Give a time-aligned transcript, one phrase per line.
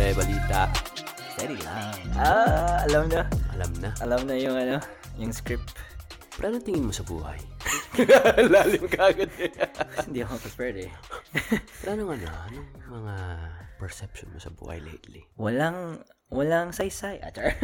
[0.00, 0.64] pre, balita.
[1.36, 1.92] Steady lang.
[2.16, 3.20] Ah, alam na.
[3.52, 3.92] Alam na.
[4.00, 4.80] Alam na yung ano,
[5.20, 5.76] yung script.
[6.40, 7.36] Pre, ano tingin mo sa buhay?
[8.52, 9.52] Lalim ka agad eh.
[10.08, 10.90] Hindi ako prepared eh.
[11.84, 12.26] Pre, anong ano?
[12.32, 13.16] Anong mga
[13.76, 15.20] perception mo sa buhay lately?
[15.36, 16.00] Walang,
[16.32, 17.20] walang saysay.
[17.20, 17.60] Ah, char.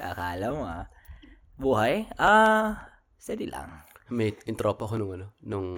[0.00, 0.88] Akala mo ah.
[1.60, 2.08] Buhay?
[2.16, 3.84] Ah, steady lang.
[4.08, 5.68] May intro pa ko nung ano, nung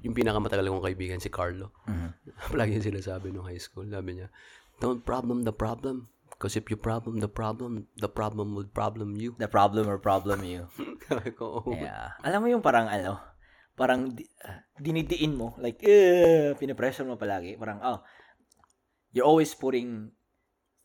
[0.00, 1.72] yung pinakamatagal kong kaibigan si Carlo.
[2.52, 3.84] Palagi yung sinasabi nung high school.
[3.88, 4.28] Sabi niya,
[4.80, 6.08] don't problem the problem.
[6.30, 9.36] Because if you problem the problem, the problem will problem you.
[9.36, 10.72] The problem or problem you.
[11.36, 11.76] Ko, oh.
[11.76, 12.16] Yeah.
[12.24, 13.20] Alam mo yung parang ano,
[13.76, 15.52] parang di, ah, dinidiin mo.
[15.60, 17.60] Like, uh, pinapressure mo palagi.
[17.60, 18.00] Parang, oh,
[19.12, 20.16] you're always putting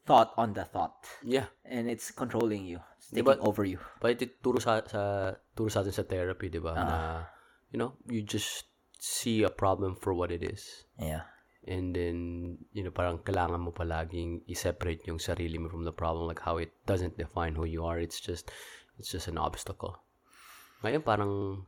[0.04, 1.08] thought on the thought.
[1.24, 1.48] Yeah.
[1.63, 2.84] And it's controlling you.
[3.00, 3.80] It's Diba- taking over you.
[4.04, 6.74] But ito turo sa, sa turo sa atin sa therapy, 'di ba?
[6.76, 6.84] Ah.
[6.84, 6.98] Na
[7.74, 8.70] you know, you just
[9.05, 10.90] see a problem for what it is.
[10.98, 11.30] Yeah.
[11.70, 12.18] And then,
[12.74, 16.57] you know, parang kailangan mo palaging i-separate yung sarili mo from the problem like how
[16.57, 18.02] it doesn't define who you are.
[18.02, 18.49] It's just
[18.98, 20.02] it's just an obstacle.
[20.82, 21.65] Ngayon parang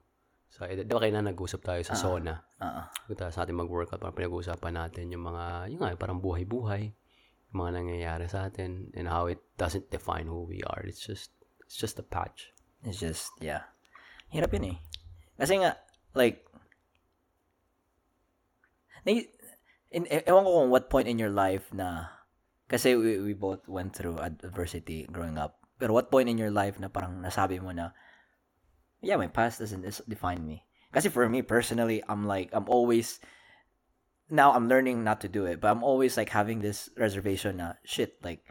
[0.50, 2.42] sa di ba kayo na nag-usap tayo sa sauna?
[2.62, 2.82] Oo.
[3.14, 6.84] Kita sa ating mag-workout, parang pinag-uusapan natin yung mga, yung nga, parang buhay-buhay,
[7.54, 10.82] yung mga nangyayari sa atin, and how it doesn't define who we are.
[10.88, 12.56] It's just, it's just a patch.
[12.82, 13.70] It's just, yeah.
[14.32, 14.78] Hirap yun eh.
[15.36, 15.78] Kasi nga,
[16.16, 16.47] like,
[19.08, 22.12] in, ewan ko kung what point in your life na,
[22.68, 25.64] kasi we, we both went through adversity growing up.
[25.80, 27.96] Pero what point in your life na parang nasabi mo na,
[29.00, 30.66] yeah, my past doesn't define me.
[30.92, 33.20] Kasi for me, personally, I'm like, I'm always,
[34.30, 37.80] now I'm learning not to do it, but I'm always like having this reservation na,
[37.86, 38.42] shit, like,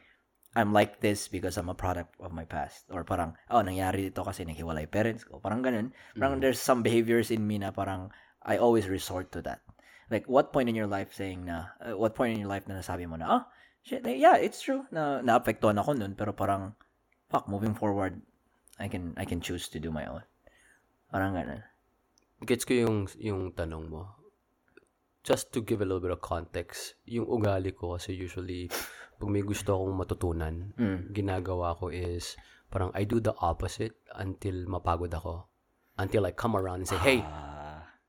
[0.57, 2.89] I'm like this because I'm a product of my past.
[2.89, 5.37] Or parang, oh, nangyari dito kasi naghiwalay parents ko.
[5.37, 5.93] Parang ganun.
[6.17, 6.41] Parang mm.
[6.41, 8.09] there's some behaviors in me na parang
[8.41, 9.61] I always resort to that.
[10.07, 12.79] Like, what point in your life saying na, uh, what point in your life na
[12.79, 13.43] nasabi mo na, oh,
[13.83, 16.79] shit, eh, yeah, it's true na naapektuhan ako nun, pero parang,
[17.27, 18.23] fuck, moving forward,
[18.79, 20.23] I can, I can choose to do my own.
[21.11, 21.67] Parang ganun.
[22.45, 24.15] Gets ko yung, yung tanong mo.
[25.27, 28.71] Just to give a little bit of context, yung ugali ko kasi usually,
[29.19, 30.55] pag may gusto akong matutunan,
[31.11, 32.39] ginagawa ko is,
[32.71, 35.51] parang I do the opposite until mapagod ako.
[35.99, 37.25] Until I come around and say, hey,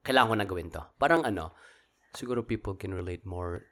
[0.04, 0.84] kailangan ko na gawin to.
[1.00, 1.56] Parang ano,
[2.16, 3.68] siguro people can relate more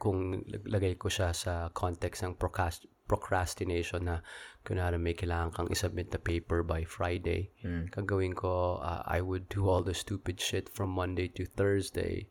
[0.00, 4.22] kung lag- lagay ko siya sa context ng procrast- procrastination na
[4.62, 7.50] kunwari may kailangan kang isubmit the paper by Friday.
[7.90, 12.30] Kagawin ko, uh, I would do all the stupid shit from Monday to Thursday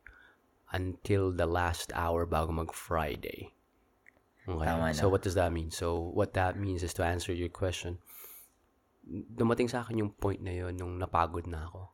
[0.72, 3.52] until the last hour bago mag-Friday.
[4.48, 4.66] Okay.
[4.66, 4.98] Tama na.
[4.98, 5.70] So what does that mean?
[5.70, 8.02] So what that means is to answer your question,
[9.10, 11.90] dumating sa akin yung point na yon nung napagod na ako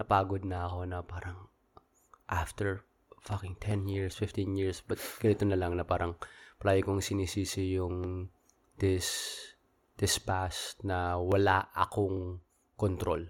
[0.00, 1.51] napagod na ako na parang
[2.32, 2.80] after
[3.22, 6.16] fucking 10 years, 15 years, but ganito na lang na parang
[6.56, 8.26] palagi kong sinisisi yung
[8.80, 9.36] this
[10.00, 12.40] this past na wala akong
[12.74, 13.22] control.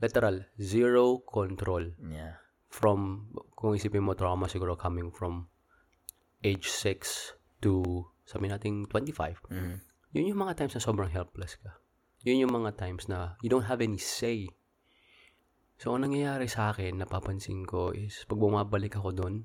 [0.00, 2.40] Literal, zero control Yeah.
[2.70, 5.48] from, kung isipin mo trauma siguro coming from
[6.40, 9.40] age 6 to sabi natin 25.
[9.50, 9.76] Mhm.
[10.16, 11.76] Yun yung mga times na sobrang helpless ka.
[12.24, 14.48] Yun yung mga times na you don't have any say.
[15.76, 19.44] So, ang nangyayari sa akin, napapansin ko is, pag bumabalik ako doon,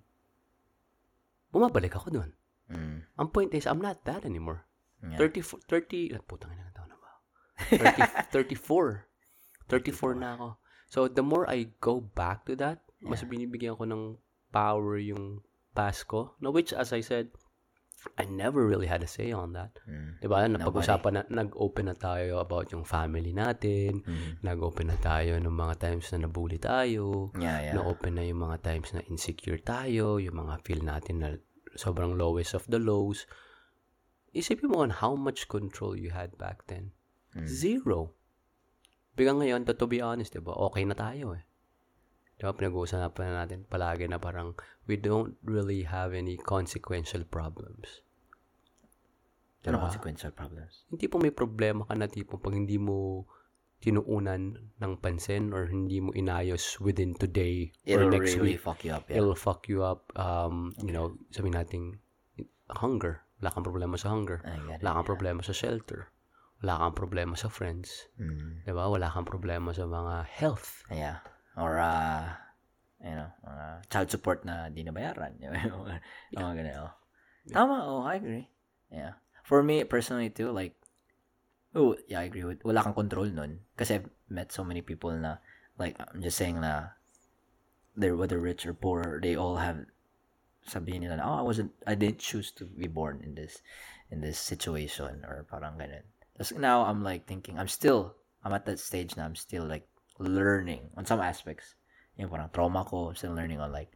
[1.51, 2.31] bumabalik ako doon.
[2.71, 3.03] Mm.
[3.03, 4.63] Ang point is, I'm not that anymore.
[5.03, 5.19] Yeah.
[5.19, 7.11] 30, 30, ah, putang ina, taon na ba?
[7.67, 9.11] 30, 34.
[9.67, 10.47] 34 na ako.
[10.87, 14.15] So, the more I go back to that, mas binibigyan ko ng
[14.53, 15.43] power yung
[15.73, 16.35] past ko.
[16.39, 17.31] No, which, as I said,
[18.17, 19.77] I never really had a say on that.
[19.85, 20.17] Mm.
[20.17, 20.41] Diba?
[20.49, 24.01] Napag-usapan na, nag-open na tayo about yung family natin.
[24.01, 24.41] Mm.
[24.41, 27.29] Nag-open na tayo ng mga times na nabully tayo.
[27.37, 27.73] Yeah, yeah.
[27.77, 30.17] Na-open na yung mga times na insecure tayo.
[30.17, 31.29] Yung mga feel natin na
[31.77, 33.29] sobrang lowest of the lows.
[34.33, 36.97] Isipin mo on how much control you had back then.
[37.45, 38.17] Zero.
[39.13, 40.57] Biglang ngayon, to, to be honest, diba?
[40.71, 41.43] Okay na tayo eh.
[42.41, 42.57] Diba?
[42.57, 44.57] Pinag-uusapan na natin palagi na parang
[44.89, 48.01] we don't really have any consequential problems.
[49.61, 49.85] Pero Diba?
[49.85, 50.89] consequential problems.
[50.89, 53.29] hindi po may problema ka na tipo pag hindi mo
[53.81, 58.61] tinuunan ng pansin or hindi mo inayos within today or It'll next really week.
[58.61, 59.05] fuck you up.
[59.09, 59.21] Yeah.
[59.21, 60.09] It'll fuck you up.
[60.13, 61.81] Um, you know, sabihin natin,
[62.69, 63.25] hunger.
[63.41, 64.41] Wala kang problema sa hunger.
[64.45, 66.13] It, Wala kang problema sa shelter.
[66.61, 68.05] Wala kang problema sa friends.
[68.21, 68.69] Mm.
[68.69, 68.85] Diba?
[68.85, 70.85] Wala kang problema sa mga health.
[70.93, 71.25] Yeah.
[71.57, 72.31] Or, uh,
[73.03, 75.35] you know, uh, child support na di nabayaran.
[75.41, 75.53] Yung
[76.37, 76.77] mga ganun.
[76.87, 76.93] Oh.
[77.49, 77.77] Tama.
[77.83, 78.47] Oh, I agree.
[78.91, 79.17] Yeah.
[79.43, 80.75] For me, personally too, like,
[81.75, 83.59] oh, yeah, I agree with, wala kang control nun.
[83.75, 85.37] Kasi I've met so many people na,
[85.77, 86.95] like, I'm just saying na,
[87.97, 89.85] they're whether rich or poor, they all have
[90.67, 93.61] sabihin nila, oh, I wasn't, I didn't choose to be born in this,
[94.11, 96.05] in this situation, or parang ganun.
[96.37, 98.15] Tapos now, I'm like thinking, I'm still,
[98.45, 99.87] I'm at that stage na I'm still like
[100.21, 101.75] learning on some aspects.
[102.17, 103.89] Yung parang trauma ko, I'm still learning on like,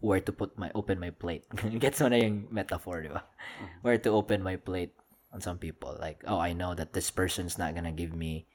[0.00, 1.44] where to put my, open my plate.
[1.82, 3.26] Gets mo na yung metaphor, di ba?
[3.26, 3.82] Mm-hmm.
[3.82, 4.94] Where to open my plate
[5.34, 5.96] on some people.
[5.98, 8.46] Like, oh, I know that this person's not gonna give me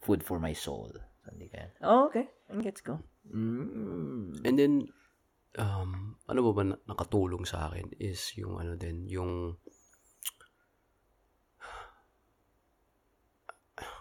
[0.00, 0.94] food for my soul.
[1.28, 1.70] Hindi ka.
[1.82, 2.26] Oh, okay.
[2.48, 2.98] And let's go.
[3.30, 4.42] Mm.
[4.42, 4.74] And then,
[5.58, 9.58] um, ano ba ba na- nakatulong sa akin is yung ano din, yung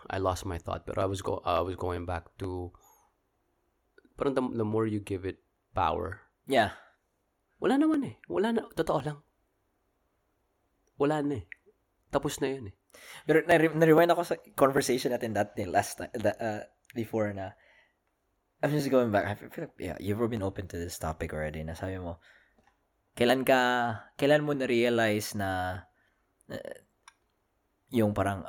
[0.09, 2.73] I lost my thought pero I was go I was going back to
[4.19, 5.39] parang the, the more you give it
[5.71, 6.27] power.
[6.43, 6.75] Yeah.
[7.63, 8.15] Wala naman eh.
[8.27, 8.67] Wala na.
[8.71, 9.19] Totoo lang.
[10.99, 11.45] Wala na eh.
[12.11, 12.75] Tapos na yun eh.
[13.23, 16.65] Pero na-rewind ako sa conversation natin that day, last time, the, uh,
[16.97, 17.53] before na,
[18.59, 19.23] I'm just going back.
[19.29, 21.63] I feel like, yeah, you've been open to this topic already.
[21.63, 22.19] Na sabi mo,
[23.15, 23.59] kailan ka,
[24.19, 25.83] kailan mo na-realize na,
[26.49, 26.75] uh,
[27.93, 28.43] yung parang,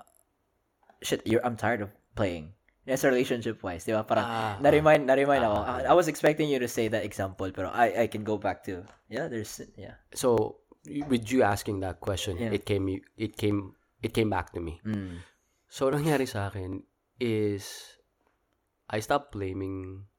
[1.02, 2.52] shit, you're, I'm tired of playing.
[2.88, 4.02] Yes, relationship-wise, di ba?
[4.02, 5.58] Parang, ah, na-remind, na-remind ah, ako.
[5.62, 8.64] Ah, I was expecting you to say that example, pero I, I can go back
[8.67, 10.00] to, yeah, there's, yeah.
[10.17, 12.50] So, with you asking that question, yeah.
[12.50, 14.81] it came, it came, it came back to me.
[14.82, 15.23] Mm.
[15.69, 16.82] So, nangyari sa akin
[17.20, 17.69] is,
[18.91, 20.11] I stopped blaming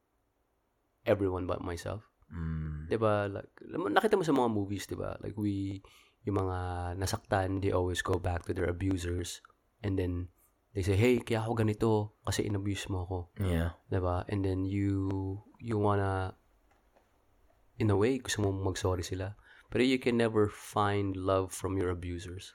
[1.04, 2.06] everyone but myself.
[2.32, 2.88] Mm.
[2.88, 3.28] 'Di ba?
[3.28, 5.18] Like nakita mo sa mga movies, 'di ba?
[5.20, 5.84] Like we
[6.22, 6.58] yung mga
[6.96, 9.42] nasaktan, they always go back to their abusers
[9.82, 10.30] and then
[10.72, 11.90] they say, "Hey, kaya ako ganito
[12.24, 13.76] kasi inabuse mo ako." Yeah.
[13.88, 14.24] 'Di ba?
[14.28, 15.08] And then you
[15.60, 16.36] you wanna
[17.80, 19.36] in a way gusto mo mag-sorry sila.
[19.72, 22.52] Pero you can never find love from your abusers.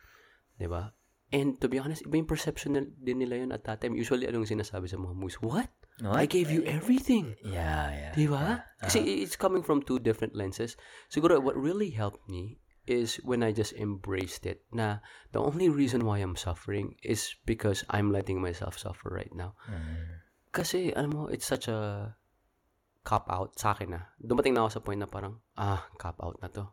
[0.57, 0.97] 'Di ba?
[1.27, 3.99] And to be honest, iba yung perception din nila yun at that time.
[3.99, 5.35] Usually, anong sinasabi sa mga movies?
[5.43, 5.67] What?
[5.99, 6.15] What?
[6.15, 7.35] I gave you everything.
[7.43, 8.13] Yeah, yeah.
[8.15, 8.63] Di ba?
[8.63, 8.87] Yeah.
[8.87, 9.23] Kasi uh-huh.
[9.27, 10.79] it's coming from two different lenses.
[11.11, 15.03] Siguro, what really helped me is when I just embraced it na
[15.35, 19.59] the only reason why I'm suffering is because I'm letting myself suffer right now.
[19.67, 20.23] Mm.
[20.55, 22.15] Kasi, alam mo, it's such a
[23.03, 24.01] cop-out sa akin na.
[24.17, 26.71] Dumating na ako sa point na parang, ah, cop-out na to.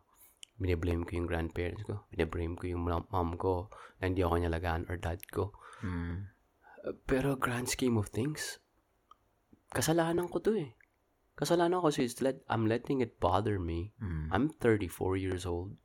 [0.55, 2.07] Biniblame ko yung grandparents ko.
[2.09, 3.67] Biniblame ko yung mom ko
[3.99, 5.51] na hindi ako nilagaan or dad ko.
[5.83, 6.31] Mm.
[7.05, 8.63] Pero grand scheme of things,
[9.75, 10.71] kasalanan ko to eh.
[11.35, 13.91] Kasalanan ko kasi let, I'm letting it bother me.
[13.99, 14.31] Mm.
[14.31, 15.75] I'm 34 years old.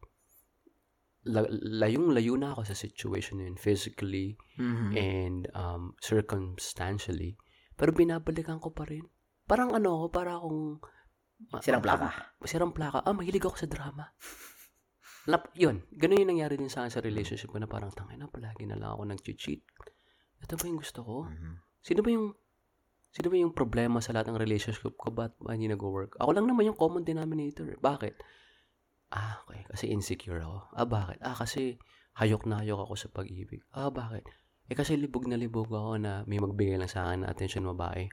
[1.31, 1.49] La-
[1.87, 4.93] layong-layo na ako sa situation yun, physically mm-hmm.
[4.99, 7.39] and um, circumstantially.
[7.79, 9.07] Pero binabalikan ko pa rin.
[9.47, 10.83] Parang ano ako, para akong...
[11.65, 12.35] Sirang plaka.
[12.45, 13.01] Sirang plaka.
[13.07, 14.13] Ah, mahilig ako sa drama.
[15.31, 15.87] Lap, yun.
[15.95, 18.93] Ganun yung nangyari din sa sa relationship ko na parang tangay na palagi na lang
[18.93, 19.63] ako nag-cheat.
[20.45, 21.17] Ito ba yung gusto ko?
[21.31, 21.55] Mm-hmm.
[21.81, 22.27] Sino ba yung
[23.11, 25.11] Sino ba yung problema sa lahat ng relationship ko?
[25.11, 26.15] Ba't ba hindi nag-work?
[26.23, 27.75] Ako lang naman yung common denominator.
[27.83, 28.15] Bakit?
[29.11, 29.67] Ah, okay.
[29.67, 30.59] Kasi insecure ako.
[30.75, 31.19] Ah, bakit?
[31.23, 31.79] Ah, kasi
[32.19, 33.63] hayok na hayok ako sa pag-ibig.
[33.75, 34.23] Ah, bakit?
[34.71, 38.07] Eh, kasi libog na libog ako na may magbigay lang sa akin na attention babae.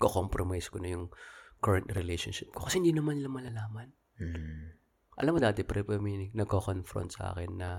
[0.00, 1.12] Ko-compromise ko na yung
[1.60, 2.64] current relationship ko.
[2.64, 3.92] Kasi hindi naman nila malalaman.
[4.16, 4.76] Mm.
[5.20, 7.70] Alam mo dati, pre, may nagko-confront sa akin na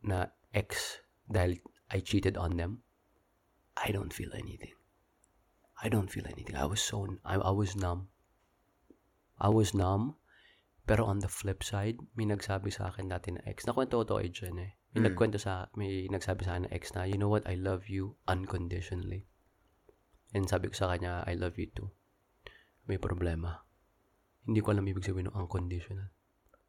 [0.00, 2.82] na ex dahil I cheated on them.
[3.78, 4.74] I don't feel anything.
[5.80, 6.54] I don't feel anything.
[6.54, 8.12] I was so, I, I was numb.
[9.40, 10.19] I was numb.
[10.90, 13.62] Pero on the flip side, may nagsabi sa akin dati na ex.
[13.62, 14.74] Nakwento ko to kay Jen eh.
[14.90, 15.06] May mm.
[15.06, 18.18] nagkwento sa, may nagsabi sa akin na ex na, you know what, I love you
[18.26, 19.30] unconditionally.
[20.34, 21.94] And sabi ko sa kanya, I love you too.
[22.90, 23.62] May problema.
[24.50, 26.10] Hindi ko alam ibig sabihin ng unconditional.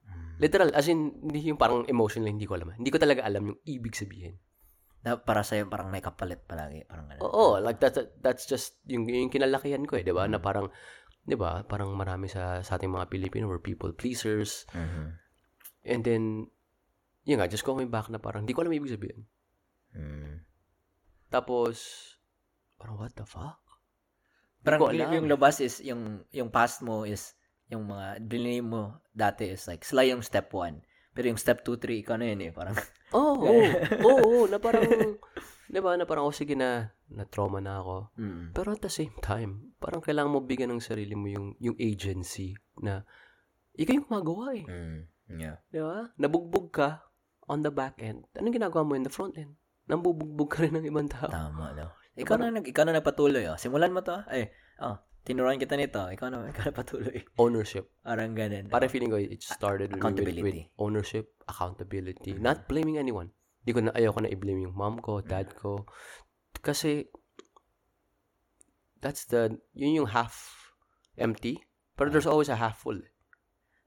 [0.06, 0.38] Mm.
[0.38, 2.78] Literal, as in, hindi yung parang emotional, hindi ko alam.
[2.78, 4.38] Hindi ko talaga alam yung ibig sabihin
[5.02, 7.26] na para sa'yo parang may kapalit palagi parang ganun.
[7.26, 10.30] Oo, like that's that's just yung yung kinalakihan ko eh, 'di ba?
[10.30, 10.70] Na parang
[11.26, 11.62] 'di ba?
[11.66, 14.66] Parang marami sa sa ating mga Pilipino were people pleasers.
[14.74, 15.08] Mm-hmm.
[15.86, 16.24] And then
[17.26, 19.30] yun nga, just going back na parang hindi ko alam ibig sabihin.
[19.94, 20.42] Mm.
[21.30, 21.78] Tapos
[22.82, 23.62] parang what the fuck?
[24.62, 27.38] Parang yung, yung labas is yung yung past mo is
[27.70, 30.82] yung mga binili mo dati is like sila yung step 1.
[31.12, 32.52] Pero yung step 2, 3, ikaw na yun eh.
[32.56, 32.76] Parang,
[33.20, 33.68] Oo, oh,
[34.00, 34.88] oo, oh, na parang,
[35.72, 38.12] di ba, na parang, oh, sige na, na-trauma na ako.
[38.20, 38.52] Mm.
[38.52, 42.60] Pero at the same time, parang kailangan mo bigyan ng sarili mo yung, yung agency
[42.84, 43.08] na,
[43.80, 44.68] ikaw yung gumagawa eh.
[44.68, 45.00] Mm.
[45.40, 45.64] Yeah.
[45.72, 46.12] Di ba?
[46.20, 47.08] Nabugbog ka
[47.48, 48.28] on the back end.
[48.36, 49.56] Anong ginagawa mo in the front end?
[49.88, 51.32] Nambubugbog ka rin ng ibang tao.
[51.32, 51.96] Tama, no?
[52.20, 53.56] Ikaw na, nag, ikaw na nagpatuloy, oh.
[53.56, 54.28] Simulan mo to, ah.
[54.28, 54.52] Ay,
[54.84, 56.04] oh, tinuruan kita nito.
[56.04, 57.24] Ikaw na, ikaw na patuloy.
[57.40, 57.88] Ownership.
[58.04, 58.68] Parang ganun.
[58.68, 62.44] Para feeling ko, it started with, with ownership, accountability, mm-hmm.
[62.44, 63.32] not blaming anyone.
[63.62, 65.86] Hindi ko na, ayaw ko na i-blame yung mom ko, dad ko.
[66.62, 67.06] Kasi,
[69.02, 70.74] that's the, yun yung half
[71.18, 71.62] empty,
[71.98, 72.98] pero there's always a half full.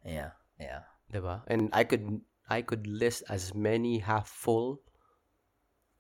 [0.07, 0.39] Yeah.
[0.61, 0.87] Yeah.
[1.11, 1.43] Diba?
[1.47, 4.85] And I could I could list as many half full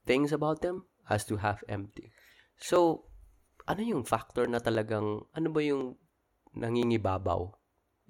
[0.05, 2.13] things about them as to half empty.
[2.61, 3.09] So,
[3.65, 5.97] ano yung factor na talagang, ano ba yung
[6.53, 7.49] nangingibabaw?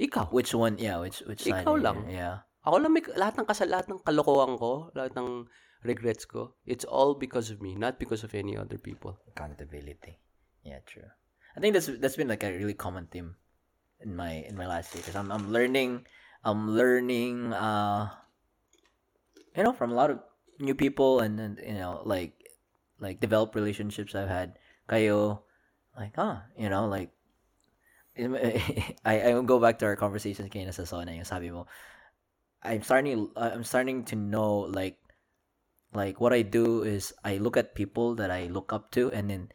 [0.01, 0.35] Ikaw.
[0.35, 0.77] Which one?
[0.83, 1.63] Yeah, which which side?
[1.63, 2.11] Ikaw lang.
[2.11, 2.43] Yeah.
[2.65, 5.45] Ako lang may, lahat ng kasal, lahat ng kalokohan ko, lahat ng
[5.85, 9.21] regrets ko, it's all because of me, not because of any other people.
[9.29, 10.17] Accountability.
[10.65, 11.13] Yeah, true.
[11.57, 13.37] I think that's that's been like a really common theme
[14.01, 16.03] in my in my last year because I'm I'm learning
[16.43, 18.11] I'm learning uh
[19.55, 20.19] you know from a lot of
[20.59, 22.35] new people and then you know like
[22.99, 24.59] like develop relationships I've had
[24.91, 25.47] kayo
[25.95, 27.15] like ah you know like
[28.19, 31.71] I I go back to our conversation kay sa sauna yung sabi mo
[32.65, 34.97] I'm starting I'm starting to know like
[35.93, 39.29] like what I do is I look at people that I look up to and
[39.29, 39.53] then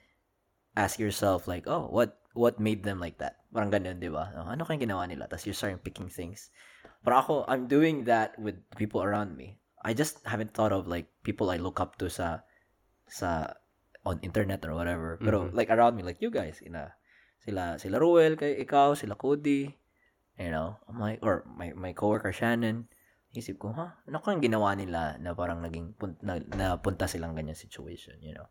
[0.78, 3.42] ask yourself like oh what what made them like that?
[3.50, 4.30] Parang ganun di ba?
[4.38, 5.26] Oh, ano kayang ginawa nila?
[5.26, 6.54] Tapos you start picking things.
[7.02, 9.58] But ako I'm doing that with people around me.
[9.82, 12.46] I just haven't thought of like people I look up to sa
[13.10, 13.58] sa
[14.06, 15.18] on internet or whatever.
[15.18, 15.58] Pero Mhm.
[15.58, 16.94] like around me like you guys ina
[17.42, 19.74] sila sila Ruel kay ikaw sila Cody
[20.38, 20.78] you know?
[20.86, 22.88] I'm like or my my coworker Shannon
[23.30, 27.54] isip ko ha ano kang ginawa nila na parang naging pun- na, napunta silang ganyan
[27.58, 28.50] situation you know?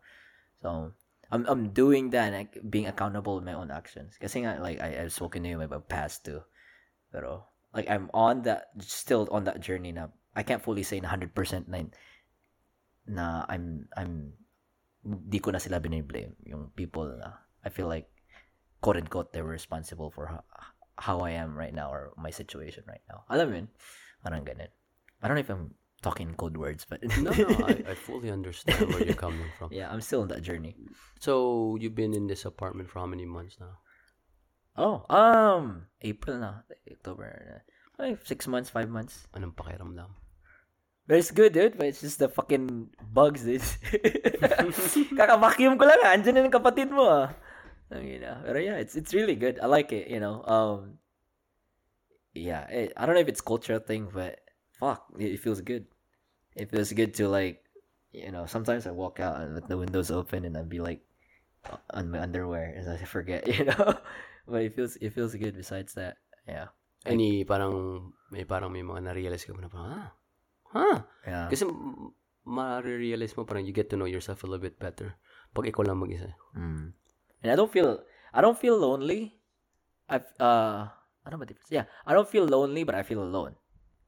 [0.63, 0.95] So
[1.29, 4.17] I'm I'm doing that like being accountable with my own actions.
[4.17, 6.41] Kasi nga like I I've spoken to you about past too.
[7.13, 11.13] Pero like I'm on that still on that journey na I can't fully say na
[11.13, 11.85] 100% na
[13.09, 14.33] na I'm I'm
[15.05, 18.09] di ko na sila biniblame yung people na I feel like
[18.81, 20.43] quote unquote they were responsible for how,
[20.97, 23.21] how I am right now or my situation right now.
[23.29, 23.69] Alam mo yun
[24.23, 24.69] parang ganun
[25.19, 28.31] I don't know if I'm talking in code words but No, no, I, I fully
[28.31, 29.69] understand where you're coming from.
[29.75, 30.75] yeah I'm still on that journey
[31.19, 33.83] So, you've been in this apartment for how many months now?
[34.79, 37.57] oh um April na October na.
[37.99, 40.07] Ay, six months five months Anong pakiramdam?
[41.09, 41.73] But it's good, dude.
[41.73, 43.65] But it's just the fucking bugs, dude.
[45.17, 46.13] Kaka-vacuum ko lang, ah.
[46.13, 47.33] Andyan na kapatid mo, ah.
[47.89, 48.45] Ina.
[48.45, 49.57] Pero yeah, it's it's really good.
[49.57, 50.45] I like it, you know.
[50.45, 51.01] Um,
[52.39, 54.39] yeah, it, I don't know if it's cultural thing, but
[54.79, 55.85] fuck, it, it feels good.
[56.55, 57.63] It feels good to like,
[58.11, 61.03] you know, sometimes I walk out and with the windows open and I'd be like
[61.91, 63.99] on my underwear as I forget, you know.
[64.47, 65.55] but it feels it feels good.
[65.55, 66.17] Besides that,
[66.47, 66.73] yeah,
[67.05, 70.09] Any, parang, may parang may mga na-realize ka na parang, ah,
[70.75, 70.97] huh?
[71.23, 71.47] yeah.
[71.47, 71.63] Kasi,
[72.43, 75.15] ma-realize mo parang you get to know yourself a little bit better.
[75.55, 76.35] Pag ikaw lang mag-isa.
[76.57, 76.91] Mm.
[77.45, 78.03] And I don't feel
[78.33, 79.39] I don't feel lonely.
[80.09, 80.89] I've uh
[81.29, 81.69] I don't know what difference.
[81.69, 83.53] Yeah, I don't feel lonely, but I feel alone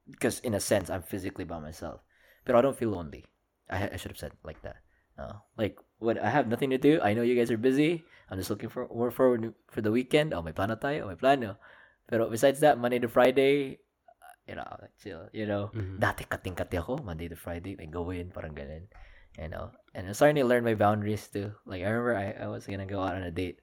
[0.10, 2.02] because in a sense I'm physically by myself.
[2.50, 3.30] But I don't feel lonely.
[3.70, 4.82] I I should have said like that.
[5.22, 8.02] Uh, like when I have nothing to do, I know you guys are busy.
[8.26, 9.38] I'm just looking for work for
[9.70, 10.34] for the weekend.
[10.34, 11.06] Oh, my plano tayo.
[11.06, 11.62] Oh, may plano.
[12.10, 13.78] Pero besides that, Monday to Friday,
[14.10, 15.30] uh, you know, like chill.
[15.30, 16.02] You know, Mhm.
[16.02, 18.90] dati kating-kati ako, Monday to Friday, may gawin, parang ganun.
[19.38, 21.54] You know, and I'm starting to learn my boundaries too.
[21.70, 23.62] Like, I remember I, I was gonna go out on a date,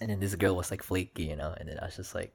[0.00, 2.34] and then this girl was like flaky, you know, and then I was just like,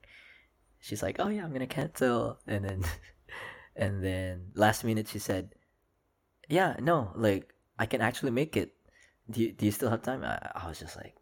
[0.79, 2.83] she's like, oh yeah, I'm gonna cancel, and then,
[3.75, 5.53] and then last minute she said,
[6.47, 8.73] yeah, no, like, I can actually make it.
[9.29, 10.23] Do you, do you still have time?
[10.23, 11.15] I, I was just like,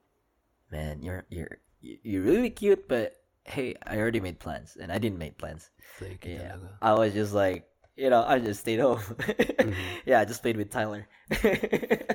[0.71, 5.17] man, you're, you're, you're really cute, but hey, I already made plans, and I didn't
[5.17, 5.69] make plans.
[5.97, 6.57] Flaky Yeah.
[6.81, 8.99] I was just like, you know, I just stayed home.
[8.99, 9.73] Mhm.
[10.05, 11.07] Yeah, I just played with Tyler.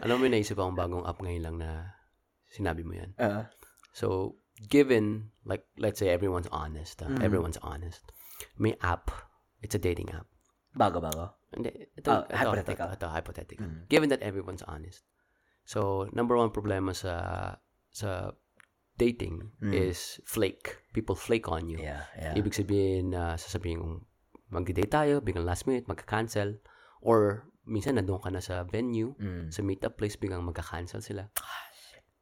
[0.05, 1.97] Alam mo, naisip akong bagong app ngayon lang na
[2.53, 3.11] sinabi mo yan.
[3.19, 3.49] uh,
[3.97, 7.01] So, given, like, let's say everyone's honest.
[7.01, 7.23] ah, Mhm.
[7.25, 8.05] Everyone's honest.
[8.57, 9.09] May app.
[9.61, 10.27] It's a dating app.
[10.71, 11.35] bago bago.
[11.51, 12.87] Hindi, ito, Ah, ito, hypothetical.
[12.87, 13.67] Ito, ito, hypothetical.
[13.67, 13.81] Mm.
[13.91, 15.03] Given that everyone's honest.
[15.67, 17.15] So, number one problema sa
[17.91, 18.31] sa
[18.95, 19.75] dating Mm.
[19.75, 20.79] is flake.
[20.95, 21.83] People flake on you.
[21.83, 22.39] Yeah, yeah.
[22.39, 23.97] Ibig sabihin, na sasabihin kong
[24.47, 26.63] mag-date tayo, biglang last minute, magka-cancel.
[27.03, 29.51] Or, minsan nandun ka na sa venue, Mm.
[29.51, 31.35] sa meetup place, biglang magka-cancel sila.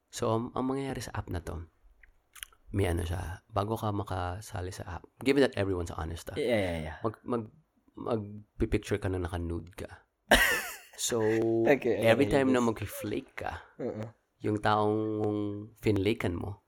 [0.09, 1.69] So, ang, ang mangyayari sa app na to,
[2.71, 6.77] may ano siya, bago ka makasali sa app, given that everyone's honest, ah, Yeah, yeah,
[6.93, 6.97] yeah.
[7.01, 7.43] mag, mag,
[7.97, 9.89] mag-picture ka na naka-nude ka.
[10.99, 11.23] So,
[11.63, 14.11] Okay, every time na mag-flake ka, Uh-uh.
[14.43, 16.59] yung taong finlaken mo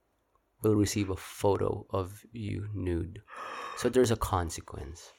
[0.64, 3.20] will receive a photo of you nude.
[3.76, 5.12] So, there's a consequence.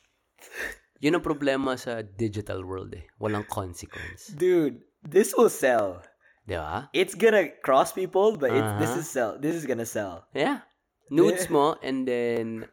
[0.97, 3.05] Yun ang problema sa digital world eh.
[3.21, 4.33] Walang consequence.
[4.33, 6.01] Dude, this will sell.
[6.49, 6.89] Di ba?
[6.91, 9.03] It's gonna cross people, but it's this Uh-huh.
[9.03, 9.31] is sell.
[9.37, 10.25] This is gonna sell.
[10.33, 10.65] Yeah.
[11.13, 12.65] Nudes mo and then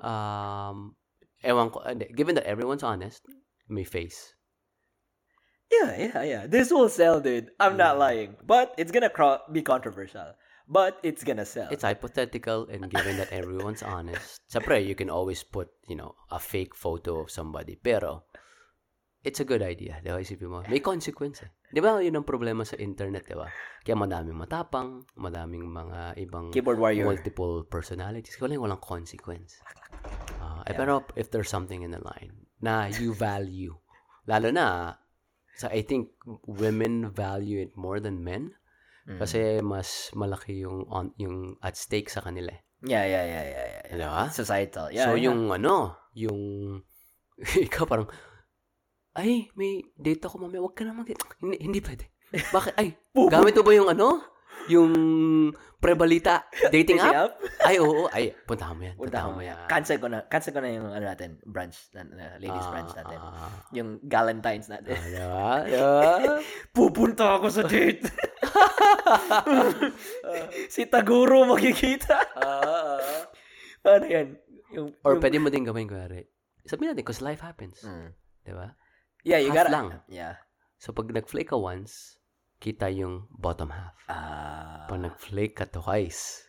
[0.00, 0.94] um
[1.42, 1.82] ewan ko,
[2.14, 3.26] given that everyone's honest,
[3.68, 4.34] may face.
[5.72, 6.42] Yeah, yeah, yeah.
[6.46, 7.50] This will sell, dude.
[7.58, 8.36] I'm not lying.
[8.46, 10.34] But it's gonna cro- be controversial.
[10.68, 11.68] But it's gonna sell.
[11.70, 14.40] It's hypothetical and given that everyone's honest.
[14.52, 17.76] Siyempre, you can always put, you know, a fake photo of somebody.
[17.76, 18.24] Pero,
[19.24, 20.00] it's a good idea.
[20.04, 20.20] Di ba?
[20.20, 21.52] Isipin mo, may consequence eh.
[21.74, 21.98] Di ba?
[21.98, 23.50] Yun ang problema sa internet, di ba?
[23.82, 27.02] Kaya madaming matapang, madaming mga ibang Keyboard warrior.
[27.02, 28.38] multiple personalities.
[28.38, 29.58] Wala walang consequence.
[30.38, 33.74] Uh, eh, Pero if there's something in the line na you value,
[34.30, 34.94] lalo na,
[35.58, 36.14] so I think
[36.46, 38.54] women value it more than men.
[39.10, 39.18] Mm.
[39.18, 42.54] Kasi mas malaki yung on, yung at stake sa kanila.
[42.54, 42.62] eh.
[42.86, 43.96] Yeah, yeah, yeah, yeah, yeah.
[43.98, 44.30] Di ba?
[44.30, 44.94] Societal.
[44.94, 45.26] Yeah, so yeah.
[45.26, 46.38] yung ano, yung
[47.66, 48.06] ikaw parang
[49.14, 50.60] ay, may date ako mamaya.
[50.60, 51.06] Wag ka na mag
[51.38, 52.10] Hindi, hindi pwede.
[52.56, 52.74] Bakit?
[52.74, 52.98] Ay,
[53.30, 54.08] gamit mo ba yung ano?
[54.66, 54.90] Yung
[55.76, 57.36] prebalita dating app?
[57.60, 58.08] Ay, oo.
[58.08, 58.96] Ay, punta mo yan.
[58.96, 59.68] Punta mo yan.
[59.68, 60.24] Cancel ko na.
[60.24, 63.18] Cancel ko na yung ano natin, branch, na, na- ladies branch natin.
[63.20, 64.96] Ah, Yung Galentine's natin.
[64.96, 65.48] ah, diba?
[65.68, 66.40] Diba?
[66.72, 68.02] Pupunta ako sa date.
[70.68, 72.16] si Taguro makikita.
[73.84, 74.28] ano yan?
[74.72, 76.24] Yung, Or yung- pwede mo din gawin, kuwari.
[76.64, 77.84] Sabihin natin, because life happens.
[77.84, 78.10] Mm.
[78.42, 78.72] Diba?
[79.24, 79.72] Yeah, you half gotta.
[79.72, 79.86] lang.
[80.06, 80.36] Yeah.
[80.76, 82.20] So, pag nag-flake ka once,
[82.56, 83.96] kita yung bottom half.
[84.06, 84.84] Ah.
[84.84, 86.44] Pag nag-flake ka twice,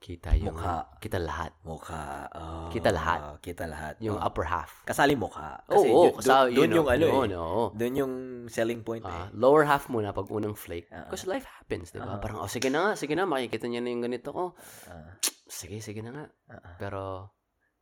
[0.00, 0.56] kita yung...
[0.56, 0.88] Mukha.
[0.96, 1.52] Kita lahat.
[1.60, 2.24] mukha.
[2.32, 3.36] Oh, Kita lahat.
[3.38, 4.00] Kita lahat.
[4.00, 4.24] Yung Oh.
[4.24, 4.80] upper half.
[4.82, 5.60] Kasali mukha.
[5.68, 7.36] Oo, Kasi oh, yun- kasama dun, dun yung ano yun, eh.
[7.36, 7.62] oo.
[7.76, 8.14] Doon yung
[8.48, 9.36] selling point Ah, eh.
[9.36, 10.88] lower half muna pag unang flake.
[10.88, 11.04] Ah.
[11.04, 12.16] Because life happens, di ba?
[12.16, 12.18] Ah.
[12.18, 14.44] Parang, oh, sige na nga, sige na, makikita niya na yung ganito ko.
[14.88, 16.24] Ah, Sige, sige na nga.
[16.48, 16.80] ah.
[16.80, 17.02] Pero,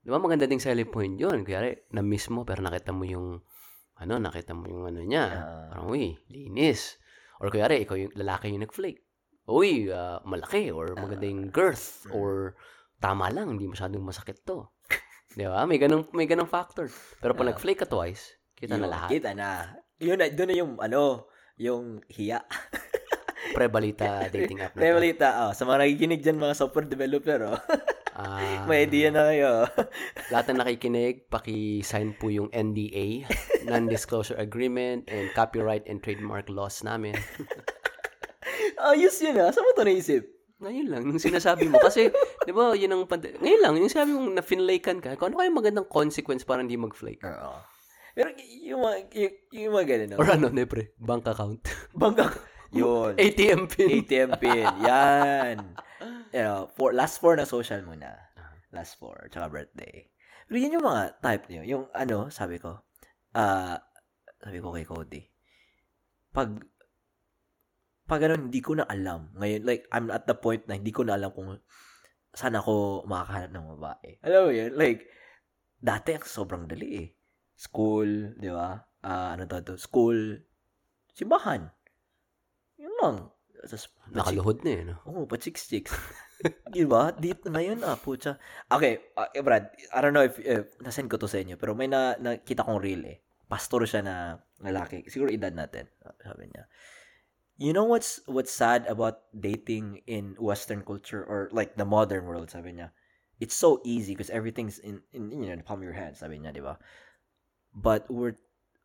[0.01, 1.47] di ba maganda ding selling point yun?
[1.47, 3.39] Kaya, na-miss mo, pero nakita mo yung,
[3.99, 5.25] ano, nakita mo yung ano niya.
[5.27, 5.67] Ah.
[5.75, 6.99] Parang, uy, linis.
[7.43, 9.03] Or kaya, ikaw yung lalaki yung nag-flake.
[9.51, 10.71] Uy, ah, malaki.
[10.71, 12.07] Or maganda yung girth.
[12.07, 12.15] Mm.
[12.15, 12.55] Or,
[13.03, 14.71] tama lang, hindi masyadong masakit to.
[15.39, 15.67] di ba?
[15.67, 16.87] May ganong, may ganong factor.
[17.19, 17.51] Pero pag Ah.
[17.55, 19.11] nag-flake ka twice, kita na Yun, lahat.
[19.11, 19.49] Kita na.
[19.99, 21.03] Yun na, doon na yung, ano,
[21.59, 22.47] yung hiya.
[23.55, 24.85] Pre-balita dating app na to.
[24.87, 27.59] Rebalita, oh, sa mga nakikinig dyan, mga software developer, oh.
[28.19, 29.71] Ah, May idea na kayo.
[30.35, 33.23] Lahat na nakikinig, paki-sign po yung NDA,
[33.63, 37.15] Non-Disclosure Agreement, and copyright and trademark laws namin.
[38.91, 39.55] Ayos yun ah.
[39.55, 40.23] Saan mo ito naisip?
[40.59, 41.79] Ngayon lang, yung sinasabi mo.
[41.79, 42.11] Kasi,
[42.43, 45.55] di ba, yun ang, pand- ngayon lang, yung sinabi mong na-finlakean ka, kung ano kaya
[45.55, 47.23] magandang consequence para hindi mag-flake?
[47.23, 47.55] Oo.
[48.19, 50.19] Pero y- yung mga, yung, yung mga ganun?
[50.19, 51.63] Or ano, nepre, bank account.
[51.95, 52.35] Bangka.
[52.75, 53.15] Yun.
[53.23, 53.89] ATM pin.
[54.03, 54.67] ATM pin.
[54.83, 55.57] Yan.
[56.33, 58.13] You know, for, last four na social muna.
[58.73, 59.29] Last four.
[59.33, 60.09] Tsaka birthday.
[60.49, 61.63] Pero yun yung mga type niyo.
[61.65, 62.85] Yung ano, sabi ko,
[63.37, 63.81] ah,
[64.41, 65.23] sabi ko kay Cody,
[66.33, 66.53] pag,
[68.09, 69.33] pag ano, hindi ko na alam.
[69.37, 71.61] Ngayon, like, I'm at the point na hindi ko na alam kung
[72.33, 74.11] saan ako makakahanap ng babae.
[74.25, 74.73] Alam mo yun?
[74.77, 75.09] Like,
[75.81, 77.09] dati ang sobrang dali eh.
[77.59, 78.77] School, di ba?
[79.05, 79.77] Ah, ano to, to?
[79.81, 80.45] School,
[81.17, 81.73] simbahan.
[82.79, 83.17] Yun lang.
[83.69, 84.97] Tapos, Nakaluhod na eh, no?
[85.05, 85.69] Oo, oh, chicks.
[86.75, 87.13] Di ba?
[87.13, 88.41] Dito na yun, ah, putya.
[88.71, 91.91] Okay, uh, Brad, I don't know if, if nasend ko to sa inyo, pero may
[91.91, 93.19] na, nakita kong reel eh.
[93.49, 95.05] Pastor siya na lalaki.
[95.11, 95.89] Siguro edad natin.
[96.21, 96.65] Sabi niya.
[97.59, 102.55] You know what's what's sad about dating in Western culture or like the modern world,
[102.55, 102.95] sabi niya.
[103.43, 106.15] It's so easy because everything's in, in you know, in the palm of your hand,
[106.15, 106.79] sabi niya, di ba?
[107.75, 108.39] But we're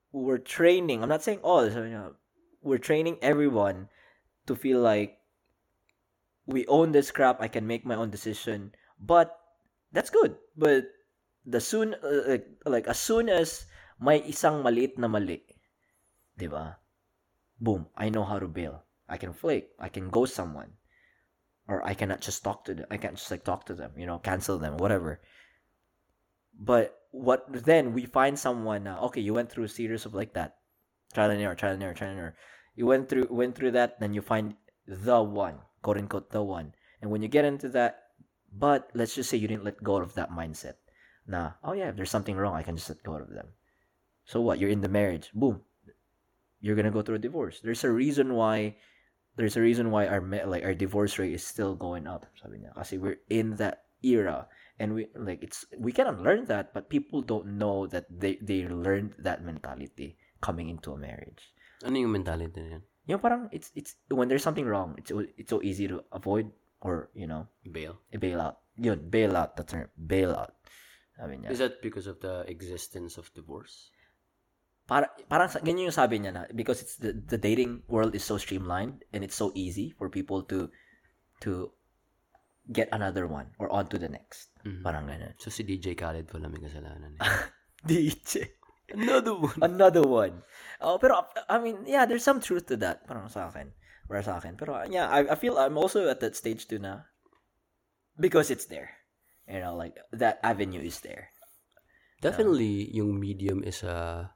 [0.10, 2.18] we're training, I'm not saying all, sabi niya,
[2.66, 3.94] we're training everyone
[4.48, 5.20] to feel like
[6.46, 7.42] we own this crap.
[7.42, 8.76] I can make my own decision.
[9.00, 9.36] But
[9.92, 10.36] that's good.
[10.58, 10.92] But
[11.46, 13.66] the soon uh, like, like as soon as
[14.00, 15.44] may isang maliit na mali,
[16.36, 16.80] 'di ba?
[17.60, 18.84] Boom, I know how to bail.
[19.08, 19.72] I can flake.
[19.80, 20.76] I can ghost someone.
[21.68, 22.88] Or I cannot just talk to them.
[22.92, 25.22] I can't just like talk to them, you know, cancel them, whatever.
[26.60, 30.34] But what then we find someone now, okay, you went through a series of like
[30.34, 30.58] that.
[31.14, 32.36] Trial and error, trial and error, trial and error.
[32.76, 34.56] You went through went through that, then you find
[34.88, 36.74] the one, quote unquote the one.
[37.02, 38.18] And when you get into that,
[38.52, 40.82] but let's just say you didn't let go of that mindset.
[41.28, 43.48] Nah, oh yeah, if there's something wrong, I can just let go of them.
[44.26, 44.60] So what?
[44.60, 45.30] You're in the marriage.
[45.34, 45.62] Boom.
[46.62, 47.60] You're gonna go through a divorce.
[47.62, 48.78] There's a reason why.
[49.36, 52.26] There's a reason why our like our divorce rate is still going up.
[52.42, 52.74] Sabi niya.
[52.76, 54.48] Kasi we're in that era,
[54.80, 58.68] and we like it's we can unlearn that, but people don't know that they they
[58.68, 61.53] learned that mentality coming into a marriage.
[61.84, 62.84] Ano yung mentality na yan?
[63.12, 66.48] Yung parang it's it's when there's something wrong, it's it's so easy to avoid
[66.80, 68.00] or you know Bail.
[68.16, 68.64] bail out.
[68.80, 70.56] Yun, bail out the term, bail out.
[71.20, 71.52] Sabi niya.
[71.52, 73.92] Is that because of the existence of divorce?
[74.84, 78.36] Para, parang ganyan yung sabi niya na because it's the, the dating world is so
[78.36, 80.68] streamlined and it's so easy for people to
[81.40, 81.72] to
[82.72, 84.52] get another one or on to the next.
[84.64, 84.84] Mhm.
[84.84, 85.36] Parang ganun.
[85.40, 87.16] So si DJ Khaled pala may kasalanan.
[87.16, 87.24] eh.
[87.88, 88.63] DJ.
[88.94, 89.60] Another one.
[89.62, 90.44] Another one.
[90.82, 93.08] Oh, pero I mean, yeah, there's some truth to that.
[93.08, 93.74] Parang sa akin.
[94.08, 94.56] Para sa akin.
[94.56, 97.10] Pero yeah, I, I feel I'm also at that stage too na
[98.20, 99.04] because it's there.
[99.50, 101.34] You know, like that avenue is there.
[102.24, 104.32] Definitely, yung medium is a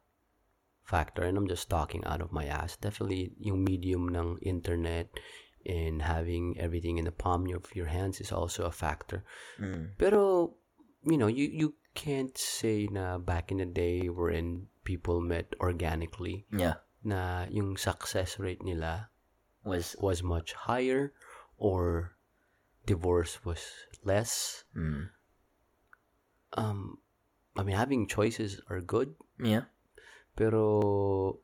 [0.84, 2.76] factor, and I'm just talking out of my ass.
[2.76, 5.08] Definitely, yung medium ng internet
[5.64, 9.24] and having everything in the palm of your hands is also a factor.
[9.60, 9.96] Mm.
[9.98, 10.56] Pero,
[11.08, 16.46] you know, you you can't say na back in the day wherein people met organically
[16.54, 16.86] Yeah.
[17.02, 19.10] na yung success rate nila
[19.68, 21.12] Was was much higher
[21.60, 22.14] or
[22.88, 23.60] divorce was
[24.06, 24.64] less.
[24.72, 25.12] mm.
[26.56, 27.04] Um,
[27.60, 29.68] I mean, having choices are good, Yeah.
[30.40, 31.42] pero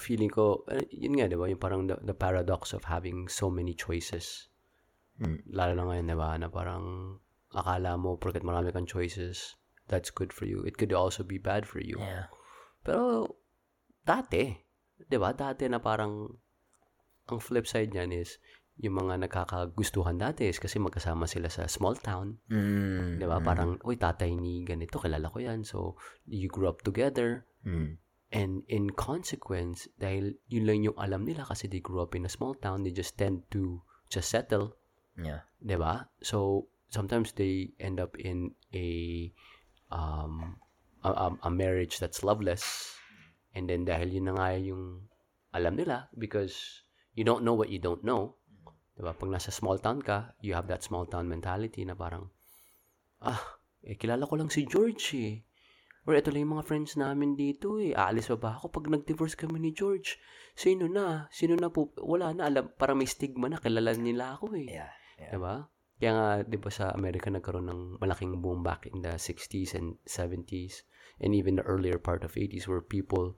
[0.00, 1.52] feeling ko, eh, yun nga, di ba?
[1.52, 4.48] Yung parang the, the paradox of having so many choices.
[5.20, 5.44] Mm.
[5.52, 6.32] Lalo na ngayon, di ba?
[6.40, 7.18] Na parang
[7.54, 9.54] akala mo, porket marami kang choices,
[9.86, 10.62] that's good for you.
[10.66, 11.98] It could also be bad for you.
[12.00, 12.26] Yeah.
[12.82, 13.36] Pero,
[14.02, 14.54] dati,
[14.98, 15.34] di ba?
[15.34, 16.26] Dati na parang,
[17.26, 18.38] ang flip side niyan is,
[18.76, 22.36] yung mga nagkakagustuhan dati is kasi magkasama sila sa small town.
[22.52, 23.16] Mm.
[23.16, 23.40] Di ba?
[23.40, 25.64] Parang, uy, tatay ni ganito, kilala ko yan.
[25.64, 25.96] So,
[26.28, 27.48] you grew up together.
[27.64, 27.96] Mm.
[28.34, 32.32] And in consequence, dahil yun lang yung alam nila kasi they grew up in a
[32.32, 33.80] small town, they just tend to
[34.12, 34.76] just settle.
[35.16, 35.48] Yeah.
[35.56, 36.12] Di ba?
[36.20, 39.28] So, sometimes they end up in a,
[39.92, 40.56] um,
[41.04, 42.96] a, a- marriage that's loveless.
[43.52, 45.12] And then dahil yun na nga yung
[45.52, 48.40] alam nila because you don't know what you don't know.
[48.96, 49.12] Di ba?
[49.12, 52.32] Pag nasa small town ka, you have that small town mentality na parang,
[53.20, 55.44] ah, eh, kilala ko lang si George eh.
[56.06, 57.90] Or ito lang yung mga friends namin dito eh.
[57.92, 60.16] Aalis pa ba ako pag nag-divorce kami ni George?
[60.54, 61.26] Sino na?
[61.34, 61.90] Sino na po?
[61.98, 62.46] Wala na.
[62.46, 63.58] Alam, parang may stigma na.
[63.58, 64.70] Kilala nila ako eh.
[64.70, 64.92] Yeah.
[65.18, 65.32] Yeah.
[65.34, 65.66] Diba?
[65.96, 69.96] Kaya nga, di ba sa Amerika nagkaroon ng malaking boom back in the 60s and
[70.04, 70.84] 70s
[71.24, 73.36] and even the earlier part of 80s where people,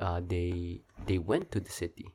[0.00, 2.08] uh, they, they went to the city.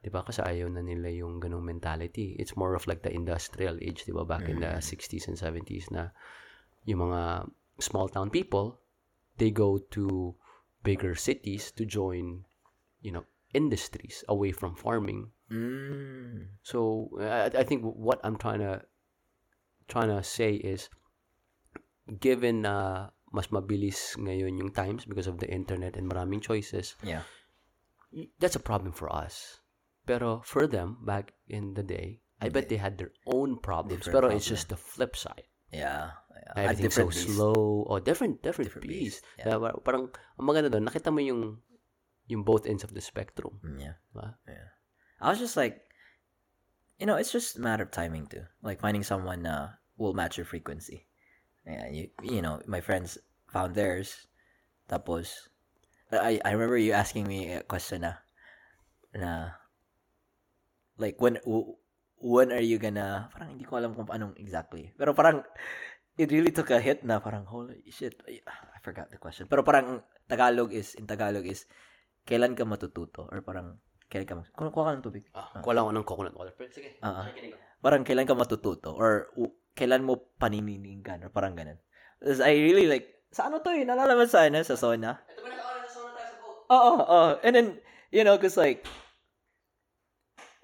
[0.00, 0.24] Di ba?
[0.24, 2.32] Kasi ayaw na nila yung ganong mentality.
[2.40, 4.24] It's more of like the industrial age, di ba?
[4.24, 6.14] Back in the 60s and 70s na
[6.88, 7.52] yung mga
[7.84, 8.80] small town people,
[9.36, 10.32] they go to
[10.82, 12.48] bigger cities to join,
[13.02, 15.28] you know, industries away from farming.
[15.50, 16.60] Mm.
[16.62, 18.84] So I, I think what I'm trying to
[19.88, 20.92] trying to say is,
[22.20, 27.24] given na mas mabilis ngayon yung times because of the internet and maraming choices, Yeah.
[28.40, 29.60] that's a problem for us.
[30.08, 34.04] Pero for them back in the day, I bet they had their own problems.
[34.08, 34.56] Different pero it's problem.
[34.56, 35.44] just the flip side.
[35.68, 36.16] Yeah.
[36.32, 36.72] yeah.
[36.72, 37.28] Everything's so pace.
[37.28, 39.20] slow or different different, Different pace.
[39.20, 39.60] pace, yeah.
[39.84, 40.08] Parang
[40.40, 41.60] ang maganda doon, nakita mo yung
[42.28, 43.60] yung both ends of the spectrum.
[43.60, 43.96] Mm, Yeah.
[44.12, 44.28] Diba?
[44.48, 44.68] Yeah.
[45.20, 45.82] I was just like,
[46.98, 48.46] you know, it's just a matter of timing too.
[48.62, 51.06] Like finding someone uh will match your frequency.
[51.66, 53.18] Yeah, you you know, my friends
[53.50, 54.26] found theirs.
[54.88, 55.52] Tapos,
[56.08, 58.24] I I remember you asking me a question na,
[59.12, 59.58] na
[60.96, 61.38] like when
[62.18, 64.94] when are you gonna parang hindi ko alam kung anong exactly.
[64.96, 65.44] Pero parang
[66.18, 68.18] it really took a hit na parang holy shit.
[68.26, 69.46] I, I forgot the question.
[69.46, 71.68] Pero parang Tagalog is in Tagalog is
[72.26, 73.78] kailan ka matututo or parang
[74.08, 75.24] kailan ka mag- kuha, kuha ka ng tubig.
[75.36, 76.54] Ah, kuha lang ako ng coconut water.
[76.56, 76.96] Pero sige.
[77.04, 77.26] Ah, ah.
[77.78, 81.78] Parang kailan ka matututo or u- kailan mo panininingan or parang ganun.
[82.18, 85.20] 'Cause I really like sa ano to eh, nalala mo sa ano, sa Sona?
[85.22, 86.72] Ito ba naka-oras sa sauna tayo sa boat?
[86.74, 87.20] Oo, oo.
[87.44, 87.68] And then,
[88.10, 88.82] you know, because like,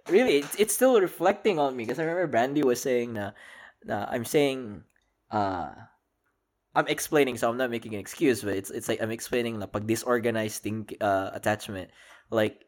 [0.08, 1.84] really, it's, it's still reflecting on me.
[1.84, 3.32] Because I remember Brandy was saying na,
[3.84, 4.82] na I'm saying,
[5.30, 5.70] uh,
[6.74, 9.70] I'm explaining, so I'm not making an excuse, but it's it's like I'm explaining na
[9.70, 11.90] pag disorganized think, uh, attachment,
[12.34, 12.66] like,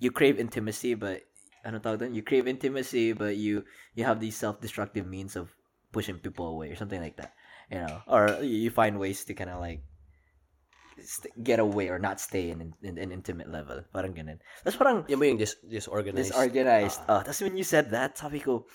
[0.00, 1.22] you crave intimacy, but,
[1.62, 2.16] ano tawag doon?
[2.16, 3.62] You crave intimacy, but you,
[3.94, 5.52] you have these self-destructive means of
[5.92, 7.36] pushing people away or something like that.
[7.70, 9.84] You know, or you find ways to kind of like,
[10.98, 13.84] st- get away or not stay in, in an intimate level.
[13.92, 14.40] Parang ganun.
[14.64, 16.32] Tapos parang Yan mo yung dis- disorganized.
[16.32, 17.00] disorganized.
[17.06, 18.66] Oh, tapos when you said that, sabi ko,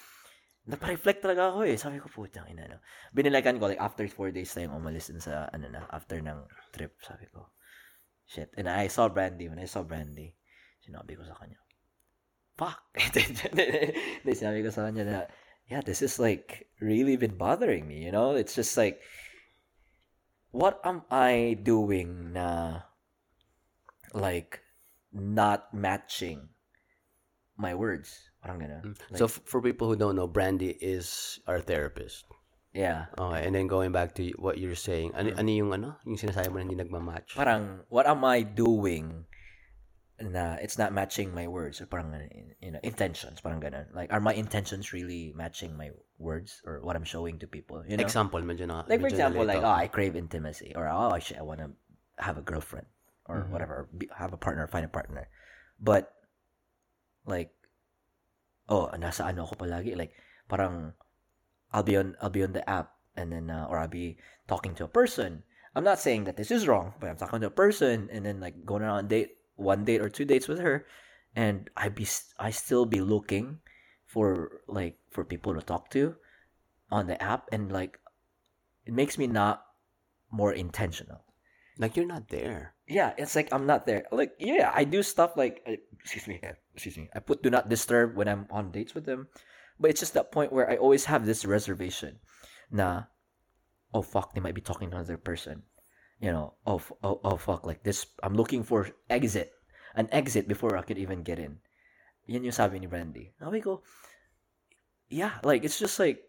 [0.69, 1.77] napareflect talaga ako eh.
[1.77, 2.79] Sabi ko, putang ina, no.
[3.13, 6.97] Binilagan ko, like, after four days tayong umalis dun sa, ano na, after ng trip,
[7.05, 7.53] sabi ko,
[8.25, 8.49] shit.
[8.57, 9.49] And I saw Brandy.
[9.49, 10.33] When I saw Brandy,
[10.86, 11.58] sinabi ko sa kanya,
[12.56, 12.80] fuck.
[14.30, 15.17] Sinabi ko sa kanya na,
[15.67, 18.38] yeah, this is like really been bothering me, you know?
[18.38, 19.02] It's just like,
[20.54, 22.86] what am I doing na
[24.13, 24.62] like
[25.12, 26.54] not matching
[27.58, 28.30] my words?
[28.45, 28.62] Parang.
[29.10, 32.30] Like, so for people who don't know, Brandy is our therapist.
[32.76, 33.08] yeah.
[33.17, 35.95] Okay, and then going back to what you're saying, ano, ano yung ano?
[36.06, 37.34] Yung sinasabi mo na hindi nagmamatch?
[37.34, 39.26] Parang, what am I doing
[40.15, 42.15] na it's not matching my words or parang
[42.63, 43.84] you know intentions parang ganun.
[43.91, 47.97] Like are my intentions really matching my words or what I'm showing to people you
[47.99, 48.04] know?
[48.04, 51.43] Example, medyo na like for example like oh I crave intimacy or oh I I
[51.43, 51.75] want to
[52.23, 52.88] have a girlfriend
[53.28, 53.51] or Mhm.
[53.51, 55.28] whatever be, have a partner find a partner.
[55.84, 56.15] But
[57.28, 57.51] like
[58.71, 60.15] oh nasa ano ako palagi like
[60.47, 60.95] parang
[61.75, 64.15] I'll be on I'll be on the app and then uh, or I'll be
[64.47, 65.43] talking to a person.
[65.75, 68.39] I'm not saying that this is wrong but I'm talking to a person and then
[68.39, 70.85] like going on a date one date or two dates with her
[71.35, 72.07] and I be
[72.39, 73.59] I still be looking
[74.05, 76.15] for like for people to talk to
[76.91, 77.99] on the app and like
[78.85, 79.63] it makes me not
[80.31, 81.23] more intentional
[81.77, 82.71] Like, you're not there.
[82.87, 84.07] yeah, it's like I'm not there.
[84.11, 85.59] Like, yeah, I do stuff like,
[85.99, 86.39] excuse me,
[86.71, 87.09] excuse me.
[87.11, 89.27] I put do not disturb when I'm on dates with them,
[89.79, 92.23] but it's just that point where I always have this reservation,
[92.71, 93.11] Nah,
[93.91, 95.63] oh fuck, they might be talking to another person,
[96.19, 96.54] you know.
[96.65, 98.06] Oh, oh, oh fuck, like this.
[98.23, 99.54] I'm looking for exit,
[99.95, 101.60] an exit before I could even get in.
[102.28, 103.34] Yan yung sabi ni Brandy.
[103.39, 103.84] Now we go,
[105.10, 106.23] yeah, like it's just like,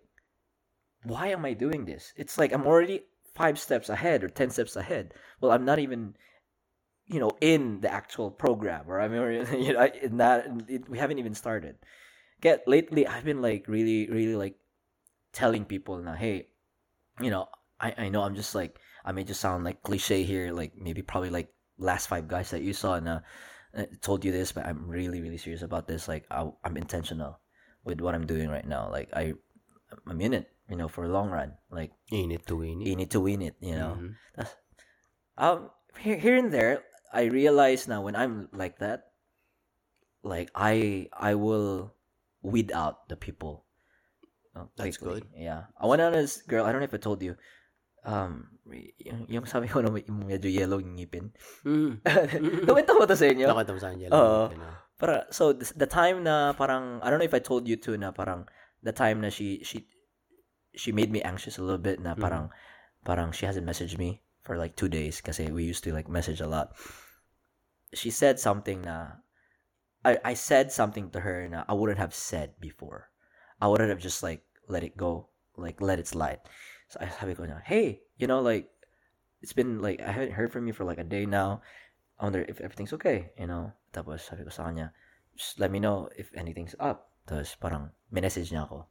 [1.04, 2.12] why am I doing this?
[2.16, 5.14] It's like I'm already five steps ahead or ten steps ahead.
[5.40, 6.16] Well, I'm not even,
[7.06, 9.88] you know, in the actual program, or I'm already, you know,
[10.20, 11.76] that it, we haven't even started.
[12.40, 14.56] Get lately, I've been like really, really like
[15.32, 16.48] telling people now, hey,
[17.20, 17.48] you know,
[17.80, 21.00] I I know I'm just like I may just sound like cliche here, like maybe
[21.00, 23.20] probably like last five guys that you saw and uh,
[23.76, 26.08] uh, told you this, but I'm really, really serious about this.
[26.08, 27.38] Like I, I'm intentional
[27.84, 28.90] with what I'm doing right now.
[28.90, 29.34] Like I,
[30.10, 31.54] I'm in it, you know, for a long run.
[31.70, 32.88] Like Init to win it.
[32.88, 33.94] you need to win it, you know.
[33.96, 34.48] Mhm.
[35.38, 39.12] Um, here, here and there, I realize now when I'm like that,
[40.24, 41.94] like I, I will
[42.42, 43.64] weed out the people.
[44.56, 45.26] uh, That's good.
[45.36, 46.64] Yeah, I went on this girl.
[46.64, 47.36] I don't know if I told you.
[48.06, 48.46] Um,
[49.02, 51.34] yung, yung sabi ko na may- medyo yellow yung ngipin.
[51.66, 51.98] Mm.
[52.66, 53.50] Kumenta mo to sa inyo?
[53.50, 54.08] Nakita mo sa kanya.
[54.14, 54.50] Oo.
[54.54, 54.58] you.
[54.96, 58.00] Para so the, the time na parang I don't know if I told you too
[58.00, 58.48] na parang
[58.80, 59.84] the time na she she
[60.72, 62.48] she made me anxious a little bit na parang
[63.04, 66.40] parang she hasn't messaged me for like two days kasi we used to like message
[66.40, 66.72] a lot.
[67.92, 69.20] She said something na
[70.00, 73.12] I I said something to her na I wouldn't have said before.
[73.60, 75.28] I wouldn't have just like let it go,
[75.60, 76.40] like let it slide.
[76.88, 78.70] So I sabi ko na, hey, you know like
[79.42, 81.62] it's been like I haven't heard from you for like a day now.
[82.18, 83.72] I wonder if everything's okay, you know.
[83.92, 84.92] Tapos sabi ko sa kanya,
[85.36, 87.12] just let me know if anything's up.
[87.28, 88.88] Tapos parang message niya ako.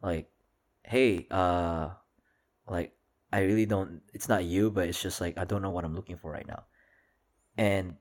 [0.00, 0.32] Like,
[0.82, 1.92] hey, uh,
[2.64, 2.96] like,
[3.32, 5.94] I really don't, it's not you, but it's just like, I don't know what I'm
[5.94, 6.64] looking for right now.
[7.58, 8.00] And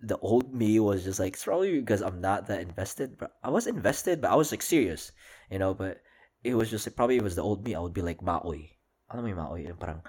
[0.00, 3.50] the old me was just like, it's probably because I'm not that invested, but I
[3.50, 5.10] was invested, but I was like serious,
[5.50, 6.00] you know, but
[6.42, 8.70] it was just probably it was the old me, I would be like, maoy.
[9.10, 9.66] Mo yung maoy?
[9.66, 10.00] Yung parang,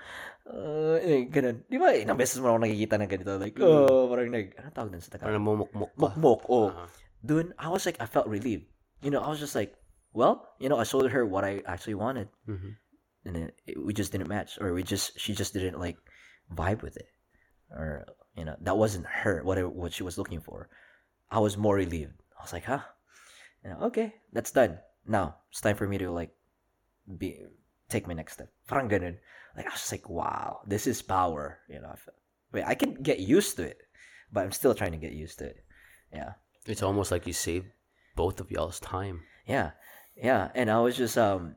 [0.45, 1.65] uh, eh, ganun.
[1.65, 4.91] Di ba, ilang beses mo ako nakikita ng ganito, like, oh, parang nag, ano tawag
[4.93, 5.25] dun sa Tagalog?
[5.25, 5.99] Parang namumukmuk ka.
[5.99, 6.69] Mokmok, oh.
[6.69, 6.87] Ah.
[7.25, 8.69] Dun, I was like, I felt relieved.
[9.01, 9.73] You know, I was just like,
[10.13, 12.77] well, you know, I showed her what I actually wanted, Mhm.
[13.25, 15.97] and then it, we just didn't match, or we just, she just didn't like
[16.53, 17.09] vibe with it,
[17.73, 18.05] or
[18.37, 20.69] you know, that wasn't her what I, what she was looking for.
[21.31, 22.15] I was more relieved.
[22.37, 22.83] I was like, huh,
[23.63, 24.77] you know, okay, that's done.
[25.07, 26.31] Now it's time for me to like
[27.17, 27.39] be
[27.89, 28.49] take my next step.
[28.67, 29.17] Parang ganun.
[29.55, 31.59] Like I was just like, wow, this is power.
[31.67, 31.97] You know, I
[32.51, 33.79] wait, I can get used to it,
[34.31, 35.63] but I'm still trying to get used to it.
[36.13, 36.33] Yeah.
[36.65, 37.67] It's almost like you saved
[38.15, 39.21] both of y'all's time.
[39.47, 39.71] Yeah,
[40.15, 41.55] yeah, and I was just um,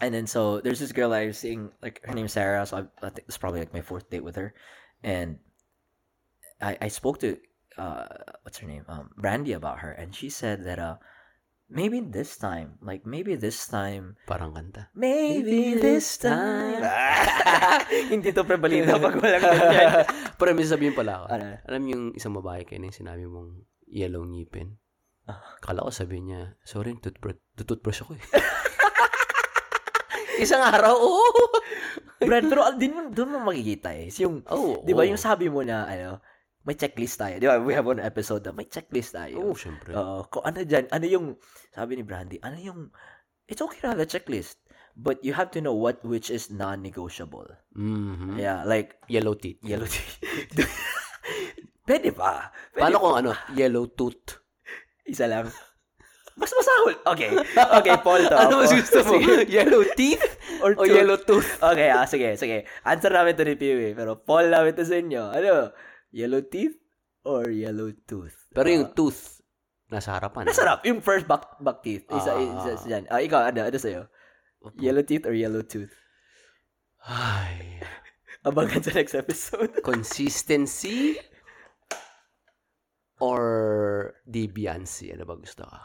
[0.00, 2.66] and then so there's this girl I was seeing, like her name's Sarah.
[2.66, 4.54] So I, I think it's probably like my fourth date with her,
[5.02, 5.38] and
[6.60, 7.38] I I spoke to
[7.78, 8.06] uh
[8.42, 10.96] what's her name um Brandy about her, and she said that uh
[11.66, 14.86] maybe this time, like maybe this time, Parang kanta.
[14.94, 16.78] maybe this time.
[18.12, 20.06] Hindi to prebalita pag walang ganyan.
[20.38, 21.24] Pero may sasabihin pala ako.
[21.34, 21.46] Ano?
[21.66, 23.50] Alam yung isang babae kayo na yung sinabi mong
[23.90, 24.78] yellow ngipin?
[25.26, 25.42] Ah.
[25.58, 28.24] Kala ko sabi niya, sorry, toothbrush, toothbrush ako eh.
[30.36, 31.24] Isang araw, oo.
[32.20, 34.12] Brad, pero din mo, doon mo makikita eh.
[34.20, 35.08] Yung, Oh, Di ba oh.
[35.08, 36.20] yung sabi mo na, ano,
[36.66, 37.38] may checklist tayo.
[37.38, 37.56] Di ba?
[37.56, 39.38] We have one episode na may checklist tayo.
[39.40, 39.94] Oo, syempre.
[39.94, 40.26] Oo.
[40.26, 41.26] kung ano dyan, ano yung,
[41.70, 42.90] sabi ni Brandy, ano yung,
[43.46, 44.58] it's okay to have a checklist.
[44.92, 47.46] But you have to know what which is non-negotiable.
[47.72, 48.34] Mhm.
[48.34, 49.60] Yeah, like, Yellow teeth.
[49.62, 50.02] yellow tea.
[51.86, 52.50] Pwede ba?
[52.74, 54.42] Pwede Paano kung ano, yellow tooth?
[55.06, 55.46] Isa lang.
[56.34, 56.94] Mas masahol.
[57.06, 57.30] Okay.
[57.78, 58.34] Okay, Paul to.
[58.34, 59.16] ano mas gusto mo?
[59.48, 60.20] Yellow teeth
[60.60, 60.92] Or o tooth?
[60.92, 61.48] yellow tooth?
[61.62, 62.66] Okay, ah, sige, sige.
[62.82, 63.94] Answer namin to ni Piwi.
[63.94, 65.30] Pero Paul namin to sa inyo.
[65.30, 65.72] Ano?
[66.10, 66.76] Yellow teeth
[67.22, 68.36] or yellow tooth?
[68.50, 69.42] Pero yung Ah, tooth,
[69.86, 70.46] nasa harapan.
[70.46, 70.82] Nasarap.
[70.84, 72.06] Yung first back, back teeth.
[72.08, 72.40] Isa, Ah.
[72.40, 73.04] isa, isa dyan.
[73.06, 73.66] Ah, ikaw, ano?
[73.66, 74.06] Ano sa'yo?
[74.78, 75.94] Yellow teeth or yellow tooth?
[77.06, 77.82] Ay.
[78.46, 79.74] Abangan sa next episode.
[79.86, 81.18] Consistency
[83.18, 83.42] or
[84.22, 85.10] Deviancy?
[85.10, 85.80] Ano ba gusto ka?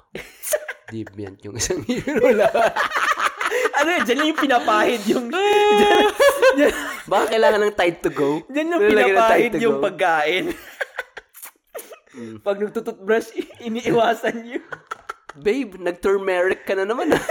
[0.94, 2.52] Deviant yung isang hero lang.
[3.80, 4.04] ano yun?
[4.04, 5.32] Diyan yung pinapahid yung...
[7.12, 8.42] Baka kailangan ng tide to go?
[8.48, 9.84] diyan yung Lalagyan ng pinapahid to yung go.
[9.84, 10.46] pagkain.
[12.46, 13.30] Pag nagtututbrush,
[13.64, 14.68] iniiwasan yung...
[15.32, 17.16] Babe, nag-turmeric ka na naman.
[17.16, 17.24] ah.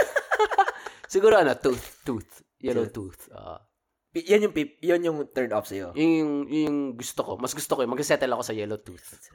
[1.13, 2.41] Siguro ano, tooth, tooth.
[2.57, 3.29] Yellow tooth.
[3.29, 3.61] Ah.
[4.11, 5.93] Yan yung, pip, yan yung turn off sa'yo.
[5.93, 7.31] Yun yung, yun yung gusto ko.
[7.37, 7.93] Mas gusto ko yun.
[7.93, 9.29] Mag-settle ako sa yellow tooth.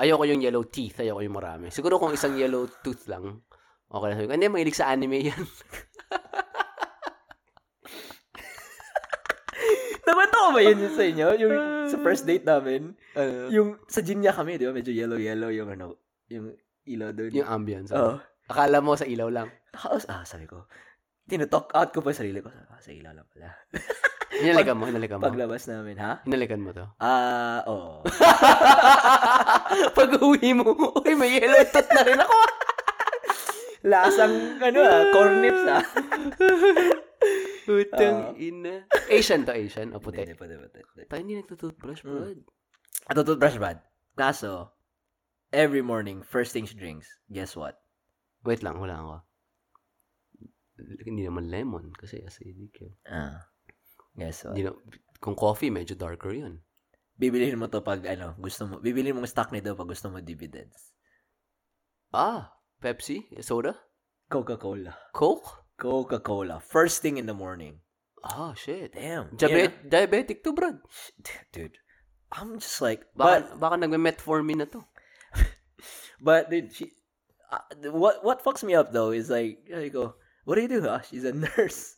[0.00, 0.98] Ayoko yung yellow teeth.
[0.98, 1.70] Ayoko yung marami.
[1.70, 3.44] Siguro kung isang yellow tooth lang,
[3.86, 4.32] okay na ko.
[4.34, 5.44] Hindi, mahilig sa anime yan.
[10.04, 11.26] Nakwento ko ba yun sa inyo?
[11.40, 11.54] Yung
[11.88, 12.92] sa first date namin,
[13.48, 14.72] yung sa gym niya kami, di ba?
[14.76, 15.96] Medyo yellow-yellow yung ano,
[16.28, 16.52] yung
[16.84, 17.32] ilaw doon.
[17.32, 17.90] yung ambience.
[17.92, 18.20] Oo.
[18.44, 19.48] Akala mo sa ilaw lang.
[19.72, 20.68] Tapos, ah, sabi ko,
[21.24, 22.52] tinutalk out ko pa yung sarili ko.
[22.52, 23.48] Ah, sa ilaw lang pala.
[24.34, 25.30] Hinalikan mo, hinalikan mo.
[25.30, 26.18] Paglabas namin, ha?
[26.26, 26.84] Hinalikan mo to.
[26.98, 28.02] Ah, oo.
[29.96, 32.38] Pag uwi mo, uy, may yellow tooth na rin ako.
[33.94, 35.82] Lasang, ano ah, cornips ah.
[37.64, 38.84] Putang ina.
[39.08, 39.96] Asian to, Asian.
[39.96, 40.20] O puti.
[40.20, 40.78] Hindi, pwede, pwede.
[40.84, 41.08] pwede.
[41.08, 42.36] Tayo hindi nagtutoothbrush, bro.
[43.08, 43.80] At toothbrush bad.
[44.14, 44.76] Kaso,
[45.50, 47.80] every morning, first thing she drinks, guess what?
[48.44, 49.14] Wait lang, wala ako.
[51.08, 52.94] Hindi naman lemon kasi acidic yun.
[53.08, 53.48] Ah,
[54.14, 54.54] guess what?
[54.54, 54.76] Hindi na,
[55.18, 56.60] kung coffee, medyo darker yun.
[57.16, 60.92] Bibilihin mo to pag, ano, gusto mo, bibilihin mo stock nito pag gusto mo dividends.
[62.12, 63.24] Ah, Pepsi?
[63.40, 63.72] Soda?
[64.28, 64.92] Coca-Cola.
[65.14, 65.63] Coke?
[65.78, 66.60] Coca-Cola.
[66.60, 67.80] First thing in the morning.
[68.24, 68.94] Oh, shit.
[68.94, 69.36] Damn.
[69.36, 70.78] Diabet- Diabetic to, Brad.
[71.52, 71.76] Dude,
[72.32, 74.84] I'm just like, Baka, baka nagme-metformin na to.
[75.34, 75.44] but,
[76.20, 76.92] but dude, she,
[77.52, 77.58] uh,
[77.92, 80.88] what, what fucks me up though is like, I go, what do you do?
[80.88, 81.94] Ah, she's a nurse.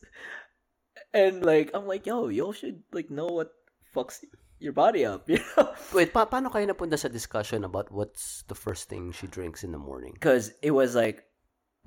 [1.13, 3.51] And like, I'm like, yo, you should like know what
[3.95, 4.19] fucks
[4.59, 5.71] your body up, you know?
[5.93, 9.71] Wait, pa paano kayo napunta sa discussion about what's the first thing she drinks in
[9.71, 10.11] the morning?
[10.13, 11.23] Because it was like,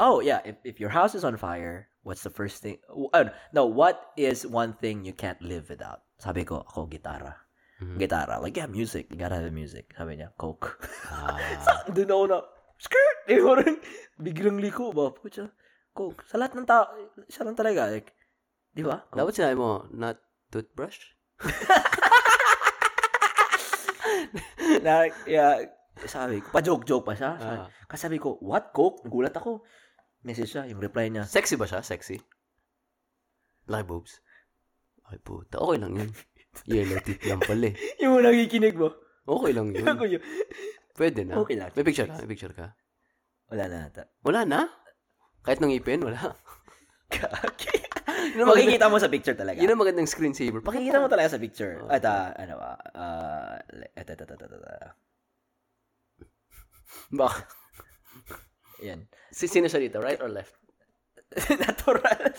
[0.01, 2.81] oh yeah, if, if your house is on fire, what's the first thing?
[3.13, 6.03] Uh, no, what is one thing you can't live without?
[6.19, 7.35] Sabi ko, ako, gitara.
[7.81, 8.41] Gitara.
[8.43, 9.09] Like, yeah, music.
[9.09, 9.93] You gotta have music.
[9.97, 10.77] Sabi niya, Coke.
[11.09, 12.39] Ah, Sa, doon ako na,
[12.77, 13.19] skirt!
[13.31, 13.79] Eh, parang,
[14.19, 15.15] biglang liko ba?
[15.15, 15.49] Pucha,
[15.95, 16.27] Coke.
[16.27, 16.91] Sa lahat ng tao,
[17.31, 17.89] siya lang talaga.
[17.89, 18.13] Like,
[18.75, 19.07] di ba?
[19.07, 19.17] Coke.
[19.23, 20.19] dapat sinabi mo, not
[20.51, 21.15] toothbrush?
[24.85, 25.63] na, yeah,
[26.05, 27.39] sabi ko, pa-joke-joke pa siya.
[27.41, 27.69] Sabi, Ah.
[27.89, 29.05] Kasi sabi ko, what, Coke?
[29.07, 29.65] Nagulat ako.
[30.21, 31.81] Message siya, yung reply niya, Sexy ba siya?
[31.81, 32.21] Sexy?
[33.73, 34.21] Laki boobs?
[35.09, 36.11] Ay puta, okay lang yun.
[36.71, 37.75] Yellow teeth lang pala eh.
[38.03, 38.93] yung mo nakikinig mo.
[39.25, 39.87] Okay lang yun.
[39.87, 40.23] Ako yun.
[40.99, 41.39] Pwede na.
[41.41, 41.71] Okay lang.
[41.73, 42.19] May picture ka?
[42.21, 42.75] May picture ka?
[43.49, 44.03] Wala na ata.
[44.27, 44.61] Wala na?
[45.41, 46.37] Kahit nung ipin, wala.
[47.15, 47.81] Kaki.
[48.37, 49.59] Yun Makikita mo sa picture talaga.
[49.59, 50.63] Yun ang magandang screensaver.
[50.63, 51.83] Makikita mo talaga sa picture.
[51.83, 51.91] Oo.
[51.91, 53.57] At, ah, ano ba, ah,
[53.97, 54.91] eto, eto, eto, eto, eto.
[57.11, 57.49] Baka.
[58.83, 59.07] Yan.
[59.31, 60.01] Si, sino siya dito?
[60.01, 60.57] Right or left?
[61.63, 62.35] Natural.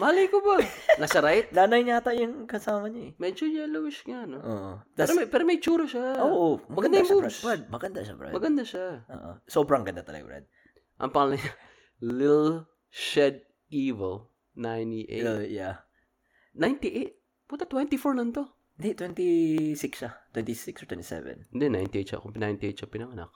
[0.00, 0.64] Malay ko ba?
[0.96, 1.52] Nasa right?
[1.52, 3.12] Nanay niya ata yung kasama niya eh.
[3.20, 4.40] Medyo yellowish nga, no?
[4.40, 4.70] Oo.
[4.96, 6.24] Pero Tas, may, pero may tsura siya.
[6.24, 7.44] oo, Maganda yung siya.
[7.44, 7.62] Brad.
[7.68, 8.32] Maganda siya, Brad.
[8.32, 9.04] Maganda siya.
[9.12, 9.30] Oo.
[9.44, 10.44] Sobrang ganda talaga, Brad.
[11.04, 11.52] Ang pangalan niya,
[12.00, 15.20] Lil Shed Evil 98.
[15.20, 15.84] Uh, yeah.
[16.56, 17.12] 98?
[17.44, 18.48] Puta, 24 lang to.
[18.80, 20.16] Hindi, 26 siya.
[20.32, 21.52] 26 or 27.
[21.52, 22.18] Hindi, 98 siya.
[22.24, 23.28] Kung 98 siya pinanganak.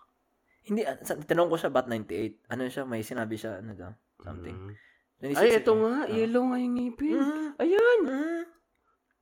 [0.65, 2.41] Hindi, sa- tinanong ko siya, ba't 98?
[2.49, 3.93] Ano siya, may sinabi siya, ano daw,
[4.25, 4.57] something.
[4.57, 4.75] Mm.
[5.21, 5.61] 26 Ay, eh.
[5.61, 5.95] ito nga.
[6.05, 6.13] Oo.
[6.13, 7.17] Yellow nga yung ngipin.
[7.17, 7.49] Mhm.
[7.61, 8.01] Ayan.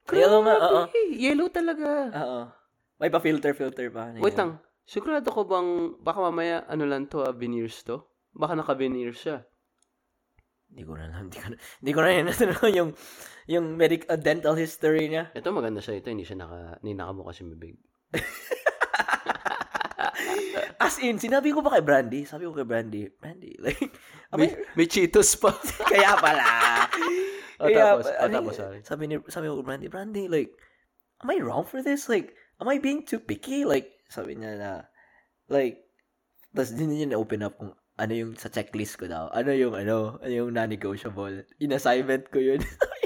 [0.02, 0.18] Grabe.
[0.18, 0.81] Yellow nga, oo.
[1.14, 1.88] Yellow talaga.
[2.11, 2.40] Oo.
[2.98, 4.11] May pa-filter-filter pa.
[4.11, 4.59] Ano Wait lang.
[4.83, 8.02] Sigurado ko bang, baka mamaya, ano lang to, ah, veneers to?
[8.35, 9.46] Baka naka-veneers siya.
[10.72, 11.28] Hindi ko na alam.
[11.28, 12.26] Hindi ko na, hindi ko na yun.
[12.78, 12.90] Yung,
[13.44, 15.28] yung medic, uh, dental history niya.
[15.37, 16.00] Ito maganda siya.
[16.00, 17.76] Ito hindi siya naka, hindi nakabukas yung bibig.
[20.83, 22.23] As in, sinabi ko ba kay Brandy?
[22.27, 23.81] Sabi ko kay Brandy, Brandy, like,
[24.33, 25.53] May, may Cheetos pa.
[25.92, 26.47] kaya pala.
[27.61, 28.81] O, Kaya, tapos, o, ano, tapos, sorry.
[28.83, 30.51] Sabi ni, sabi ko kay Brandy, Brandy, like,
[31.21, 32.09] am I wrong for this?
[32.09, 33.68] Like, am I being too picky?
[33.68, 34.71] Like, sabi niya na,
[35.53, 35.85] like,
[36.53, 39.29] tapos din niya na-open up kung ano yung sa checklist ko daw.
[39.33, 41.45] Ano yung, ano, ano yung non-negotiable.
[41.61, 42.61] In-assignment ko yun.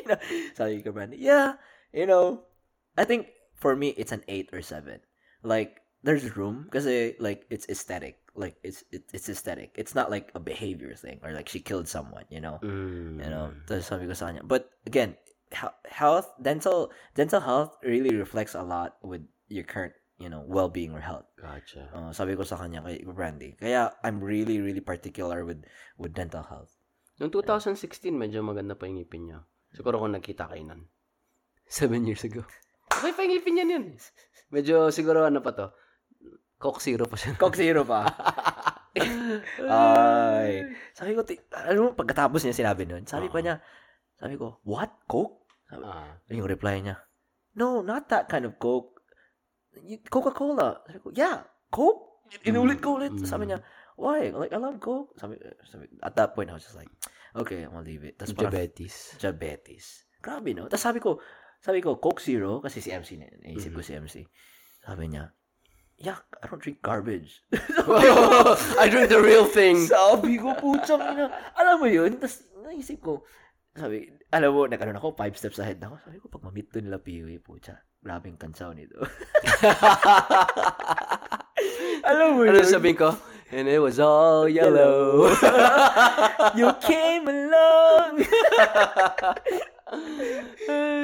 [0.58, 1.58] Sabi ko kay Brandy, yeah,
[1.90, 2.46] you know,
[2.94, 5.02] I think, for me, it's an 8 or 7.
[5.42, 10.30] Like, there's room kasi like it's aesthetic like it's it, it's aesthetic it's not like
[10.36, 13.22] a behavior thing or like she killed someone you know Mm.
[13.22, 15.16] you know that's sabi ko sa kanya but again
[15.50, 20.92] he- health dental dental health really reflects a lot with your current you know well-being
[20.92, 21.88] or health Gotcha.
[21.92, 25.64] uh, sabi ko sa kanya kay Brandy kaya I'm really really particular with
[25.96, 26.76] with dental health
[27.16, 29.40] Noong 2016, medyo maganda pa yung ngipin niya.
[29.72, 30.84] Siguro kung nagkita kayo nun.
[31.64, 32.44] Seven years ago.
[32.92, 33.96] Okay pa yung ngipin niya yun.
[34.52, 35.72] Medyo siguro ano pa to.
[36.56, 37.36] Coke Zero pa siya.
[37.36, 38.04] Coke Zero pa.
[39.68, 40.64] Ay.
[40.96, 41.20] Sabi ko,
[41.52, 43.44] alam mo, pagkatapos niya sinabi nun, sabi pa Oo.
[43.44, 43.60] niya,
[44.16, 45.04] sabi ko, what?
[45.04, 45.44] Coke?
[45.68, 46.16] Sabi, Ah.
[46.32, 46.96] yung reply niya,
[47.56, 48.96] no, not that kind of Coke.
[50.08, 50.80] Coca-Cola.
[50.88, 52.24] Sabi ko, yeah, Coke?
[52.48, 53.12] Inulit ko ulit.
[53.12, 53.28] Mm.
[53.28, 53.60] Sabi niya,
[54.00, 54.32] why?
[54.32, 55.12] Like, I love Coke.
[55.20, 55.36] Sabi,
[55.68, 56.88] sabi, at that point, I was just like,
[57.36, 58.16] okay, I'm gonna leave it.
[58.16, 59.20] Tapos parang, Diabetes.
[59.20, 60.08] diabetes.
[60.24, 60.66] Grabe, no?
[60.72, 61.20] Tapos sabi ko,
[61.60, 64.24] sabi ko, Coke Zero, kasi si MC na, naisip ko si MC.
[64.80, 65.28] Sabi niya,
[66.00, 67.40] yuck, I don't drink garbage.
[68.80, 69.86] I drink the real thing.
[69.92, 71.32] sabi ko, puchang ina.
[71.56, 72.16] Alam mo yun?
[72.20, 73.24] Tapos naisip ko,
[73.72, 75.96] sabi, alam mo, nagkaroon ako, five steps ahead ako.
[76.04, 79.00] Sabi ko, pag mamit to nila Piwi, pucha, grabing kansaw nito.
[82.04, 82.66] alam mo Ano yun?
[82.68, 83.10] sabihin ko?
[83.54, 85.30] And it was all yellow.
[86.58, 88.26] you came along.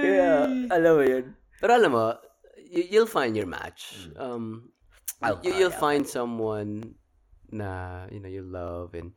[0.03, 1.39] yeah, alam mo yun.
[1.63, 2.19] Pero alam mo,
[2.67, 4.11] you'll find your match.
[4.19, 4.75] Um,
[5.23, 6.95] I'll you, you'll find someone
[7.51, 9.13] na, you know, you love and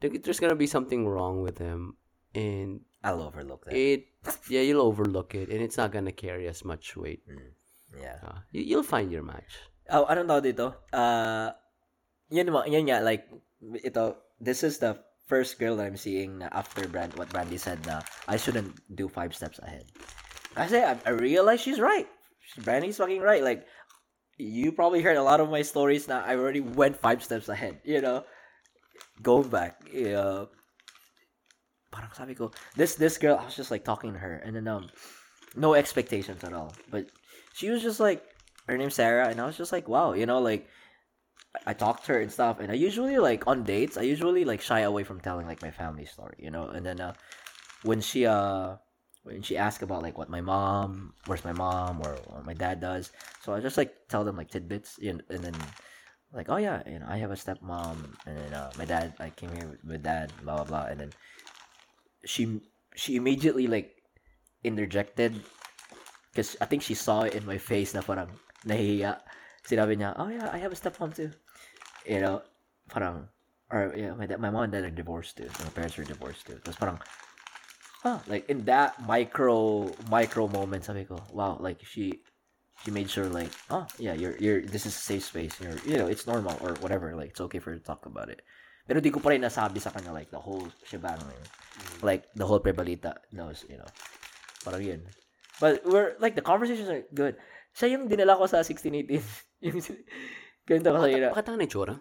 [0.00, 1.96] there's gonna be something wrong with them
[2.34, 3.74] and I'll overlook that.
[3.74, 4.06] it,
[4.50, 7.22] yeah, you'll overlook it and it's not gonna carry as much weight.
[7.94, 8.18] Yeah.
[8.22, 9.70] Uh, you, you'll find your match.
[9.88, 10.74] Oh, anong tawag dito?
[10.90, 11.54] Uh,
[12.28, 13.30] yun, mo- yun nga, like,
[13.84, 18.02] ito, this is the first girl that I'm seeing after Brand, what Brandy said na
[18.26, 19.86] I shouldn't do five steps ahead.
[20.54, 22.08] Kasi I, I realize she's right.
[22.62, 23.42] Brandy's fucking right.
[23.42, 23.66] Like,
[24.38, 26.22] you probably heard a lot of my stories now.
[26.24, 28.24] I already went five steps ahead, you know?
[29.22, 30.44] Going back, yeah.
[31.90, 34.68] Parang sabi ko, this, this girl, I was just like talking to her and then,
[34.68, 34.90] um,
[35.56, 36.72] no expectations at all.
[36.90, 37.08] But
[37.54, 38.22] she was just like,
[38.66, 40.68] her name's Sarah, and I was just like, wow, you know, like
[41.54, 44.44] I, I talked to her and stuff, and I usually like on dates, I usually
[44.44, 47.14] like shy away from telling like my family story, you know, and then uh,
[47.82, 48.76] when she uh
[49.26, 52.78] when she asked about like what my mom, where's my mom, or what my dad
[52.78, 53.10] does,
[53.42, 55.58] so I just like tell them like tidbits, and, and then
[56.32, 59.30] like oh yeah, you know, I have a stepmom, and then uh, my dad, I
[59.34, 61.10] came here with, with dad, blah blah blah, and then
[62.24, 62.62] she
[62.94, 63.98] she immediately like
[64.62, 65.34] interjected
[66.30, 68.30] because I think she saw it in my face na parang
[68.62, 69.18] nahiya.
[69.66, 71.32] Sinabi niya, oh yeah, I have a stepmom too.
[72.06, 72.42] You know,
[72.92, 73.26] parang,
[73.72, 75.48] or yeah, my, dad, my mom and dad are divorced too.
[75.64, 76.60] My parents are divorced too.
[76.62, 77.00] Tapos parang,
[78.04, 82.20] ah, like in that micro, micro moment, sabi ko, wow, like she,
[82.84, 85.54] she made sure like, oh yeah, you're, you're, this is a safe space.
[85.60, 87.14] You're, you know, it's normal or whatever.
[87.14, 88.42] Like, it's okay for her to talk about it.
[88.86, 91.18] Pero di ko pa rin nasabi sa kanya like the whole shebang.
[92.02, 93.90] Like, the whole prebalita knows, you know.
[94.62, 95.02] Parang yun.
[95.58, 97.34] But we're, like, the conversations are good.
[97.74, 99.18] Siya yung dinala ko sa 1618.
[99.66, 99.82] yung,
[100.68, 101.30] ganito ko sa'yo na.
[101.34, 101.94] Bakit ang itsura?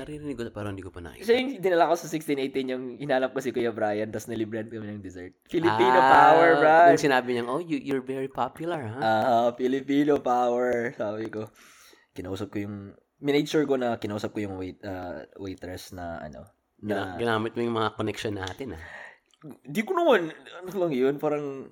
[0.00, 1.28] Naririnig ko na parang hindi ko pa nakita.
[1.28, 4.96] Siya yung dinala ko sa 1618, yung hinanap ko si Kuya Brian, tapos nilibran kami
[4.96, 5.36] ng dessert.
[5.44, 6.96] Filipino Ah, power, bro.
[6.96, 9.00] Yung sinabi niya, oh, you, you're very popular, ha?
[9.04, 11.52] Ah, Filipino power, sabi ko.
[12.16, 16.48] Kinausap ko yung, minade sure ko na kinausap ko yung wait, ah, waitress na, ano,
[16.80, 18.80] na, ginamit mo yung mga connection natin, ha?
[19.44, 21.68] di ko naman, ano lang yun, parang,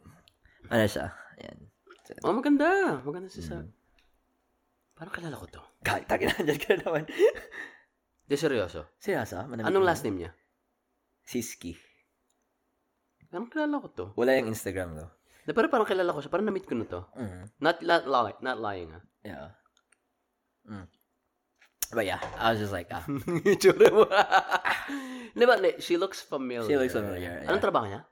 [0.69, 1.69] ano siya, ayan.
[2.25, 3.01] Oh, maganda.
[3.05, 3.61] Maganda si Sa.
[3.61, 3.69] Mm.
[4.97, 5.63] Parang kilala ko to.
[5.85, 7.05] Kahit, tagin na, dyan ka na naman.
[8.29, 8.93] Di, seryoso.
[9.01, 9.41] Seryoso?
[9.49, 10.31] Manamit Anong last name niya?
[11.25, 11.73] Siski.
[13.33, 14.07] Parang kilala ko to.
[14.21, 15.09] Wala yung Instagram, though.
[15.49, 16.29] Di, pero parang kilala ko siya.
[16.29, 17.01] Parang na-meet ko na to.
[17.17, 17.43] Mm.
[17.65, 19.01] Not, not, lying, not lying, ha?
[19.25, 19.49] Yeah.
[20.69, 20.87] Mm.
[21.89, 23.01] But yeah, I was just like, ah.
[23.49, 24.05] Itsura mo.
[25.39, 26.69] Di ba, li- she looks familiar.
[26.69, 27.65] She looks familiar, Anong yeah.
[27.65, 28.03] trabaho niya?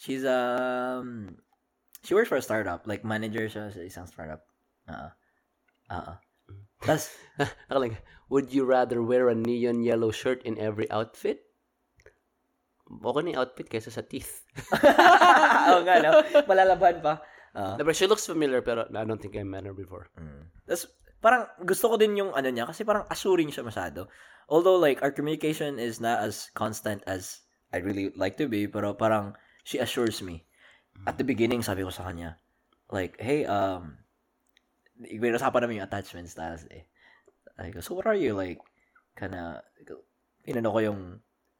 [0.00, 1.36] She's, um,
[2.00, 2.88] she works for a startup.
[2.88, 4.48] Like, manager siya sa isang startup.
[4.88, 5.12] Uh-uh.
[5.92, 6.16] Uh-uh.
[6.82, 7.10] Tapos,
[7.68, 7.96] Nakalang,
[8.32, 11.44] would you rather wear a neon yellow shirt in every outfit?
[12.88, 14.48] Okay na yung outfit kaysa sa teeth.
[15.68, 16.24] oo nga, no?
[16.48, 17.20] Malalaban pa.
[17.52, 20.08] Uh, Diba, she looks familiar pero I don't think I met her before.
[20.16, 20.48] mm.
[20.64, 20.88] Tapos,
[21.20, 24.08] parang gusto ko din yung ano niya kasi parang assuring siya masyado.
[24.48, 28.96] Although, like, our communication is not as constant as I really like to be, pero
[28.96, 29.36] parang
[29.68, 30.48] she assures me.
[31.04, 32.40] At the beginning, sabi ko sa kanya,
[32.90, 34.00] like, hey, um,
[34.98, 36.84] may usapan namin yung attachment styles eh.
[37.58, 38.58] I go, so what are you, like,
[39.18, 39.62] kinda,
[40.46, 41.00] inano ko yung,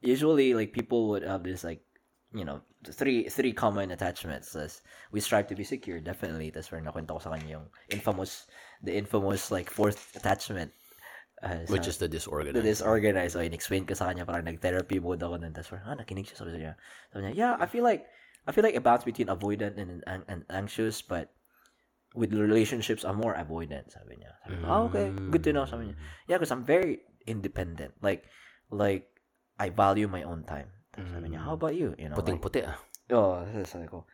[0.03, 1.83] usually, like, people would have this, like,
[2.31, 4.55] you know, three three common attachments.
[4.55, 6.51] As we strive to be secure, definitely.
[6.51, 8.47] That's where nakwento ko sa kanya yung infamous,
[8.85, 10.71] the infamous, like, fourth attachment.
[11.39, 12.59] Uh, Which sa- is the disorganized.
[12.59, 13.33] the disorganized.
[13.35, 15.55] So, in-explain ko sa kanya, parang nag-therapy mode ako nun.
[15.55, 16.43] Tapos parang, ah, nakinig siya.
[16.43, 16.75] Sabi niya,
[17.15, 18.07] sabi niya, yeah, I feel like,
[18.47, 21.31] I feel like a balance between avoidant and, and, and anxious, but
[22.15, 24.33] with relationships, I'm more avoidant, sabi niya.
[24.45, 25.97] Sabi ko, ah, okay, good to know, sabi niya.
[26.29, 27.93] Yeah, because I'm very independent.
[28.01, 28.25] Like,
[28.71, 29.09] like,
[29.59, 30.73] I value my own time.
[30.97, 31.95] Sabi niya, how about you?
[31.99, 32.79] You know, like, Puting-puti ah.
[33.13, 34.05] oh, sabi ko,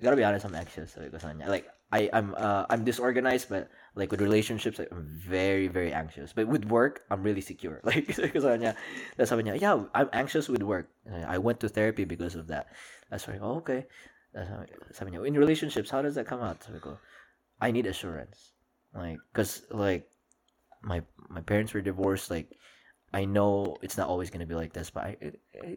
[0.00, 1.50] gotta be honest, I'm anxious, sabi ko sa kanya.
[1.50, 6.32] Like, I I'm uh I'm disorganized, but like with relationships, like, I'm very very anxious.
[6.32, 7.80] But with work, I'm really secure.
[7.86, 8.72] Like because sabi niya,
[9.20, 10.88] that's sabi niya, yeah, I'm anxious with work.
[11.04, 12.72] I went to therapy because of that.
[13.12, 13.84] That's why, oh, okay.
[14.32, 16.62] That's sabi in relationships, how does that come out?
[16.64, 16.80] Sabi
[17.60, 18.52] I need assurance.
[18.94, 20.08] Like, cause like
[20.82, 22.30] my my parents were divorced.
[22.30, 22.56] Like,
[23.12, 25.32] I know it's not always gonna be like this, but I, I,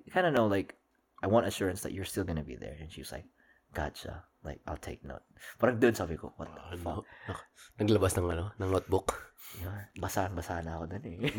[0.08, 0.76] I kind of know like
[1.24, 2.76] I want assurance that you're still gonna be there.
[2.80, 3.26] And she was like,
[3.74, 4.24] gotcha.
[4.46, 5.26] Like, I'll take note.
[5.58, 7.02] Parang doon sabi ko, what the fuck?
[7.26, 7.34] Ano?
[7.82, 9.34] Naglabas ng ano, ng notebook.
[9.58, 11.18] Yeah, basa, basa na ako doon eh.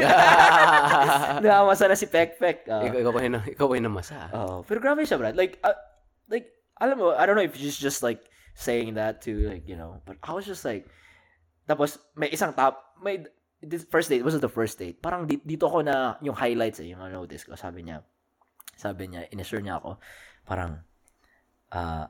[1.43, 2.67] Nakamasa na si Pek Pek.
[2.67, 4.19] Uh, ikaw, ikaw pa yun, ikaw pa yun namasa.
[4.35, 5.39] oh, pero grabe siya, Brad.
[5.39, 5.79] Like, uh,
[6.27, 6.51] like,
[6.81, 10.01] alam mo, I don't know if she's just like saying that to like, you know,
[10.05, 10.89] but I was just like,
[11.69, 13.25] tapos may isang top, may,
[13.63, 15.01] this first date, wasn't the first date.
[15.03, 17.57] Parang di- dito ko na yung highlights eh, yung notice ko.
[17.57, 18.05] Sabi niya,
[18.77, 19.99] sabi niya, inassure niya ako,
[20.45, 20.85] parang,
[21.73, 22.07] uh,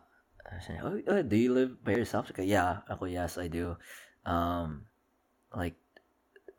[0.60, 2.30] sabi niya, oh, oh, do you live by yourself?
[2.34, 2.82] Ko, yeah.
[2.90, 3.78] Ako, yes, I do.
[4.26, 4.86] Um,
[5.54, 5.78] like,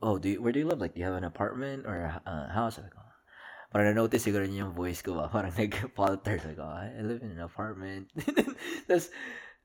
[0.01, 0.79] oh, do you, where do you live?
[0.79, 2.79] Like, do you have an apartment or a uh, house?
[2.79, 3.06] Ko,
[3.71, 5.27] parang na-notice siguro niya yung voice ko ba?
[5.27, 6.39] Parang nag-falter.
[6.39, 8.07] Sabi ko, I live in an apartment.
[8.87, 9.11] Tapos,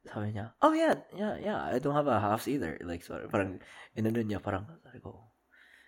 [0.03, 2.79] sabi niya, oh yeah, yeah, yeah, I don't have a house either.
[2.83, 3.63] Like, sorry, parang,
[3.95, 5.31] inano niya, parang, sabi ko,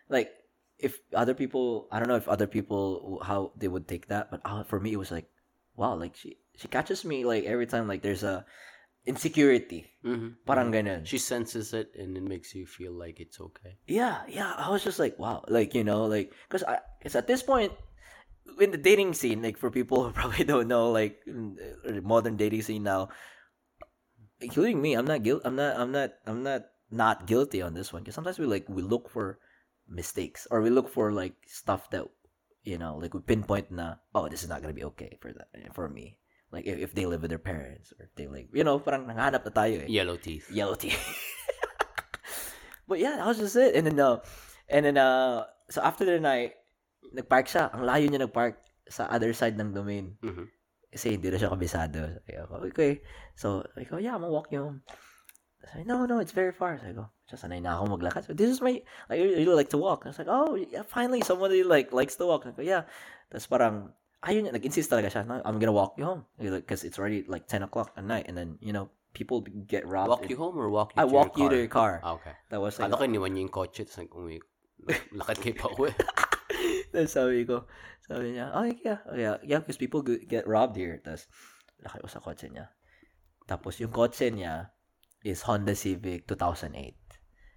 [0.08, 0.30] like,
[0.78, 4.40] if other people, I don't know if other people, how they would take that, but
[4.44, 5.26] uh, for me, it was like,
[5.74, 8.46] wow, like, she, she catches me, like, every time, like, there's a
[9.06, 9.84] insecurity.
[10.04, 10.48] Mm-hmm.
[10.48, 11.04] Parang ganun.
[11.04, 13.76] She senses it and it makes you feel like it's okay.
[13.86, 14.52] Yeah, yeah.
[14.56, 17.72] I was just like, wow, like you know, like because I, because at this point
[18.60, 21.20] in the dating scene, like for people who probably don't know, like
[22.02, 23.08] modern dating scene now,
[24.40, 25.42] including me, I'm not guilt.
[25.44, 25.76] I'm not.
[25.78, 26.10] I'm not.
[26.26, 26.62] I'm not
[26.94, 29.40] not guilty on this one because sometimes we like we look for
[29.88, 32.06] mistakes or we look for like stuff that
[32.62, 35.50] you know like we pinpoint na oh this is not gonna be okay for that
[35.74, 36.16] for me
[36.52, 39.10] like if, if they live with their parents or if they like you know parang
[39.10, 40.46] nanghanap na tayo eh Yellow teeth.
[40.54, 40.94] yellow teeth.
[42.88, 43.74] but yeah, that was just it.
[43.74, 44.20] And then uh,
[44.68, 46.54] and then uh, so after the night,
[47.12, 47.68] nagpark siya.
[47.74, 48.56] Ang layo niya nagpark
[48.88, 50.16] sa other side ng domain.
[50.20, 50.46] Mhm.
[50.94, 52.00] Kasi hindi na siya kabisado.
[52.22, 52.92] Sabi ko, okay.
[53.34, 54.78] So, sabi ko, yeah, I'm gonna walk you home.
[55.66, 56.78] Sabi, no, no, it's very far.
[56.78, 58.22] Sabi ko, siya sanay na ako maglakad.
[58.22, 58.78] So, this is my,
[59.10, 60.06] I really like to walk.
[60.06, 62.46] I was like, oh, yeah, finally, somebody like likes to walk.
[62.46, 62.86] Sabi ko, yeah.
[63.26, 63.90] Tapos parang,
[64.22, 65.22] ayun, nag-insist talaga siya.
[65.26, 66.30] No, I'm gonna walk you home.
[66.38, 68.30] Because it's already like 10 o'clock at night.
[68.30, 70.10] And then, you know, people get robbed.
[70.10, 71.50] Walk you home or walk you I to walk you your car?
[71.50, 71.94] to your car.
[72.06, 72.34] Ah, okay.
[72.54, 74.38] That was like, Kala ko iniwan niyo yung kotse tapos nag-uwi.
[75.18, 75.90] Lakad kayo pa uwi.
[76.94, 77.66] Tapos sabi ko,
[78.06, 81.02] sabi niya, oh yeah, oh, yeah, yeah, because people get robbed here.
[81.02, 81.26] Tapos,
[81.82, 82.70] lakay ko sa kotse niya.
[83.44, 84.70] Tapos, yung kotse niya
[85.26, 86.94] is Honda Civic 2008.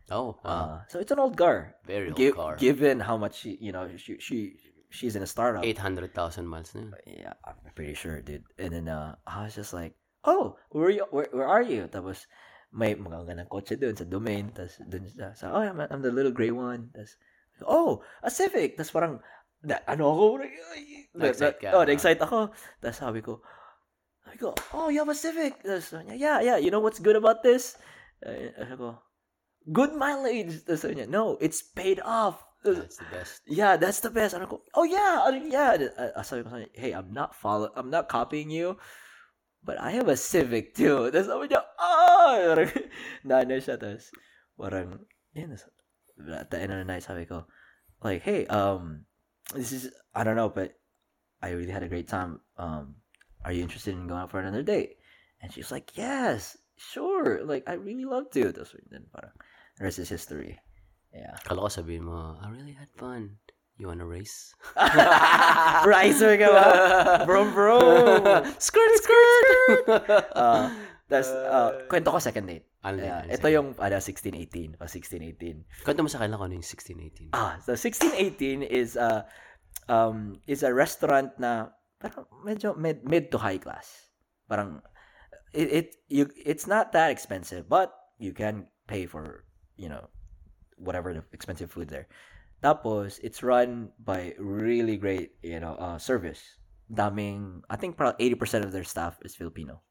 [0.09, 0.49] Oh, wow.
[0.49, 1.75] Uh, so, it's an old car.
[1.85, 2.55] Very old Gi- car.
[2.55, 4.55] Given how much she, you know, she, she,
[4.89, 5.63] she's in a startup.
[5.63, 6.93] 800,000 miles na yun.
[7.05, 8.43] Yeah, I'm pretty sure, dude.
[8.57, 11.87] And then, uh, I was just like, oh, where you, where, where are you?
[11.91, 12.27] Tapos,
[12.71, 14.51] may magagandang kotse doon sa domain.
[14.51, 16.91] Tapos, doon siya, sa, oh, I'm, I'm the little gray one.
[16.95, 17.19] Tapos,
[17.65, 18.77] oh, a Civic.
[18.77, 19.13] Tapos parang,
[19.63, 20.23] na, ano ako,
[21.17, 21.69] Na-excite ka.
[21.73, 22.53] Oh, na-excite ako.
[22.77, 23.41] Tapos sabi ko,
[24.21, 25.57] sabi ko, oh, you have a Civic.
[25.65, 27.79] Tapos, sabi niya, yeah, yeah, you know what's good about this?
[28.21, 29.01] Uh, sabi ko,
[29.73, 30.61] good mileage.
[30.61, 32.43] Tapos sabi niya, no, it's paid off.
[32.65, 33.41] That's the best.
[33.47, 34.35] yeah, that's the best.
[34.35, 35.77] Ano go, oh yeah, yeah.
[35.95, 38.75] Uh, sa kanya, hey, I'm not follow, I'm not copying you,
[39.63, 41.07] but I have a Civic too.
[41.09, 42.35] Tapos sabi niya, ah!
[42.51, 42.71] Parang,
[43.27, 43.79] nana siya.
[43.79, 44.11] Tapos,
[44.59, 44.99] parang,
[45.31, 45.55] yun,
[46.31, 47.45] at the end of the night, sabi ko,
[48.03, 49.05] like, hey, um,
[49.53, 50.73] this is, I don't know, but
[51.41, 52.41] I really had a great time.
[52.57, 52.95] Um,
[53.45, 54.97] are you interested in going out for another date?
[55.41, 57.45] And she's like, yes, sure.
[57.45, 58.51] Like, I really love to.
[58.51, 59.33] Tapos, then parang,
[59.77, 60.57] the rest is history.
[61.13, 61.37] Yeah.
[61.45, 63.37] Kala ko sabihin mo, I really had fun.
[63.77, 64.57] You wanna race?
[65.85, 66.65] Riser ka ba?
[67.29, 67.77] Bro, bro.
[68.57, 69.85] skirt, skirt!
[70.33, 70.73] uh,
[71.05, 72.65] that's, uh, kwento ko second date.
[72.87, 74.79] Ano Yeah, ito yung, ano, 16-18.
[74.79, 75.83] O 16-18.
[75.83, 77.35] Kwento mo sa kanila kung ano yung 16, 18.
[77.35, 79.27] Ah, so 16-18 is, uh,
[79.91, 84.07] um, is a restaurant na, parang medyo mid, mid to high class.
[84.47, 84.79] Parang,
[85.51, 87.91] it, it, you, it's not that expensive, but
[88.23, 89.43] you can pay for,
[89.75, 90.07] you know,
[90.79, 92.07] whatever the expensive food there.
[92.63, 96.41] Tapos, it's run by really great, you know, uh, service.
[96.87, 99.83] Daming, I think probably 80% of their staff is Filipino.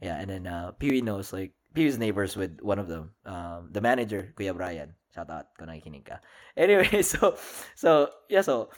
[0.00, 3.10] Yeah, and then uh, Peewee knows, like, Peewee's neighbors with one of them.
[3.24, 4.94] Um, the manager, Kuya Brian.
[5.14, 6.18] Shout out kung nakikinig ka.
[6.56, 7.36] Anyway, so,
[7.74, 8.70] so, yeah, so,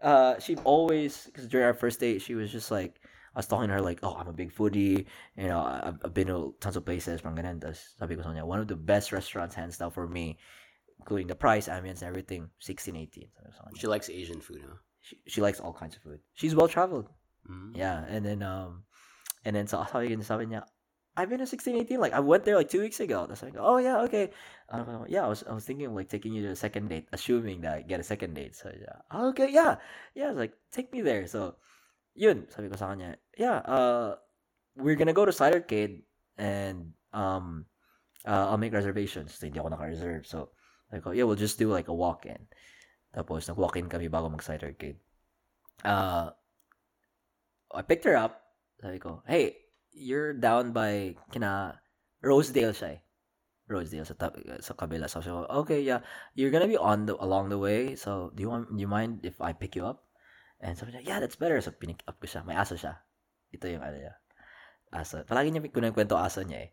[0.00, 3.00] uh, she always, because during our first date, she was just like,
[3.34, 5.04] I was talking to her like, oh, I'm a big foodie.
[5.36, 7.20] You know, I've, I've been to tons of places.
[7.20, 7.60] Parang ganun.
[7.60, 10.38] Tapos sabi ko sa kanya, one of the best restaurants hands down for me,
[10.98, 13.28] including the price, ambience, and everything, 16, 18.
[13.28, 13.76] Sabi ko sa kanya.
[13.78, 14.80] She likes Asian food, huh?
[15.04, 16.20] She, she likes all kinds of food.
[16.32, 17.12] She's well traveled.
[17.44, 17.76] Mm.
[17.76, 18.88] Yeah, and then um,
[19.44, 20.64] and then so sabi, sabi niya,
[21.16, 21.98] I've been in 1618.
[21.98, 23.24] Like I went there like two weeks ago.
[23.26, 24.30] That's like, oh yeah, okay.
[24.68, 27.08] Uh, yeah, I was I was thinking of like taking you to a second date,
[27.12, 28.54] assuming that I get a second date.
[28.54, 29.00] So yeah,
[29.32, 29.76] okay, yeah,
[30.14, 30.30] yeah.
[30.36, 31.26] Like, take me there.
[31.26, 31.56] So,
[32.14, 34.16] yun, sabi ko sa kanya, yeah, uh,
[34.76, 36.04] we're gonna go to Side Arcade
[36.36, 37.64] and um,
[38.28, 39.32] uh, I'll make reservations.
[39.32, 40.28] So, hindi ako naka-reserve.
[40.28, 40.52] So,
[40.92, 42.44] like, oh, yeah, we'll just do like a walk-in.
[43.16, 45.00] Tapos, nag-walk-in kami bago mag-Side Arcade.
[45.80, 46.36] Uh,
[47.72, 48.42] I picked her up.
[48.76, 49.65] Sabi ko, hey,
[49.96, 51.80] you're down by kina
[52.20, 53.00] Rosedale siya eh.
[53.66, 55.08] Rosedale sa tab- sa kabila.
[55.08, 56.04] So, so okay, yeah,
[56.36, 57.96] you're gonna be on the along the way.
[57.96, 60.04] So, do you want do you mind if I pick you up?
[60.60, 61.58] And sabi niya, yeah, that's better.
[61.60, 62.40] So, pinick up ko siya.
[62.46, 62.96] May aso siya.
[63.52, 64.14] Ito yung ano niya.
[64.88, 65.20] Aso.
[65.26, 66.70] Palagi niya kunang-kwento aso niya eh.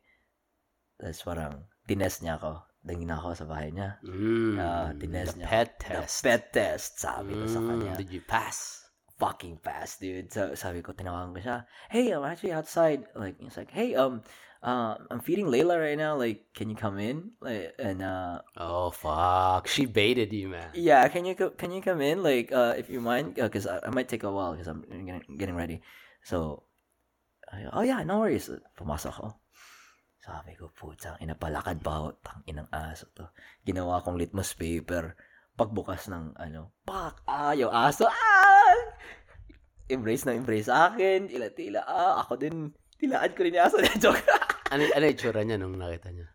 [0.95, 2.63] Tapos parang, tines niya ako.
[2.80, 3.99] Dangin ako sa bahay niya.
[4.03, 5.47] Mm, Ah, tines the niya.
[5.51, 6.15] pet The test.
[6.24, 6.91] pet test.
[6.99, 7.91] Sabi ko sa Mm, kanya.
[7.99, 8.82] Did you pass?
[9.24, 10.28] Fucking fast, dude.
[10.28, 11.57] So, sabi ko, tinawagan ko siya,
[11.88, 13.07] hey, I'm actually outside.
[13.15, 14.19] Like, he's like, hey, um,
[14.59, 16.19] uh, I'm feeding Layla right now.
[16.19, 17.32] Like, can you come in?
[17.39, 19.71] Like, and, uh, Oh, fuck.
[19.71, 20.76] She baited you, man.
[20.76, 22.19] yeah, can you, can you come in?
[22.19, 25.24] Like, uh, if you mind, because I, I might take a while because I'm getting,
[25.39, 25.80] getting ready.
[26.28, 26.67] So,
[27.47, 28.51] I, oh yeah, no worries.
[28.76, 29.39] Pumasok ako.
[30.24, 32.07] Sabi ko, putang, inapalakad pa ako.
[32.24, 33.28] Tang inang aso to.
[33.63, 35.15] Ginawa kong litmus paper.
[35.53, 38.53] Pagbukas ng, ano, pak, ah, yung aso, ah!
[39.91, 41.27] Embrace na embrace sa akin.
[41.27, 42.71] Tila-tila, ah, ako din.
[42.99, 43.77] Tilaan ko rin yung aso.
[44.03, 44.23] Joke.
[44.71, 46.27] Ano, ano yung tsura niya nung nakita niya?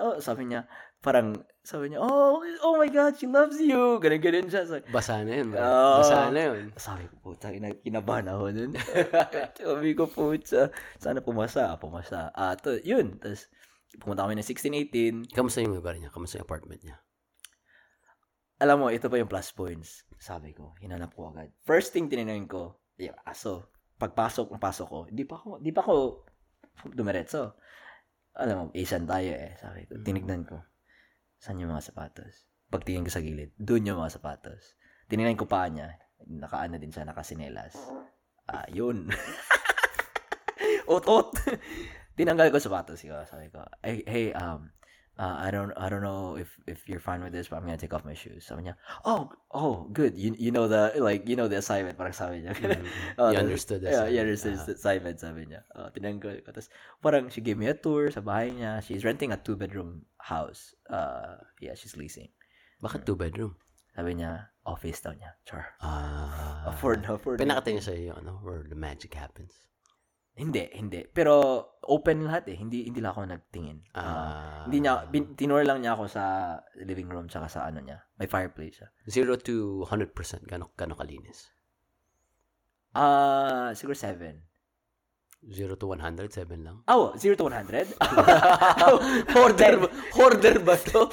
[0.00, 0.64] Oh, sabi niya,
[1.04, 4.00] parang, sabi niya, oh, oh my God, she loves you.
[4.00, 4.64] Ganun, ganun siya.
[4.64, 5.52] Sabi, Basa na yun.
[5.52, 6.00] Oo.
[6.00, 6.72] Basa na yun.
[6.74, 8.72] Sabi ko, puta, ina, kinabahan ako nun.
[9.60, 11.76] Sabi ko, puta, sana pumasa.
[11.76, 12.32] Pumasa.
[12.32, 13.20] Ah, to, yun.
[13.20, 13.52] Tapos,
[14.00, 14.48] pumunta kami ng
[15.30, 15.36] 1618.
[15.36, 16.08] Kamusta yung lugar niya?
[16.08, 16.96] Kamusta yung apartment niya?
[18.58, 20.02] Alam mo, ito pa yung plus points.
[20.18, 21.54] Sabi ko, hinanap ko agad.
[21.62, 23.70] First thing tinanong ko, yung aso.
[23.98, 26.26] Pagpasok, pasok ko, di pa ako, di pa ako
[26.90, 27.58] dumiretso.
[28.38, 29.54] Alam mo, Asian tayo eh.
[29.58, 30.58] Sabi ko, tinignan ko.
[31.38, 32.50] Saan yung mga sapatos?
[32.70, 34.74] Pagtingin ko sa gilid, doon yung mga sapatos.
[35.06, 35.94] Tinignan ko pa niya.
[36.26, 37.78] Nakaano din siya, nakasinelas.
[38.50, 39.06] Ah, yun.
[40.90, 41.30] Otot.
[42.18, 43.22] Tinanggal ko sapatos ko.
[43.22, 44.66] Sabi ko, hey, hey um,
[45.18, 47.76] uh, I don't I don't know if if you're fine with this, but I'm gonna
[47.76, 48.46] take off my shoes.
[48.46, 50.14] Sabi niya, oh, oh, good.
[50.16, 51.98] You you know the like you know the assignment.
[51.98, 52.54] Parang sabi niya.
[53.18, 54.22] Oh, You understood the Yeah, you assignment.
[54.22, 55.16] understood the assignment.
[55.20, 55.66] Sabi niya.
[55.74, 56.54] Oh, tinanggal ko.
[56.54, 56.70] Tapos
[57.02, 58.78] parang she gave me a tour sa bahay niya.
[58.80, 60.72] She's renting a two bedroom house.
[60.86, 62.30] Uh, yeah, she's leasing.
[62.78, 63.58] Bakit two bedroom?
[63.98, 65.34] Sabi niya, office daw niya.
[65.42, 65.74] Char.
[65.82, 66.70] Ah.
[66.70, 67.42] Afford na, afford.
[67.42, 67.50] na.
[67.50, 69.50] Pinakatingin sa iyo, ano, where the magic happens.
[70.38, 71.02] Hindi, hindi.
[71.02, 71.34] Pero
[71.82, 72.54] open lahat eh.
[72.54, 73.78] Hindi hindi lang ako nagtingin.
[73.90, 74.62] Ah, Ah.
[74.70, 77.98] hindi niya bin, tinur lang niya ako sa living room tsaka sa ano niya.
[78.16, 78.88] May fireplace siya.
[79.10, 80.46] Zero to 100%.
[80.46, 81.50] Gano, gano kalinis?
[82.94, 84.38] Ah, siguro 7.
[85.38, 86.82] Zero to 100, 7 lang.
[86.90, 87.94] Oh, 0 to 100?
[89.38, 89.74] hoarder,
[90.18, 91.06] hoarder ba to?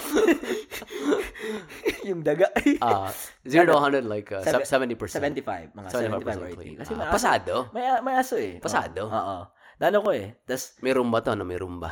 [2.09, 2.49] yung daga.
[2.81, 3.13] Ah,
[3.45, 5.45] zero to 100, like uh, Seven- 70%.
[5.45, 5.77] 75.
[5.77, 6.57] Mga 75 or 80.
[6.57, 6.75] clean.
[6.81, 7.53] Kasi Ah, may aso, pasado?
[7.71, 8.57] may, may aso eh.
[8.57, 9.01] Pasado?
[9.05, 9.13] Oo.
[9.13, 9.37] Oo.
[9.77, 10.41] Lalo ko eh.
[10.41, 11.43] Tapos, May rumba to, ano?
[11.45, 11.89] May rumba.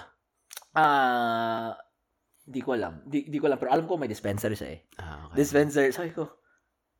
[0.73, 1.77] ah,
[2.43, 3.05] di ko alam.
[3.05, 3.61] Di, di ko alam.
[3.61, 4.79] Pero alam ko may dispenser siya eh.
[4.97, 5.37] Ah, okay.
[5.37, 5.85] dispenser.
[5.93, 6.27] Sabi ko,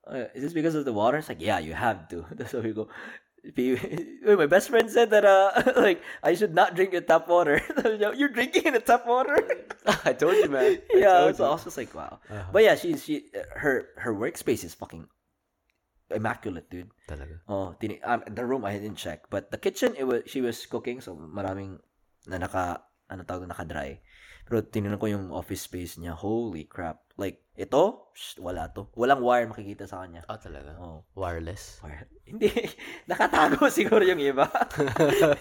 [0.08, 1.18] uh, is this because of the water?
[1.18, 2.22] It's like, yeah, you have to.
[2.38, 3.23] Tapos sabi ko, "P-
[4.24, 7.62] my best friend said that, uh, like, I should not drink the tap water.
[8.16, 9.36] You're drinking the tap water?
[10.06, 10.80] I told you, man.
[10.94, 12.20] yeah, so I was just like, wow.
[12.30, 12.44] Uh-huh.
[12.52, 15.08] But yeah, she, she, her, her workspace is fucking
[16.14, 16.90] immaculate, dude.
[17.10, 17.42] Talaga.
[17.50, 20.66] Oh, tini um, the room I didn't check, but the kitchen it was she was
[20.66, 21.82] cooking so maraming
[22.30, 24.00] na naka ano tawag doon, naka-dry.
[24.44, 26.14] Pero tinignan ko yung office space niya.
[26.14, 27.04] Holy crap.
[27.16, 28.90] Like, ito, psh, wala to.
[28.98, 30.26] Walang wire makikita sa kanya.
[30.26, 30.76] Ah, talaga.
[30.82, 31.06] Oh.
[31.16, 31.80] Wireless.
[31.86, 32.10] Wire.
[32.30, 32.50] Hindi.
[33.08, 34.50] Nakatago siguro yung iba.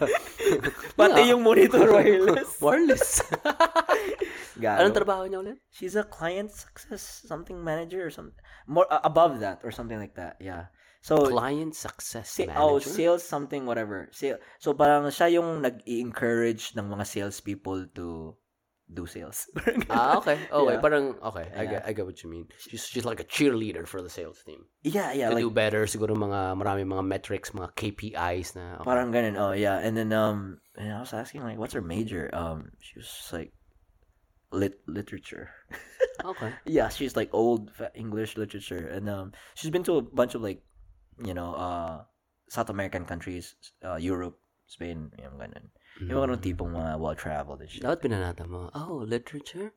[0.99, 2.61] Pati yung monitor wireless.
[2.61, 3.25] Wireless.
[4.61, 4.79] Gago.
[4.85, 5.59] Anong trabaho niya ulit?
[5.73, 8.37] She's a client success something manager or something.
[8.69, 10.37] More uh, above that or something like that.
[10.39, 10.69] Yeah.
[11.03, 12.63] So, Client success Sa- manager?
[12.63, 14.07] oh, sales something, whatever.
[14.15, 18.39] Sale, so, parang siya yung nag-encourage ng mga salespeople to
[18.93, 19.49] do sales.
[19.91, 20.37] ah, okay.
[20.53, 20.81] Okay, Yeah.
[20.85, 21.47] parang, okay.
[21.57, 21.71] I, Yeah.
[21.71, 22.47] get, I get what you mean.
[22.61, 24.69] She's, she's like a cheerleader for the sales team.
[24.85, 25.29] yeah, yeah.
[25.33, 28.85] to Like, do better, siguro mga, marami mga metrics, mga KPIs na, okay.
[28.85, 29.37] parang ganun.
[29.41, 29.79] Oh, yeah.
[29.81, 32.29] And then, um, and I was asking, like, what's her major?
[32.33, 33.53] Um, she was like,
[34.53, 35.49] lit literature.
[36.25, 36.53] okay.
[36.69, 38.87] yeah, she's like old English literature.
[38.93, 40.61] And, um, she's been to a bunch of, like,
[41.25, 42.05] you know, uh,
[42.53, 44.37] South American countries, uh, Europe,
[44.69, 45.69] Spain, yung ganun.
[46.01, 47.85] Yung mga ganun tipong mga well-traveled and shit.
[47.85, 49.77] Dapat pinanata mo, oh, literature?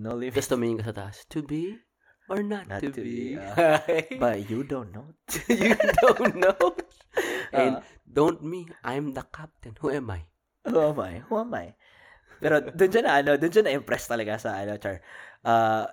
[0.00, 0.34] No living.
[0.34, 1.78] Just tumingin ka sa taas, to be
[2.26, 3.36] or not, Not to, to be?
[3.36, 5.12] be, But you don't know.
[5.50, 6.56] you don't know.
[7.54, 9.78] And Uh, don't me, I'm the captain.
[9.78, 10.26] Who am I?
[10.66, 11.22] Who am I?
[11.28, 11.76] Who am I?
[12.42, 14.98] Pero dun siya na, ano, dun siya na-impress talaga sa, ano, Char.
[15.46, 15.86] Uh,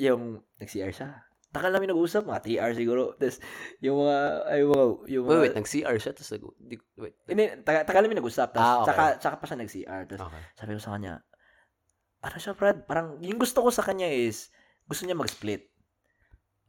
[0.00, 1.29] yung, nag-CR siya.
[1.50, 3.02] Takal namin nag-usap, mga 3 hours siguro.
[3.18, 3.42] Tapos,
[3.82, 6.44] yung mga, ay, mga, yung mga, Wait, wait, nag-CR siya, tapos nag...
[6.94, 7.14] Wait.
[7.26, 8.54] Hindi, taga, tagal namin nag-usap.
[8.54, 8.86] Tapos, Ah, okay.
[8.86, 10.02] tsaka, tsaka pa siya nag-CR.
[10.06, 10.42] Tapos, Okay.
[10.54, 11.12] sabi ko sa kanya,
[12.22, 12.78] ano siya, Brad?
[12.86, 14.54] Parang, yung gusto ko sa kanya is,
[14.86, 15.66] gusto niya mag-split.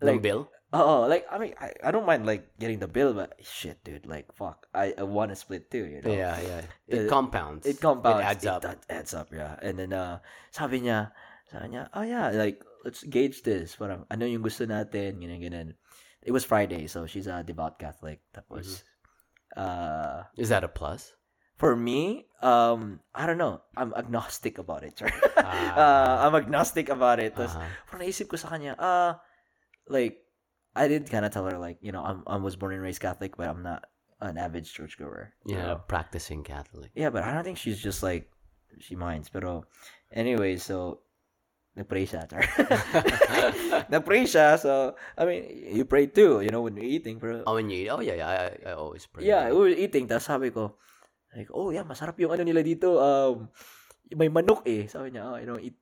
[0.02, 0.50] Like, bill?
[0.74, 4.08] Oo, like, I mean, I, I don't mind, like, getting the bill, but, shit, dude,
[4.10, 6.10] like, fuck, I, I want to split too, you know?
[6.10, 6.62] Yeah, yeah.
[6.90, 7.68] It Uh, compounds.
[7.68, 8.18] It compounds.
[8.18, 8.64] It adds up.
[8.66, 9.60] It adds up, yeah.
[9.62, 11.12] And then, uh, sabi niya,
[11.52, 13.76] sabi niya, oh yeah, like, let's gauge this.
[13.76, 15.70] Parang, ano yung gusto natin, ganyan, ganyan.
[16.22, 18.22] It was Friday, so she's a devout Catholic.
[18.34, 18.84] Tapos,
[19.58, 21.14] uh, Is that a plus?
[21.62, 23.62] for me, um, I don't know.
[23.78, 24.98] I'm agnostic about it.
[25.38, 25.74] Ah.
[25.78, 27.38] uh, I'm agnostic about it.
[27.38, 27.70] Tapos, Uh-huh.
[27.90, 29.22] parang naisip ko sa kanya, ah,
[29.90, 30.18] like,
[30.74, 33.02] I did kind of tell her, like, you know, I'm, I was born and raised
[33.02, 33.86] Catholic, but I'm not
[34.22, 35.34] an avid churchgoer.
[35.46, 36.90] Yeah, So, practicing Catholic.
[36.98, 38.30] Yeah, but I don't think she's just like
[38.82, 39.30] she minds.
[39.30, 39.66] Pero
[40.14, 41.02] anyway, so
[41.82, 42.24] nagpray siya.
[43.90, 44.58] nagpray siya.
[44.60, 45.42] So I mean,
[45.74, 47.20] you pray too, you know, when you're eating.
[47.20, 47.90] Pero Oh, when you eat?
[47.90, 48.30] Oh, yeah, yeah.
[48.30, 49.26] I, I always pray.
[49.26, 50.08] yeah, we were eating.
[50.08, 50.78] Tapos sabi ko,
[51.36, 52.98] like, oh yeah, masarap yung ano nila dito.
[53.02, 53.50] Um,
[54.14, 54.88] may manok eh.
[54.88, 55.78] Sabi niya, oh, I don't eat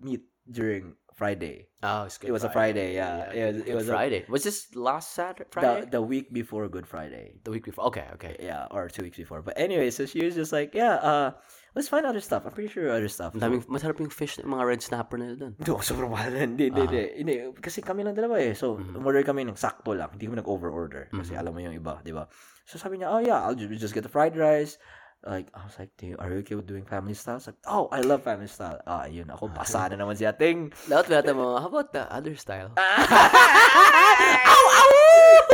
[0.00, 1.70] meat during Friday.
[1.80, 3.30] Oh, it's Good It was a Friday, yeah.
[3.30, 4.26] It was- it was a- Friday.
[4.28, 5.46] was this last Saturday?
[5.54, 7.38] The, the week before Good Friday.
[7.46, 7.86] The, week before.
[7.94, 8.34] Okay, okay.
[8.42, 9.40] Yeah, or two weeks before.
[9.40, 11.30] But anyway, so she was just like, yeah, uh,
[11.74, 12.46] let's find other stuff.
[12.46, 13.34] I'm pretty sure other stuff.
[13.34, 15.52] Ang daming, masarap yung fish, mga red snapper nila doon.
[15.58, 16.46] Hindi, sobrang mahal na.
[16.46, 16.86] Hindi, hindi, Ah.
[16.86, 17.04] hindi.
[17.18, 18.54] Hindi, Kasi kami lang dalawa eh.
[18.54, 18.94] So, Mhm.
[18.98, 20.14] umorder kami ng sakto lang.
[20.14, 21.10] Hindi kami nag-over-order.
[21.10, 21.40] Kasi Mhm.
[21.42, 22.26] alam mo yung iba, di ba?
[22.64, 24.78] So, sabi niya, oh yeah, I'll just, just get the fried rice.
[25.24, 27.40] Like, I was like, dude, are you okay with doing family style?
[27.40, 28.76] I was like, oh, I love family style.
[28.84, 29.32] Ah, yun.
[29.32, 30.68] Ako, basa na naman si ating.
[30.86, 32.68] Lahat natin mo, how about the other style?
[32.78, 34.90] ow, ow!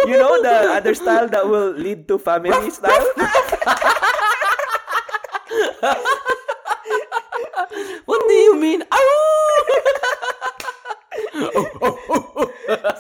[0.10, 3.04] You know the other style that will lead to family style?
[8.06, 8.82] What do you mean?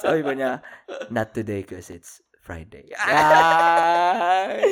[0.00, 0.64] Sabi ko niya,
[1.12, 2.88] not today because it's Friday.
[2.96, 4.64] Ay!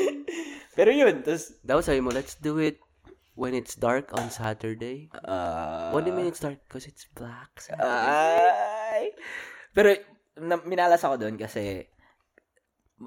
[0.75, 2.81] Pero yun, tapos, Dapat sabi mo, let's do it
[3.39, 5.11] when it's dark on Saturday.
[5.23, 6.59] uh, What do you mean it's dark?
[6.67, 7.87] Because it's black Saturday.
[7.87, 9.03] Ay!
[9.77, 9.95] Pero,
[10.39, 11.87] na, minalas ako doon kasi,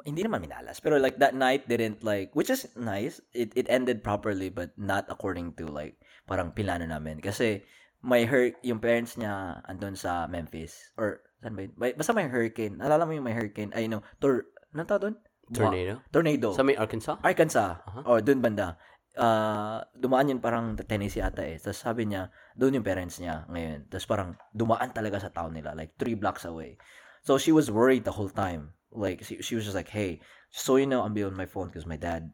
[0.08, 4.00] hindi naman minalas, pero like that night didn't like, which is nice, it, it ended
[4.00, 6.00] properly but not according to like,
[6.32, 7.20] parang pilano namin.
[7.20, 7.60] Kasi,
[8.00, 11.74] may hur yung parents niya andun sa Memphis, or, saan ba yun?
[11.76, 12.78] May- Basta may hurricane.
[12.78, 13.74] Nalala mo yung may hurricane?
[13.74, 15.16] Ay, no, tor, ano tawag doon?
[15.52, 15.94] Tornado?
[16.14, 16.48] Tornado.
[16.56, 17.20] Sa may Arkansas?
[17.20, 17.82] Arkansas.
[17.84, 18.02] Aha.
[18.08, 18.80] Or doon banda.
[19.20, 21.60] Ah, dumaan yun parang Tennessee ata eh.
[21.60, 23.92] Tapos sabi niya, doon yung parents niya ngayon.
[23.92, 26.80] Tapos parang dumaan talaga sa town nila, like three blocks away.
[27.28, 28.72] So she was worried the whole time.
[28.96, 30.24] Like she, she was just like, hey,
[30.56, 32.32] so you know, I'm be on my phone because my dad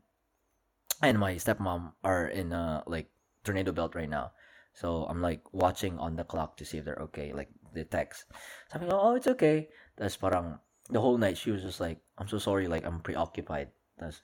[1.02, 3.10] and my stepmom are in uh like
[3.42, 4.37] tornado belt right now.
[4.78, 8.30] So I'm like watching on the clock to see if they're okay, like the text.
[8.70, 9.74] Sabi like, oh, it's okay.
[9.98, 10.62] Tapos parang
[10.94, 13.74] the whole night she was just like, I'm so sorry, like I'm preoccupied.
[13.98, 14.22] Tapos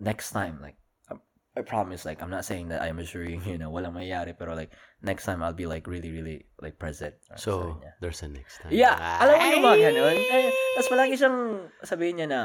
[0.00, 0.80] next time, like
[1.12, 1.20] I,
[1.52, 4.72] I promise, like I'm not saying that I'm assuring you know walang mayayari, pero like
[5.04, 7.20] next time I'll be like really, really like present.
[7.36, 7.92] So, Sabi niya.
[8.00, 8.72] there's a next time.
[8.72, 9.84] Yeah, alam mo Ay!
[9.84, 10.16] ganun.
[10.16, 10.48] Eh,
[10.80, 12.40] Tapos palagi siyang sabihin niya na,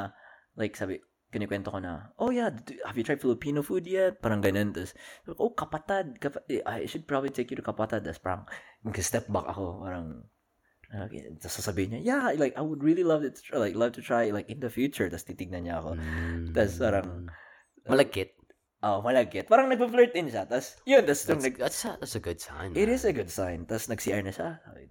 [0.59, 0.99] like sabi,
[1.35, 2.47] kinikwento ko na, oh yeah,
[2.87, 4.23] have you tried Filipino food yet?
[4.23, 4.71] Parang ganun.
[4.71, 4.95] Tapos,
[5.35, 6.15] oh, kapatad.
[6.23, 8.07] Kapa- eh, I should probably take you to kapatad.
[8.07, 8.47] Tapos parang,
[8.87, 9.83] mag-step back ako.
[9.83, 10.23] Parang,
[10.87, 11.27] okay.
[11.35, 14.01] Tapos sasabihin niya, yeah, like, I would really love it to try, like, love to
[14.01, 15.11] try, like, in the future.
[15.11, 15.99] Tapos titignan niya ako.
[15.99, 16.55] Mm.
[16.55, 17.27] Tapos parang,
[17.85, 18.31] Malagkit.
[18.81, 19.45] oh, malagkit.
[19.51, 20.47] Parang nagpa-flirt din siya.
[20.47, 22.71] Tapos, yun, tapos That's, nag, that's, a, that's a good sign.
[22.73, 22.95] It man.
[22.95, 23.67] is a good sign.
[23.67, 24.63] Tapos nag-CR na siya.
[24.63, 24.85] Sabi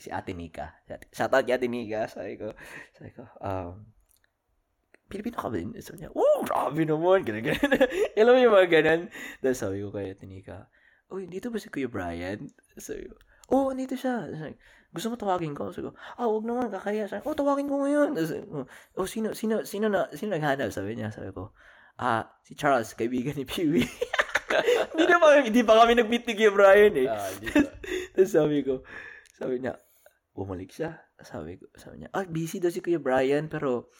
[0.00, 0.80] si Ate Nika.
[1.12, 2.08] Shout out kay Ate Nika.
[2.08, 2.56] Sabi ko,
[2.96, 3.84] sabi ko, um,
[5.10, 5.74] Pilipino ka ba din?
[5.82, 7.20] Sabi niya, oh, grabe naman.
[7.26, 7.82] Ganun, ganun.
[8.14, 9.00] Alam mo yung mga ganun.
[9.42, 10.70] Tapos sabi ko kay Ate Nika,
[11.10, 12.46] Uy, dito ba si Kuya Brian?
[12.78, 13.18] Sabi ko,
[13.50, 14.30] oh, dito siya.
[14.30, 14.54] Sabi,
[14.94, 15.74] gusto mo tawagin ko?
[15.74, 17.10] Sabi ko, ah, wag naman, kakaya.
[17.10, 18.14] Sabi, oh, tawagin ko ngayon.
[18.14, 18.30] Tapos,
[18.94, 20.70] oh, sino, sino, sino na, sino naghanap?
[20.70, 21.50] Sabi niya, sabi ko,
[21.98, 23.90] ah, si Charles, kaibigan ni Peewee.
[24.94, 27.06] hindi na pa, hindi pa kami nag-meet ni Kuya Brian eh.
[27.10, 27.26] Ah?
[28.14, 28.86] Tapos sabi ko,
[29.34, 29.74] sabi niya,
[30.30, 30.94] bumalik siya.
[31.18, 33.90] Sabi ko, sabi niya, ah, busy daw si Kuya Brian, pero,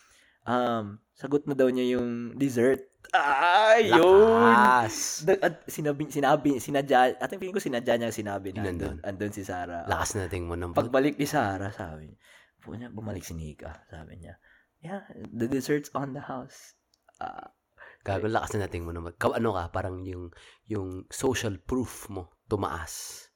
[0.47, 2.87] um, sagot na daw niya yung dessert.
[3.11, 4.45] Ay, yun!
[4.45, 5.27] Lakas.
[5.27, 9.43] Da- at sinabi, sinabi, sinadya, at feeling ko sinadya niya sinabi na andun, andun si
[9.43, 9.89] Sarah.
[9.89, 10.87] Lakas nating mo ng pag...
[10.87, 12.19] Pagbalik ni Sarah, sabi niya,
[12.63, 14.39] po niya, bumalik si Nika, sabi niya,
[14.85, 16.79] yeah, the dessert's on the house.
[17.19, 17.51] Ah,
[18.01, 20.33] Gago, lakas na nating mo Ka, ano ka, parang yung,
[20.65, 23.27] yung social proof mo, tumaas.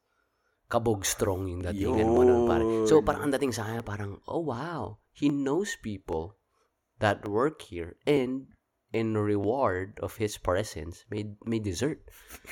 [0.70, 2.48] Kabog strong yung datingan mo nun.
[2.48, 2.68] Parang.
[2.88, 3.04] So, Yun.
[3.04, 6.40] parang ang dating sa kanya, parang, oh wow, he knows people
[7.04, 8.48] that work here and
[8.96, 12.00] in reward of his presence, may, may dessert.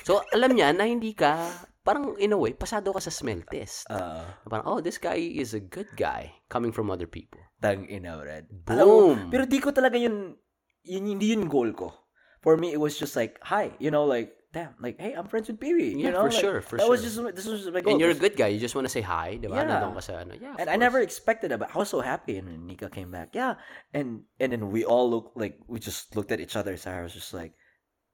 [0.05, 1.49] So, alam niya na hindi ka,
[1.87, 3.89] parang in a way, pasado ka sa smell test.
[3.89, 7.41] Uh, parang, oh, this guy is a good guy coming from other people.
[7.63, 8.51] tang ina, Brad.
[8.51, 8.75] Boom!
[8.75, 9.01] Alam mo,
[9.31, 10.35] pero di ko talaga yun,
[10.83, 11.95] yun, hindi yun goal ko.
[12.43, 15.49] For me, it was just like, hi, you know, like, damn, like, hey, I'm friends
[15.49, 15.97] with Pee-wee.
[15.97, 17.93] You Yeah, know, for like, sure, for that was just, this was my goal.
[17.93, 18.49] And you're a good guy.
[18.49, 19.57] You just want to say hi, di ba?
[19.57, 19.65] Yeah.
[19.65, 20.37] Nandun ka sa ano.
[20.37, 22.37] Yeah, and I never expected that, but I was so happy.
[22.37, 23.57] And when Nika came back, yeah,
[23.97, 26.77] and and then we all looked like we just looked at each other.
[26.77, 27.57] So I was just like,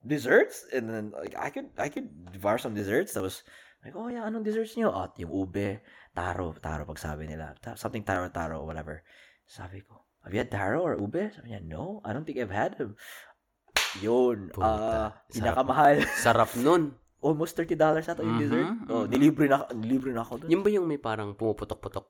[0.07, 3.15] desserts, and then like I could I could devour some desserts.
[3.19, 3.43] That was
[3.83, 4.95] like, oh yeah, anong desserts niyo?
[4.95, 5.83] At yung ube,
[6.15, 9.03] taro, taro pag sabi nila, something taro taro whatever.
[9.49, 11.35] Sabi ko, have you had taro or ube?
[11.35, 12.95] Sabi niya, no, I don't think I've had them.
[13.99, 15.33] Yun, ah, sarap.
[15.33, 15.95] pinakamahal.
[16.25, 16.93] Sarap nun.
[17.27, 18.69] Almost $30 ata yung Mhm, dessert.
[18.87, 19.11] Oh, mhm.
[19.11, 20.51] nilibre na, nilibre na ako doon.
[20.55, 22.07] Yung ba yung may parang pumuputok-putok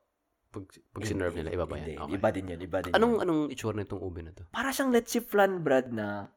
[0.49, 1.49] pag, pag sinerve nila?
[1.49, 2.05] Iba ba Hindi, yan?
[2.05, 2.15] Okay.
[2.17, 3.23] Iba din yun, iba din Anong, yun.
[3.25, 4.45] anong itsura nitong ube na to?
[4.49, 6.29] para siyang let's flan bread na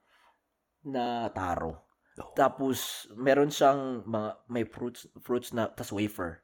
[0.83, 1.83] na taro.
[2.15, 2.31] Oh.
[2.31, 6.39] Tapos meron siyang mga may fruits fruits na tas wafer.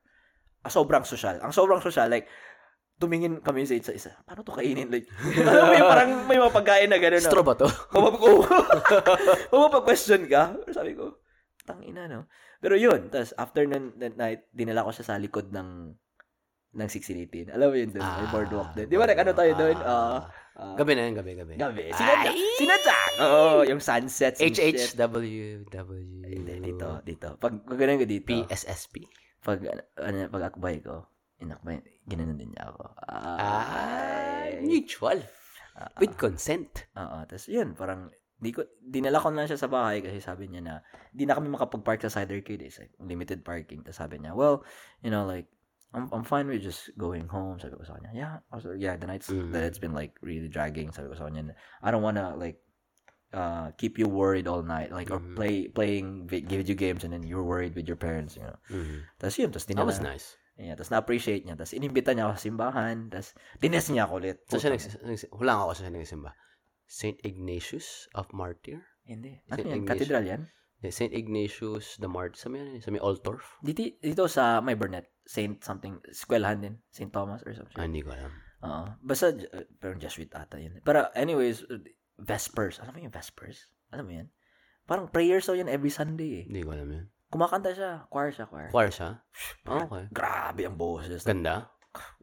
[0.64, 1.40] Ah, sobrang social.
[1.40, 2.28] Ang sobrang social like
[2.98, 4.12] tumingin kami sa isa isa.
[4.26, 5.06] Paano to kainin like
[5.46, 7.22] alam mo yung parang may mga pagkain na gano'n.
[7.22, 7.70] Straw ba to?
[7.94, 8.42] Mapapag oh.
[9.54, 10.58] Mapapag-question ka.
[10.74, 11.22] Sabi ko,
[11.64, 12.26] tang ina no.
[12.58, 15.94] Pero yun, tas after nun, that night, dinala ko siya sa likod ng
[16.78, 17.54] ng 1618.
[17.54, 18.88] Alam mo yun doon, may boardwalk doon.
[18.90, 19.78] Di ba nag ano tayo doon?
[19.82, 21.54] Ah, ah, gabi na yun, gabi, gabi.
[21.58, 21.84] Gabi.
[21.90, 22.32] Sinadya.
[22.34, 22.98] Sinadya.
[23.24, 24.42] Oo, yung sunsets.
[24.42, 25.70] HHWW.
[26.66, 27.28] Dito, dito.
[27.38, 29.06] Pag pag ganun ko dito, PSSP.
[29.42, 29.64] pag,
[30.02, 31.08] ano, pag akbay ko,
[31.40, 32.84] inakbay, ginanon din niya ako.
[33.04, 34.64] Ah, Ay.
[34.64, 35.20] mutual.
[35.78, 36.88] Ah, With consent.
[36.98, 40.62] Oo, tapos yun, parang, di ko, dinala ko na siya sa bahay kasi sabi niya
[40.64, 40.74] na,
[41.14, 42.64] di na kami makapag-park sa Cider Kid.
[42.66, 43.86] It's like, limited parking.
[43.86, 44.66] Tapos sabi niya, well,
[45.04, 45.46] you know, like,
[45.94, 47.60] I'm, I'm fine with just going home.
[47.62, 48.34] Sabi ko sa kanya, yeah.
[48.50, 49.52] Like, yeah, the nights Mm.
[49.54, 50.90] that it's been like really dragging.
[50.92, 51.54] Sabi ko sa kanya,
[51.84, 52.60] I don't wanna like
[53.36, 55.36] uh keep you worried all night like or Mhm.
[55.36, 59.04] play playing vi- video games and then you're worried with your parents you know Mhm.
[59.20, 60.40] tapos yun tapos That dinala was nice.
[60.58, 64.38] Yeah, tapos na-appreciate niya tapos inimbita niya ako sa simbahan tapos tines niya ako ulit
[64.46, 64.98] So, siya nagsis...
[65.00, 66.32] nagsis- Hulaan ako sa siya nagsimba.
[66.84, 67.18] St.
[67.22, 68.80] Ignatius of Martyr?
[69.04, 69.92] hindi Saint ano yan Ignatius.
[69.94, 70.44] cathedral yan
[70.78, 71.10] Yeah, St.
[71.10, 72.38] Ignatius the Martyr.
[72.38, 73.58] Sa may, sa may Altorf?
[73.60, 78.06] dito, dito sa may Burnett Saint something eskwelahan din Saint Thomas or something Ah, hindi
[78.06, 78.30] ko alam.
[78.62, 78.86] Oo.
[79.02, 80.78] Basta, uh, parang Jesuit ata yun.
[80.82, 81.82] Pero anyways, uh,
[82.18, 82.78] Vespers.
[82.78, 83.70] Alam mo yung Vespers?
[83.90, 84.28] Alam mo yan?
[84.86, 86.46] Parang prayers daw yan every Sunday eh.
[86.46, 87.06] Hindi ko alam yun.
[87.28, 88.08] Kumakanta siya.
[88.08, 88.70] Choir siya, choir.
[88.72, 89.10] Choir siya?
[89.68, 90.08] Oh, okay.
[90.10, 91.24] Grabe ang boses.
[91.24, 91.68] Ganda.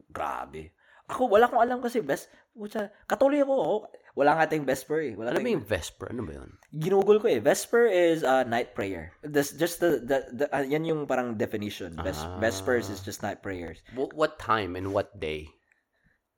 [0.09, 0.73] Grabe.
[1.05, 2.33] Ako, wala akong alam kasi best.
[2.55, 3.53] Pucha, katuloy ako.
[3.53, 3.79] oh.
[4.15, 5.13] Wala nga tayong Vesper eh.
[5.13, 6.07] Wala mo tayong- yung Vesper?
[6.09, 6.49] Ano ba yun?
[6.71, 7.43] Ginugol ko eh.
[7.43, 9.11] Vesper is uh, night prayer.
[9.21, 11.93] That's just the, the, the uh, yan yung parang definition.
[11.99, 12.39] Ves- Ah.
[12.39, 13.83] Vespers is just night prayers.
[13.93, 15.51] What, what time and what day?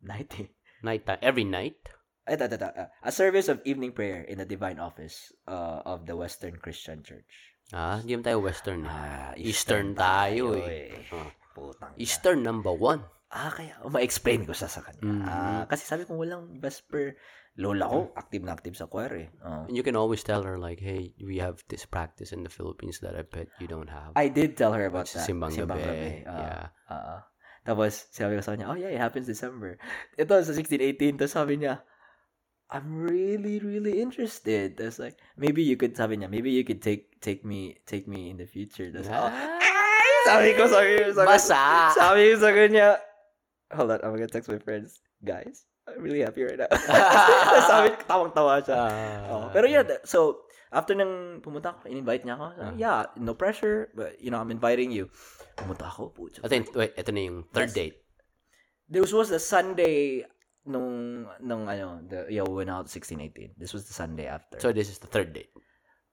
[0.01, 0.49] Night eh.
[0.81, 1.21] Night time?
[1.21, 1.77] Every night?
[2.27, 2.65] Ito, ito, ito.
[2.67, 7.05] Uh, a service of evening prayer in the divine office uh, of the Western Christian
[7.05, 7.29] Church.
[7.75, 8.87] Ah, hindi tayo Western.
[8.87, 8.91] eh.
[8.91, 10.95] Ah, Eastern tayo eh.
[11.11, 11.27] Oh.
[11.51, 11.91] Putang.
[11.99, 13.03] Eastern number one.
[13.27, 15.03] Ah, kaya, oh, ma-explain ko sa sa kanya.
[15.03, 15.23] Mhm.
[15.27, 17.19] Ah, kasi sabi ko, walang Vesper.
[17.57, 19.29] Lola ko, active na active sa choir eh.
[19.41, 19.65] Oh.
[19.65, 23.01] And you can always tell her like, hey, we have this practice in the Philippines
[23.01, 24.13] that I bet you don't have.
[24.13, 25.25] I did tell her about that.
[25.25, 26.21] Simbang gabi.
[26.29, 26.63] Ah, Yeah.
[26.87, 27.21] ah.
[27.65, 29.81] tapos, sabi ko sa kanya, oh yeah, it happens December.
[30.15, 31.81] Ito, sa 16, 18, tapos sabi niya,
[32.69, 34.77] I'm really, really interested.
[34.77, 38.29] Tapos like, maybe you could, sabi niya, maybe you could take take me take me
[38.29, 38.89] in the future.
[38.93, 41.63] Oh, ay, sabi ko, sabi ko, sabi ko, Basa!
[41.95, 42.87] sabi ko sa kanya,
[43.73, 45.01] hold on, I'm gonna text my friends.
[45.25, 46.67] Guys, I'm really happy right now.
[47.71, 48.75] Sabi, tawang-tawa siya.
[48.75, 49.31] Ah.
[49.31, 52.45] Oh, pero yeah, so, after nang pumunta ako, in-invite niya ako.
[52.59, 52.73] Ah.
[52.75, 55.07] yeah, no pressure, but, you know, I'm inviting you.
[55.55, 56.43] Pumunta ako, putya.
[56.43, 58.03] I think, wait, ito na yung third date.
[58.91, 60.27] This was the Sunday
[60.67, 63.23] nung, nung ano, the, yeah, we went out 16,
[63.55, 63.55] 18.
[63.55, 64.59] This was the Sunday after.
[64.59, 65.55] So, this is the third date.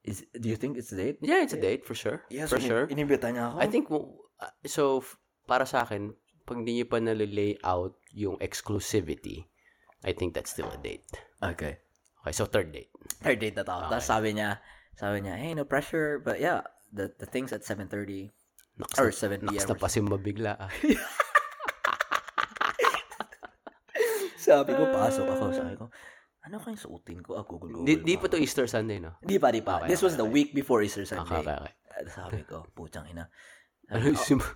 [0.05, 1.17] Is, do you think it's a date?
[1.21, 2.21] Yeah, it's a date, for sure.
[2.29, 2.85] Yes, for sure.
[2.85, 3.57] Inimbita niya ako.
[3.57, 5.01] I think, uh, so,
[5.49, 6.13] para sa akin,
[6.45, 9.49] pag di niyo pa nalilay out yung exclusivity,
[10.05, 11.09] I think that's still a date.
[11.41, 11.81] Okay.
[12.21, 12.93] Okay, so third date.
[13.25, 13.73] Third date na to.
[13.73, 13.97] Okay.
[13.97, 14.61] Tapos sabi niya,
[14.93, 16.61] sabi niya, hey, no pressure, but yeah,
[16.93, 18.29] the the thing's at 7.30
[18.75, 19.69] Naks or na, 7 naks p.m.
[19.71, 20.53] na pasimba bigla.
[20.59, 20.69] Ah.
[24.45, 25.45] Sabi ko, pasok ako.
[25.55, 25.89] Sabi ko,
[26.45, 27.35] ano kayong suotin ko?
[27.35, 27.85] Ah, Google, Google.
[27.85, 29.17] di, di pa to Easter Sunday, no?
[29.19, 29.81] Di pa, di pa.
[29.81, 30.35] Okay, This was okay, the okay.
[30.35, 31.41] week before Easter Sunday.
[31.41, 31.73] okay, okay.
[31.91, 33.25] At Sabi ko, putang ina.
[33.85, 34.49] Ano yung simba?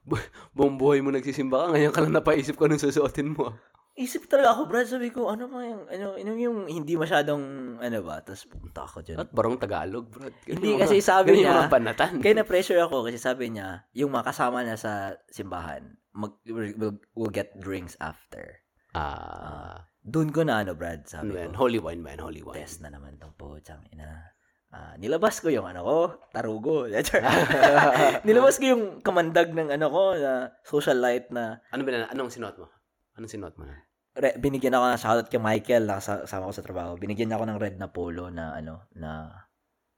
[0.00, 0.16] Bu-
[0.50, 3.52] Buong buhay mo nagsisimba ka, ngayon ka lang napaisip ko anong susuotin mo.
[3.92, 4.88] Isip talaga ako, Brad.
[4.88, 7.42] Sabi ko, ano ba yung, ano, ano yung hindi masyadong,
[7.76, 8.24] ano ba?
[8.24, 9.20] Tapos punta ako dyan.
[9.20, 10.32] At barong Tagalog, bro.
[10.48, 12.12] Hindi, kasi sabi ganun yung niya- mga banatan.
[12.18, 14.92] Kaya na-pressure ako kasi sabi niya, yung mga kasama niya sa
[15.28, 18.64] simbahan, mag, will, will get drinks after.
[18.96, 21.54] Ah, Doon ko na ano, Brad, Ano sabi yan?
[21.54, 22.18] ko, Holy wine, man.
[22.18, 22.58] Holy wine.
[22.58, 24.34] test na naman tong po, tsang ina.
[24.68, 25.98] Ah, nilabas ko yung ano ko,
[26.32, 26.90] tarugo.
[28.26, 32.10] nilabas ko yung kamandag ng ano ko, na socialite na Ano ba na?
[32.10, 32.66] Anong sinuot mo?
[33.14, 33.76] Anong sinuot mo na?
[34.12, 36.90] re, binigyan ako ng shoutout kay Michael, nakasama ko sa trabaho.
[36.96, 39.24] Binigyan niya ako ng red na polo na ano, na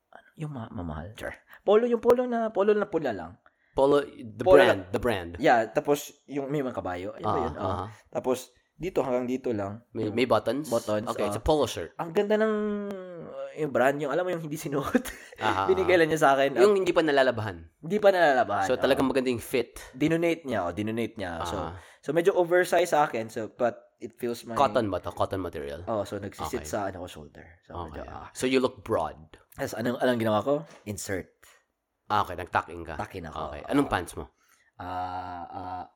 [0.06, 1.10] ano, yung ma- mamahal.
[1.16, 1.34] Sure.
[1.64, 3.34] Polo, yung polo na, polo na pula lang.
[3.74, 4.80] Polo, the Polo brand.
[4.92, 5.30] The brand.
[5.38, 7.10] Yeah, tapos yung may mga kabayo.
[7.16, 7.54] Ba Ah, yun?
[7.58, 7.66] Oo.
[7.66, 7.86] ah.
[8.06, 9.86] Tapos dito hanggang dito lang.
[9.94, 10.66] May, may buttons?
[10.66, 11.28] Buttons, Okay, ah.
[11.30, 11.94] it's a polo shirt.
[11.94, 12.54] Ang ganda ng
[12.90, 15.04] uh, yung brand, yung alam mo yung hindi sinuot.
[15.70, 16.58] Binigay lang niya sa akin.
[16.58, 17.62] Yung hindi pa nalalabahan.
[17.80, 18.66] hindi pa nalalabahan.
[18.66, 19.78] So, talagang magandang fit.
[19.94, 21.46] dinonate niya, oh, dinonate niya.
[21.46, 21.78] So, Ah.
[22.02, 25.14] so medyo oversized sa akin, so but it feels my Cotton ba to?
[25.14, 25.86] Cotton material.
[25.86, 26.68] Oh, so nagsisit Okay.
[26.68, 27.46] sa ano ko shoulder.
[27.64, 28.02] So, Okay.
[28.02, 28.28] medyo, ah.
[28.34, 29.16] So, you look broad.
[29.54, 30.54] Tapos anong anong ginawa ko?
[30.84, 31.30] Insert.
[32.10, 32.34] Ah, okay.
[32.34, 32.98] Nag-tuck-in ka.
[32.98, 33.54] Takin ako.
[33.54, 33.62] Okay.
[33.70, 34.28] Anong pants mo?
[34.76, 35.88] Ah, ah, ma-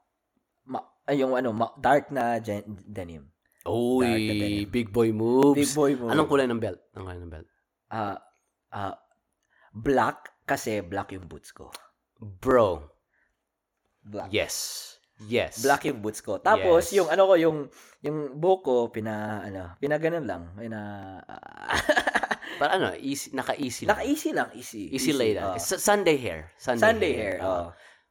[1.08, 3.24] ay, yung ano, dark na gen- denim.
[3.64, 4.68] Denim.
[4.68, 5.56] big boy moves.
[5.56, 6.12] Big boy mo.
[6.12, 6.80] Anong kulay ng belt?
[6.92, 7.48] Anong kulay ng belt?
[7.88, 8.20] Ah,
[8.72, 8.96] ah,
[9.72, 11.72] black kasi black yung boots ko.
[12.20, 12.88] Bro.
[14.04, 14.32] Black.
[14.32, 14.84] Yes.
[15.26, 15.60] Yes.
[15.66, 16.38] Black yung boots ko.
[16.38, 17.02] Tapos Yes.
[17.02, 17.58] yung ano ko yung
[18.00, 20.42] yung buhok ko pina ano, pinaganon lang.
[20.54, 20.78] Pina
[21.26, 21.76] ah,
[22.58, 23.98] Para ano, easy, naka-easy lang.
[23.98, 24.82] naka-easy lang, easy.
[24.90, 25.54] Easy lay lang.
[25.54, 25.60] oh.
[25.60, 26.50] Sa- Sunday hair.
[26.58, 27.36] Sunday, Sunday hair.
[27.42, 27.46] Ah.
[27.46, 27.68] Oh.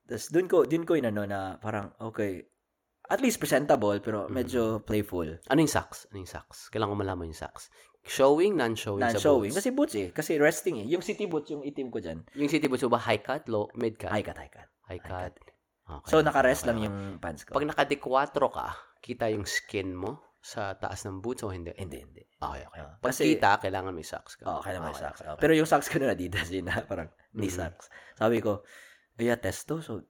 [0.07, 2.47] Tapos dun ko dun ko inano na parang okay.
[3.07, 5.39] At least presentable pero medyo playful.
[5.47, 6.07] Ano yung socks?
[6.11, 6.67] Ano yung socks?
[6.67, 7.71] Kailangan ko malaman yung socks.
[8.07, 9.51] Showing, non-showing sa Non-showing.
[9.51, 9.57] boots?
[9.59, 10.07] Kasi boots eh.
[10.11, 10.87] Kasi resting eh.
[10.87, 12.23] Yung city boots, yung itim ko dyan.
[12.35, 14.11] Yung city boots ba high cut, low, mid cut?
[14.11, 14.67] High cut, high cut.
[14.87, 15.35] High cut.
[15.87, 16.07] Okay.
[16.11, 17.55] So, naka-rest Okay, lang yung pants ko.
[17.55, 21.71] Pag naka-dequatro ka, kita yung skin mo sa taas ng boots o hindi?
[21.75, 22.23] Hindi, hindi.
[22.39, 22.79] Okay, okay.
[22.79, 24.43] Ah, Pag kasi- kita, kailangan may socks ka.
[24.47, 25.19] Oo, kaya may Okay, socks.
[25.19, 25.41] okay, okay.
[25.43, 27.55] Pero yung socks ko na Adidas yun na parang knee Mhm.
[27.55, 27.87] socks.
[28.15, 28.63] Sabi ko,
[29.19, 29.79] yeah, test to.
[29.79, 30.03] So,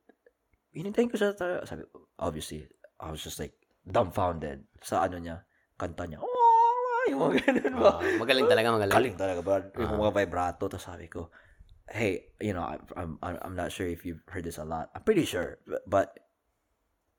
[0.69, 1.33] hinintayin ko siya.
[1.33, 1.81] Sabi
[2.17, 2.65] obviously,
[2.97, 3.53] I was just like,
[3.87, 5.45] dumbfounded sa ano niya,
[5.79, 6.19] kanta niya.
[6.19, 7.89] Oh, yung mga ganun ba?
[7.97, 8.95] Ah, magaling talaga, magaling.
[8.97, 9.57] Galing talaga, bro.
[9.79, 9.99] Yung Ah.
[10.01, 10.67] mga vibrato.
[10.67, 11.31] Tapos sabi ko,
[11.87, 14.91] hey, you know, I'm, I'm, I'm- not sure if you've heard this a lot.
[14.91, 16.07] I'm pretty sure, but, but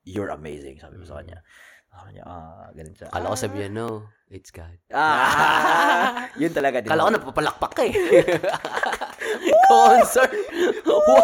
[0.05, 1.41] you're amazing, sabi ko sa kanya.
[1.89, 3.09] Sabi niya, ah, ganun siya.
[3.09, 4.77] Kala ko sabihin, no, it's God.
[4.93, 6.29] Ah!
[6.43, 6.85] yun talaga.
[6.85, 6.93] din.
[6.93, 7.95] Kala ko napapalakpak ka eh.
[9.69, 10.33] Concert.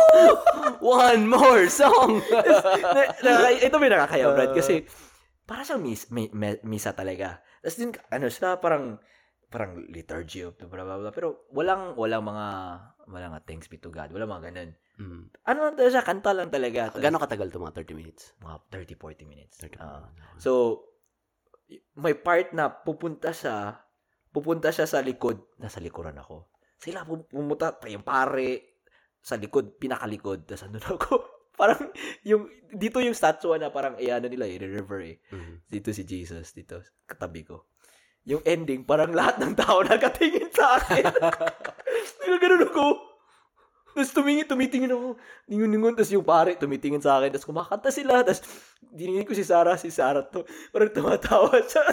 [0.80, 2.20] One more song.
[3.56, 4.56] ito may nakakaya, Brad, Uh.
[4.56, 4.84] kasi
[5.42, 7.40] para siyang mis, mi, mi- misa talaga.
[7.60, 8.96] Tapos din, ano siya, parang,
[9.46, 11.10] parang liturgy of the blah, blah, blah.
[11.10, 12.46] Pero walang, walang mga,
[13.06, 14.08] walang mga thanks be to God.
[14.10, 14.70] Walang mga ganun.
[14.94, 15.22] mm.
[15.44, 16.88] Ano lang talaga siya, kanta lang talaga.
[16.88, 18.22] Tapos, Gano'ng katagal to mga 30 minutes?
[18.38, 19.54] Mga 30, 40 minutes.
[19.58, 20.04] 30 Ah.
[20.04, 20.12] minutes.
[20.38, 20.52] so,
[21.94, 23.80] may part na pupunta siya,
[24.30, 26.44] pupunta siya sa likod, nasa likuran ako.
[26.84, 28.76] Sila pum- pumunta, pa yung pare,
[29.24, 31.12] sa likod, pinakalikod, tapos andun ako.
[31.56, 31.80] parang,
[32.28, 35.16] yung, dito yung statue na parang, eh, ano nila, eh, river eh.
[35.32, 35.64] Mhm.
[35.64, 37.64] Dito si Jesus, dito, katabi ko.
[38.28, 41.08] Yung ending, parang lahat ng tao nakatingin sa akin.
[42.20, 42.84] Nagaganon ako.
[43.94, 45.14] Tapos tumingin, tumitingin ako.
[45.46, 45.94] Ningon-ningon.
[45.94, 47.30] Tapos yung pare, tumitingin sa akin.
[47.30, 48.26] Tapos kumakanta sila.
[48.26, 48.42] Tapos
[48.82, 49.78] diningin ko si Sarah.
[49.78, 50.42] Si Sarah to.
[50.74, 51.84] Parang tumatawa siya.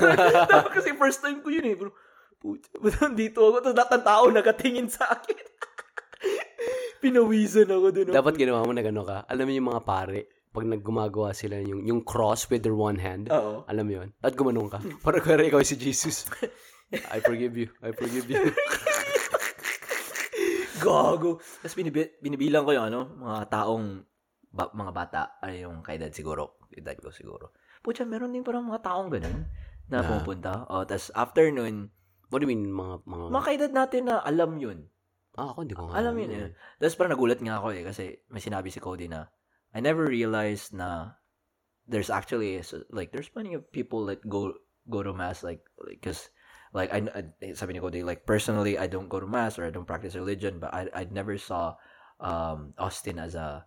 [0.73, 1.77] Kasi first time ko yun eh.
[1.77, 1.93] Bro,
[2.41, 3.57] ba't nandito ako?
[3.61, 5.37] Tapos lahat ng tao nakatingin sa akin.
[7.01, 8.07] Pinawisan ako dun.
[8.09, 9.17] Dapat ginawa mo na gano'n ka.
[9.25, 10.19] Alam mo yung mga pare,
[10.51, 13.65] pag naggumagawa sila yung, yung cross with their one hand, Oo.
[13.65, 14.09] alam mo yun?
[14.21, 14.79] At gumanong ka.
[15.05, 16.29] Para kaya ikaw si Jesus.
[16.91, 17.71] I forgive you.
[17.81, 18.51] I forgive you.
[20.77, 21.39] Gago.
[21.39, 23.85] Tapos binibi- binibilang ko yung ano, mga taong,
[24.49, 26.57] ba- mga bata, ay yung kay dad siguro.
[26.67, 27.53] Kay dad ko siguro.
[27.81, 29.45] Pucha, meron din parang mga taong ganun
[29.87, 30.65] na Na- pumupunta.
[30.69, 31.89] O, tapos after nun,
[32.31, 33.03] What do you mean, mga...
[33.03, 34.87] mga, mga kay dad natin na alam yun.
[35.35, 35.99] ah, ako hindi ko nga.
[35.99, 36.49] Alam yun eh.
[36.79, 39.27] Tapos parang nagulat nga ako eh, kasi may sinabi si Cody na,
[39.71, 41.15] I never realized na
[41.87, 42.59] there's actually,
[42.91, 44.55] like, there's plenty of people that go
[44.89, 46.27] go to mass, like, because,
[46.73, 49.71] like, I, I, sabi ni Cody, like, personally, I don't go to mass or I
[49.71, 51.75] don't practice religion, but I, I never saw
[52.19, 53.63] um, Austin as a,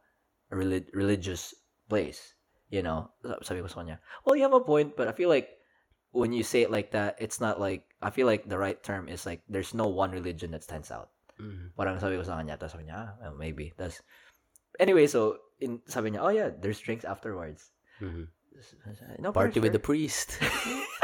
[0.51, 1.55] a relig- religious
[1.89, 2.35] place,
[2.69, 3.13] you know?
[3.41, 5.49] Sabi ko sa kanya, well, you have a point, but I feel like
[6.15, 9.11] when you say it like that, it's not like, I feel like the right term
[9.11, 11.11] is like, there's no one religion that stands out.
[11.43, 11.75] Mhm.
[11.75, 13.75] Parang sabi ko sa kanya, tapos sabi niya, ah, maybe.
[13.75, 13.99] Tapos,
[14.79, 17.75] anyway, so, in, sabi niya, oh yeah, there's drinks afterwards.
[17.99, 18.31] Mhm.
[19.19, 20.39] No Party with the priest.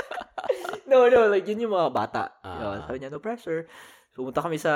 [0.90, 2.30] no, no, like, yun yung mga bata.
[2.46, 2.58] Ah.
[2.62, 3.66] Yun, sabi niya, no pressure.
[4.14, 4.72] So, pumunta kami sa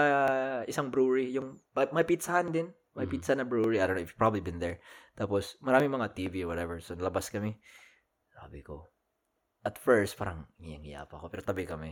[0.66, 1.62] isang brewery, yung,
[1.94, 2.74] may pizzahan din.
[2.98, 3.14] May Mhm.
[3.14, 3.78] pizza na brewery.
[3.78, 4.78] I don't know if you've probably been there.
[5.14, 6.78] Tapos, marami mga TV or whatever.
[6.82, 7.58] So, labas kami.
[8.34, 8.90] Sabi ko,
[9.64, 11.32] at first, parang, ngiyang-ngiya pa ako.
[11.32, 11.90] Pero tabi kami.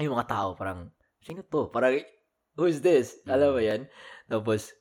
[0.00, 0.88] Yung mga tao, parang,
[1.20, 1.68] sino to?
[1.68, 2.00] Parang,
[2.56, 3.20] who's this?
[3.28, 3.84] Alam mo yan?
[4.24, 4.72] Tapos,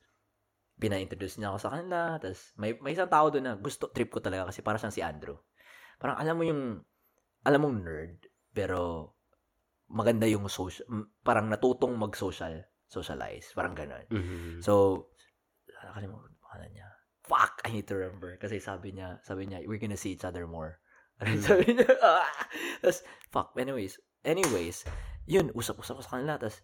[0.80, 2.16] pina-introduce niya ako sa kanila.
[2.16, 5.04] Tapos, may, may isang tao doon na gusto, trip ko talaga kasi para siyang si
[5.04, 5.36] Andrew.
[6.00, 6.80] Parang, alam mo yung,
[7.44, 8.18] alam mong nerd.
[8.50, 9.14] pero
[9.90, 10.86] maganda yung social,
[11.22, 14.06] parang natutong mag-social, socialize, parang ganun.
[14.10, 14.60] Mhm.
[14.62, 15.06] So,
[15.86, 16.90] nakalimutan ko pangalan niya.
[17.30, 18.38] Fuck, I need to remember.
[18.42, 20.82] Kasi sabi niya, sabi niya, we're gonna see each other more.
[21.20, 21.42] Mm.
[21.48, 22.28] sabi niya, ah!
[22.80, 24.88] Tapos, fuck, anyways, anyways,
[25.28, 26.40] yun, usap-usap ko sa kanila.
[26.40, 26.64] Tapos,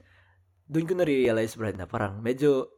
[0.65, 2.71] doon ko na-realize, Brad, na parang medyo,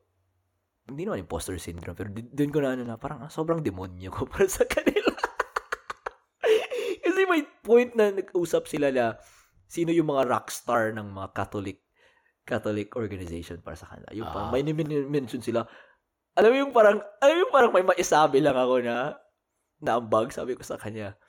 [0.89, 4.25] hindi naman imposter syndrome, pero doon ko na ano na, parang ah, sobrang demonyo ko
[4.31, 5.13] para sa kanila.
[7.03, 9.19] Kasi may point na nag-usap sila na
[9.67, 11.83] sino yung mga rockstar ng mga Catholic
[12.47, 14.07] Catholic organization para sa kanila.
[14.15, 14.55] Yung parang Ah.
[14.55, 15.67] may mention sila.
[16.39, 19.19] Alam mo yung parang, alam mo yung parang may maisabi lang ako na
[19.83, 21.19] naambag, sabi ko sa kanya.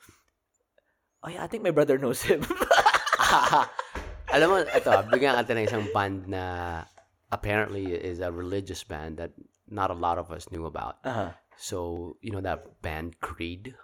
[1.23, 2.45] Oh yeah, I think my brother knows him.
[4.33, 6.43] Alam mo, ito, bigyan ka ng isang band na
[7.33, 9.33] apparently is a religious band that
[9.69, 11.01] not a lot of us knew about.
[11.05, 11.37] Aha.
[11.57, 13.75] So, you know that band Creed?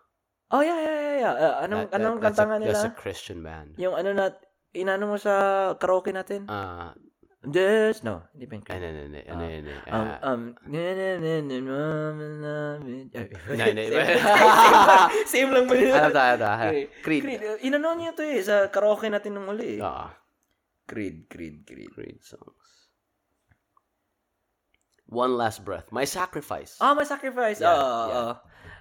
[0.54, 1.34] Oh yeah, yeah, yeah, yeah.
[1.34, 2.72] Uh, anong, That- that- anong that's kanta nga nila?
[2.74, 3.76] That's a Christian band.
[3.82, 4.26] Yung ano na,
[4.72, 5.34] inano mo sa
[5.76, 6.46] karaoke natin?
[6.48, 6.94] Uh,
[7.46, 11.08] Just, no, hindi pa ano, ano, ano, ano, ano, Um, ah, um, na, na,
[11.42, 11.78] na, na,
[12.42, 13.10] love it.
[13.14, 13.82] Ay, Na, na,
[15.26, 15.94] same, lang ba yun?
[15.94, 16.58] Alam tayo, ito, ha?
[16.70, 16.84] Okay.
[17.02, 17.22] Creed.
[17.22, 17.42] Creed.
[17.62, 19.78] Inano niya to eh, sa karaoke natin nung uli.
[19.78, 19.86] eh.
[19.86, 20.18] Ah,
[20.86, 21.94] Creed, Creed, Creed.
[21.94, 22.90] Creed songs.
[25.06, 25.94] One Last Breath.
[25.94, 26.82] My Sacrifice.
[26.82, 27.62] Ah, may sacrifice.
[27.62, 28.18] Yeah, Ah, yeah.
[28.18, 28.34] ah.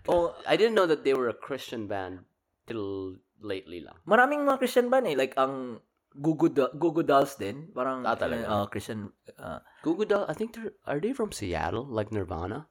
[0.09, 2.25] Oh, I didn't know that they were a Christian band
[2.65, 3.97] till lately lang.
[4.05, 5.17] maraming mga Christian band eh.
[5.17, 5.81] Like, ang
[6.15, 7.75] Gugu, Gugu Dolls din.
[7.75, 8.47] Parang, Ah, talaga?
[8.47, 11.85] uh, Christian, uh, Goo Goo Dolls, I think they're, are they from Seattle?
[11.85, 12.71] Like Nirvana?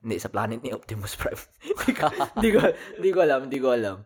[0.00, 1.36] hindi, sa planet ni Optimus Prime.
[2.40, 2.58] Hindi ko,
[2.96, 3.96] hindi ko, alam, hindi ko alam.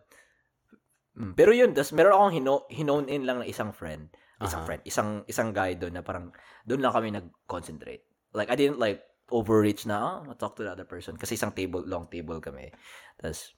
[1.15, 4.11] Mm, pero yun, tas meron akong hino, hinone in lang na isang friend.
[4.43, 4.67] Isang Aha.
[4.67, 6.35] friend, isang isang guy doon na parang
[6.67, 8.03] doon lang kami nag-concentrate.
[8.35, 11.87] Like I didn't like overreach na, oh, talk to the other person kasi isang table,
[11.87, 12.75] long table kami.
[13.15, 13.55] Tapos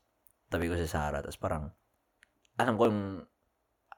[0.53, 1.73] tabi ko si Sarah, tapos parang
[2.61, 3.25] alam ko yung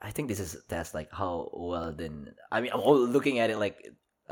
[0.01, 3.39] I think this is a test like how well then I mean I'm all looking
[3.39, 3.75] at it like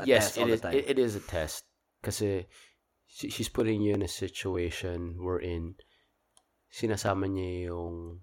[0.00, 0.60] a yes, test it all is.
[0.60, 0.74] the time.
[0.76, 1.64] It, it is a test.
[2.00, 2.42] because uh,
[3.10, 5.74] she, she's putting you in a situation wherein
[6.70, 8.20] sinasama niya yung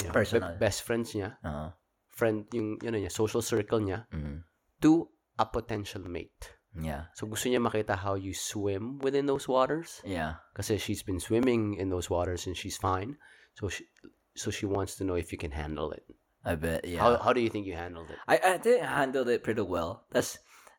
[0.00, 0.52] you know, Personal.
[0.54, 1.74] be- best friends niya, Oo.
[2.08, 4.46] friend, yung, yun niya, social circle niya, Mm.
[4.80, 6.54] to a potential mate.
[6.72, 7.12] Yeah.
[7.12, 10.00] So, gusto niya makita how you swim within those waters.
[10.08, 10.40] Yeah.
[10.56, 13.18] Kasi uh, she's been swimming in those waters and she's fine.
[13.60, 13.84] So, she,
[14.32, 16.06] so she wants to know if you can handle it.
[16.44, 16.84] I bet.
[16.84, 17.00] Yeah.
[17.00, 18.18] How, how do you think you handled it?
[18.26, 20.04] I, I think I handled it pretty well.
[20.10, 20.38] That's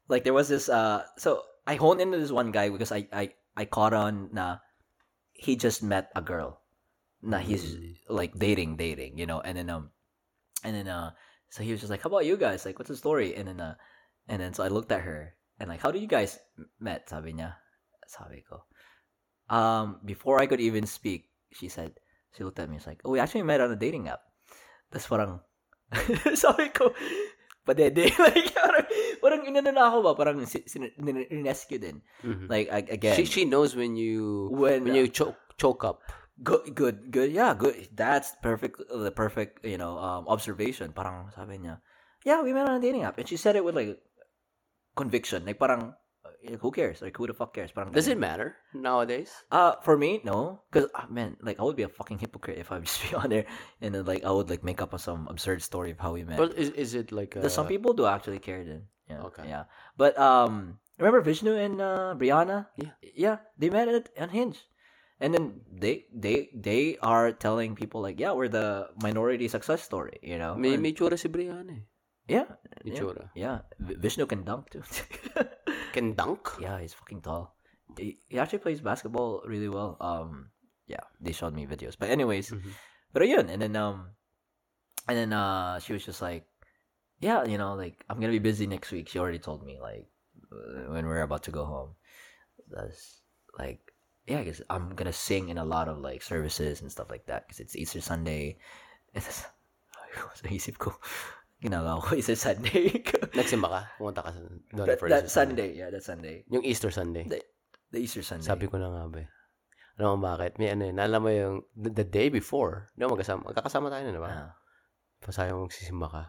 [0.09, 3.31] like there was this uh so I honed into this one guy because I I
[3.55, 4.57] I caught on na
[5.31, 6.59] he just met a girl.
[7.23, 7.77] Na he's
[8.09, 9.91] like dating, dating, you know, and then um
[10.63, 11.11] and then uh
[11.49, 12.65] so he was just like, How about you guys?
[12.65, 13.35] Like what's the story?
[13.35, 13.75] And then uh
[14.27, 16.39] and then so I looked at her and like, How do you guys
[16.79, 17.07] met?
[17.07, 17.55] Sabi niya.
[18.07, 18.67] Sabi ko.
[19.47, 21.95] Um before I could even speak, she said
[22.35, 24.27] she looked at me, it's like, Oh, we actually met on a dating app.
[24.91, 25.39] Tapos parang
[26.43, 26.91] sabi ko,
[27.63, 28.11] padede.
[28.27, 28.87] like, parang,
[29.21, 30.11] parang inano na ako ba?
[30.17, 30.37] Parang
[31.43, 32.01] rescue din.
[32.23, 32.47] Mhm.
[32.49, 36.01] Like, ag- again, She, she knows when you when, when you choke choke up.
[36.41, 37.77] good, good, good, yeah, good.
[37.93, 40.91] That's perfect, the perfect, you know, um, observation.
[40.91, 41.79] Parang sabi niya,
[42.25, 43.21] yeah, we met on a dating app.
[43.21, 44.01] And she said it with like,
[44.97, 45.45] conviction.
[45.45, 46.02] Like, parang, uh,
[46.59, 47.01] who cares?
[47.01, 47.71] Like, who the fuck cares?
[47.71, 49.31] Parang, Does it matter nowadays?
[49.51, 50.61] Uh, for me, no.
[50.71, 53.15] Because, ah, man, like, I would be a fucking hypocrite if I would just be
[53.15, 53.45] on there
[53.81, 56.37] and then, like, I would, like, make up some absurd story of how we met.
[56.37, 58.87] But is is it like a, some people do actually care then.
[59.09, 59.23] Yeah.
[59.31, 59.43] Okay.
[59.47, 59.63] Yeah.
[59.97, 62.67] But um remember Vishnu and uh, Brianna?
[62.79, 62.95] Yeah.
[63.15, 64.59] Yeah, they met at on Hinge.
[65.19, 70.19] And then they they they are telling people like, yeah, we're the minority success story,
[70.23, 70.55] you know.
[70.55, 71.83] May And- may tsura si Brianna eh.
[72.27, 72.47] yeah.
[72.83, 73.27] May Yeah.
[73.35, 73.57] Yeah.
[73.79, 74.83] Vishnu can dunk too.
[75.93, 76.57] Can dunk?
[76.59, 77.55] yeah, he's fucking tall.
[77.97, 79.95] He, he actually plays basketball really well.
[80.01, 80.49] Um
[80.87, 81.95] yeah, they showed me videos.
[81.97, 82.73] But anyways, Mhm.
[83.13, 84.09] But yun, and then um,
[85.07, 86.49] and then uh, she was just like,
[87.21, 89.07] yeah, you know, like I'm gonna be busy next week.
[89.07, 90.09] She already told me like
[90.51, 91.93] uh, when we're about to go home.
[92.73, 93.21] That's
[93.57, 93.93] like,
[94.25, 97.27] yeah, I guess I'm gonna sing in a lot of like services and stuff like
[97.27, 98.57] that because it's Easter Sunday.
[99.13, 99.45] It's, that's,
[100.41, 100.97] sa isip ko,
[101.63, 102.91] ginagawa ko Easter Sunday.
[103.39, 103.81] Nagsimba ka?
[103.95, 107.23] Pumunta ka sa doon that, for that Easter Sunday, yeah, that Sunday, Yung Easter Sunday.
[107.23, 107.47] The-
[107.93, 108.43] the Easter Sunday.
[108.43, 109.23] Sabi ko na nga ba.
[110.01, 110.57] Alam mo bakit?
[110.57, 114.03] May ano yun, alam mo yung the, the day before, di ba magkasama, magkakasama tayo
[114.09, 114.29] na, di ba?
[114.33, 114.51] Ah.
[115.21, 116.23] Pasayo mo magsisimba ka.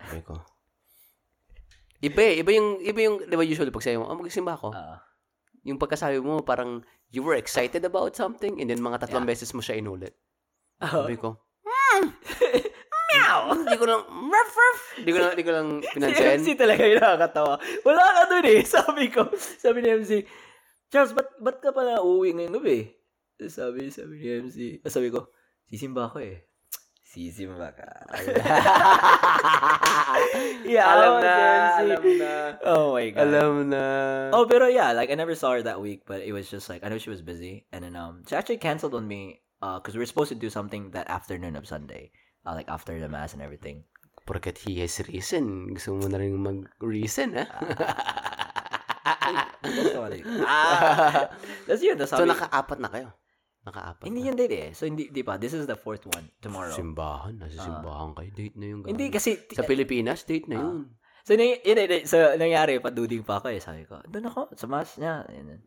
[0.00, 0.34] Sabi ko.
[2.06, 4.72] Iba eh, iba yung, iba yung, di ba usually pag sayo mo, oh, magsisimba ako.
[4.72, 5.04] Ah.
[5.60, 6.80] yung pagkasabi mo, parang
[7.12, 9.36] you were excited about something and then mga tatlong Yeah.
[9.36, 10.16] beses mo siya inulit.
[10.80, 11.04] Ah.
[11.04, 11.36] Sabi ko,
[13.10, 13.38] meow!
[13.54, 14.80] Hindi ko lang, ruff, ruff!
[14.98, 16.26] Hindi ko lang, hindi ko lang Si pinansin.
[16.38, 17.54] MC talaga yung nakakatawa.
[17.82, 18.60] Wala ka dun eh.
[18.74, 20.12] Sabi ko, sabi ni MC,
[20.90, 22.78] Charles, ba't, ba't ka pala uuwi ngayong gabi?
[23.46, 25.30] Sabi, sabi ni MC, ah, sabi ko,
[25.66, 26.44] sisimba ako eh.
[27.10, 27.90] Sisimba ka.
[30.62, 31.34] yeah, alam na,
[31.82, 32.32] alam na.
[32.62, 33.22] Oh my God.
[33.26, 33.84] Alam na.
[34.30, 36.86] Oh, pero yeah, like I never saw her that week, but it was just like
[36.86, 39.98] I know she was busy, and then um, she actually canceled on me because we
[39.98, 42.14] were supposed to do something that afternoon of Sunday,
[42.44, 43.84] uh, like after the mass and everything.
[44.24, 45.72] Porket he has reason.
[45.74, 47.44] Gusto mo na rin mag-reason, ha?
[50.46, 51.28] ah,
[51.66, 51.96] that's yun.
[51.98, 53.08] That's so, naka-apat na kayo?
[53.60, 54.26] Naka-apat Hindi na.
[54.32, 54.68] yun date eh.
[54.72, 55.36] So, hindi, di ba?
[55.36, 56.72] This is the fourth one tomorrow.
[56.72, 57.36] Simbahan.
[57.40, 58.30] Nasa simbahan kayo.
[58.32, 59.16] Date na yung Hindi gano'n.
[59.20, 60.96] kasi, Sa Pilipinas, date na yun.
[61.26, 63.60] so, nang, yun, yun, yun, so, nangyari, paduding pa ako eh.
[63.60, 65.28] Sabi ko, doon ako, sa mass niya.
[65.28, 65.60] Yun,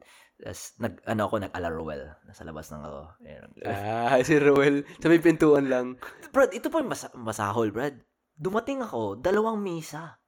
[0.44, 2.03] Tapos, nag, ano ako, nag-alarwell.
[2.28, 3.02] Nasa labas ng ako.
[3.24, 3.49] Ayun.
[3.64, 4.84] Ah, si Roel.
[4.99, 5.95] Sa may pintuan lang.
[6.36, 7.95] Brad, ito pa yung mas- masahol, Brad.
[8.36, 10.20] Dumating ako, dalawang misa.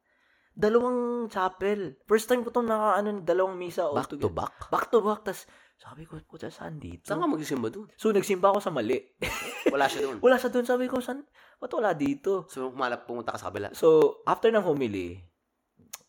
[0.56, 2.00] Dalawang chapel.
[2.08, 3.92] First time ko itong naka, ano, dalawang misa.
[3.92, 4.72] Back to back.
[4.72, 5.28] Back to back.
[5.28, 5.44] Tapos,
[5.76, 7.04] sabi ko, puta, saan dito?
[7.12, 7.92] Saan ka magsisimba doon?
[8.00, 8.96] So, nagsimba ako sa mali.
[9.76, 10.24] Wala siya doon.
[10.24, 10.64] wala siya doon.
[10.64, 11.28] Sabi ko, saan?
[11.60, 12.48] Ba't wala dito?
[12.48, 13.76] So, malap pumunta ka sa kabila.
[13.76, 15.20] So, after ng humili,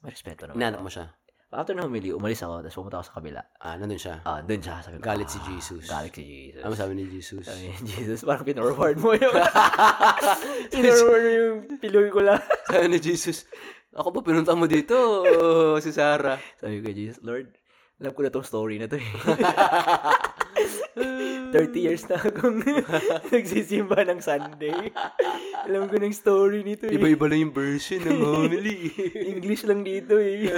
[0.07, 0.63] may respeto naman.
[0.63, 1.11] Inanap mo siya.
[1.47, 3.41] After ng humili, umalis ako, tapos pumunta ako sa kabila.
[3.63, 4.19] Ah, nandun siya.
[4.27, 4.83] Ah, doon siya.
[4.83, 5.85] Sabi ko, Galit si ah, Jesus.
[5.87, 6.63] Galit si Jesus.
[6.67, 7.47] Ano sabi ni Jesus?
[7.47, 9.31] Sabi ni Jesus, parang pinorward mo yung,
[10.75, 12.43] pinorward mo yung piloy ko lang.
[12.75, 13.47] sabi ni Jesus,
[13.95, 15.23] ako ba pinunta mo dito?
[15.87, 16.43] si Sarah.
[16.59, 17.55] Sabi ko, Jesus, Lord,
[18.03, 19.11] alam ko na tong story na to eh.
[21.55, 22.59] 30 years na akong
[23.31, 24.91] nagsisimba ng Sunday.
[25.63, 26.99] Alam ko ng story nito eh.
[26.99, 28.91] Iba-iba lang yung version ng homily.
[29.31, 30.51] English lang dito eh.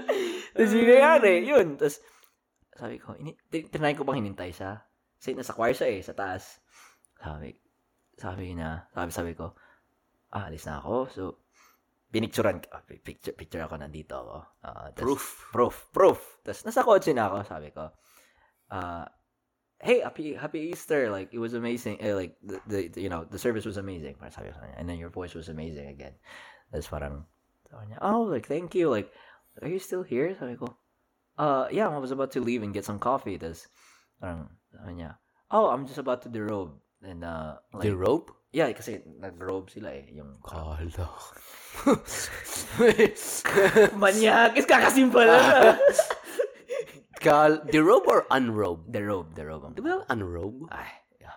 [0.54, 1.66] Tapos yung nangyari, yun.
[1.76, 2.00] Tapos,
[2.72, 4.80] sabi ko, ini, tin- tinry ko pang hinintay siya.
[5.16, 6.58] Kasi nasa choir siya eh, sa taas.
[7.22, 7.54] Sabi,
[8.18, 9.54] sabi niya, sabi, sabi ko,
[10.34, 10.94] ah, alis na ako.
[11.12, 11.22] So,
[12.10, 14.36] pinicturean, ah, picture, picture ako, nandito ako.
[14.66, 15.24] Ah, tas- Proof.
[15.54, 15.76] Proof.
[15.94, 16.20] Proof.
[16.42, 17.86] Tapos, nasa kotse na ako, sabi ko,
[18.74, 19.06] ah,
[19.82, 21.10] hey, happy, happy Easter.
[21.10, 21.98] Like, it was amazing.
[22.02, 24.16] Eh, like, the, the, you know, the service was amazing.
[24.78, 26.14] And then your voice was amazing again.
[26.70, 27.26] Parang,
[27.70, 28.90] sabi niya, oh, like, thank you.
[28.90, 29.10] Like,
[29.60, 30.32] are you still here?
[30.38, 30.72] Sabi ko,
[31.36, 33.36] uh, yeah, I was about to leave and get some coffee.
[33.36, 33.68] Tapos,
[34.16, 35.18] parang, sabi niya,
[35.50, 36.78] oh, I'm just about to derobe.
[37.02, 38.30] And, uh, like, The rope?
[38.54, 40.06] yeah, kasi nag-robe sila eh.
[40.14, 40.78] Yung, Kala.
[43.98, 45.76] Manyakis, kakasimple na.
[47.22, 48.90] Kal, the robe or unrobe?
[48.90, 49.70] derobe, derobe.
[49.74, 50.66] Di ba unrobe?
[50.74, 50.90] Ay,
[51.22, 51.36] yeah.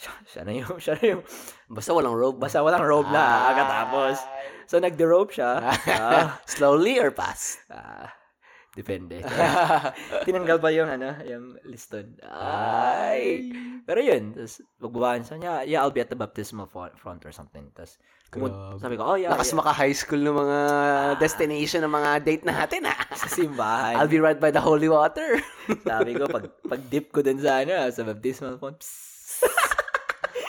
[0.00, 1.22] Siya, siya na yung, siya na yung,
[1.68, 2.40] Basta walang robe.
[2.40, 4.16] basta walang robe na, katapos.
[4.72, 5.60] So, nag-derobe siya.
[5.92, 7.60] Ah, Slowly or fast?
[7.68, 8.08] ah,
[8.72, 9.20] depende.
[10.26, 12.16] Tinanggal pa yung, ano, yung liston.
[12.24, 13.52] Ay!
[13.84, 17.68] Pero yun, tapos, magbabaan siya niya, yeah, I'll be at the baptismal front or something.
[17.76, 18.00] Tapos,
[18.32, 18.80] Grabe.
[18.80, 19.60] sabi ko, oh, yeah, Lakas yeah.
[19.60, 20.58] maka high school ng mga
[21.20, 22.96] destination ng mga date natin ah.
[23.12, 24.00] sa simbahan.
[24.00, 25.36] I'll be right by the holy water.
[25.84, 28.80] Sabi ko, pag, pag dip ko dun sa, ano, sa baptismal font,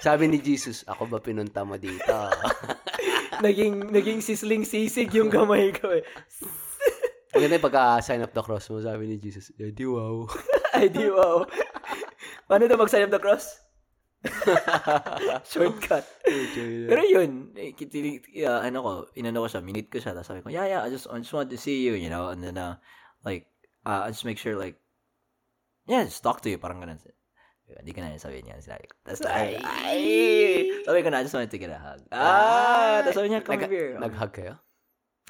[0.03, 2.11] Sabi ni Jesus, ako ba pinunta mo dito?
[3.41, 6.03] Naging, naging sisling sisig yung kamay ko eh.
[7.33, 10.29] Ang ganda yung pagka-sign up the cross mo, sabi ni Jesus, eh, di wow.
[10.77, 11.41] Ay, di wow.
[12.45, 13.57] Paano daw mag-sign up the cross?
[15.49, 16.05] Shortcut.
[16.87, 20.53] Pero yun, eh, uh, ano ko, inano ko siya, minute ko siya, tapos sabi ko,
[20.53, 22.77] yeah, yeah, I just, I just wanted to see you, you know, and then, uh,
[23.25, 23.49] like,
[23.81, 24.77] uh, I just make sure, like,
[25.89, 27.01] yeah, just talk to you, parang ganun.
[27.79, 28.59] Hindi ka na sabi niya.
[28.59, 30.01] Sabi ko, tapos, ay, ay,
[30.83, 32.01] sabi ko na, I just wanted to get a hug.
[32.11, 33.97] Ah, tapos sabi niya, come Nag- here.
[33.97, 34.53] Nag-hug kayo?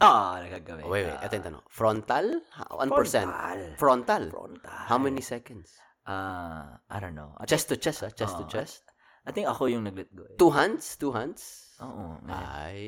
[0.01, 0.81] Ah, nagkagabi.
[0.83, 1.19] Oh, wait, wait.
[1.21, 1.63] Ito yung tanong.
[1.69, 2.25] Frontal?
[2.57, 2.89] Ha- 1%?
[2.89, 3.59] Frontal.
[3.77, 4.23] Frontal?
[4.33, 4.73] Frontal.
[4.89, 5.69] How many seconds?
[6.03, 7.31] Ah, I don't know.
[7.37, 8.11] I, Chest to chest, ah?
[8.11, 8.51] Chest to Oo.
[8.51, 8.83] chest?
[9.23, 10.27] I think ako yung nag-let go.
[10.27, 10.35] eh.
[10.35, 10.97] Two hands?
[10.99, 11.71] Two hands?
[11.83, 12.05] Oo.
[12.27, 12.79] Ay.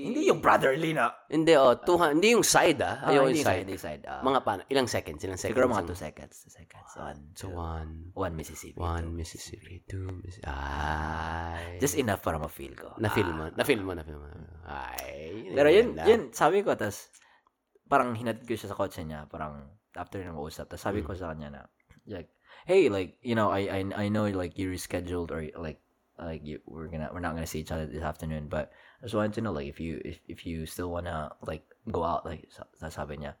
[0.00, 1.12] Hindi yung brotherly na.
[1.28, 1.76] Hindi, oh.
[1.76, 3.04] Two hand, hindi yung side, ah.
[3.04, 3.68] Ah, Ayaw yung side.
[3.68, 4.02] Hindi side.
[4.08, 4.24] ah.
[4.24, 4.60] Mga paano?
[4.66, 5.20] Ilang seconds?
[5.20, 5.52] Ilang seconds?
[5.52, 6.34] siguro mga 2 seconds.
[6.48, 6.88] 2 seconds.
[6.96, 7.90] One, So, two, one.
[8.16, 8.80] one Mississippi.
[8.80, 9.74] One two Mississippi.
[9.84, 10.48] Two Mississippi.
[10.48, 11.76] Ay.
[11.78, 12.96] Just enough para ma-feel ko.
[12.96, 13.36] Na-feel Ah.
[13.36, 13.44] mo.
[13.52, 13.92] Na-feel mo.
[13.92, 14.26] Na-feel mo.
[14.64, 15.52] Ay.
[15.52, 16.04] Pero yun, ganda.
[16.08, 17.12] yun, sabi ko, tas,
[17.84, 21.06] parang hinatid ko siya sa kotse niya, parang, after na mausap, tas sabi Mm.
[21.06, 21.62] ko sa kanya na,
[22.06, 22.30] like,
[22.64, 25.82] hey, like, you know, I, I, I know, like, you rescheduled, or, like,
[26.22, 28.70] like, you, we're gonna, we're not gonna see each other this afternoon, but,
[29.00, 32.04] I just wanted to know, like, if you, if, if you still wanna, like, go
[32.04, 32.48] out, like,
[32.80, 33.34] that's sabi niya,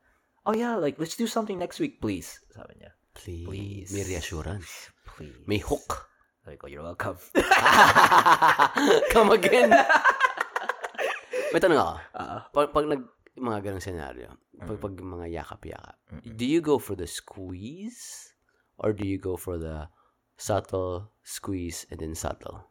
[0.46, 3.44] oh yeah, like, let's do something next week, please, sabi niya, Please.
[3.44, 3.88] Please.
[3.92, 4.88] May reassurance.
[5.04, 5.34] please.
[5.50, 6.06] May hook.
[6.46, 7.18] Sabi ko, you're welcome.
[9.12, 9.74] Come again.
[11.52, 11.94] May tanong ako.
[12.14, 13.02] Ah, Pag, pag nag,
[13.34, 14.30] mga ganong senaryo,
[14.62, 14.82] pag, Mm.
[14.86, 15.96] pag mga yakap-yakap,
[16.38, 18.30] do you go for the squeeze
[18.78, 19.90] or do you go for the
[20.38, 22.69] subtle squeeze and then subtle?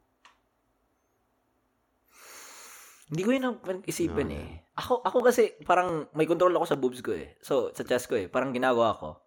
[3.10, 4.48] Hindi ko yun ang pinag-isipan No, eh.
[4.78, 7.36] Ako, ako kasi parang may control ako sa boobs ko eh.
[7.42, 8.30] So, sa chest ko eh.
[8.30, 9.18] Parang ginagawa ko,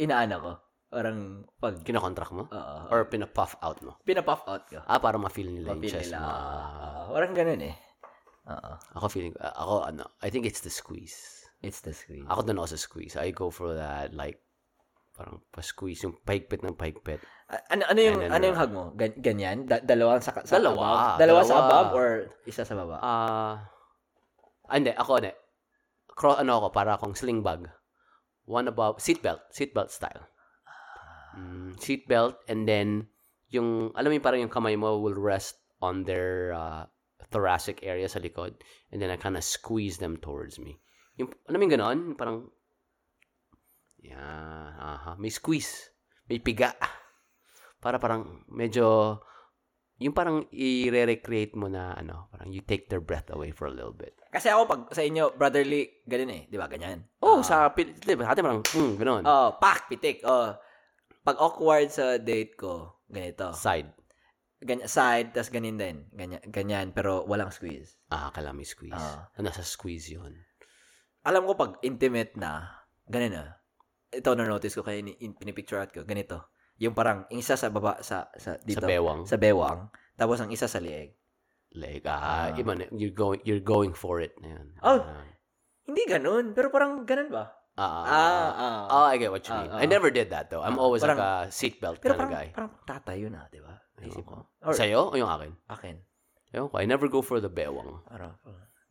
[0.00, 0.52] inaana ko.
[0.88, 2.46] Parang pag Kinakontract mo?
[2.48, 2.76] Oo.
[2.88, 3.98] Or pinapuff out mo?
[4.02, 4.86] pinapuff out ka.
[4.86, 6.18] Ah, para ma-feel nila yung Mapil chest nila.
[6.22, 6.28] mo.
[6.30, 7.74] ah, parang ganun eh.
[8.44, 8.72] Oo.
[8.96, 11.44] Ako feeling, ako ano, I think it's the squeeze.
[11.64, 12.28] It's the squeeze.
[12.28, 13.14] Ako doon ako sa squeeze.
[13.16, 14.38] I go for that, like,
[15.14, 17.22] parang pa-squeeze, yung pahigpit ng pahigpit.
[17.70, 18.84] Ano ano yung And ano yung uh, hug mo?
[18.98, 19.58] Gan- ganyan?
[19.62, 20.74] Da- dalawa sa, sa Dalawa.
[20.74, 21.18] above?
[21.22, 21.64] Dalawa, sa Dalawa.
[21.70, 22.08] above or
[22.50, 22.96] isa sa baba?
[22.98, 23.54] Ah,
[24.66, 25.32] ah, hindi, ako hindi.
[26.14, 27.70] Cross, ano ako, para akong sling bag.
[28.50, 30.26] One above, seatbelt, seatbelt style.
[31.38, 33.06] Mm, seatbelt, and then,
[33.50, 36.86] yung, alam mo yung parang yung kamay mo will rest on their uh,
[37.30, 38.54] thoracic area sa likod,
[38.90, 40.78] and then I kind of squeeze them towards me.
[41.18, 41.98] Yung, alam mo yung ganon?
[42.14, 42.50] Parang,
[44.04, 45.88] yeah, aha, may squeeze,
[46.28, 46.76] may piga.
[47.82, 49.18] Para parang medyo,
[49.96, 53.92] yung parang i-recreate mo na, ano, parang you take their breath away for a little
[53.92, 54.16] bit.
[54.28, 56.42] Kasi ako pag sa inyo, brotherly, ganun eh.
[56.48, 56.68] Di ba?
[56.68, 57.04] Ganyan.
[57.20, 57.44] Oh, Ah.
[57.44, 59.22] sa, pil- di ba, atin parang, mm, ganon.
[59.24, 60.20] Oh, pak, pitik.
[60.24, 60.52] Oh.
[61.24, 63.52] Pag awkward sa date ko, ganito.
[63.56, 63.92] Side.
[64.64, 65.96] Ganyan, side, tas ganyan din.
[66.12, 68.00] Ganyan, ganyan, pero walang squeeze.
[68.08, 68.96] Ah, kala may squeeze.
[68.96, 69.28] Ah.
[69.36, 70.32] nasa squeeze yun.
[71.24, 73.44] Alam ko pag intimate na, ganun na.
[74.14, 76.50] Ito na-notice ko kaya in, in, pinipicture ko, ganito.
[76.78, 78.82] Yung parang, yung isa sa baba, sa, sa dito.
[78.82, 79.20] Sa bewang.
[79.26, 79.90] Sa bewang.
[80.14, 81.14] Tapos ang isa sa lieg.
[81.74, 82.54] Like, ah, Ah.
[82.54, 84.66] iba na, you're going, you're going for it na yun.
[84.80, 85.02] Oh.
[85.02, 85.26] Ah.
[85.84, 87.50] Hindi ganun, pero parang ganun ba?
[87.74, 88.82] Ah, ah, Ah.
[88.86, 89.70] Oh, I get what you mean.
[89.74, 89.82] ah.
[89.82, 90.62] I never did that though.
[90.62, 92.46] I'm Ah, always parang- like a seatbelt kind of parang, guy.
[92.54, 93.74] parang tatayo na, di ba?
[93.98, 94.46] Isip ko.
[94.62, 95.50] Or, Sa'yo o yung akin?
[95.66, 95.96] akin.
[96.54, 96.74] Ewan ko.
[96.78, 97.98] I never go for the bewang.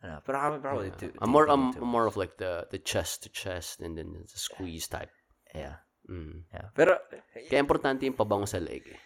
[0.03, 0.99] Ano, ano, pero kami probably Yeah.
[0.99, 1.11] two.
[1.23, 4.37] I'm more, I'm, I'm more of like the the chest to chest and then the
[4.37, 5.09] squeeze type.
[5.55, 5.79] Yeah.
[6.11, 6.43] Mm.
[6.51, 6.67] yeah.
[6.75, 6.99] Pero,
[7.31, 8.83] Kaya importante yung pabango sa leg.
[8.83, 8.99] eh.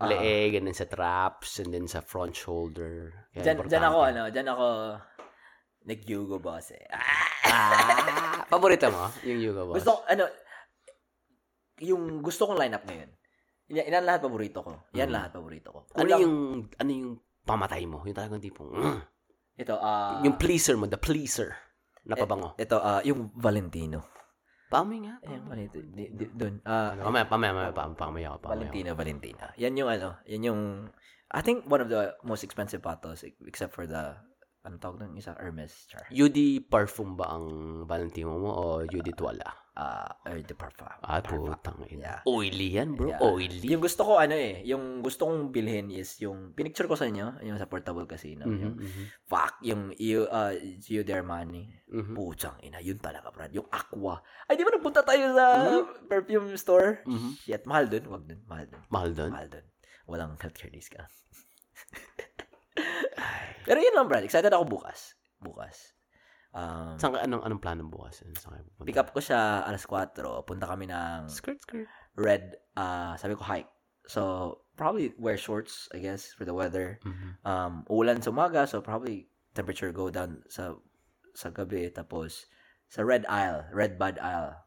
[0.00, 0.08] Ah.
[0.10, 3.12] Leeg, and then sa traps, and then sa front shoulder.
[3.30, 4.66] Kaya dyan, dyan ako, ano, dyan ako,
[5.86, 6.82] nag-yugo boss eh.
[7.46, 9.12] Ah, paborito mo?
[9.22, 9.76] Yung Yuga Boss?
[9.80, 10.24] Gusto ano,
[11.80, 13.10] yung gusto kong lineup ngayon.
[13.70, 14.72] Yan, yan lahat paborito ko.
[14.92, 15.14] Yan Mm.
[15.14, 15.80] lahat paborito ko.
[15.86, 16.36] ano Kulang- yung,
[16.74, 17.12] ano yung
[17.46, 18.02] pamatay mo?
[18.02, 19.00] Yung talagang tipong, mm,
[19.60, 21.52] Ito, ah, yung pleaser mo, the pleaser
[22.08, 22.56] na pabango.
[22.56, 24.08] ito, ah, yung Valentino.
[24.72, 25.20] Pami nga.
[25.26, 25.86] Ayan, Valentino.
[25.92, 26.64] Di, di, doon.
[26.64, 28.54] Ah, Pamaya, pamaya, pamaya, pamaya, pamaya, ako, pamaya.
[28.56, 29.44] Valentina, Valentina.
[29.60, 30.60] Yan yung ano, yan yung,
[31.28, 34.16] I think one of the most expensive patos except for the,
[34.64, 36.08] ano tawag ng isa, Hermes, char.
[36.08, 37.46] UD parfum ba ang
[37.84, 39.44] Valentino mo o UD tuwala?
[39.80, 40.84] Ah, or the parfum.
[41.00, 41.48] Ah, Parfum.
[41.48, 42.20] putang ina.
[42.20, 42.28] Yeah.
[42.28, 43.08] Oily yan, bro.
[43.08, 43.24] Yeah.
[43.24, 43.64] Oily.
[43.64, 47.40] Yung gusto ko, ano eh, yung gusto kong bilhin is yung, pinicture ko sa inyo,
[47.40, 48.44] yung sa Portable Casino.
[48.44, 50.52] Mhm, Yung, mhm, fuck, yung, you, uh,
[50.84, 51.72] you there money.
[51.88, 52.12] mhm.
[52.12, 53.56] Putsang ina, yun talaga, Brad.
[53.56, 54.20] Yung aqua.
[54.44, 55.44] Ay, di ba nagpunta tayo sa
[56.04, 57.00] perfume store?
[57.08, 57.30] Mhm.
[57.40, 58.04] Shit, mahal dun.
[58.04, 58.82] Wag dun, mahal dun.
[58.92, 59.32] Mahal doon?
[59.32, 59.64] Mahal dun.
[60.04, 61.08] Walang healthcare discount.
[63.64, 64.28] Pero yun lang, Brad.
[64.28, 65.16] Excited ako bukas.
[65.40, 65.96] Bukas.
[66.50, 68.26] Um, Saan ka, anong, anong plano bukas?
[68.82, 70.18] Pick up ko siya alas 4.
[70.42, 71.86] Punta kami ng Skirt, skirt.
[72.18, 73.70] red, uh, sabi ko hike.
[74.10, 76.98] So, probably wear shorts, I guess, for the weather.
[77.06, 77.38] Mhm.
[77.46, 80.74] Um, ulan sa umaga, so probably temperature go down sa
[81.38, 81.86] sa gabi.
[81.94, 82.50] Tapos,
[82.90, 84.58] sa red aisle, red bud aisle.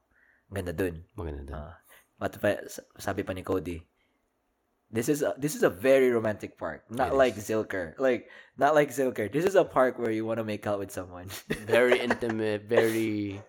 [0.47, 1.03] Ang Ganda dun.
[1.19, 1.59] Maganda doon.
[1.59, 1.75] Ah.
[2.21, 2.39] What
[3.03, 3.83] sabi pa ni Cody,
[4.93, 6.85] this is a, this is a very romantic park.
[6.93, 7.49] Not It like is.
[7.49, 7.97] Zilker.
[7.97, 8.29] Like,
[8.61, 9.25] not like Zilker.
[9.27, 11.27] This is a park where you want to make out with someone.
[11.65, 13.41] very intimate, very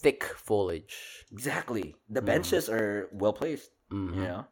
[0.00, 1.24] thick foliage.
[1.30, 1.94] exactly.
[2.08, 2.26] The Mm.
[2.32, 4.16] benches are well placed, Mhm.
[4.16, 4.42] you know?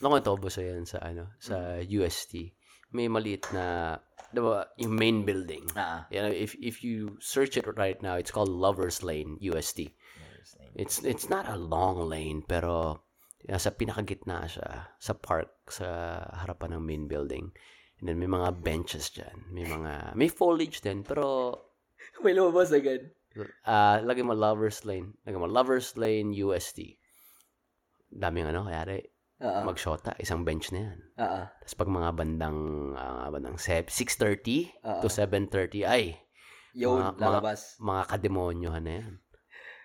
[0.00, 2.54] Nakita ko ba sa yan sa ano, sa UST.
[2.94, 3.98] May maliit na,
[4.34, 5.66] di ba, yung main building.
[5.78, 6.06] Ah.
[6.10, 9.94] You know, if if you search it right now, it's called Lovers Lane UST.
[10.78, 13.02] It's it's not a long lane pero
[13.46, 17.48] nasa pinakagitna siya sa park sa harapan ng main building.
[18.00, 21.52] And then may mga benches diyan, may mga may foliage din pero
[22.24, 23.12] May lumabas agad.
[23.64, 26.96] ah lagay mo Lovers Lane, lagay mo Lovers Lane UST.
[28.10, 29.04] Daming ano, kaya
[29.40, 29.60] Oo.
[29.64, 30.98] magshota, isang bench na yan.
[31.16, 31.40] Oo.
[31.48, 32.58] Tapos pag mga bandang
[32.92, 35.00] ah, bandang se- 6:30 Oo.
[35.00, 36.16] to 7:30 ay
[36.72, 37.60] Yun, Mga- mga- lalabas.
[37.78, 39.12] mga kademonyohan na yan.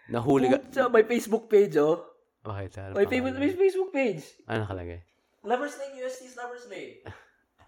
[0.05, 0.61] Nahuli ka.
[0.61, 1.97] Putsa, may Facebook page, oh.
[2.45, 3.41] Pa Facebook, kaya?
[3.41, 4.21] may Facebook page.
[4.45, 5.01] Ano nakalagay?
[5.41, 7.01] Lovers Lane, UST's Lovers Lane.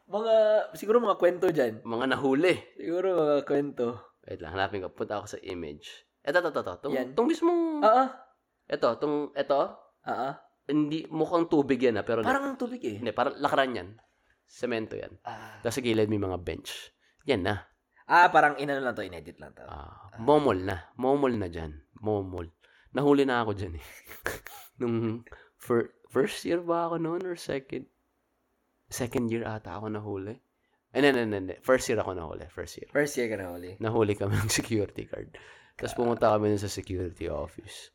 [0.08, 0.34] Mga,
[0.78, 1.82] siguro mga kwento dyan.
[1.82, 2.56] Mga nahuli.
[2.78, 3.86] Siguro mga kwento.
[4.24, 4.94] Wait lang, hanapin ko.
[4.94, 6.06] Punta ako sa image.
[6.22, 6.62] Eto, eto, eto.
[6.62, 6.74] eto.
[6.80, 7.12] Tung, Yan.
[7.18, 7.82] tung mismong...
[7.82, 8.06] Oo.
[8.70, 9.76] Eto, tung, eto.
[10.08, 10.30] Oo.
[10.68, 12.22] Hindi, mukhang tubig yan ah, pero...
[12.24, 12.99] Parang ang tubig eh.
[12.99, 13.90] hindi, parang lakaran yan.
[14.48, 15.16] Semento yan.
[15.24, 16.91] Ah, Tapos sa gilid may mga bench.
[17.28, 17.56] Yan na.
[18.08, 19.64] ah parang inano lang to, inedit lang to.
[19.68, 20.91] Ah, momol na.
[20.95, 21.76] Momol na dyan.
[21.99, 22.52] Momol.
[22.95, 23.84] Nahuli na ako dyan eh.
[24.78, 25.26] Nung
[25.58, 27.86] fir- first year ba ako noon or second?
[28.88, 30.40] Second year ata ako nahuli.
[30.95, 31.56] Eh, hindi, hindi, hindi.
[31.60, 32.48] First year ako nahuli.
[32.48, 32.88] First year.
[32.90, 33.76] First year ka na huli.
[33.84, 35.36] Nahuli kami ng security card.
[35.76, 37.91] Tapos pumunta kami sa security office.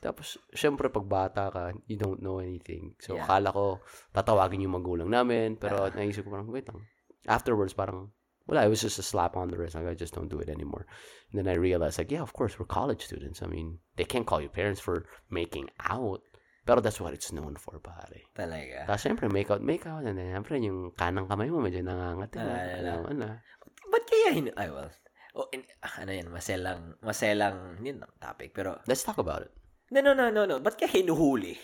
[0.00, 2.96] Tapos syempre, pag bata ka, you don't know anything.
[3.00, 3.24] So, Yeah.
[3.28, 3.80] akala ko,
[4.12, 5.56] tatawagin yung magulang namin.
[5.56, 6.84] Pero, naisip ko parang, wait lang.
[7.26, 8.12] Afterwards, parang,
[8.46, 9.74] wala, it was just a slap on the wrist.
[9.74, 10.86] Like, I just don't do it anymore.
[11.32, 13.42] And then I realized, like, yeah, of course, we're college students.
[13.42, 16.22] I mean, they can't call you parents for making out.
[16.66, 18.26] Pero that's what it's known for, pare.
[18.34, 18.86] Talaga.
[18.90, 20.02] Tapos, syempre, make out, make out.
[20.02, 22.34] And then, syempre, yung kanang kamay mo, medyo nangangat.
[22.38, 23.38] Ah, mo na.
[23.86, 24.50] Ba't kaya hin...
[24.58, 24.90] Ay, well.
[25.38, 25.62] Oh, in,
[26.00, 28.50] ano yan, maselang, maselang, yun ang topic.
[28.50, 29.52] Pero, Let's talk about it.
[29.94, 30.58] no, no, no, no, no.
[30.58, 31.54] Ba't kaya hinuhuli?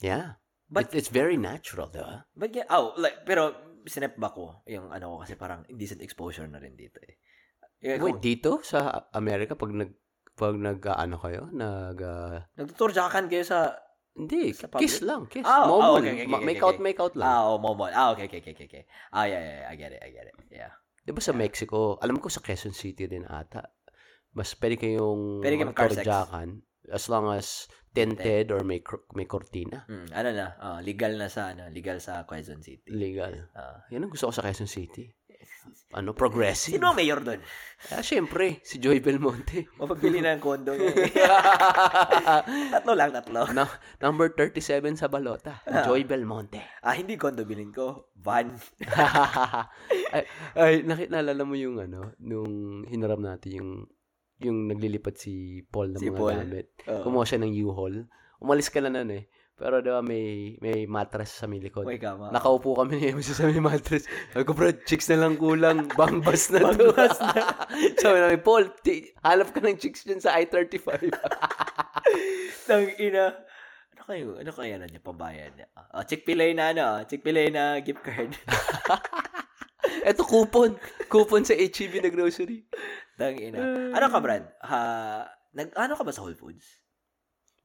[0.00, 0.36] Yeah.
[0.68, 2.24] But- It- it's very natural, diba?
[2.36, 3.54] Ba't kaya, oh, like, pero,
[3.86, 7.16] sinep ba ko, yung ano ko, kasi parang indecent exposure na rin dito eh.
[7.86, 9.94] Yung, Wait, dito sa Amerika pag nag
[10.36, 13.72] pag nag ah, ano kayo, nag ah, nagtuturjakan kayo sa,
[14.16, 14.80] hindi, Sa public?
[14.84, 15.44] kiss lang, kiss.
[15.44, 16.00] Ah, oh, Momol.
[16.00, 16.84] okay, okay, Ma- okay, make okay, out, okay.
[16.84, 17.28] make out lang.
[17.28, 17.90] ah, oh, momol.
[17.92, 18.84] Ah, okay, okay, okay, okay, okay.
[19.12, 20.36] Ah, yeah, yeah, yeah, I get it, I get it.
[20.48, 20.72] Yeah.
[21.06, 23.62] Di ba sa Mexico, alam ko sa Quezon City din ata,
[24.34, 26.08] mas pwede kayong Pwede kayong car sex.
[26.92, 28.84] As long as tinted or may
[29.16, 29.88] may cortina.
[29.88, 32.92] Hmm, ano na, ah, legal na sa, ano, legal sa Quezon City.
[32.92, 33.48] Legal.
[33.56, 33.88] Ah.
[33.88, 35.08] Yan ang gusto ko sa Quezon City.
[35.94, 36.78] Ano, progressive.
[36.78, 37.42] Sino ang mayor doon?
[37.90, 39.66] Ah, syempre, si Joy Belmonte.
[39.80, 40.92] Mapabili na ng kondo niya.
[40.92, 41.10] eh.
[42.74, 43.50] tatlo lang, tatlo.
[43.50, 43.66] Na,
[44.02, 46.62] number 37 sa balota, Joy Belmonte.
[46.82, 48.14] Ah, hindi kondo bilhin ko.
[48.18, 48.50] Van.
[50.14, 50.22] ay,
[50.58, 53.70] ay nakit naalala mo yung ano, nung hinaram natin yung
[54.38, 55.32] yung naglilipat si
[55.64, 56.36] Paul ng Si mga Paul.
[56.38, 56.66] gamit.
[56.86, 57.02] Oo.
[57.02, 58.04] Kumuha siya ng U-Haul.
[58.38, 59.24] Umalis ka na nun eh.
[59.56, 61.88] Pero diba may, may mattress sa may likod.
[61.88, 62.28] May kama.
[62.28, 64.04] Nakaupo kami ni Emerson sa may mattress.
[64.28, 65.88] Sabi ko, bro, chicks na lang kulang.
[65.96, 66.92] Bangbas na to.
[66.92, 67.40] Bangbas na.
[68.04, 71.08] Sabi namin, Paul, ti- hanap ka ng chicks dyan sa I-35.
[72.68, 73.32] Tang ina.
[73.96, 74.26] Ano kayo?
[74.36, 75.66] Ano kaya na niya pambayad niya?
[75.72, 78.36] Ah, Chick-fil-A na ano, ah, Chick-fil-A na gift card.
[80.04, 80.76] Eto, coupon.
[81.08, 82.66] Coupon sa HEB na grocery.
[83.16, 83.90] Tang ina.
[83.96, 84.44] Ano ka, Brad?
[84.60, 84.78] Ha,
[85.56, 86.64] nag ano ka ba sa Whole Foods?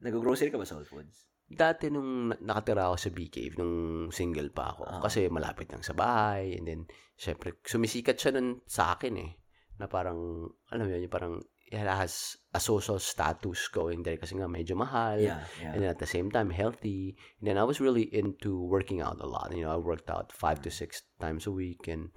[0.02, 1.28] Nag-grocery ka ba sa Whole Foods?
[1.52, 5.02] Dati nung na- nakatira ako sa Bee Cave, nung single pa ako, Ah.
[5.04, 6.82] kasi malapit lang sa bahay, and then,
[7.20, 9.32] syempre, sumisikat siya nun sa akin eh,
[9.76, 14.48] na parang, alam mo yun, parang, it has a social status going there kasi nga
[14.48, 15.76] medyo mahal, Yeah, yeah.
[15.76, 19.20] and then at the same time, healthy, and then I was really into working out
[19.20, 22.16] a lot, you know, I worked out five to six times a week, and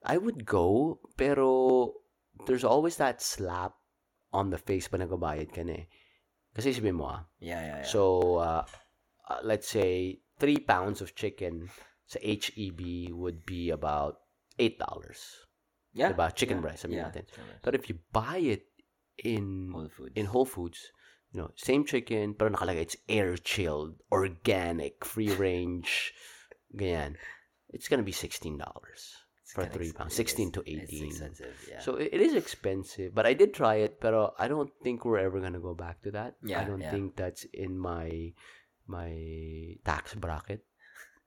[0.00, 1.92] I would go, pero,
[2.46, 3.74] there's always that slap
[4.32, 5.86] on the face pa nagbabayad ka na eh.
[6.52, 7.88] Kasi sabihin mo ah, Yeah, yeah, yeah.
[7.88, 8.64] So, uh,
[9.28, 11.72] uh, let's say three pounds of chicken
[12.04, 14.20] sa HEB would be about
[14.60, 15.48] eight dollars.
[15.92, 16.12] yeah.
[16.12, 16.32] Diba?
[16.34, 17.08] Chicken yeah, breast, sabihin yeah.
[17.12, 17.24] natin.
[17.64, 18.68] But if you buy it
[19.20, 20.12] in Whole Foods.
[20.16, 20.80] in Whole Foods,
[21.32, 26.12] you know, same chicken, pero nakalagay it's air chilled, organic, free range,
[26.76, 27.16] ganyan.
[27.72, 29.21] It's gonna be sixteen dollars It's
[29.52, 31.12] for three pounds, it is- sixteen to eighteen.
[31.68, 31.80] yeah.
[31.84, 34.00] So it, it is expensive, but I did try it.
[34.00, 36.36] Pero I don't think we're ever gonna go back to that.
[36.42, 36.90] Yeah, I don't yeah.
[36.90, 38.32] think that's in my
[38.88, 39.12] my
[39.84, 40.64] tax bracket.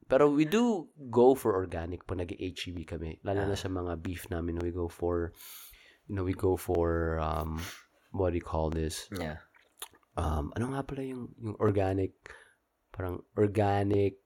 [0.05, 3.17] Pero we do go for organic pag nag-HEB kami.
[3.25, 3.61] Lalo na Ah.
[3.61, 5.33] sa mga beef namin, we go for,
[6.05, 7.57] you know, we go for, um,
[8.13, 9.09] what do you call this?
[9.17, 9.41] yeah.
[10.13, 12.13] Um, ano nga pala yung, yung organic,
[12.93, 14.21] parang organic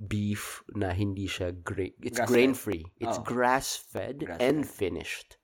[0.00, 2.32] beef na hindi siya grain, it's Grass-fed.
[2.32, 2.84] grain-free.
[2.98, 3.22] It's Oh.
[3.22, 4.40] grass-fed Grass-fed.
[4.40, 5.36] and finished.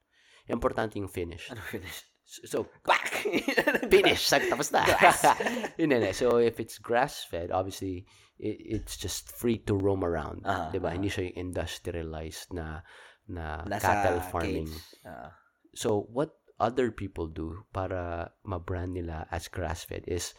[0.49, 1.53] Importante yung finish.
[1.53, 2.09] Ano finish?
[2.27, 3.07] So, Back!
[3.93, 4.27] finish.
[4.27, 4.83] Sag, tapos na.
[4.89, 5.23] Grass.
[5.79, 8.09] Yun na, So, if it's grass-fed, obviously,
[8.41, 10.43] it, it's just free to roam around.
[10.43, 10.91] Ah, diba?
[10.91, 10.95] ah.
[10.97, 12.81] Hindi siya yung industrialized na
[13.29, 14.67] na Nasa cattle farming.
[14.67, 15.05] cage.
[15.07, 15.35] Ah.
[15.75, 20.33] So, what other people do para ma-brand nila as grass-fed is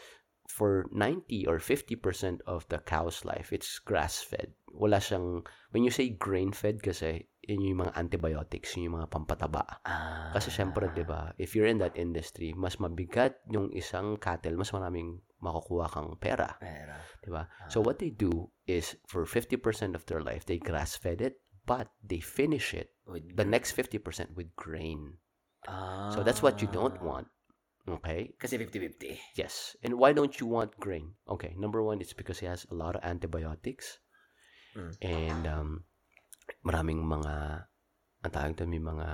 [0.47, 4.55] for 90 or 50% of the cow's life, it's grass-fed.
[4.71, 9.63] Wala siyang, when you say grain-fed kasi, yun yung mga antibiotics, yun yung mga pampataba.
[9.85, 10.31] Ah.
[10.33, 14.71] Kasi syempre, di ba, if you're in that industry, mas mabigat yung isang cattle, mas
[14.71, 16.55] maraming makukuha kang pera.
[16.57, 16.97] Pera.
[17.21, 17.45] Di ba?
[17.69, 22.23] So what they do is, for 50% of their life, they grass-fed it, but they
[22.23, 25.15] finish it, With the next 50% with grain.
[25.67, 26.11] Ah.
[26.11, 27.27] So that's what you don't want.
[27.87, 28.35] Okay?
[28.35, 29.39] Kasi 50-50.
[29.39, 29.79] Yes.
[29.79, 31.15] And why don't you want grain?
[31.31, 34.03] Okay, number one, it's because it has a lot of antibiotics.
[34.75, 34.91] Mm.
[35.01, 35.69] And um,
[36.67, 37.63] maraming mga,
[38.27, 39.07] ang tawag may mga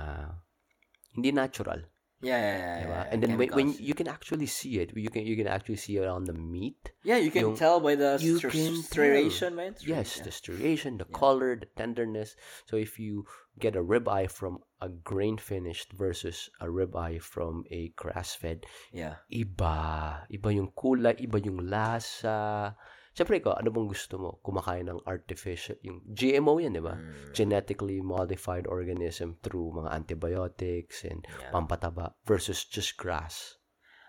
[1.14, 1.86] hindi natural.
[2.24, 2.76] Yeah, yeah, yeah.
[2.80, 2.88] Diba?
[3.04, 5.76] yeah, And then when, when you can actually see it, you can you can actually
[5.76, 6.80] see it on the meat.
[7.04, 9.76] Yeah, you can yung- tell by the you str- can striation, man.
[9.84, 10.24] Yes, Striation.
[10.24, 11.18] the striation, the Yeah.
[11.20, 12.32] color, the tenderness.
[12.64, 13.28] So if you
[13.60, 19.20] get a ribeye from a grain finished versus a ribeye from a grass fed, Yeah.
[19.30, 20.24] iba.
[20.32, 22.72] Iba yung kulay, iba yung lasa.
[23.14, 24.30] Siyempre ikaw, ano bang gusto mo?
[24.42, 26.98] Kumakain ng artificial, yung GMO yan, di ba?
[26.98, 27.30] Mm.
[27.30, 31.54] Genetically modified organism through mga antibiotics and Yeah.
[31.54, 33.54] pampataba versus just grass.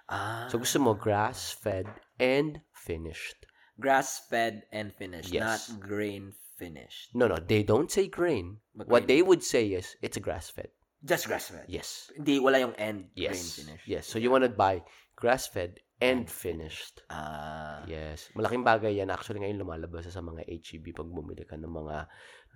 [0.10, 0.50] Ah.
[0.50, 1.86] So gusto mo grass-fed
[2.18, 3.46] and finished.
[3.76, 5.44] grass-fed and finished, Yes.
[5.70, 7.12] not grain finished.
[7.12, 8.64] No, no, they don't say grain.
[8.72, 10.72] But What grain- they would say is it's a grass-fed.
[11.04, 11.68] Just grass-fed.
[11.68, 12.10] Yes.
[12.16, 13.60] Hindi, wala yung end grain Yes.
[13.60, 13.86] finished.
[13.86, 14.08] Yes.
[14.08, 14.82] So you want to buy
[15.20, 17.02] grass-fed and finished.
[17.08, 17.84] Ah.
[17.88, 18.28] Yes.
[18.36, 19.08] Malaking bagay yan.
[19.08, 21.98] Actually, ngayon lumalabas sa mga HEB pag bumili ka ng mga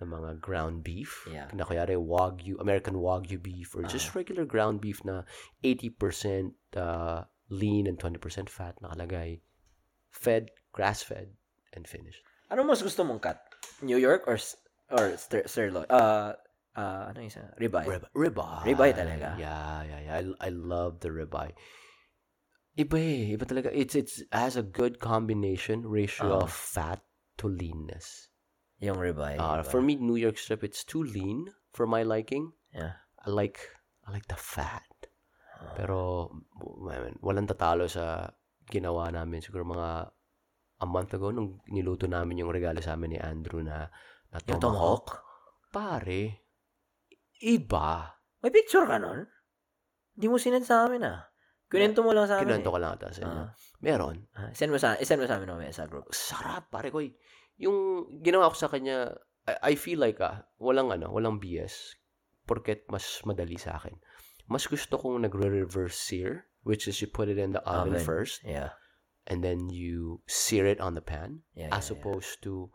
[0.00, 1.24] ng mga ground beef.
[1.28, 1.48] Yeah.
[1.56, 3.88] Na kuyari Wagyu, American Wagyu beef or Ah.
[3.88, 5.24] just regular ground beef na
[5.64, 9.40] 80% uh, lean and 20% fat nakalagay.
[10.10, 11.30] Fed, grass-fed,
[11.72, 12.20] and finished.
[12.50, 13.38] Ano mas gusto mong cut?
[13.80, 14.36] New York or
[14.90, 15.86] or sir, sirloin?
[15.86, 16.34] Uh,
[16.74, 17.46] uh, ano yung isa?
[17.56, 17.86] Ribeye.
[17.86, 18.62] Rib ribeye.
[18.66, 19.38] Ribeye talaga.
[19.38, 20.14] Yeah, yeah, yeah.
[20.18, 21.54] I, I love the ribeye.
[22.80, 23.36] Iba eh.
[23.36, 23.68] Iba talaga.
[23.72, 26.48] It's, it's has a good combination ratio Ah.
[26.48, 27.04] of fat
[27.36, 28.32] to leanness.
[28.80, 29.36] Yung ribeye.
[29.36, 29.68] Uh, diba?
[29.68, 32.56] for me, New York strip, it's too lean for my liking.
[32.72, 32.96] Yeah.
[33.20, 33.60] I like,
[34.08, 34.88] I like the fat.
[35.60, 35.76] Ah.
[35.76, 36.32] Pero,
[36.80, 38.32] man, walang tatalo sa
[38.64, 39.44] ginawa namin.
[39.44, 40.08] Siguro mga
[40.80, 43.84] a month ago, nung niluto namin yung regalo sa amin ni Andrew na,
[44.32, 45.04] na Yung tomahawk.
[45.04, 45.06] tomahawk?
[45.68, 46.22] Pare,
[47.44, 48.16] iba.
[48.40, 49.28] May picture ka nun?
[50.16, 51.29] Hindi mo sinend sa amin ah.
[51.70, 52.50] Kinento mo lang sa amin.
[52.50, 52.74] Kinento eh.
[52.74, 53.40] ko lang ata sa inyo.
[53.46, 53.50] Ah.
[53.78, 54.16] Meron.
[54.34, 56.10] Ah, send mo sa, send mo sa amin mamaya sa group.
[56.10, 56.98] Sarap, pare ko.
[57.62, 59.14] Yung ginawa ko sa kanya,
[59.46, 61.94] I, I feel like ah, walang ano, walang BS.
[62.44, 63.94] Porket mas madali sa akin.
[64.50, 68.02] Mas gusto kong nagre-reverse sear, which is you put it in the oven, Oven.
[68.02, 68.74] first, Yeah.
[69.30, 71.70] and then you sear it on the pan, Yeah.
[71.70, 71.98] as yeah, yeah.
[72.02, 72.74] opposed to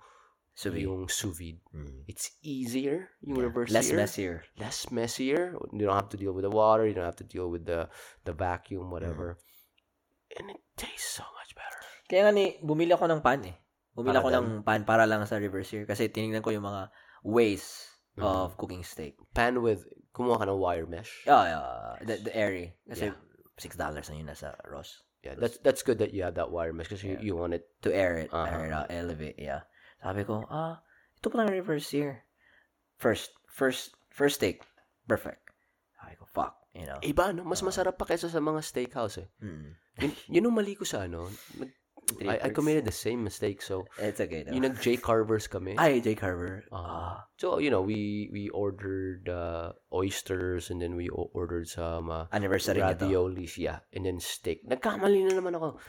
[0.56, 0.88] Sous vide.
[0.88, 1.60] yung sous vide.
[1.76, 2.07] Mm.
[2.07, 3.45] It's easier, yung Yeah.
[3.52, 3.99] reverse Less sear.
[3.99, 4.36] messier.
[4.56, 5.60] Less messier.
[5.76, 6.88] You don't have to deal with the water.
[6.88, 7.91] You don't have to deal with the
[8.23, 9.36] the vacuum, whatever.
[9.36, 10.40] Mm.
[10.40, 11.82] And it tastes so much better.
[12.07, 13.56] Kaya nga ni, bumili ako ng pan eh.
[13.91, 16.88] Bumili ako ng pan para lang sa reverse sear kasi tinignan ko yung mga
[17.27, 18.23] ways Mhm.
[18.23, 19.19] of cooking steak.
[19.36, 19.84] Pan with,
[20.15, 21.23] kumuha ka ng wire mesh.
[21.27, 21.99] Oh, yeah.
[21.99, 22.72] The, the airy.
[22.88, 23.19] Kasi Yeah.
[23.60, 25.03] $6 na yun nasa Ross.
[25.23, 27.23] Yeah, that's that's good that you have that wire mesh because you, Yeah.
[27.26, 27.65] you want it.
[27.84, 28.30] To air it.
[28.32, 28.45] Uh-huh.
[28.45, 28.88] Air it out.
[28.94, 29.36] Elevate.
[29.41, 29.65] Yeah.
[30.06, 30.86] Sabi ko, ah,
[31.18, 32.30] ito pala reverse sear.
[33.02, 34.61] First, first, first steak.
[35.10, 35.41] Perfect.
[35.98, 36.53] Sabi ko, fuck.
[36.77, 37.02] You know.
[37.02, 37.41] Iba, no?
[37.41, 39.27] Mas masarap pa kaysa sa mga steakhouse eh.
[39.41, 39.73] Mm.
[40.06, 41.26] Yun, yun ang mali ko sa ano.
[42.06, 43.65] Three I, I committed the same mistake.
[43.65, 44.53] So, It's okay though.
[44.53, 45.73] yung nag-J Carvers kami.
[45.73, 46.14] Ay, J.
[46.14, 46.61] Carver.
[46.69, 47.26] Ah.
[47.41, 52.30] so, you know, we we ordered uh, oysters and then we o- ordered some uh,
[52.30, 53.10] Anniversary nito.
[53.10, 53.57] raviolis.
[53.57, 53.82] Yeah.
[53.90, 54.61] And then steak.
[54.69, 55.82] Nagkamali na naman ako.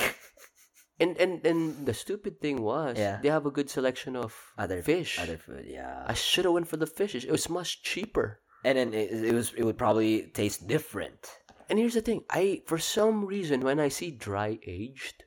[0.98, 3.20] And, and, and the stupid thing was, Yeah.
[3.20, 5.20] they have a good selection of Other fish.
[5.20, 6.04] Other food, yeah.
[6.08, 7.12] I should have went for the fish.
[7.14, 8.40] It was much cheaper.
[8.66, 11.22] and then it, it was it would probably taste different.
[11.70, 12.24] And here's the thing.
[12.32, 15.22] I for some reason when I see dry aged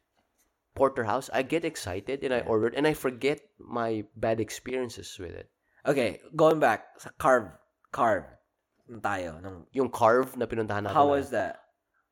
[0.75, 2.51] porterhouse, I get excited and I Yeah.
[2.51, 5.47] ordered and I forget my bad experiences with it.
[5.87, 7.53] Okay, going back sa carve,
[7.95, 8.27] carve
[8.89, 10.97] tayo nung Yung carve na pinuntahan natin.
[10.97, 11.68] how na- was that?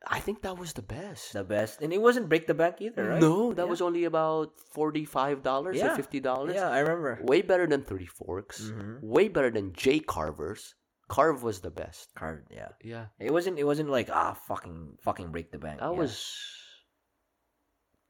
[0.10, 1.34] I think that was the best.
[1.34, 1.82] The best.
[1.82, 3.22] And it wasn't break the bank either, right?
[3.22, 3.70] No, that Yeah.
[3.70, 5.92] was only about $45 Yeah.
[5.92, 6.56] or $50.
[6.56, 7.20] Yeah, I remember.
[7.24, 8.72] Way better than 30 Forks.
[8.72, 9.04] Mhm.
[9.04, 10.76] Way better than J Carvers.
[11.08, 12.12] Carve was the best.
[12.16, 12.72] Carve, yeah.
[12.84, 13.08] Yeah.
[13.20, 15.80] It wasn't it wasn't like ah fucking fucking break the bank.
[15.80, 16.00] That yeah.
[16.00, 16.20] was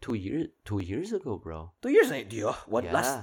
[0.02, 1.74] two years two years ago, bro.
[1.82, 2.54] two years yun.
[2.66, 2.94] What yeah.
[2.94, 3.14] last?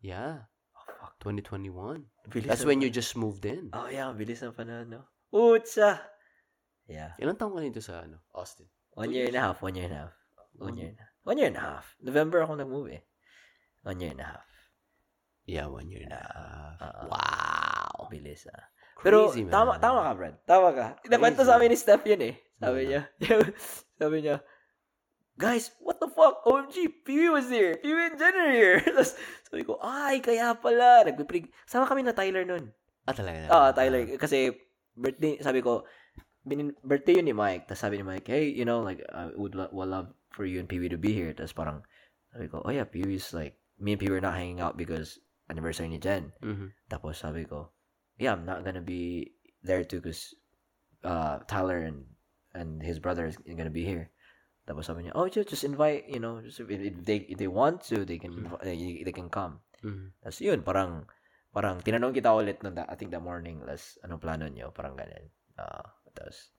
[0.00, 0.50] Yeah.
[0.74, 1.18] Oh, fuck.
[1.22, 2.06] 2021.
[2.30, 3.70] Bilis That's when you just moved in.
[3.72, 5.02] Oh yeah, bilis ng panahon, no?
[5.32, 6.02] Utsa.
[6.86, 7.14] Yeah.
[7.18, 8.22] Ilang taong ka nito sa ano?
[8.34, 8.70] Austin.
[8.94, 9.58] One year and a half.
[9.60, 10.14] One year and a half.
[10.56, 11.14] One year and a half.
[11.26, 11.86] One year and a half.
[12.00, 13.02] November ako nag-move eh.
[13.82, 14.48] One year and a half.
[15.46, 16.78] Yeah, one year and a half.
[16.80, 17.06] Ah.
[17.10, 18.08] wow.
[18.08, 18.66] Bilis ah.
[19.02, 19.52] Pero Crazy, man.
[19.52, 20.36] tama tama ka, Brad.
[20.48, 20.86] Tama ka.
[21.06, 22.34] Nakwento sa amin ni Steph yun eh.
[22.56, 23.02] Sabi niya.
[24.00, 24.40] sabi niya,
[25.36, 26.40] Guys, what the fuck?
[26.48, 27.76] OMG, Pee was here.
[27.76, 28.80] Pee and Jen are here.
[28.88, 29.12] Tapos
[29.44, 31.04] sabi ko, ay, kaya pala.
[31.04, 31.52] Nagpiprig.
[31.68, 32.72] Sama kami na Tyler nun.
[33.04, 33.44] Ah, talaga?
[33.52, 34.16] Ah, Tyler.
[34.16, 34.56] Kasi,
[34.96, 35.84] birthday, sabi ko,
[36.46, 37.66] binin, birthday yun ni Mike.
[37.66, 40.62] Tapos sabi ni Mike, hey, you know, like, I would, lo- would love for you
[40.62, 41.34] and Pee to be here.
[41.34, 41.82] Tapos parang,
[42.32, 45.18] sabi ko, oh yeah, Pee is like, me and Pee were not hanging out because
[45.50, 46.30] anniversary ni Jen.
[46.40, 46.70] Mhm.
[46.88, 47.74] Tapos sabi ko,
[48.16, 49.34] yeah, I'm not gonna be
[49.66, 50.32] there too because
[51.04, 52.06] uh, Tyler and
[52.56, 54.08] and his brother is gonna be here.
[54.66, 57.50] Tapos sabi niya, oh, just, just invite, you know, just if, if they if they
[57.50, 59.60] want to, they can invi- they, they can come.
[59.82, 60.14] Mhm.
[60.22, 61.06] Tapos yun, parang
[61.54, 64.92] parang tinanong kita ulit nung da- I think that morning, las anong plano niyo, parang
[64.98, 65.30] ganun.
[65.56, 66.50] Ah, tapos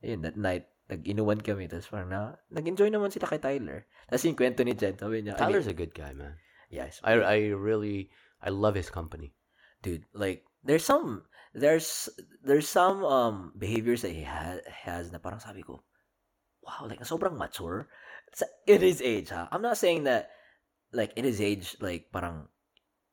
[0.00, 3.90] yun, that night, nag-inuwan kami, tapos parang na, nag-enjoy naman sila kay Tyler.
[4.06, 6.38] Tapos yung kwento ni Jen, sabi niya, I mean, Tyler's a good guy, man.
[6.70, 8.10] yes, I I really
[8.42, 9.34] I love his company.
[9.84, 11.22] dude like there's some
[11.54, 12.08] there's
[12.42, 15.84] there's some um behaviors that he ha- has na parang sabi ko
[16.64, 17.86] wow like sobrang mature
[18.66, 20.32] in his age ha I'm not saying that
[20.96, 22.48] like in his age like parang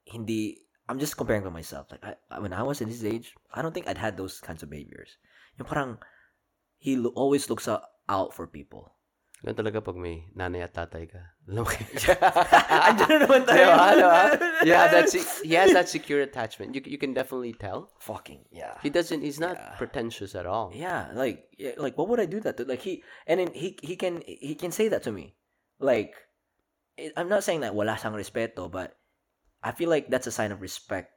[0.07, 3.61] hindi I'm just comparing with myself like I- when I was in his age I
[3.61, 5.19] don't think I'd had those kinds of behaviors
[5.59, 5.91] yung parang
[6.77, 8.93] he lo- always looks out for people.
[9.43, 11.19] Ganun talaga pag may nanay at tatay ka.
[11.51, 11.71] Alam mo
[12.87, 13.65] Andiyan na naman tayo.
[13.75, 13.89] Diba?
[13.99, 14.21] Diba?
[14.63, 15.11] Yeah, that's
[15.43, 16.71] he has that secure attachment.
[16.71, 17.91] You you can definitely tell.
[17.99, 18.79] Fucking, yeah.
[18.79, 19.19] He doesn't.
[19.19, 20.71] He's not pretentious at all.
[20.71, 22.63] Yeah, like yeah, like what would I do that to?
[22.63, 25.35] Like he and then he he can he can say that to me.
[25.75, 26.15] Like
[27.19, 28.95] I'm not saying that wala sang respeto, but
[29.59, 31.11] I feel like that's a sign of respect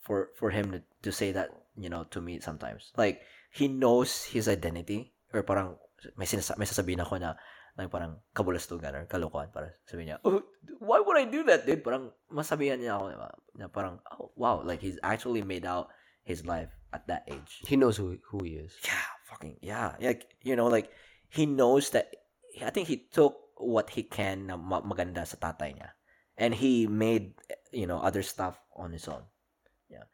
[0.00, 2.96] for for him to, to say that, you know, to me sometimes.
[2.96, 3.20] Like
[3.52, 5.76] he knows his identity or parang
[6.14, 7.34] may sinasa- may sasabihin ako na
[7.78, 10.42] like parang kabulastugan or kalokohan para sabihin niya, oh,
[10.82, 11.86] why would I do that, dude?
[11.86, 13.30] Parang masabihan niya ako diba?
[13.54, 15.86] na parang, oh, wow, like he's actually made out
[16.26, 17.62] his life at that age.
[17.64, 18.74] He knows who who he is.
[18.82, 19.94] Yeah, fucking yeah.
[20.02, 20.90] Like you know, like
[21.30, 22.10] he knows that.
[22.58, 25.94] I think he took what he can na ma- maganda sa tatay niya,
[26.34, 27.38] and he made
[27.70, 29.22] you know other stuff on his own.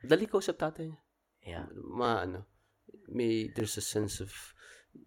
[0.04, 1.00] Dali ko sa tatay niya.
[1.44, 2.48] Yeah, Ma, ano,
[3.08, 4.32] may, there's a sense of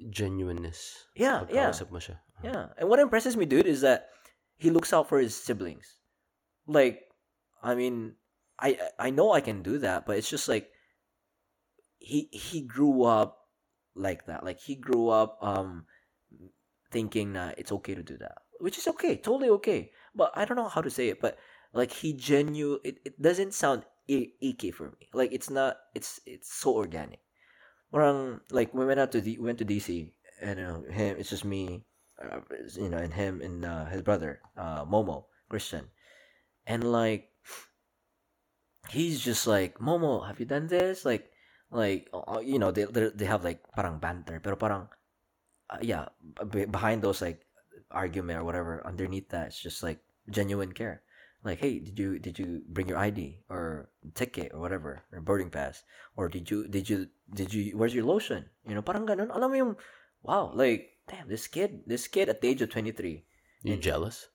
[0.10, 1.08] genuineness.
[1.16, 2.18] yeah, yeah, mo siya.
[2.44, 2.66] yeah.
[2.78, 4.10] And what impresses me, dude, is that
[4.58, 6.00] he looks out for his siblings.
[6.68, 7.02] Like,
[7.64, 8.16] I mean,
[8.60, 10.70] I I know I can do that, but it's just like
[12.00, 13.38] he he grew up
[13.96, 14.44] like that.
[14.44, 15.86] Like he grew up um
[16.92, 19.92] thinking that it's okay to do that, which is okay, totally okay.
[20.16, 21.38] But I don't know how to say it, but
[21.74, 22.80] like he genuine.
[22.84, 25.08] it, it doesn't sound icky for me.
[25.14, 27.20] Like it's not it's it's so organic.
[27.92, 30.12] Parang like we went out to D, went to DC
[30.42, 31.84] and uh, him it's just me,
[32.22, 32.40] uh,
[32.76, 35.88] you know, and him and uh, his brother uh, Momo Christian,
[36.66, 37.32] and like
[38.90, 41.06] he's just like Momo, have you done this?
[41.06, 41.32] Like
[41.72, 44.88] like uh, you know they they have like parang banter, pero parang
[45.70, 46.08] uh, yeah
[46.72, 47.44] behind those like
[47.92, 50.00] argument or whatever underneath that it's just like
[50.30, 51.02] genuine care.
[51.44, 55.50] Like, hey, did you did you bring your ID or ticket or whatever or boarding
[55.50, 55.84] pass
[56.18, 58.50] or did you did you did you where's your lotion?
[58.68, 59.30] You know, parang ganun.
[59.32, 59.74] Alam mo yung
[60.26, 63.24] wow, like damn, this kid, this kid at the age of 23,
[63.64, 64.28] You jealous?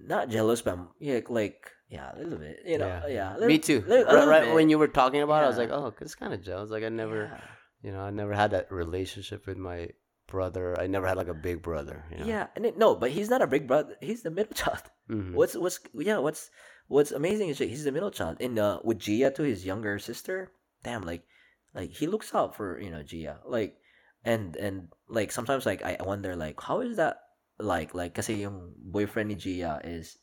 [0.00, 3.34] not jealous, but yeah, like yeah, a little bit, you know, yeah.
[3.34, 3.84] little- Me too.
[3.86, 6.32] little- right, right when you were talking about it, I was like, oh, it's kind
[6.32, 6.70] of jealous.
[6.72, 7.40] Like I never, Yeah.
[7.84, 9.90] you know, I never had that relationship with my
[10.32, 10.72] brother.
[10.80, 12.08] I never had like a big brother.
[12.10, 12.26] You know?
[12.26, 13.94] Yeah, and it, no, but he's not a big brother.
[14.00, 14.88] He's the middle child.
[15.12, 15.36] Mhm.
[15.36, 16.48] What's what's yeah, what's
[16.88, 18.40] what's amazing is that he's the middle child.
[18.40, 21.28] And uh with Gia to his younger sister, damn, like
[21.76, 23.44] like he looks out for, you know, Gia.
[23.44, 23.76] Like
[24.24, 27.20] and and like sometimes like I wonder like how is that
[27.60, 30.16] like like kasi yung boyfriend ni Gia is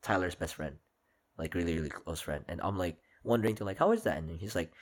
[0.00, 0.80] Tyler's best friend.
[1.36, 2.48] Like really, really close friend.
[2.48, 4.16] And I'm like wondering to like how is that?
[4.16, 4.72] And he's like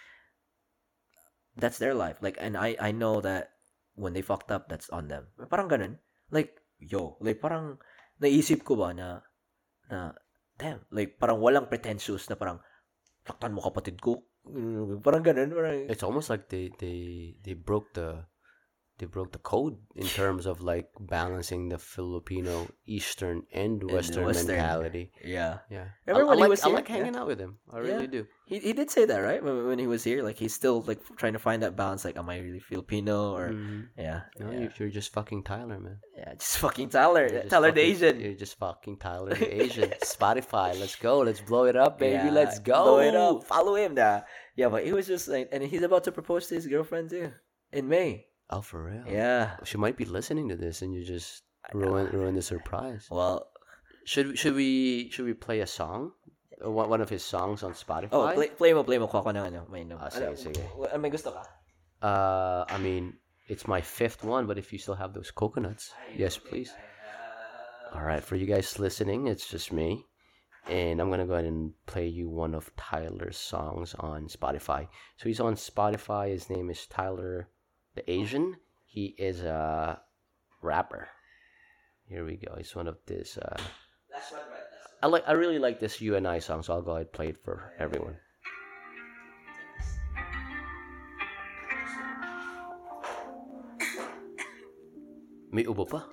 [1.59, 2.23] that's their life.
[2.23, 3.58] Like and I I know that
[3.99, 5.29] when they fucked up, that's on them.
[5.51, 5.99] Parang ganun.
[6.31, 7.83] Like, yo, like parang
[8.23, 9.21] naisip ko ba na
[9.91, 10.15] na
[10.55, 12.63] damn, like parang walang pretentious na parang
[13.27, 14.23] saktan mo kapatid ko.
[14.49, 18.25] Mm, Parang ganun, parang It's almost like they they they broke the
[18.99, 24.47] they broke the code in terms of like balancing the Filipino Eastern and Western, Western.
[24.49, 25.13] mentality.
[25.25, 25.59] yeah.
[25.71, 27.59] Yeah, Remember I, I he like, was I like hanging out with him.
[27.73, 28.27] I really do.
[28.47, 29.43] He he did say that, right?
[29.45, 32.17] When, when he was here, like he's still like trying to find that balance like
[32.17, 33.89] am I really Filipino or Mhm.
[33.97, 34.21] yeah.
[34.41, 34.59] No, yeah.
[34.61, 35.99] you- you're just fucking Tyler, man.
[36.17, 37.29] yeah, just fucking Tyler.
[37.29, 38.19] Just Tyler the Asian.
[38.21, 39.91] You're just fucking Tyler the Asian.
[40.03, 41.19] Spotify, let's go.
[41.21, 42.15] Let's blow it up, baby.
[42.15, 42.83] Yeah, let's go.
[42.85, 43.45] Blow it up.
[43.45, 44.25] Follow him now.
[44.57, 47.33] Yeah, but he was just like and he's about to propose to his girlfriend too.
[47.71, 48.25] In May.
[48.51, 49.05] Oh, for real?
[49.07, 49.57] Yeah.
[49.65, 51.43] She might be listening to this, and you just
[51.75, 53.07] ruin ruin the surprise.
[53.11, 53.51] Well,
[54.09, 56.13] Should should we should we play a song?
[56.65, 58.09] Uh, One one of his songs on Spotify.
[58.17, 59.05] oh, play, play mo, play mo.
[59.07, 59.69] Kuha ko ng ano.
[59.69, 60.01] May, no.
[60.01, 60.65] Ah, sige, ano, sige.
[60.97, 61.45] May gusto ka?
[62.01, 63.21] Uh, I mean,
[63.53, 66.73] it's my fifth one, but if you still have those coconuts, yes, please.
[67.93, 70.05] All right, for you guys listening, it's just me,
[70.69, 74.89] and I'm gonna go ahead and play you one of Tyler's songs on Spotify.
[75.21, 76.33] So he's on Spotify.
[76.33, 77.49] His name is Tyler
[77.99, 78.57] the Asian.
[78.87, 80.01] He is a
[80.63, 81.09] rapper.
[82.09, 82.55] Here we go.
[82.57, 83.37] He's one of this.
[83.37, 83.59] Uh,
[85.03, 85.25] I like.
[85.27, 87.39] I really like this "You and I" song, so I'll go ahead and play it
[87.43, 88.17] for everyone.
[95.53, 96.07] May ubo pa.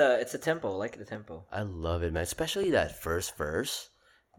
[0.00, 1.44] The it's the tempo, I like the tempo.
[1.52, 2.22] I love it, man.
[2.22, 3.90] Especially that first verse.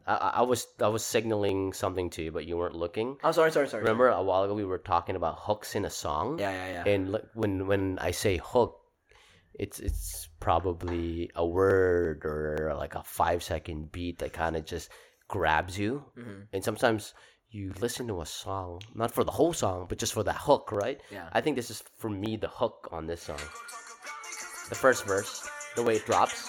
[0.08, 3.18] I, I was I was signaling something to you, but you weren't looking.
[3.24, 3.84] Oh, sorry, sorry, sorry.
[3.84, 6.40] Remember a while ago we were talking about hooks in a song.
[6.40, 6.94] Yeah, yeah, yeah.
[6.94, 8.78] And li- when when I say hook,
[9.54, 14.90] it's it's probably a word or like a five second beat that kind of just
[15.28, 16.04] grabs you.
[16.18, 16.42] Mm-hmm.
[16.54, 17.14] And sometimes
[17.52, 20.72] you listen to a song not for the whole song, but just for that hook,
[20.72, 21.00] right?
[21.12, 21.30] Yeah.
[21.32, 23.46] I think this is for me the hook on this song.
[24.72, 25.44] The first verse,
[25.76, 26.48] the way it drops.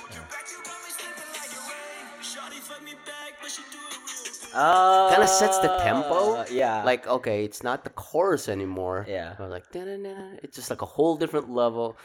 [4.54, 6.44] Uh, kind of sets the tempo.
[6.46, 6.84] Yeah.
[6.84, 9.06] Like, okay, it's not the chorus anymore.
[9.08, 9.34] Yeah.
[9.36, 10.38] But like, da-da-da-da.
[10.42, 11.96] it's just like a whole different level.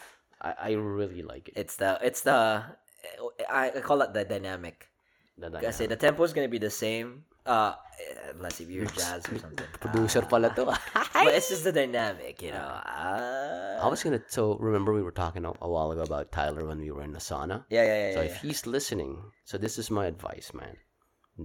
[0.41, 1.53] I, I really like it.
[1.55, 2.65] it's the it's the
[3.49, 4.89] I, I call it the dynamic.
[5.37, 5.89] The Kasi dynamic.
[5.89, 7.25] the tempo is gonna be the same.
[7.47, 7.73] Uh,
[8.35, 9.65] unless if you're jazz or something.
[9.79, 10.65] Producer pala to.
[10.93, 12.57] but it's just the dynamic, you know.
[12.57, 14.21] Uh, I was gonna.
[14.27, 17.13] So remember we were talking a, a while ago about Tyler when we were in
[17.13, 17.63] the sauna.
[17.69, 18.13] yeah, yeah, yeah.
[18.13, 20.75] So yeah, if he's listening, so this is my advice, man.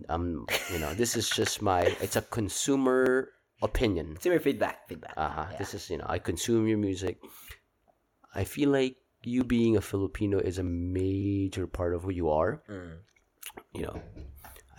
[0.08, 1.82] Um, you know, this is just my.
[2.00, 3.30] It's a consumer
[3.62, 4.18] opinion.
[4.22, 5.14] Your feedback, feedback.
[5.16, 5.46] Uh-huh.
[5.50, 5.58] Yeah.
[5.58, 7.18] This is, you know, I consume your music.
[8.34, 12.62] I feel like you being a Filipino is a major part of who you are.
[12.68, 12.98] Mm.
[13.74, 14.02] You know,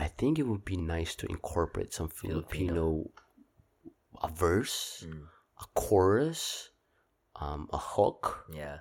[0.03, 3.09] I think it would be nice to incorporate some Filipino,
[4.21, 5.27] a verse, Mm.
[5.63, 6.69] a chorus,
[7.35, 8.79] um, a hook, Yeah.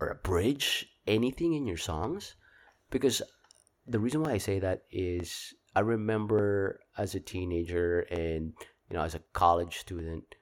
[0.00, 0.66] or a bridge,
[1.06, 2.34] anything in your songs.
[2.90, 3.22] Because
[3.86, 8.52] the reason why I say that is I remember as a teenager and,
[8.90, 10.34] you know, as a college student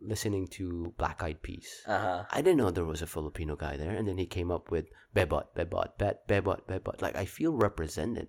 [0.00, 1.82] listening to Black Eyed Peas.
[1.86, 2.24] Uh huh.
[2.30, 4.86] I didn't know there was a Filipino guy there, and then he came up with
[5.14, 7.00] Bebot, Bebot, Bet, Bebot, Bebot.
[7.00, 8.28] Like I feel represented.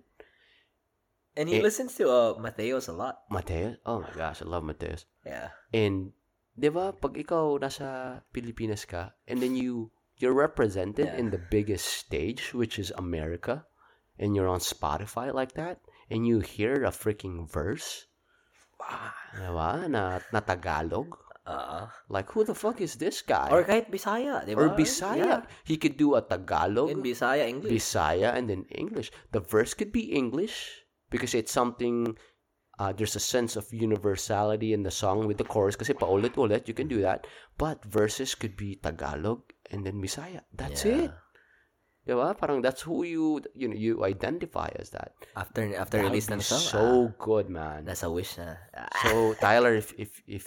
[1.38, 3.22] And he listens to uh Mateos a lot.
[3.30, 3.78] Mateos?
[3.86, 5.06] oh my gosh, I love Mateos.
[5.22, 5.54] Yeah.
[5.70, 6.10] And,
[6.58, 11.20] di ba, pag ikaw nasa Pilipinas ka, and then you, you're represented Yeah.
[11.22, 13.62] in the biggest stage, which is America,
[14.18, 15.78] and you're on Spotify like that,
[16.10, 18.10] and you hear a freaking verse,
[19.38, 21.14] di ba, na, na Tagalog,
[21.48, 23.48] Uh, like, who the fuck is this guy?
[23.48, 24.68] or kahit Bisaya, di ba?
[24.68, 25.48] Or Bisaya.
[25.64, 27.72] He could do a Tagalog, In Bisaya, English.
[27.72, 29.08] Bisaya, and then English.
[29.32, 32.16] The verse could be English because it's something.
[32.78, 36.74] Uh, there's a sense of universality in the song with the chorus kasi paulit-ulit, you
[36.74, 37.26] can do that.
[37.58, 39.42] But verses could be Tagalog
[39.74, 40.46] and then Bisaya.
[40.54, 41.10] That's Yeah.
[41.10, 41.12] it.
[42.06, 42.38] Diba?
[42.38, 45.12] Parang that's who you you know you identify as that.
[45.36, 46.62] After after That release ng song.
[46.62, 47.84] so ah, good, man.
[47.84, 48.56] nasa wish na.
[48.72, 48.88] Ah.
[49.04, 50.46] So Tyler, if if if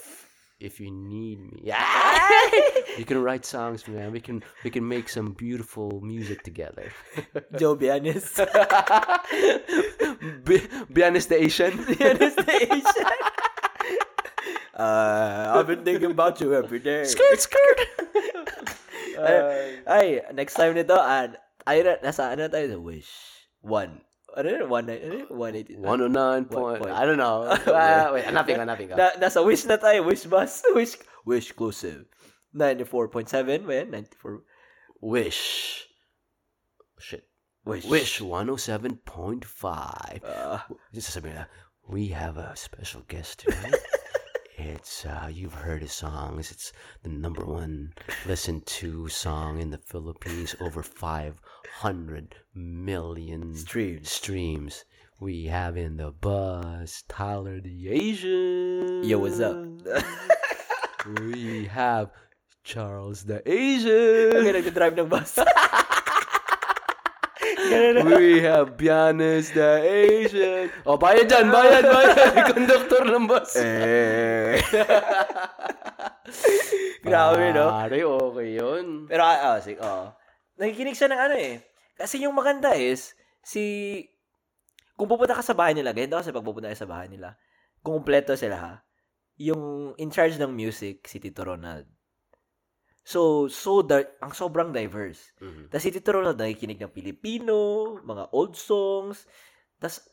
[0.62, 1.82] if you need me, yeah,
[2.98, 4.14] you can write songs, man.
[4.14, 6.94] We can we can make some beautiful music together.
[7.58, 8.38] Joe Bianis.
[10.46, 11.74] Be- Bianis the Asian.
[11.82, 13.10] Bianis the Asian.
[14.72, 17.04] Uh, I've been thinking about you every day.
[17.04, 17.78] skirt skirt.
[19.84, 21.36] ay, next time nito, and
[21.66, 22.70] ay, nasa ano tayo?
[22.70, 23.10] The Wish.
[23.60, 24.06] One.
[24.36, 24.68] Ano yun?
[24.68, 25.26] One, ano yun?
[25.28, 25.76] 180.
[25.76, 26.82] One oh nine point.
[26.82, 26.94] point.
[26.94, 27.42] I don't know.
[27.44, 28.96] Uh, wait, hanapin ka.
[28.96, 30.04] Na, nasa Wish na tayo.
[30.04, 30.64] Wish bus.
[30.76, 32.06] Wish, Wish exclusive.
[32.56, 33.90] 94.7, man.
[33.90, 34.42] 94.
[35.00, 35.86] Wish.
[36.98, 37.28] Shit.
[37.64, 37.84] Wish.
[37.84, 40.24] Wish 107.5.
[40.24, 40.58] Uh,
[40.92, 41.44] Just sasabihin na,
[41.88, 43.74] we have a special guest tonight.
[44.62, 46.50] It's, uh, you've heard his songs.
[46.50, 46.72] It's
[47.02, 47.92] the number one
[48.26, 50.54] listened to song in the Philippines.
[50.60, 54.10] Over 500 million Streams.
[54.10, 54.84] streams.
[55.20, 59.04] We have in the bus Tyler the Asian.
[59.04, 59.56] Yo, what's up?
[61.20, 62.10] we have
[62.64, 64.32] Charles the Asian.
[64.34, 65.38] nagdadrive ng bus.
[68.18, 70.70] we have Bianes the Asian.
[70.84, 72.16] Oh, bayad dyan, bayad, bayad.
[72.54, 73.56] Conductor ng bus.
[73.58, 74.58] eh.
[77.02, 77.66] Grabe, no?
[77.68, 79.10] Pare, okay yun.
[79.10, 80.14] Pero, ah, oh, sige, oh.
[80.56, 81.54] Nakikinig siya ng ano eh.
[81.98, 83.62] Kasi yung maganda is, si,
[84.94, 87.34] kung pupunta ka sa bahay nila, ganito kasi pag pupunta ka sa bahay nila,
[87.82, 88.74] kumpleto sila ha,
[89.36, 91.88] yung in charge ng music, si Tito Ronald.
[93.02, 95.34] So, so, di- ang sobrang diverse.
[95.42, 95.68] Mhm.
[95.68, 97.56] Tapos si Tito Ronald nakikinig ng Pilipino,
[97.98, 99.26] mga old songs.
[99.82, 100.06] Tapos,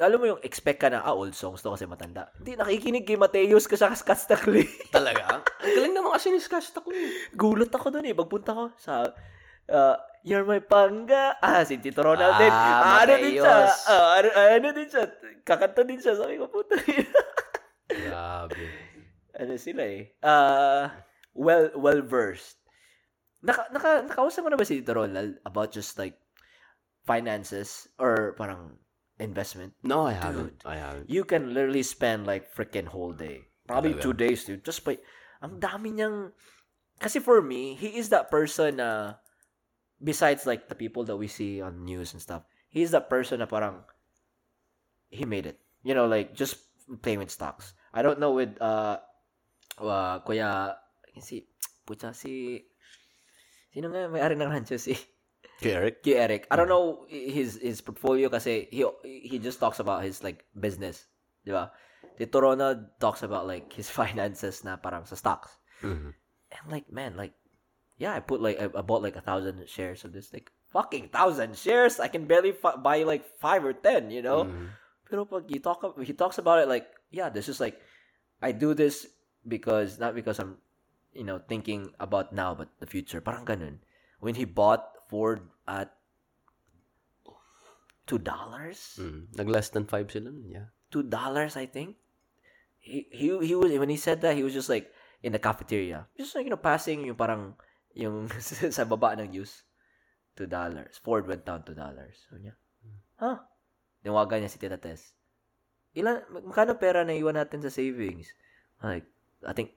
[0.00, 2.32] alam mo yung expect ka na, ah, old songs to kasi matanda.
[2.40, 4.64] Hindi, nakikinig kay Mateus kasi sa Kastakli.
[4.96, 5.44] Talaga?
[5.60, 7.28] Ang galing naman kasi ni Skash Takli.
[7.36, 8.16] Gulat ako doon eh.
[8.16, 9.12] Pagpunta ko sa,
[9.68, 11.34] uh, You're my pangga.
[11.42, 12.46] Ah, si Tito Ronald din.
[12.46, 13.58] Ah, ano din siya?
[13.90, 15.04] Ah, ano, ano din siya?
[15.42, 16.14] Kakanta din siya.
[16.14, 16.78] Sabi ko, puta
[17.90, 18.64] Grabe.
[19.34, 20.14] ano sila eh.
[20.22, 20.94] Ah,
[21.34, 22.56] well, well-versed.
[23.42, 26.22] Naka, naka, nakausap mo na ba si Tito Ronald about just like,
[27.04, 28.78] finances or parang
[29.18, 30.62] investment, No, I haven't.
[30.64, 31.10] I haven't.
[31.10, 33.46] you can literally spend like freaking whole day.
[33.66, 34.02] Probably Talaga?
[34.02, 34.64] two days, dude.
[34.64, 34.98] Just by,
[35.42, 36.32] ang dami niyang,
[36.98, 39.14] kasi for me, he is that person na,
[40.02, 43.46] besides like the people that we see on news and stuff, he's that person na
[43.46, 43.86] parang,
[45.10, 45.58] he made it.
[45.82, 46.58] You know, like, just
[47.02, 47.74] playing with stocks.
[47.94, 48.98] I don't know with, uh,
[49.78, 50.74] uh kuya,
[51.20, 51.44] si,
[51.84, 52.62] pucha, si,
[53.74, 54.96] sino nga may-ari ng rancho, si,
[55.62, 56.02] Okay, Eric.
[56.02, 56.42] Kay Eric.
[56.50, 61.06] I don't know his his portfolio kasi he he just talks about his like business,
[61.46, 61.70] 'di ba?
[62.18, 65.54] Si Torona talks about like his finances na parang sa stocks.
[65.86, 66.18] Mhm.
[66.50, 67.38] And like man, like
[67.94, 71.14] yeah, I put like I, I bought like a thousand shares of this like fucking
[71.14, 72.02] thousand shares.
[72.02, 74.50] I can barely buy like five or ten, you know.
[74.50, 74.66] Mhm.
[75.06, 77.78] Pero pag he talk he talks about it like yeah, this is like
[78.42, 79.06] I do this
[79.46, 80.58] because not because I'm
[81.12, 83.20] you know thinking about now but the future.
[83.20, 83.80] Parang ganun.
[84.20, 85.92] When he bought Ford at
[88.06, 89.30] two dollars, Mm.
[89.36, 90.32] Nag less than five sila.
[90.46, 90.72] Yeah.
[90.92, 91.96] two dollars I think.
[92.82, 94.90] He he he was when he said that he was just like
[95.22, 97.54] in the cafeteria, just like you know passing yung parang
[97.94, 98.26] yung
[98.74, 99.62] sa baba ng news.
[100.34, 100.96] Two dollars.
[100.98, 102.26] Ford went down two dollars.
[102.26, 102.56] So niya,
[103.20, 103.38] huh?
[104.02, 105.14] Tinawagan niya si Tita Tess.
[105.92, 108.32] Ilan, magkano pera na iwan natin sa savings?
[108.80, 109.04] Like,
[109.44, 109.76] I think,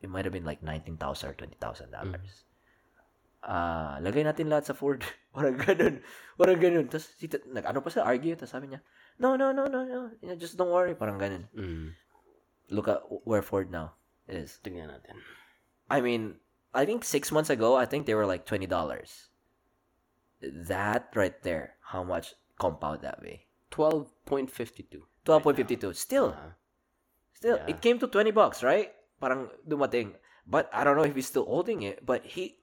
[0.00, 0.96] it might have been like 19,000
[1.28, 2.44] or 20,000 dollars.
[3.40, 5.00] Ah, lagay natin lahat sa Ford.
[5.36, 6.04] Parang ganun.
[6.36, 6.92] Parang ganun.
[6.92, 8.36] Tapos, si nag, ano pa sa argue?
[8.36, 8.84] Tapos sabi niya,
[9.16, 10.12] no, no, no, no, no.
[10.20, 10.92] You know, just don't worry.
[10.92, 11.48] Parang ganun.
[11.56, 11.96] Mm.
[12.68, 13.96] Look at where Ford now
[14.28, 14.60] is.
[14.60, 15.16] Tingnan natin.
[15.88, 16.36] I mean,
[16.76, 19.32] I think six months ago, I think they were like twenty dollars.
[20.44, 23.48] That right there, how much compound that way?
[23.72, 24.08] 12.52.
[25.24, 25.92] Twelve point fifty two.
[25.92, 26.52] Still, Uh,
[27.32, 27.72] still, yeah.
[27.72, 28.92] it came to twenty bucks, right?
[29.20, 30.14] Parang dumating.
[30.46, 32.04] But I don't know if he's still holding it.
[32.04, 32.56] But he,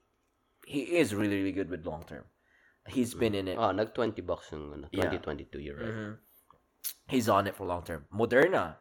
[0.66, 2.24] he is really, really good with long term.
[2.88, 3.58] He's been in it.
[3.60, 5.12] ah, nag 20 bucks yung ano, Yeah.
[5.12, 5.92] 2022, you're right.
[5.92, 6.12] Mhm.
[7.06, 8.06] He's on it for long term.
[8.08, 8.76] Moderna,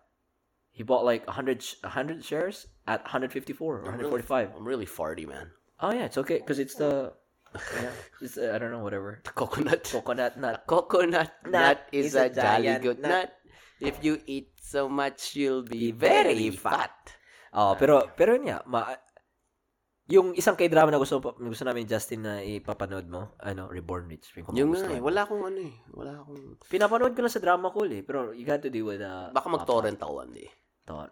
[0.71, 4.55] he bought like 100, sh- 100 shares at 154 or I'm really- 145.
[4.55, 5.51] I'm really farty, man.
[5.83, 7.11] Oh yeah, it's okay because it's the,
[7.75, 7.91] yeah,
[8.23, 9.83] it's uh, I don't know whatever The coconut.
[9.91, 10.63] coconut nut.
[10.65, 13.11] coconut Nut nut is, is a, a jolly good nut.
[13.11, 13.29] nut.
[13.83, 16.71] If you eat so much, you'll be Be very very fat.
[16.79, 16.97] fat.
[17.57, 18.85] Oh, pero pero yun nga, ma,
[20.07, 24.39] yung isang K-drama na gusto gusto namin Justin na ipapanood mo, ano, Reborn Rich.
[24.55, 25.11] Yung nga eh, mo.
[25.11, 25.75] wala akong ano eh.
[25.91, 26.63] Wala akong...
[26.71, 29.51] Pinapanood ko na sa drama cool eh, pero you got to deal with uh, Baka
[29.51, 30.47] mag-torrent ako one day.
[30.87, 31.11] Tor.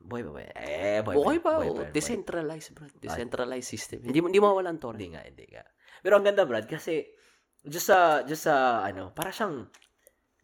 [0.00, 0.46] Boy, boy, boy.
[0.56, 1.92] Eh, boy, Okay boy, pa, boy, oh, boy, boy.
[1.92, 2.88] decentralized, bro.
[2.96, 4.00] Decentralized system.
[4.00, 4.96] Hindi, hindi mawala ang torrent.
[4.96, 5.62] Hindi nga, hindi nga.
[6.00, 7.12] Pero ang ganda, Brad, kasi
[7.60, 9.68] just sa, just sa, ano, para siyang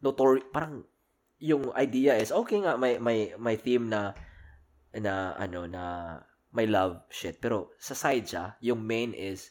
[0.05, 0.85] notori, parang
[1.41, 4.13] yung idea is, okay nga, may, may, may theme na,
[4.97, 6.19] na, ano, na,
[6.53, 7.41] may love shit.
[7.41, 9.51] Pero sa side siya, yung main is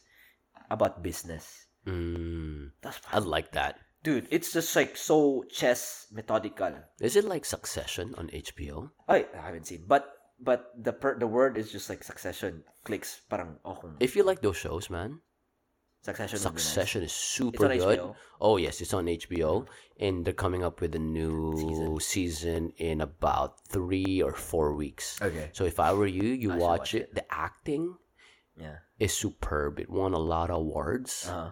[0.70, 1.66] about business.
[1.86, 3.78] Mm, That's I like that.
[4.02, 6.74] Dude, it's just like so chess methodical.
[7.00, 8.90] Is it like Succession on HBO?
[9.08, 9.84] I, I haven't seen.
[9.86, 10.06] But,
[10.38, 12.62] but the per, the word is just like succession.
[12.84, 13.22] Clicks.
[13.30, 15.20] Parang, oh, If you like those shows, man,
[16.06, 16.38] succession.
[16.38, 16.62] be nice.
[16.62, 17.98] Succession is super good.
[17.98, 18.14] HBO.
[18.40, 19.66] Oh yes, it's on HBO,
[19.98, 25.18] and they're coming up with a new season, in about three or four weeks.
[25.20, 25.50] Okay.
[25.52, 27.14] So if I were you, you watch, watch it.
[27.14, 27.96] The acting
[28.56, 28.78] Yeah.
[28.98, 29.80] is superb.
[29.80, 31.26] It won a lot of awards.
[31.28, 31.50] Uh-huh.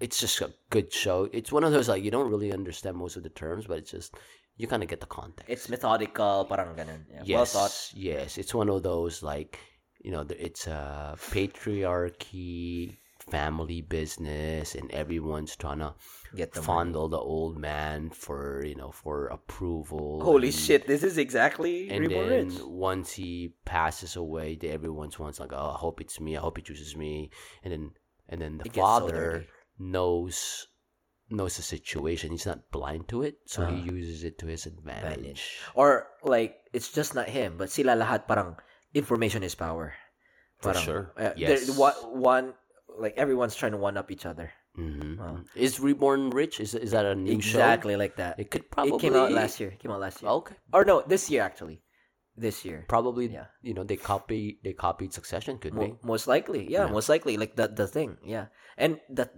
[0.00, 1.30] It's just a good show.
[1.32, 3.90] It's one of those like you don't really understand most of the terms, but it's
[3.92, 4.12] just
[4.56, 5.48] you kind of get the context.
[5.50, 7.04] It's methodical, parang ganun.
[7.08, 7.22] Yeah.
[7.38, 7.74] Well yes, thought.
[7.94, 8.38] yes.
[8.38, 9.58] It's one of those like
[10.04, 12.98] you know, it's a patriarchy
[13.30, 15.94] family business, and everyone's trying to
[16.36, 16.66] Get the money.
[16.66, 20.20] fondle the old man for you know for approval.
[20.22, 22.60] Holy and- shit, this is exactly And then Rich.
[22.68, 26.36] once he passes away, the, everyone's one's like, "Oh, I hope it's me.
[26.36, 27.30] I hope he chooses me."
[27.64, 27.84] And then
[28.28, 29.46] and then the It gets so father
[29.78, 30.66] knows
[31.32, 32.30] knows the situation.
[32.30, 33.92] He's not blind to it, so he Ah.
[33.96, 35.56] uses it to his advantage.
[35.74, 38.56] Or like it's just not him, but sila lahat parang
[38.92, 39.94] information is power.
[40.62, 41.04] For Parang, sure.
[41.18, 41.66] uh, Yes.
[41.66, 42.46] there- one, one
[42.98, 44.50] like everyone's trying to one up each other.
[44.78, 45.18] Mhm.
[45.18, 45.42] Wow.
[45.54, 46.58] Is Reborn Rich?
[46.58, 47.58] Is is that a new show?
[47.58, 48.38] exactly like that.
[48.38, 48.98] It could probably.
[48.98, 49.70] It came out last year.
[49.74, 50.30] It came out last year.
[50.42, 50.56] Okay.
[50.74, 51.82] Or no, this year actually.
[52.34, 52.82] This year.
[52.90, 53.46] Probably, Yeah.
[53.62, 55.62] you know, they copy they copied Succession.
[55.62, 55.94] Could be.
[56.02, 56.66] Most likely.
[56.66, 56.90] Yeah, Yeah.
[56.90, 57.38] most likely.
[57.38, 58.18] Like the the thing.
[58.26, 58.50] Yeah.
[58.74, 59.30] And that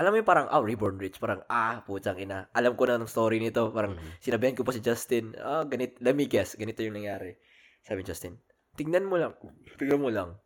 [0.00, 1.20] alam mo yung parang, oh, Reborn Rich.
[1.20, 2.48] Parang, ah, putang ina.
[2.56, 3.68] Alam ko na ng story nito.
[3.76, 4.24] Parang, Mhm.
[4.24, 7.36] sinabihan ko pa si Justin, ah, ganit, let me guess, ganito yung nangyari.
[7.84, 8.40] Sabi Justin,
[8.72, 9.36] tignan mo lang,
[9.76, 10.40] tignan mo lang.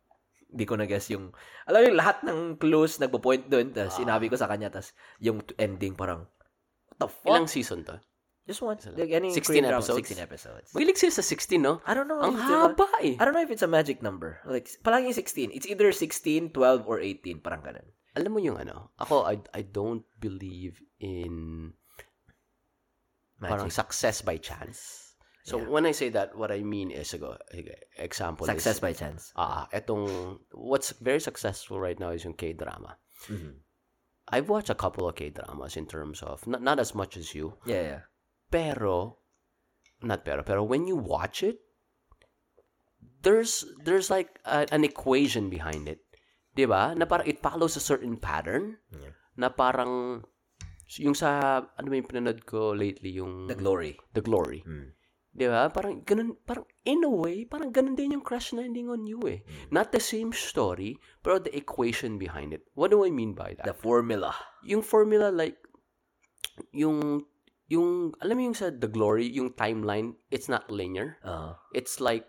[0.47, 3.99] Hindi ko na-guess yung, alam yung lahat ng clues nagpo-point doon, tapos Ah.
[3.99, 6.23] sinabi ko sa kanya, tapos yung ending parang,
[6.87, 7.27] what the fuck?
[7.27, 7.99] Ilang season to?
[8.47, 8.79] Just one.
[8.95, 10.07] Like any 16 Korean drama, episodes?
[10.07, 10.67] 16 episodes.
[10.71, 11.83] Mahilig sila sa 16, no?
[11.83, 12.23] I don't know.
[12.23, 13.19] Ang a- haba eh.
[13.19, 14.39] I don't know if it's a magic number.
[14.47, 15.51] Like, palagi 16.
[15.51, 17.43] It's either 16, 12, or 18.
[17.43, 17.91] Parang ganun.
[18.17, 21.69] alam mo yung ano, ako, I, I don't believe in
[23.37, 23.77] parang Magic.
[23.77, 25.06] success by chance.
[25.47, 25.71] So, Yeah.
[25.71, 27.39] when I say that, what I mean is, go,
[27.95, 29.31] example Success is, by chance.
[29.39, 32.99] ah, etong, what's very successful right now is yung K-drama.
[33.31, 33.63] Mhm.
[34.27, 37.55] I've watched a couple of K-dramas in terms of, not, not as much as you,
[37.63, 38.01] Yeah, yeah.
[38.51, 39.23] pero,
[40.03, 41.63] not pero, pero when you watch it,
[43.23, 46.03] there's, there's like a- an equation behind it.
[46.57, 46.91] 'Di ba?
[46.91, 48.81] Na parang it follows a certain pattern.
[48.91, 49.13] Yeah.
[49.37, 50.25] Na parang,
[50.99, 53.95] yung sa, ano yung pinanood ko lately, yung The glory.
[54.11, 54.65] The Glory.
[54.67, 54.96] Mm.
[55.37, 55.69] 'Di ba?
[55.69, 59.45] Parang ganun, parang in a way, parang ganun din yung crash landing on you eh.
[59.69, 62.65] Not the same story, pero the equation behind it.
[62.73, 63.69] What do I mean by that?
[63.69, 64.33] The formula.
[64.65, 65.61] yung formula like
[66.73, 67.23] yung
[67.69, 71.19] yung alam mo yung sa The Glory, yung timeline, it's not linear.
[71.21, 72.25] Uh, It's like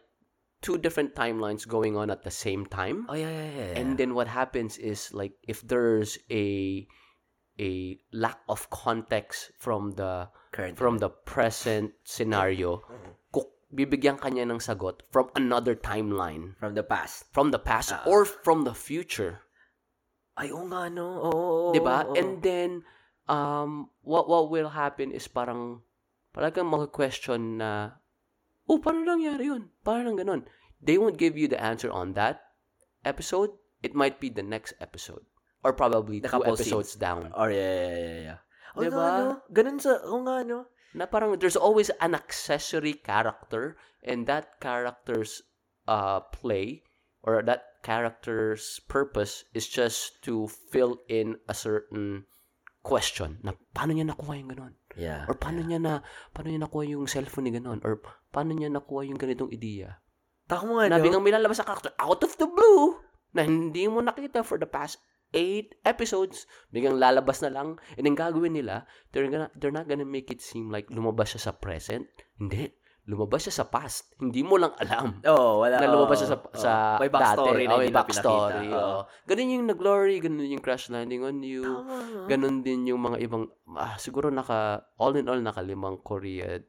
[0.61, 3.07] two different timelines going on at the same time.
[3.09, 3.73] oh, yeah, yeah, yeah.
[3.79, 6.85] And then what happens is like if there's a
[7.59, 12.83] a lack of context from the Current from the present scenario,
[13.31, 17.29] kuk- bibigyan kanya ng sagot from another timeline, from the past.
[17.33, 18.03] from the past Ah.
[18.09, 19.45] or from the future.
[20.39, 21.07] Ay, oo nga, no?
[21.19, 22.07] Oo, oo, oo, 'Di ba?
[22.07, 22.15] oo.
[22.15, 22.87] And then
[23.29, 25.85] um what what will happen is parang
[26.33, 27.99] parang kang question na
[28.69, 29.73] oh, paano nangyari yun?
[29.83, 30.45] Parang ganun.
[30.79, 32.55] They won't give you the answer on that
[33.03, 33.51] episode.
[33.83, 35.27] It might be the next episode.
[35.67, 37.35] Or probably The two couple episodes down.
[37.35, 38.39] Or, yeah, yeah, yeah, yeah.
[38.77, 38.97] Oh, Diba?
[38.97, 39.35] nga, no?
[39.53, 40.69] Ganun sa, oo nga, no?
[40.97, 45.45] Na parang there's always an accessory character and that character's
[45.87, 46.83] uh, play
[47.23, 52.25] or that character's purpose is just to fill in a certain
[52.83, 54.75] question na paano niya nakuha yung ganun?
[54.97, 55.29] Yeah.
[55.29, 56.01] Or paano niya na
[56.33, 57.85] paano niya nakuha yung cellphone ni ganun?
[57.85, 58.01] Or
[58.33, 60.01] paano niya nakuha yung ganitong ideya?
[60.49, 61.05] Tama nga, no?
[61.05, 62.97] biglang may lalabas sa character out of the blue
[63.37, 64.97] na hindi mo nakita for the past
[65.33, 66.49] eight episodes.
[66.73, 67.69] Biglang lalabas na lang.
[67.97, 71.51] And then gagawin nila, they're, gonna, they're not gonna make it seem like lumabas siya
[71.51, 72.09] sa present.
[72.41, 72.69] Hindi.
[73.09, 74.13] Lumabas siya sa past.
[74.21, 75.25] Hindi mo lang alam.
[75.33, 75.81] Oo, wala.
[75.81, 76.73] na lumabas siya sa, oo, sa.
[77.01, 77.69] May backstory dati.
[77.69, 78.69] na Oh, may backstory.
[78.69, 78.77] Oo.
[78.77, 79.01] oo.
[79.25, 81.65] Ganun yung nag-glory, ganun yung crash landing on you.
[81.65, 82.29] Tama.
[82.29, 83.49] Ganun din yung mga ibang,
[83.81, 86.61] ah, siguro naka, all in all, nakalimang Korea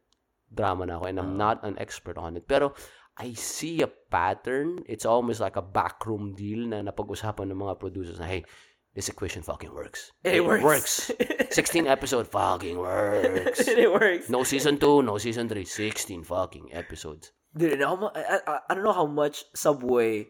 [0.49, 2.49] drama na ako and I'm not an expert on it.
[2.49, 2.73] Pero,
[3.19, 4.79] I see a pattern.
[4.87, 8.47] It's almost like a backroom deal na napag-usapan ng mga producers na, hey,
[8.95, 10.11] this equation fucking works.
[10.23, 11.11] It works.
[11.51, 13.59] 16 episode fucking works.
[13.67, 14.29] it works.
[14.29, 17.31] No season 2, no season 3, 16 fucking episodes.
[17.55, 20.27] Dude, how mu- I, I, I don't know how much Subway,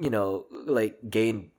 [0.00, 1.50] you know, like gained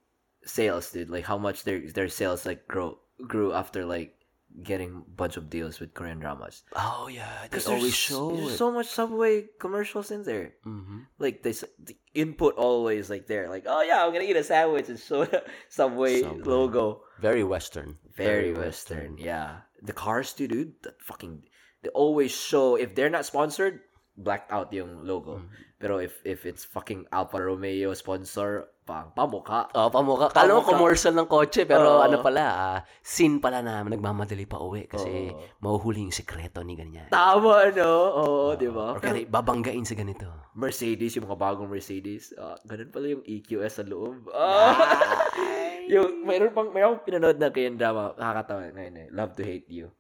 [0.46, 1.10] sales, dude.
[1.10, 4.17] Like how much their their sales like grow grew after like
[4.64, 6.64] getting a bunch of deals with Korean dramas.
[6.76, 10.56] Oh yeah, they Because always show there's so much Subway commercials in there.
[10.66, 11.06] Mhm.
[11.20, 13.50] Like this, the input always like there.
[13.50, 16.42] Like, oh yeah, I'm gonna eat a sandwich and show the Subway, Subway.
[16.44, 17.04] logo.
[17.22, 17.98] Very Western.
[18.16, 19.18] Very Western.
[19.18, 19.62] Yeah.
[19.82, 20.74] The cars too, dude.
[20.82, 21.44] That fucking
[21.84, 23.82] they always show if they're not sponsored,
[24.18, 25.38] blacked out yung logo.
[25.46, 25.54] Mm-hmm.
[25.78, 29.68] Pero if if it's fucking Alfa Romeo sponsor, pang pamukha.
[29.76, 30.32] Oh, pamukha.
[30.32, 32.04] Kala mo commercial ng kotse, pero Oo.
[32.08, 35.44] ano pala, ah, scene pala na nagmamadali pa uwi kasi Oo.
[35.60, 37.12] mahuhuli yung sikreto ni ganyan.
[37.12, 37.92] Tama, no?
[38.16, 38.96] Oo, di ba?
[38.96, 40.32] Or kaya babanggain sa ganito.
[40.56, 44.32] Mercedes, yung mga bagong Mercedes, ah, ganun pala yung EQS sa loob.
[44.32, 44.72] Ah!
[45.94, 49.92] yung, mayroon pang, mayroon pinanood na Korean drama, nakakatawa ngayon eh, Love to Hate You.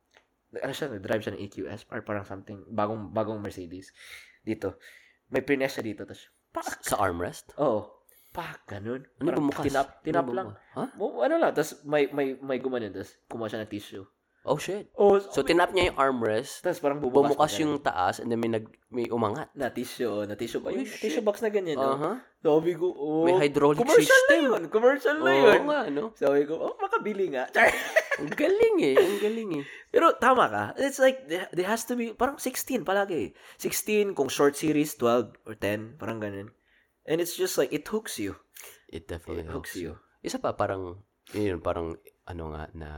[0.63, 3.91] Ano siya, nag-drive siya ng EQS, or parang something, bagong, bagong Mercedes.
[4.47, 4.79] Dito.
[5.27, 6.79] May prines siya dito, tapos, pak!
[6.81, 7.51] Sa armrest?
[7.55, 7.91] Oh,
[8.31, 9.03] pak, ganun.
[9.17, 9.65] Ano Parang bumukas?
[9.65, 10.47] Tinap, tinap Ano lang.
[10.73, 10.83] Ha?
[10.95, 14.05] Mo, ano lang, tapos may, may, may gumanon, tapos kumuha siya ng tissue.
[14.47, 14.87] Oh shit.
[14.95, 17.63] Oh, So tinap niya yung armrest, tapos parang bumukas, bumukas na ganun.
[17.67, 19.51] yung taas, and then may, nag, may umangat.
[19.51, 20.71] na tissue, oh, na tissue ba?
[20.71, 21.91] Oh, Yung tissue box na ganyan, no?
[21.91, 22.15] Uh-huh.
[22.39, 23.27] Sabi ko, oh.
[23.27, 24.31] May hydraulic commercial system.
[24.31, 24.61] na yun.
[24.71, 25.61] Commercial na Oo yun.
[25.67, 26.03] nga, no?
[26.15, 27.51] Sabi ko, oh, makabili nga.
[28.18, 28.95] Ang galing eh.
[28.98, 29.64] Ang galing eh.
[29.89, 30.64] Pero tama ka.
[30.77, 33.38] It's like, there, has to be, parang 16 palagi.
[33.61, 36.49] 16, kung short series, 12 or 10, parang ganun.
[37.06, 38.35] And it's just like, it hooks you.
[38.89, 39.81] It definitely It hooks helps.
[39.81, 39.91] you.
[40.26, 41.95] Isa pa, parang, yun, parang,
[42.26, 42.89] ano nga, na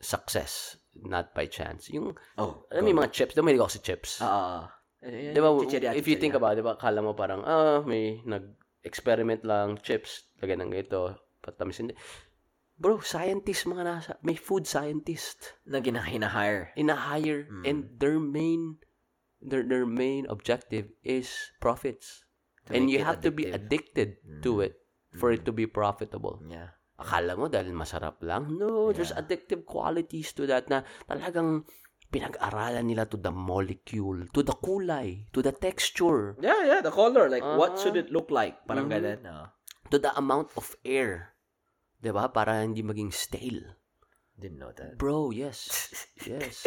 [0.00, 1.88] success, not by chance.
[1.92, 2.64] Yung, Oh.
[2.72, 4.10] alam mo mga chips, dumahilig ako sa chips.
[4.20, 4.64] Ah.
[5.00, 5.48] Di ba,
[5.96, 10.28] if you think about it, di ba, kala mo parang, ah, may nag-experiment lang, chips,
[10.40, 11.94] lagay ng ganito, patamis hindi.
[12.80, 16.72] Bro, scientist mga nasa, may food scientist Na gina-hire.
[16.74, 17.64] ina-hire Mm.
[17.68, 18.80] and their main
[19.40, 21.28] their their main objective is
[21.60, 22.24] profits.
[22.68, 23.56] To and you have to be addictive.
[23.56, 24.08] addicted
[24.40, 24.80] to it
[25.12, 26.40] for it to be profitable.
[26.44, 26.76] Yeah.
[26.96, 28.56] Akala mo dahil masarap lang?
[28.56, 29.24] No, there's Yeah.
[29.24, 31.64] addictive qualities to that na talagang
[32.08, 37.28] pinag-aralan nila to the molecule, to the kulay, to the texture, Yeah, yeah, the color.
[37.28, 37.80] Like, what Ah.
[37.80, 38.64] should it look like?
[38.64, 38.94] Parang Mhm.
[38.96, 39.20] ganun.
[39.28, 39.48] ah.
[39.90, 41.34] to the amount of air
[42.00, 42.32] 'Di ba?
[42.32, 43.76] Para hindi maging stale.
[44.40, 44.96] Didn't know that.
[44.96, 45.68] Bro, yes.
[46.26, 46.64] Yes.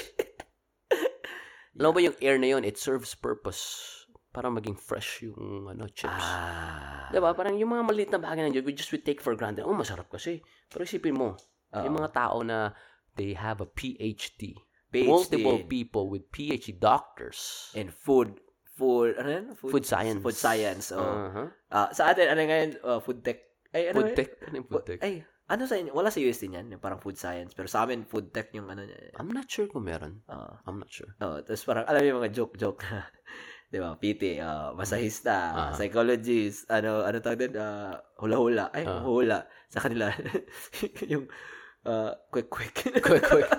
[1.73, 3.89] Alam mo ba yung air na yun, it serves purpose
[4.33, 6.09] para maging fresh yung ano, chips.
[6.09, 7.09] Ah.
[7.09, 7.33] Diba?
[7.33, 9.65] Parang yung mga maliit na bagay na we just we take for granted.
[9.65, 10.41] Oh, masarap kasi.
[10.69, 11.37] Pero isipin mo,
[11.73, 12.73] yung mga tao na
[13.17, 14.57] they have a PhD.
[14.89, 15.09] PhD.
[15.09, 17.69] Multiple people with PhD doctors.
[17.73, 18.37] In food,
[18.77, 19.45] food, ano yun?
[19.57, 20.21] Food science.
[20.21, 20.93] Food science.
[20.93, 21.01] Oh.
[21.01, 21.47] Uh-huh.
[21.73, 22.69] Ah, sa atin, ano ngayon?
[22.81, 23.41] Uh, food tech.
[23.73, 24.29] Ay, ano Food tech.
[24.45, 24.99] Ano yung food tech?
[25.01, 25.91] Ay, ano sa inyo?
[25.91, 27.51] Wala sa UST niyan, yung parang food science.
[27.51, 29.11] Pero sa amin, food tech yung ano niya.
[29.17, 30.21] I'm not sure kung meron.
[30.29, 30.61] Ah.
[30.63, 31.09] I'm not sure.
[31.19, 32.85] Oh, tapos parang, alam yung mga joke-joke.
[33.73, 33.97] Di ba?
[33.97, 35.73] PT, uh, masahista, Ah.
[35.73, 37.53] psychologist, ano, ano tawag din?
[37.57, 38.69] Ah, hula-hula.
[38.69, 39.01] Ay, Ah.
[39.01, 39.49] hula.
[39.67, 40.13] Sa kanila.
[41.11, 41.25] yung,
[41.83, 43.01] uh, quick-quick.
[43.01, 43.49] Quick, quick.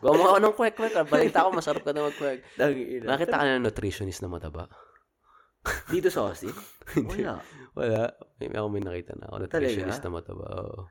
[0.00, 0.96] Gawa mo ako ng quick, quick.
[1.08, 2.40] Balita ko, masarap ka na mag-quick.
[3.04, 4.68] Nakita ka na ng nutritionist na mataba?
[5.88, 6.52] Dito sa Austin?
[7.08, 7.40] Wala.
[7.74, 8.14] Wala.
[8.38, 9.36] May, ako may nakita na ako.
[9.46, 10.46] Nutritionist na mataba.
[10.46, 10.86] Oo.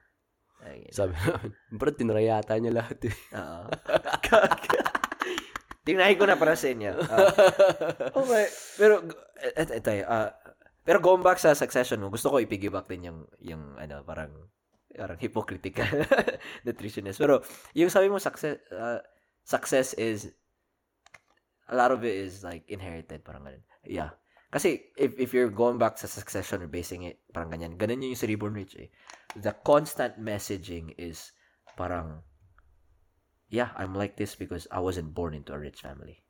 [0.63, 3.15] Ay, Sabi namin, bro, tinrayata niya lahat eh.
[3.35, 3.67] Oo.
[5.83, 6.95] Tingnan ko na para sa inyo.
[7.11, 7.27] Ah.
[8.23, 8.45] okay.
[8.79, 9.03] Pero,
[9.43, 10.31] et, et, et, uh,
[10.87, 14.31] pero going back sa succession mo, gusto ko ipiggyback din yung, yung ano, parang,
[14.95, 16.07] parang hypocritical
[16.67, 17.19] nutritionist.
[17.19, 17.43] Pero,
[17.75, 19.03] yung sabi mo, success, uh,
[19.43, 20.31] success is,
[21.67, 23.63] a lot of it is like inherited, parang ganun.
[23.83, 24.15] Yeah.
[24.53, 28.13] Kasi, if, if you're going back sa succession or basing it, parang ganyan, ganun yung
[28.13, 28.93] si Reborn Rich eh.
[29.33, 31.33] The constant messaging is,
[31.73, 32.21] parang,
[33.49, 36.21] yeah, I'm like this because I wasn't born into a rich family.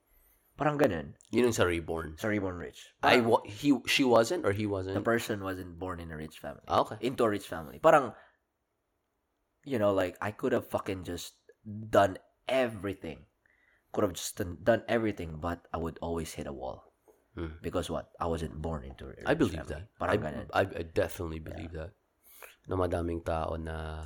[0.56, 1.20] Parang ganun.
[1.34, 2.14] Yun yung sa reborn.
[2.16, 2.94] Sa Reborn Rich.
[3.02, 4.96] I, Parang wa- he, she wasn't or he wasn't?
[4.96, 6.62] The person wasn't born in a rich family.
[6.70, 7.02] Ah, okay.
[7.02, 7.82] Into a rich family.
[7.82, 8.14] Parang,
[9.66, 11.34] you know, like, I could have fucking just
[11.66, 13.26] done everything.
[13.92, 16.93] Could have just done everything, but I would always hit a wall.
[17.34, 17.58] Hmm.
[17.66, 18.14] Because what?
[18.22, 19.74] I wasn't born into a rich I believe family.
[19.74, 19.98] that.
[19.98, 20.48] Parang I, ganun.
[20.54, 21.92] I, I definitely believe that.
[22.70, 24.06] Na madaming tao na,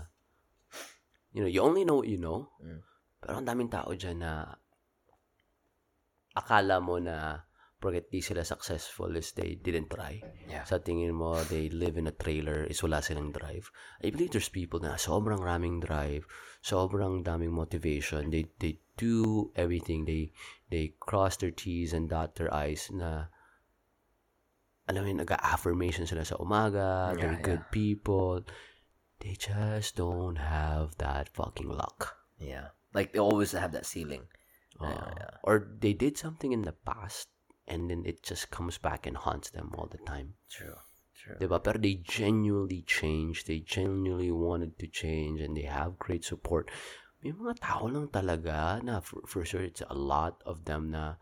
[1.35, 2.47] you know, you only know what you know.
[2.63, 2.79] Mm.
[3.19, 4.55] Pero ang daming tao dyan na
[6.37, 7.46] akala mo na
[7.77, 10.21] porket di sila successful is they didn't try.
[10.49, 10.65] Yeah.
[10.65, 13.69] Sa tingin mo, they live in a trailer, is wala silang drive.
[14.01, 16.25] I believe there's people na sobrang raming drive,
[16.65, 18.33] sobrang daming motivation.
[18.33, 20.09] They they do everything.
[20.09, 20.33] They
[20.73, 23.29] they cross their T's and dot their I's na
[24.87, 28.47] alam mo yun, nag-affirmation sila sa umaga, they're Yeah, good people.
[29.19, 32.15] They just don't have that fucking luck.
[32.39, 32.71] Yeah.
[32.95, 34.31] Like, they always have that ceiling.
[34.79, 35.33] Uh, Yeah, yeah.
[35.43, 37.27] Or they did something in the past
[37.67, 40.33] and then it just comes back and haunts them all the time.
[40.49, 40.79] True.
[41.13, 41.35] True.
[41.39, 41.59] Diba?
[41.59, 43.47] Pero they genuinely changed.
[43.47, 46.71] They genuinely wanted to change and they have great support.
[47.19, 51.19] May mga tao lang talaga na for, for sure it's a lot of them na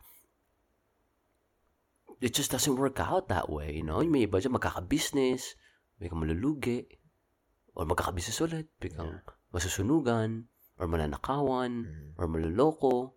[2.22, 4.04] it just doesn't work out that way, you know?
[4.04, 5.56] May iba dyan magkaka-business,
[6.00, 6.88] biglang malulugi,
[7.76, 10.48] or magkaka-business ulit, biglang masusunugan,
[10.80, 11.88] or mananakawan,
[12.20, 13.15] or maluloko.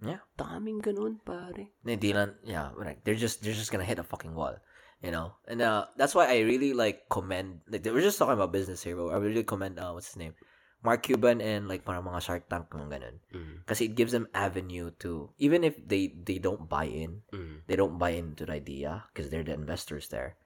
[0.00, 0.24] Yeah.
[0.40, 1.68] Daming ganun, pare.
[1.84, 4.56] Hindi lang, yeah, like they're just they're just gonna hit a fucking wall,
[5.04, 5.36] you know.
[5.44, 7.60] And uh, that's why I really like commend.
[7.68, 10.32] Like we're just talking about business here, but I really commend uh, what's his name,
[10.80, 13.16] Mark Cuban and like parang mga Shark Tank mga ganun.
[13.28, 13.68] Mm.
[13.68, 17.68] It gives them avenue to even if they they don't buy in, Mm.
[17.68, 20.40] they don't buy into the idea because they're the investors there.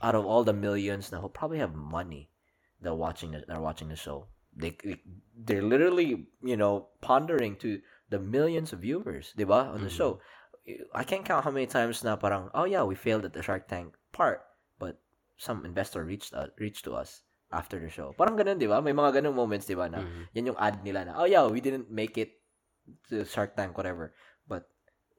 [0.00, 2.32] Out of all the millions now who probably have money
[2.80, 4.76] that watching the, that are watching the show, they
[5.34, 7.80] they're literally you know pondering to
[8.12, 10.20] the millions of viewers, diba, on the show.
[10.94, 13.66] I can't count how many times na parang oh yeah we failed at the Shark
[13.66, 14.44] Tank part,
[14.78, 15.00] but
[15.40, 18.14] some investor reached uh, reached to us after the show.
[18.16, 18.80] Parang ganun, di ba?
[18.80, 21.60] May mga ganun moments, di ba, na yan yung ad nila na, oh yeah, we
[21.60, 22.40] didn't make it
[23.12, 24.16] to Shark Tank, whatever.
[24.48, 24.64] But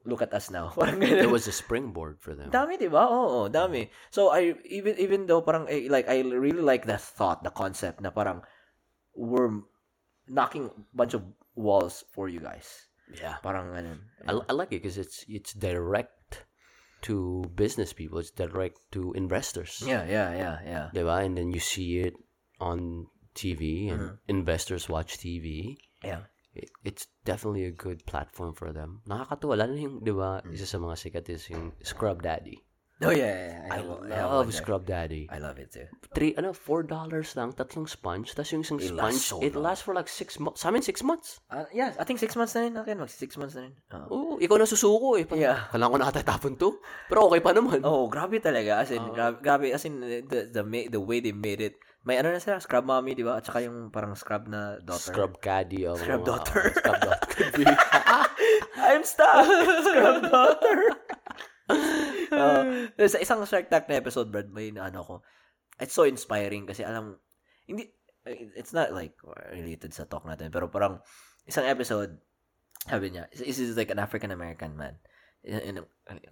[0.02, 0.72] look at us now.
[0.78, 1.30] Parang It ganun.
[1.30, 2.50] was a springboard for them.
[2.50, 3.06] Dami, di ba?
[3.06, 3.86] Oo, dami.
[4.10, 8.02] So, I, even, even though parang, eh, like, I really like the thought, the concept
[8.02, 8.42] na parang,
[9.16, 9.62] we're
[10.28, 11.22] knocking a bunch of
[11.54, 12.88] walls for you guys.
[13.12, 13.36] Yeah.
[13.42, 14.00] Parang ganun.
[14.26, 16.46] I, I like it because it's it's direct
[17.04, 18.18] to business people.
[18.18, 19.84] It's direct to investors.
[19.84, 20.86] Yeah, yeah, yeah, yeah.
[20.94, 21.24] Diba?
[21.24, 22.16] And then you see it
[22.60, 24.14] on TV and mm-hmm.
[24.28, 25.76] investors watch TV.
[26.02, 26.24] Yeah.
[26.54, 29.02] It, it's definitely a good platform for them.
[29.04, 29.58] Nakakatuwa.
[29.58, 30.54] Lalo yung, di ba, mm.
[30.54, 32.62] isa sa mga sikat is yung Scrub Daddy.
[33.02, 33.74] Oh, yeah, yeah, yeah.
[33.74, 33.90] I, have-
[34.30, 34.54] love there.
[34.54, 35.26] Scrub Daddy.
[35.26, 35.90] I love it too.
[36.14, 38.38] Three, ano, four dollars lang, tatlong sponge.
[38.38, 39.66] Tapos yung isang It sponge, lasts so it long.
[39.66, 40.62] lasts for like six months.
[40.62, 41.42] Sa amin, six months.
[41.50, 42.78] Uh, yeah, I think six months na rin.
[42.78, 43.74] Okay, mag six months na rin.
[43.90, 44.06] Oo.
[44.14, 45.26] Oo, ikaw na susuko eh.
[45.34, 45.66] Yeah.
[45.74, 46.78] Kailangan ko nakatatapon to.
[47.10, 47.82] Pero okay pa naman.
[47.82, 48.86] Oh, grabe talaga.
[48.86, 49.74] As in, grabe, grabe.
[49.74, 50.62] As in, the, the,
[50.94, 51.74] the way they made it.
[52.06, 53.40] May ano na sila, scrub mommy, di ba?
[53.40, 55.08] At saka yung parang scrub na daughter.
[55.10, 55.88] Scrub caddy.
[55.88, 56.68] Oh, Scrub daughter.
[56.70, 57.42] oh, scrub daughter.
[58.76, 59.42] I'm stuck!
[59.82, 60.78] scrub daughter.
[62.34, 62.62] uh,
[63.08, 65.14] sa isang Shark Tank na episode, Brad, may ano ko.
[65.80, 67.18] it's so inspiring kasi alam,
[67.66, 67.90] hindi,
[68.54, 69.18] it's not like
[69.50, 71.02] related sa talk natin, pero parang
[71.48, 72.14] isang episode,
[72.86, 74.94] sabi niya, this is like an African-American man.
[75.44, 75.74] In, in,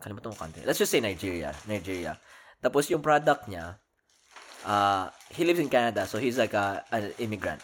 [0.00, 0.64] kalimutan mo country.
[0.64, 1.52] Let's just say Nigeria.
[1.68, 2.16] Nigeria.
[2.64, 3.76] Tapos yung product niya,
[4.64, 7.60] uh, he lives in Canada, so he's like a, an immigrant.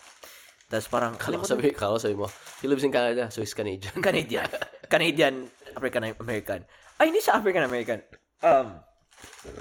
[0.69, 2.29] Tapos parang, ko kalimutan sabi, kala ko sabi mo,
[2.61, 3.97] he lives in Canada, so he's Canadian.
[4.05, 4.49] Canadian.
[4.89, 5.35] Canadian
[5.73, 6.61] African American.
[6.99, 8.03] Ay, hindi siya African American.
[8.43, 8.83] Um,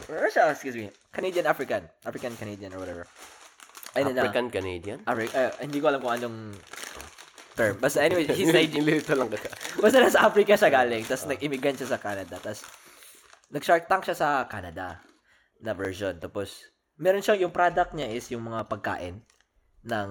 [0.10, 0.54] where siya?
[0.54, 0.90] Excuse me.
[1.14, 1.86] Canadian African.
[2.02, 3.06] African Canadian or whatever.
[3.94, 5.02] African Canadian?
[5.06, 6.38] Afri- uh, hindi ko alam kung anong
[7.58, 7.78] term.
[7.82, 9.02] Basta anyway, he's Nigerian.
[9.06, 9.50] Lang ka.
[9.82, 11.06] Basta nasa Africa siya galing.
[11.06, 12.38] Tapos nag-immigrant siya sa Canada.
[12.38, 12.62] Tapos
[13.50, 15.02] nag-shark tank siya sa Canada
[15.62, 16.18] na version.
[16.22, 19.22] Tapos meron siyang yung product niya is yung mga pagkain
[19.86, 20.10] ng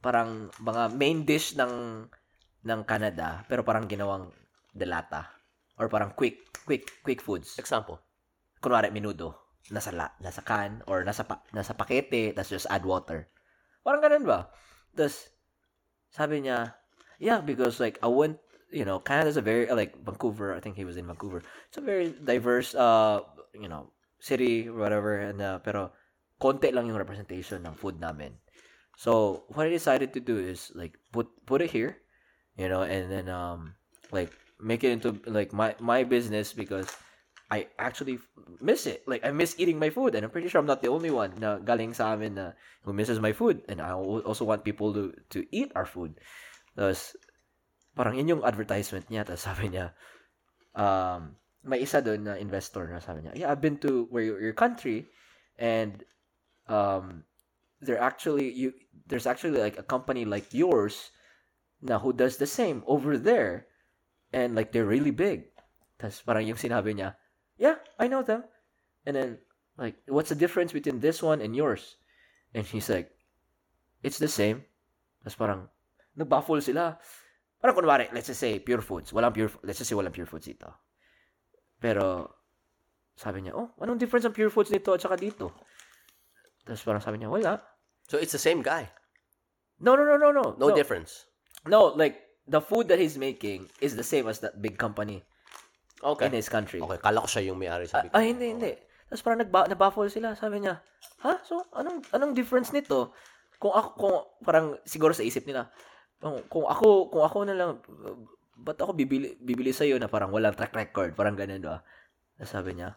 [0.00, 2.04] parang mga main dish ng
[2.66, 4.30] ng Canada pero parang ginawang
[4.70, 5.35] delata
[5.78, 7.56] or parang quick quick quick foods.
[7.60, 8.00] Example.
[8.60, 13.26] Kunwari minudo nasa la, nasa can or nasa pa, nasa pakete tapos just add water.
[13.82, 14.50] Parang ganun ba?
[14.94, 15.30] Tapos
[16.10, 16.74] sabi niya,
[17.18, 18.38] yeah, because like I went,
[18.70, 20.54] you know, Canada's a very like Vancouver.
[20.54, 21.42] I think he was in Vancouver.
[21.68, 23.20] It's a very diverse, uh,
[23.54, 25.18] you know, city whatever.
[25.18, 25.92] And uh, pero
[26.40, 28.38] konti lang yung representation ng food namin.
[28.96, 32.00] So what I decided to do is like put put it here,
[32.56, 33.76] you know, and then um
[34.08, 36.88] like make it into like my my business because
[37.50, 38.18] I actually
[38.58, 39.06] miss it.
[39.06, 41.38] Like I miss eating my food, and I'm pretty sure I'm not the only one
[41.38, 45.14] na galing sa amin na who misses my food, and I also want people to
[45.30, 46.18] to eat our food.
[46.74, 47.14] Tapos
[47.94, 49.22] parang yun yung advertisement niya.
[49.22, 49.94] Tapos sabi niya,
[50.74, 54.42] um, may isa doon na investor na sabi niya, yeah, I've been to where your,
[54.42, 55.06] your country,
[55.54, 56.02] and
[56.66, 57.22] um,
[57.78, 58.74] they're actually you.
[59.06, 61.14] There's actually like a company like yours,
[61.78, 63.70] na who does the same over there,
[64.32, 65.50] and like they're really big.
[65.96, 67.16] Tapos parang yung sinabi niya,
[67.56, 68.44] yeah, I know them.
[69.06, 69.38] And then,
[69.78, 71.96] like, what's the difference between this one and yours?
[72.52, 73.10] And he's like,
[74.02, 74.64] it's the same.
[75.24, 75.60] Tapos parang,
[76.18, 76.98] nagbaffle sila.
[77.62, 79.12] Parang kunwari, let's just say, pure foods.
[79.12, 80.68] Walang pure, let's just say walang pure foods dito.
[81.80, 82.34] Pero,
[83.16, 85.54] sabi niya, oh, anong difference ng pure foods nito at saka dito?
[86.66, 87.62] Tapos parang sabi niya, wala.
[88.10, 88.90] So it's the same guy.
[89.80, 90.56] No, no, no, no, no.
[90.58, 91.30] No, difference.
[91.64, 95.26] No, like, the food that he's making is the same as that big company
[96.04, 96.28] Okay.
[96.28, 96.78] in his country.
[96.78, 98.14] Okay, kala ko siya yung may-ari sabi ko.
[98.14, 98.72] Ah, hindi, hindi.
[99.08, 100.36] Tapos parang nagba, nabaffle sila.
[100.36, 100.78] Sabi niya,
[101.24, 101.40] ha?
[101.46, 103.16] So, anong, anong difference nito?
[103.56, 105.72] Kung ako, kung, parang siguro sa isip nila,
[106.20, 108.18] kung, kung ako, kung ako na lang, uh,
[108.60, 111.16] ba't ako bibili, bibili sa'yo na parang walang track record?
[111.16, 111.80] Parang ganun, ba?
[112.36, 112.92] Tapos sabi niya,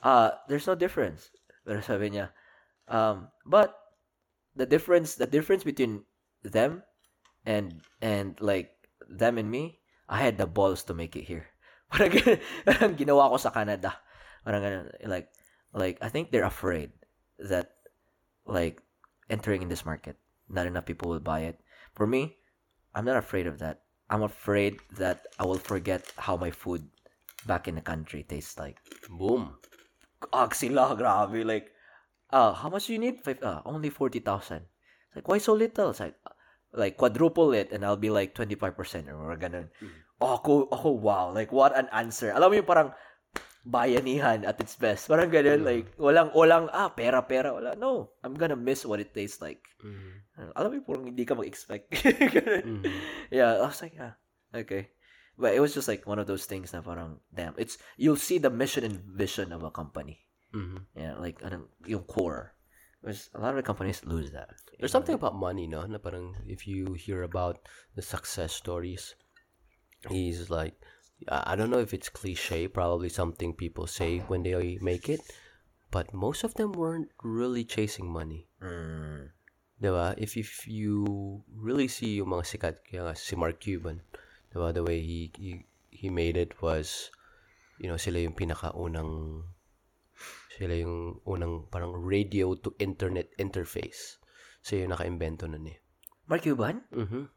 [0.00, 1.28] ah, there's no difference.
[1.68, 2.32] Pero sabi niya,
[2.88, 3.76] um, but,
[4.56, 6.02] the difference, the difference between
[6.42, 6.82] them
[7.46, 8.70] and, and like,
[9.08, 11.46] them and me, I had the balls to make it here.
[11.90, 13.98] Parang, ganun- parang ginawa ko sa Canada.
[14.46, 15.26] Parang ganun, like,
[15.74, 16.94] like, I think they're afraid
[17.38, 17.74] that,
[18.46, 18.78] like,
[19.28, 20.14] entering in this market,
[20.48, 21.58] not enough people will buy it.
[21.94, 22.38] For me,
[22.94, 23.82] I'm not afraid of that.
[24.10, 26.86] I'm afraid that I will forget how my food
[27.46, 28.78] back in the country tastes like.
[29.08, 29.58] Boom.
[30.34, 31.70] Ag sila, grabe, like,
[32.30, 33.22] uh, how much do you need?
[33.22, 34.62] Five, uh, only 40,000.
[34.62, 35.90] It's like, why so little?
[35.90, 36.14] It's like,
[36.72, 39.68] like, quadruple it and I'll be like 25% or more, ganun.
[40.20, 42.30] Oh, ako, ako, wow, like, what an answer.
[42.30, 42.90] Alam mo yung parang,
[43.60, 45.04] bayanihan at its best.
[45.04, 47.76] Parang ganun, like, walang, walang, ah, pera, pera, wala.
[47.76, 49.60] No, I'm gonna miss what it tastes like.
[49.84, 50.56] Mhm.
[50.56, 51.92] Alam mo yung parang hindi ka mag-expect.
[52.64, 52.88] Mhm.
[53.28, 54.16] Yeah, I was like, yeah,
[54.56, 54.88] okay.
[55.40, 58.40] But it was just like one of those things na parang, damn, it's, you'll see
[58.40, 60.24] the mission and vision of a company.
[60.56, 60.88] Mhm.
[60.96, 62.56] Yeah, like, anong, yung core.
[63.00, 64.50] Because a lot of the companies lose that.
[64.78, 65.88] There's something about money, no?
[65.88, 67.64] Na parang if you hear about
[67.96, 69.16] the success stories,
[70.08, 70.76] he's like,
[71.28, 75.20] I don't know if it's cliche, probably something people say when they make it,
[75.90, 78.48] but most of them weren't really chasing money.
[78.62, 79.28] Mm.
[79.82, 80.14] Diba?
[80.16, 84.00] If, if you really see yung mga sikat, kaya si Mark Cuban,
[84.52, 84.72] diba?
[84.72, 87.10] The way he, he, he made it was,
[87.80, 89.44] you know, sila yung pinakaunang,
[90.60, 94.20] sila yung unang parang radio to internet interface.
[94.60, 95.80] So yung naka-invento nun eh.
[96.28, 96.84] Mark Cuban?
[96.92, 97.32] Mhm.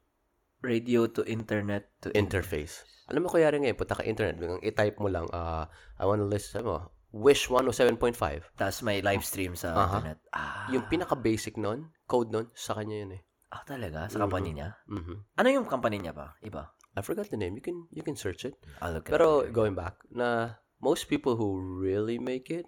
[0.59, 2.83] Radio to internet to Interface.
[3.11, 5.67] Alam mo kaya rin ngayon, punta ka internet, biglang i-type mo lang, ah,
[5.99, 8.47] I wanna listen, ano, Wish 107.5.
[8.57, 9.83] Tapos may live stream sa Aha.
[10.01, 10.17] internet.
[10.33, 13.21] Ah, Yung pinaka-basic nun, code nun, sa kanya yun eh.
[13.53, 14.07] ah, talaga?
[14.09, 14.73] Sa company niya?
[14.89, 15.15] Mhm.
[15.37, 16.33] Ano yung company niya ba?
[16.41, 16.73] Iba?
[16.97, 17.53] I forgot the name.
[17.53, 18.57] You can you can search it.
[18.81, 19.53] I'll look Pero it.
[19.53, 22.65] going back, na most people who really make it,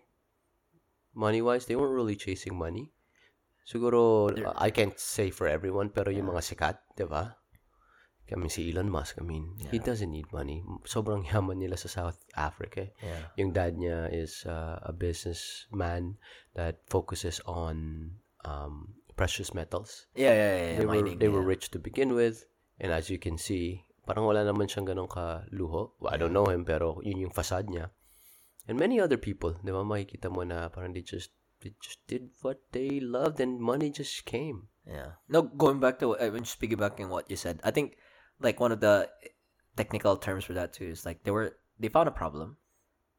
[1.15, 2.91] money-wise, they weren't really chasing money.
[3.65, 4.29] Siguro,
[4.59, 7.33] I can't say for everyone, pero yung mga sikat, di ba?
[8.25, 10.65] kami si Elon Musk, I mean, he doesn't need money.
[10.89, 12.89] Sobrang yaman nila sa South Africa.
[12.97, 13.21] Yeah.
[13.37, 16.17] Yung dad niya is uh, a businessman
[16.57, 18.09] that focuses on
[18.41, 20.09] um, precious metals.
[20.17, 20.65] Yeah, yeah, yeah.
[20.73, 21.37] yeah They were mining, they yeah.
[21.37, 22.49] were rich to begin with,
[22.81, 25.93] and as you can see, parang wala naman siyang ganong kaluho.
[26.01, 27.93] Well, I don't know him, pero yun yung facade niya.
[28.67, 31.29] And many other people, di ba, makikita mo na parang they just
[31.61, 34.69] they just did what they loved and money just came.
[34.85, 35.17] Yeah.
[35.29, 37.97] No, going back to uh, just piggybacking what you said, I think
[38.41, 39.09] like one of the
[39.75, 42.57] technical terms for that too is like they were they found a problem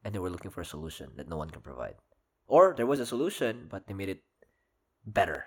[0.05, 1.94] and they were looking for a solution that no one can provide,
[2.47, 4.23] or there was a solution but they made it
[5.06, 5.44] better.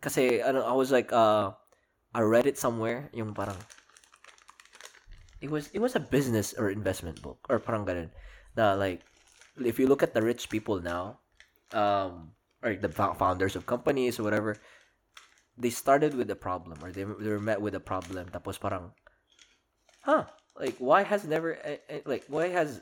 [0.00, 1.52] Kasi ano, I was like uh
[2.12, 3.56] I read it somewhere yung parang
[5.42, 8.14] it was it was a business or investment book or parang ganun.
[8.54, 9.02] Na like
[9.58, 11.18] if you look at the rich people now
[11.74, 12.30] um
[12.62, 14.56] or the founders of companies or whatever
[15.58, 18.30] they started with a problem or they, they were met with a problem.
[18.30, 18.94] Tapos parang
[20.06, 20.24] huh
[20.54, 21.58] like why has never
[22.06, 22.80] like why has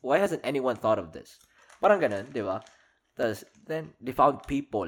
[0.00, 1.42] why hasn't anyone thought of this?
[1.82, 2.62] Parang ganun di ba?
[3.18, 4.86] Tapos, then they found people.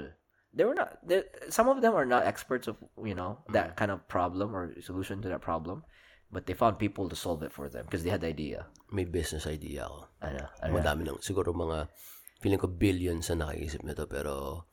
[0.55, 3.91] They were not they, some of them are not experts of you know that kind
[3.91, 5.83] of problem or solution to that problem
[6.31, 9.05] but they found people to solve it for them because they had the idea May
[9.05, 10.09] business idea ako.
[10.25, 11.21] ano, ano, Madami lang.
[11.21, 11.89] Siguro mga,
[12.41, 14.65] feeling ko billions na nakaisip nito, pero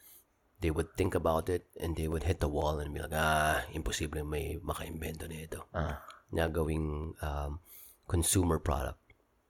[0.63, 3.67] they would think about it and they would hit the wall and be like, ah,
[3.75, 5.67] imposible may makaimbento nito.
[5.75, 5.99] ah,
[6.31, 7.59] Na gawing um,
[8.07, 8.99] consumer product.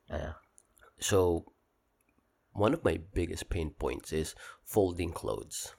[0.09, 0.33] ano,
[0.97, 1.45] So,
[2.57, 4.33] one of my biggest pain points is
[4.65, 5.75] folding clothes.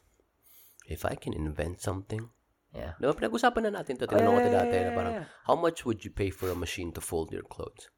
[0.86, 2.30] If I can invent something,
[2.76, 4.04] yeah no, pinag-usapan na natin to.
[4.04, 5.14] Tinanong ko yeah, to dati yeah, na parang,
[5.48, 7.88] how much would you pay for a machine to fold your clothes?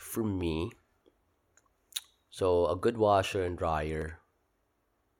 [0.00, 0.72] For me,
[2.32, 4.24] so a good washer and dryer,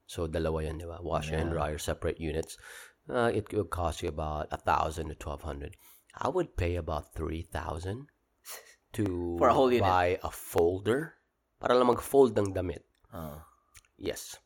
[0.09, 0.99] so dalawa yan, di ba?
[1.05, 2.57] Washer and dryer, separate units.
[3.07, 5.77] Uh, it would cost you about a thousand to twelve hundred.
[6.17, 8.11] I would pay about three thousand
[8.99, 9.05] to
[9.39, 9.87] For a whole unit.
[9.87, 11.21] buy a folder
[11.61, 12.83] para lang mag-fold ng damit.
[13.13, 13.45] oh.
[13.97, 14.37] Yes.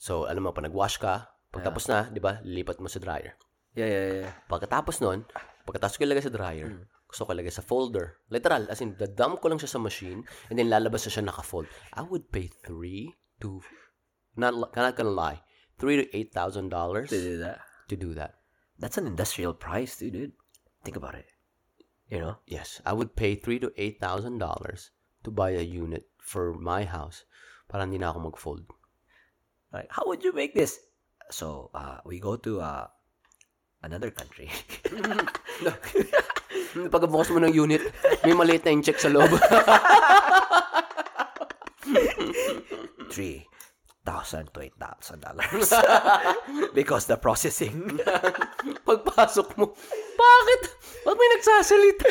[0.00, 3.34] So, alam mo, pa nag-wash ka, pagtapos na, di ba, lilipat mo sa dryer.
[3.74, 5.26] yeah yeah yeah Pagkatapos nun,
[5.66, 8.18] pagkatapos ko ilagay sa dryer, gusto ko ilagay sa folder.
[8.30, 11.66] Literal, as in, dadump ko lang siya sa machine, and then lalabas na siya naka-fold.
[11.94, 13.62] I would pay three to,
[14.38, 15.42] not, not gonna lie,
[15.80, 17.58] three to eight thousand dollars to do that
[17.88, 18.36] to do that.
[18.76, 20.36] that's an industrial price too dude
[20.84, 21.24] think about it
[22.12, 24.92] you know Yes, I would pay three to eight thousand dollars
[25.24, 27.24] to buy a unit for my house
[27.64, 28.66] para hindi na ako mag-fold.
[29.72, 30.82] Like, how would you make this?
[31.30, 32.86] So, uh, we go to uh,
[33.82, 34.50] another country.
[36.70, 37.82] Pagkabukas mo ng unit,
[38.26, 39.30] may maliit na check sa loob.
[43.14, 43.42] Three
[44.06, 45.70] thousand to eight thousand dollars
[46.78, 47.98] because the processing.
[48.86, 49.74] Pagpasok mo,
[50.18, 50.60] bakit?
[51.06, 52.10] Ba't may nagsasalita?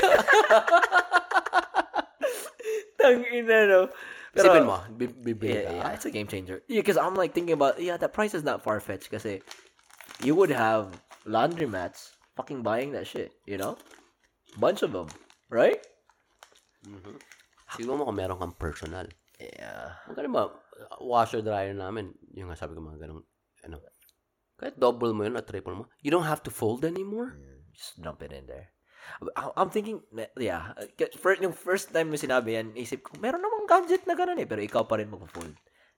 [3.00, 3.88] Tang ina
[4.36, 4.40] no.
[4.44, 5.72] Isipin mo, bibili Yeah, ka.
[5.76, 6.62] yeah, it's a game changer.
[6.68, 9.10] Yeah, because I'm like thinking about yeah, that price is not far fetched.
[9.10, 9.26] Because
[10.22, 10.94] you would have
[11.26, 13.32] laundromats fucking buying that shit.
[13.46, 13.78] You know,
[14.58, 15.10] bunch of them,
[15.50, 15.82] right?
[16.88, 17.18] Mm-hmm.
[17.76, 19.08] Siguro mo kung meron kang personal.
[19.40, 19.96] Yeah.
[20.10, 20.44] Magkano ba,
[21.00, 23.24] washer dryer namin, yung nga sabi ko mga ganun,
[23.64, 23.80] ano,
[24.60, 27.40] kahit double mo yun at triple mo, you don't have to fold anymore.
[27.72, 28.76] Just dump it in there.
[29.36, 30.02] I- I'm thinking,
[30.38, 30.86] yeah, uh,
[31.18, 34.48] first, yung first time mo sinabi yan, isip ko, meron namang gadget na gano'n eh,
[34.48, 35.56] pero ikaw pa rin mag-fold.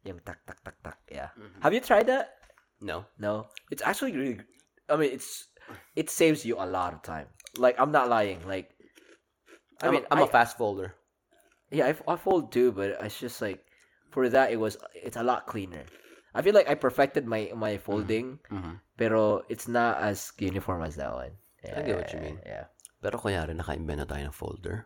[0.07, 1.29] Yung tak, tak, tak, tak, yeah.
[1.37, 1.61] Mm-hmm.
[1.61, 2.33] Have you tried that?
[2.81, 3.05] No.
[3.21, 3.53] No.
[3.69, 4.41] It's actually really,
[4.89, 5.47] I mean, it's,
[5.95, 7.29] it saves you a lot of time.
[7.57, 8.41] Like, I'm not lying.
[8.47, 8.73] Like,
[9.81, 10.95] I I'm, mean, I'm a fast folder.
[11.71, 13.63] Yeah, I, I fold too, but it's just like
[14.11, 15.87] for that it was it's a lot cleaner.
[16.35, 17.83] I feel like I perfected my my mm-hmm.
[17.87, 18.79] folding, Mhm.
[18.99, 21.31] pero it's not as uniform as that one.
[21.63, 22.39] Yeah, I get what you mean.
[22.43, 22.67] Yeah,
[23.01, 24.85] Pero kunyari, naka-invent na tayo ng folder.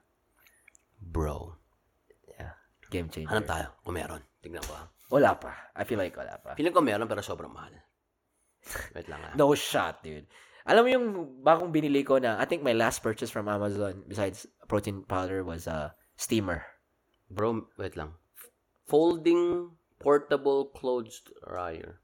[0.95, 1.59] Bro,
[2.31, 2.55] yeah.
[2.87, 3.27] Game changer.
[3.27, 4.23] hanap tayo kung meron.
[4.39, 4.87] Tignan ko ha.
[5.11, 5.51] Wala pa.
[5.75, 6.55] I feel like wala pa.
[6.55, 7.75] Feeling ko meron pero sobrang mahal.
[8.95, 9.31] Wait lang ha.
[9.39, 10.25] No shot, dude.
[10.65, 11.07] Alam mo yung
[11.45, 15.67] bagong binili ko na I think my last purchase from Amazon besides protein powder was
[15.69, 15.87] a uh,
[16.17, 16.65] steamer.
[17.29, 18.17] Bro, wait lang.
[18.87, 22.01] Folding portable clothes dryer.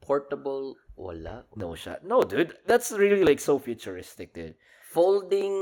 [0.00, 1.46] Portable, wala.
[1.56, 2.06] No shot.
[2.06, 2.54] No, dude.
[2.66, 4.54] That's really like so futuristic, dude.
[4.90, 5.54] Folding,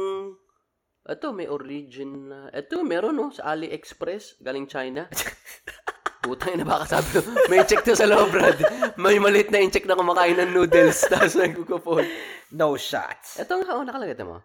[1.04, 5.04] ito may origin na, ito meron no, sa AliExpress, galing China.
[6.24, 8.58] Putang na baka sabi ko, may check to sa loob, Brad.
[9.00, 12.04] May malit na in-check na kumakain ng noodles, tapos nagkukufold.
[12.52, 13.36] No shots.
[13.40, 14.40] Ito nga, oh, nakalagay mo.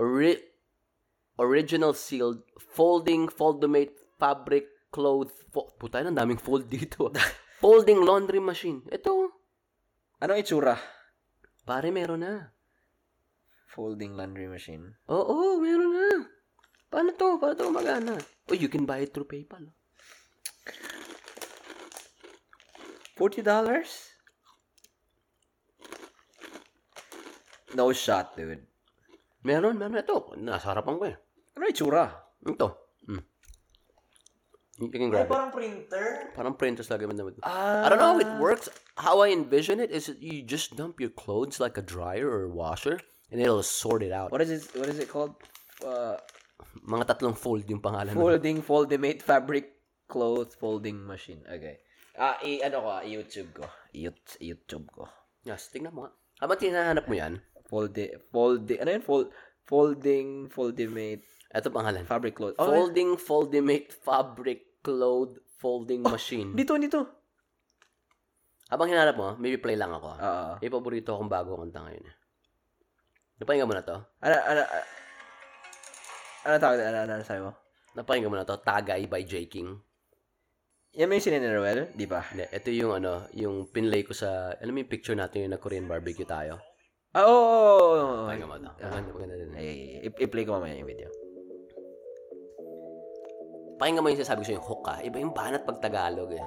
[0.00, 0.44] Ori-
[1.40, 7.12] original sealed, folding, foldomate, fabric, cloth, fo- puta na, daming fold dito.
[7.64, 8.84] folding laundry machine.
[8.92, 9.32] Ito,
[10.16, 10.80] Ano itsura?
[11.68, 12.55] Pare, meron na.
[13.66, 14.94] Folding laundry machine.
[15.10, 16.08] Oo, oh, oh, meron na.
[16.86, 17.36] Paano to?
[17.42, 18.14] Paano to magana?
[18.48, 19.74] Oh, you can buy it through PayPal.
[23.18, 23.42] $40?
[27.74, 28.62] No shot, dude.
[29.42, 29.98] Meron, meron.
[29.98, 31.16] Ito, nasa harapan ko eh.
[31.58, 32.04] Ano yung tsura?
[32.46, 32.68] Ito.
[33.08, 33.22] Mm.
[34.76, 35.32] You can grab it.
[35.32, 36.06] parang printer?
[36.36, 37.40] Parang printers lagi man naman.
[37.40, 37.84] Ah.
[37.84, 38.68] I don't know how it works.
[39.00, 42.44] How I envision it is that you just dump your clothes like a dryer or
[42.44, 43.00] a washer
[43.30, 44.30] and it'll sort it out.
[44.30, 45.34] What is it, what is it called?
[45.80, 46.16] Uh,
[46.86, 48.12] Mga tatlong fold yung pangalan.
[48.12, 49.76] folding, foldimate fabric
[50.06, 51.40] cloth folding machine.
[51.44, 51.80] Okay.
[52.16, 53.64] Ah, i ano ko, ah, i-YouTube ko.
[53.92, 55.04] YouTube ko.
[55.44, 56.12] Yes, tingnan mo nga.
[56.40, 59.02] Habang tinahanap mo yan, Foldi, foldi, ano yun?
[59.02, 59.28] Fold,
[59.66, 62.04] folding, foldimate ito pangalan.
[62.04, 62.54] fabric cloth.
[62.60, 66.52] Oh, Folding, foldimate, fabric, cloth, folding machine.
[66.52, 67.08] dito, dito.
[68.68, 70.10] Habang hinanap mo, maybe play lang ako.
[70.16, 70.52] Oo.
[70.58, 72.04] May paborito akong bago kanta ngayon.
[72.04, 72.14] eh.
[73.36, 73.96] Napakinggan mo na to?
[74.24, 74.84] Ano, ano, ano,
[76.46, 77.52] ano tawag, ano, ano, ano sabi mo?
[77.92, 78.56] Napakinggan mo na to?
[78.64, 79.44] Tagay by J.
[79.44, 79.76] King.
[80.96, 81.92] Yan may sinini Ruel?
[81.92, 82.24] Di ba?
[82.32, 85.60] Hindi, ito yung ano, yung pinlay ko sa, alam mo yung picture natin yung na
[85.60, 86.56] Korean barbecue tayo?
[87.12, 88.24] Ah, oo, oo, oo.
[88.24, 88.72] Pakinggan mo to.
[88.80, 89.52] Maganda, maganda din.
[89.52, 89.68] Ay,
[90.08, 91.12] i-play ko mamaya yung video.
[93.76, 94.98] Pakinggan mo yung sinasabi ko sa yung hook ah.
[95.04, 96.44] Iba yung banat pag Tagalog eh.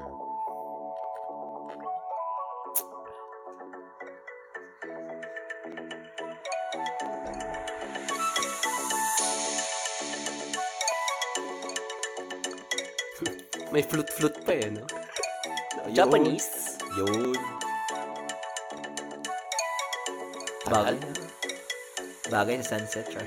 [13.69, 14.81] May flute-flute pa eh, no?
[15.93, 16.81] Japanese.
[16.97, 17.37] Yun.
[20.65, 20.97] Bagay.
[22.33, 23.25] Bagay sa sunset, char.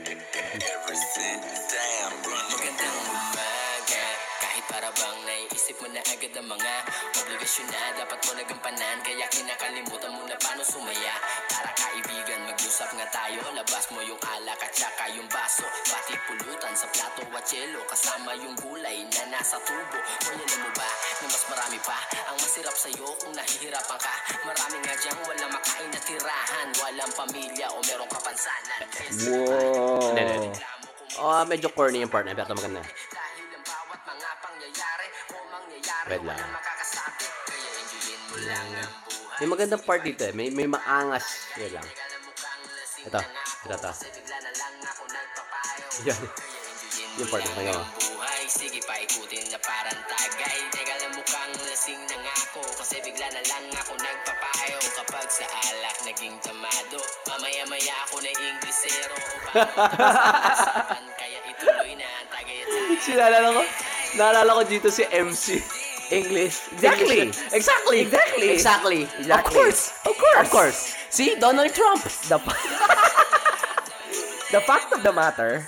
[13.13, 17.85] Tayo Labas mo yung alak at saka yung baso Pati pulutan sa plato at yelo
[17.87, 20.01] Kasama yung gulay na nasa tubo
[20.33, 20.91] yan mo ba
[21.21, 21.99] na mas marami pa
[22.33, 24.15] Ang masirap sa'yo kung nahihirapan ka
[24.49, 28.81] Marami nga diyang walang makain na tirahan Walang pamilya o merong kapansanan
[29.13, 30.53] Wow.
[31.21, 32.33] Oh, medyo corny yung part na.
[32.33, 32.81] Pero maganda.
[32.81, 36.41] dahil ang bawat mga pangyayari o mangyayari Wait lang.
[36.41, 40.33] Kaya enjoyin mo lang ang buhay May magandang part dito eh.
[40.33, 41.53] May, may maangas.
[41.61, 41.87] Yan lang.
[43.03, 43.21] Ito.
[43.67, 43.91] Ito, ito.
[46.07, 46.23] Yan.
[47.21, 52.35] Yung part na buhay Sige paikutin na parang tagay Teka lang mukhang lasing na nga
[52.49, 58.33] ako Kasi bigla na lang ako nagpapayo Kapag sa alak naging tamado Mamaya-maya ako na
[58.33, 59.17] Inglesero
[61.21, 63.63] Kaya ituloy na ang tagay at sa Sinalala ko,
[64.17, 65.61] naalala ko dito si MC.
[66.13, 66.61] English.
[66.77, 67.17] Exactly.
[67.25, 67.41] English.
[67.53, 67.99] Exactly.
[68.05, 68.49] Exactly.
[68.53, 69.01] Exactly.
[69.09, 69.55] Of Exactly.
[69.57, 69.83] course.
[70.05, 70.41] Of course.
[70.45, 70.81] Of course.
[71.09, 72.05] See, Donald Trump.
[72.29, 72.37] The,
[74.55, 75.65] the fact of the matter,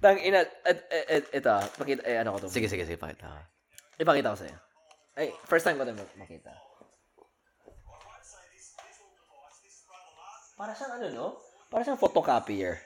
[0.00, 2.48] tang ina, et, et, et, ito, pakita, eh, ano ko to?
[2.48, 2.96] Sige, sige, sige.
[2.96, 3.28] Pakita.
[4.00, 4.56] Ipakita ko sa'yo.
[5.20, 6.52] Ay, first time ko ito makita.
[10.56, 11.26] Para siyang ano, no?
[11.68, 12.80] Para siyang photocopier.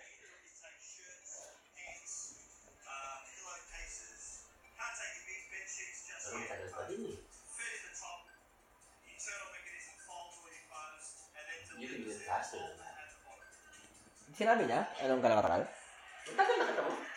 [14.34, 14.82] Sinabi niya?
[15.06, 15.62] Anong kalakatakal?
[15.62, 17.13] Takes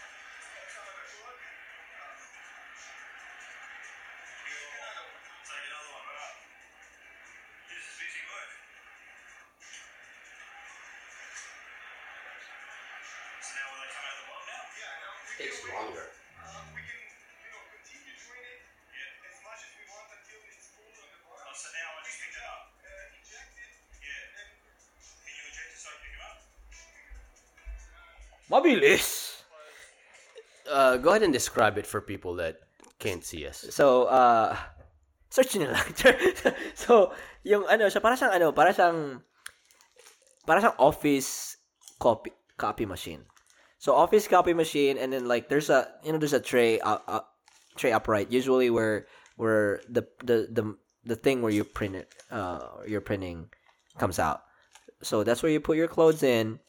[28.68, 29.40] Mabilis!
[30.70, 32.60] Uh, go ahead and describe it for people that
[33.00, 33.66] can't see us.
[33.70, 34.58] So, uh,
[35.30, 35.88] search nyo lang.
[36.76, 37.16] so,
[37.48, 39.24] yung ano, siya, para siyang ano, para siyang,
[40.44, 41.56] para siyang office
[42.00, 43.24] copy, copy machine.
[43.80, 47.00] So, office copy machine, and then like, there's a, you know, there's a tray, uh,
[47.08, 47.24] uh,
[47.80, 49.08] tray upright, usually where,
[49.38, 50.76] where the, the, the,
[51.06, 53.48] the thing where you print it, uh, you're printing
[53.98, 54.44] comes out.
[55.00, 56.60] So, that's where you put your clothes in,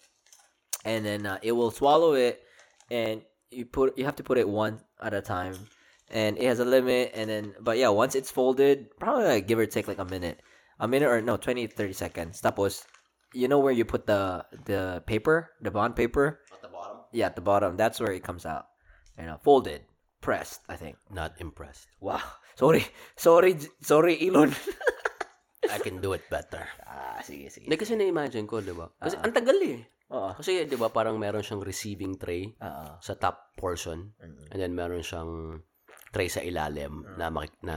[0.88, 2.40] and then uh, it will swallow it,
[2.88, 3.20] and
[3.52, 5.56] you put, you have to put it one at a time
[6.10, 9.58] and it has a limit and then but yeah once it's folded probably like give
[9.60, 10.40] or take like a minute
[10.80, 12.84] a minute or no 20 30 seconds tapos
[13.36, 16.96] you know where you put the the paper the bond paper At the bottom?
[17.12, 18.72] yeah at the bottom that's where it comes out
[19.20, 19.84] you know folded
[20.20, 21.88] pressed i think Not impressed.
[22.00, 22.24] wow
[22.56, 22.84] sorry
[23.16, 24.56] sorry sorry elon
[25.68, 26.64] I can do it better.
[26.88, 27.68] ah sige, sige.
[27.68, 28.88] Hindi kasi na-imagine ko, di ba?
[29.04, 29.84] Kasi ang tagal eh.
[30.08, 30.32] Oo.
[30.36, 32.86] Kasi, di ba, parang meron siyang receiving tray Oo.
[33.00, 34.16] sa top portion.
[34.16, 34.48] Mm.
[34.52, 35.60] And then, meron siyang
[36.12, 37.76] tray sa ilalim na, maki- na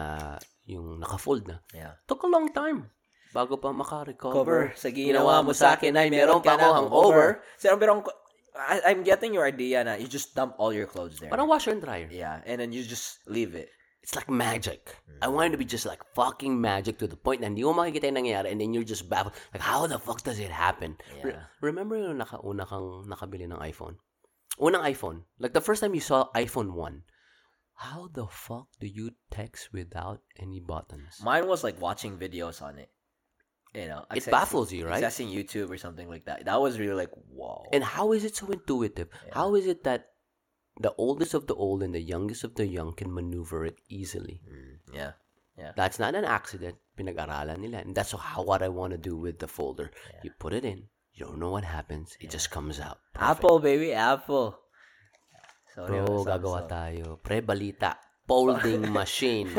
[0.63, 1.57] yung naka-fold na.
[1.75, 1.99] Yeah.
[2.07, 2.87] Took a long time
[3.31, 4.35] bago pa makarecover.
[4.35, 4.61] Cover.
[4.75, 7.27] Sa ginawa mo sa akin ay meron pa ako hangover.
[7.55, 8.03] Sir, pero
[8.51, 11.31] I, I'm getting your idea na you just dump all your clothes there.
[11.31, 12.11] Parang washer and dryer.
[12.11, 13.71] yeah, and then you just leave it.
[14.02, 14.98] It's like magic.
[15.22, 17.73] I want it to be just like fucking magic to the point na hindi mo
[17.78, 19.38] makikita yung nangyayari and then you're just baffled.
[19.53, 20.98] Like, how the fuck does it happen?
[21.22, 21.45] Re- Yeah.
[21.61, 24.02] remember yung nakauna kang nakabili ng iPhone?
[24.57, 25.30] Unang iPhone.
[25.38, 27.06] Like the first time you saw iPhone 1.
[27.82, 31.22] How the fuck do you text without any buttons?
[31.22, 32.90] Mine was like watching videos on it.
[33.73, 34.99] You know, It baffles you, right?
[35.02, 36.44] Accessing YouTube or something like that.
[36.45, 37.64] That was really like, whoa.
[37.72, 39.07] And how is it so intuitive?
[39.32, 40.10] How is it that
[40.81, 44.41] the oldest of the old and the youngest of the young can maneuver it easily?
[44.45, 45.11] Mm, yeah.
[45.77, 46.77] That's not an accident.
[46.97, 47.85] Pinag-aralan nila.
[47.85, 49.91] And that's how what I want to do with the folder.
[50.25, 50.89] You put it in.
[51.13, 52.17] You don't know what happens.
[52.17, 52.97] It just comes out.
[53.13, 53.45] Perfect.
[53.45, 54.57] Apple, baby, Apple.
[55.75, 57.21] Sorry, Bro, gagawa tayo.
[57.21, 57.95] Pre-balita.
[58.25, 59.53] Folding machine.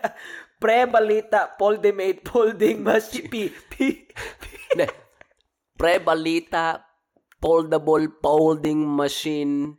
[0.62, 3.28] Pre-balita, foldimate, folding machine.
[3.28, 4.08] P, P,
[4.72, 4.88] Hindi.
[5.76, 6.80] Pre-balita.
[7.42, 9.76] Foldable folding machine.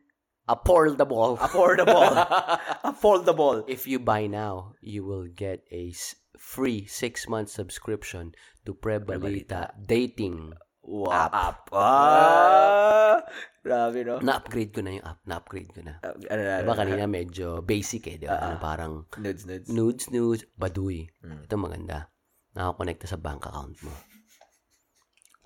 [0.49, 1.39] Affordable.
[1.39, 2.11] Affordable.
[2.91, 3.63] Affordable.
[3.67, 5.95] If you buy now, you will get a
[6.35, 8.35] free six-month subscription
[8.67, 10.51] to Pre-balita dating.
[10.83, 11.31] Wow.
[11.31, 11.71] App.
[11.71, 13.23] Ah,
[13.63, 14.19] grabe, no?
[14.19, 15.23] Na-upgrade ko na yung app.
[15.23, 15.95] Na-upgrade ko na.
[16.03, 18.35] Uh, ano na, Diba kanina medyo basic eh, di ba?
[18.51, 19.71] Ano, parang Nudes, nudes.
[19.71, 21.07] nudes, nudes, baduy.
[21.23, 22.11] Ito maganda.
[22.51, 23.95] Nakakonekta sa bank account mo.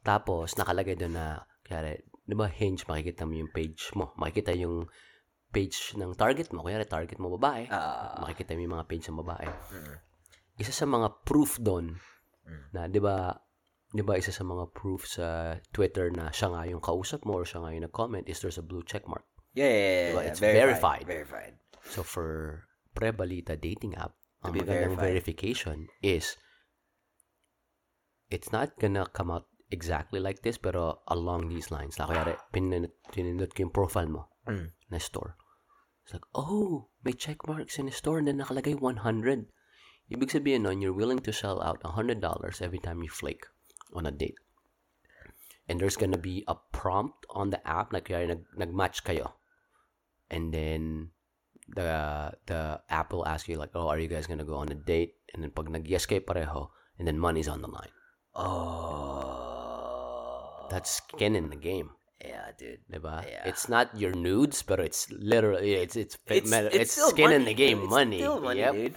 [0.01, 4.11] Tapos, nakalagay doon na, kaya, di ba, hinge, makikita mo yung page mo.
[4.19, 4.91] Makikita yung
[5.55, 6.67] page ng target mo.
[6.67, 7.71] Kaya target mo babae.
[7.71, 8.19] Ah.
[8.19, 9.47] makikita mo yung mga page ng babae.
[10.59, 11.95] Isa sa mga proof doon,
[12.75, 13.31] na, di ba,
[13.87, 17.47] di ba, isa sa mga proof sa Twitter na siya nga yung kausap mo or
[17.47, 19.23] siya nga yung nag-comment is there's a blue check mark.
[19.55, 20.23] Yeah, yeah, yeah, Diba?
[20.27, 21.05] It's verified.
[21.07, 21.55] Verified.
[21.87, 22.61] So for
[22.93, 24.13] Pre-Balita dating app,
[24.43, 25.05] ang magandang verified.
[25.17, 26.37] verification is
[28.29, 31.99] it's not gonna come out exactly like this pero along these lines.
[31.99, 34.71] Na kaya pinindot, pinindot ko yung profile mo Mm.
[34.91, 35.35] na store.
[36.07, 39.03] It's like, oh, may check marks in the store and then nakalagay 100.
[40.07, 42.23] Ibig sabihin nun, you're willing to sell out $100
[42.63, 43.43] every time you flake
[43.91, 44.39] on a date.
[45.67, 49.35] And there's gonna be a prompt on the app na kaya nag, nag-match kayo.
[50.31, 51.11] And then,
[51.67, 54.79] the the app will ask you like, oh, are you guys gonna go on a
[54.79, 55.19] date?
[55.35, 57.91] And then pag nag-yes kayo pareho, and then money's on the line.
[58.31, 59.46] Oh.
[60.69, 61.91] That's skin in the game.
[62.17, 62.81] yeah, dude.
[62.91, 63.23] Diba?
[63.29, 63.45] Yeah.
[63.45, 67.53] It's not your nudes, but it's literally, it's, it's, It's, it's, it's, skin in the
[67.53, 67.85] game, dude.
[67.85, 68.17] It's money.
[68.19, 68.73] still money, Yep.
[68.73, 68.95] dude.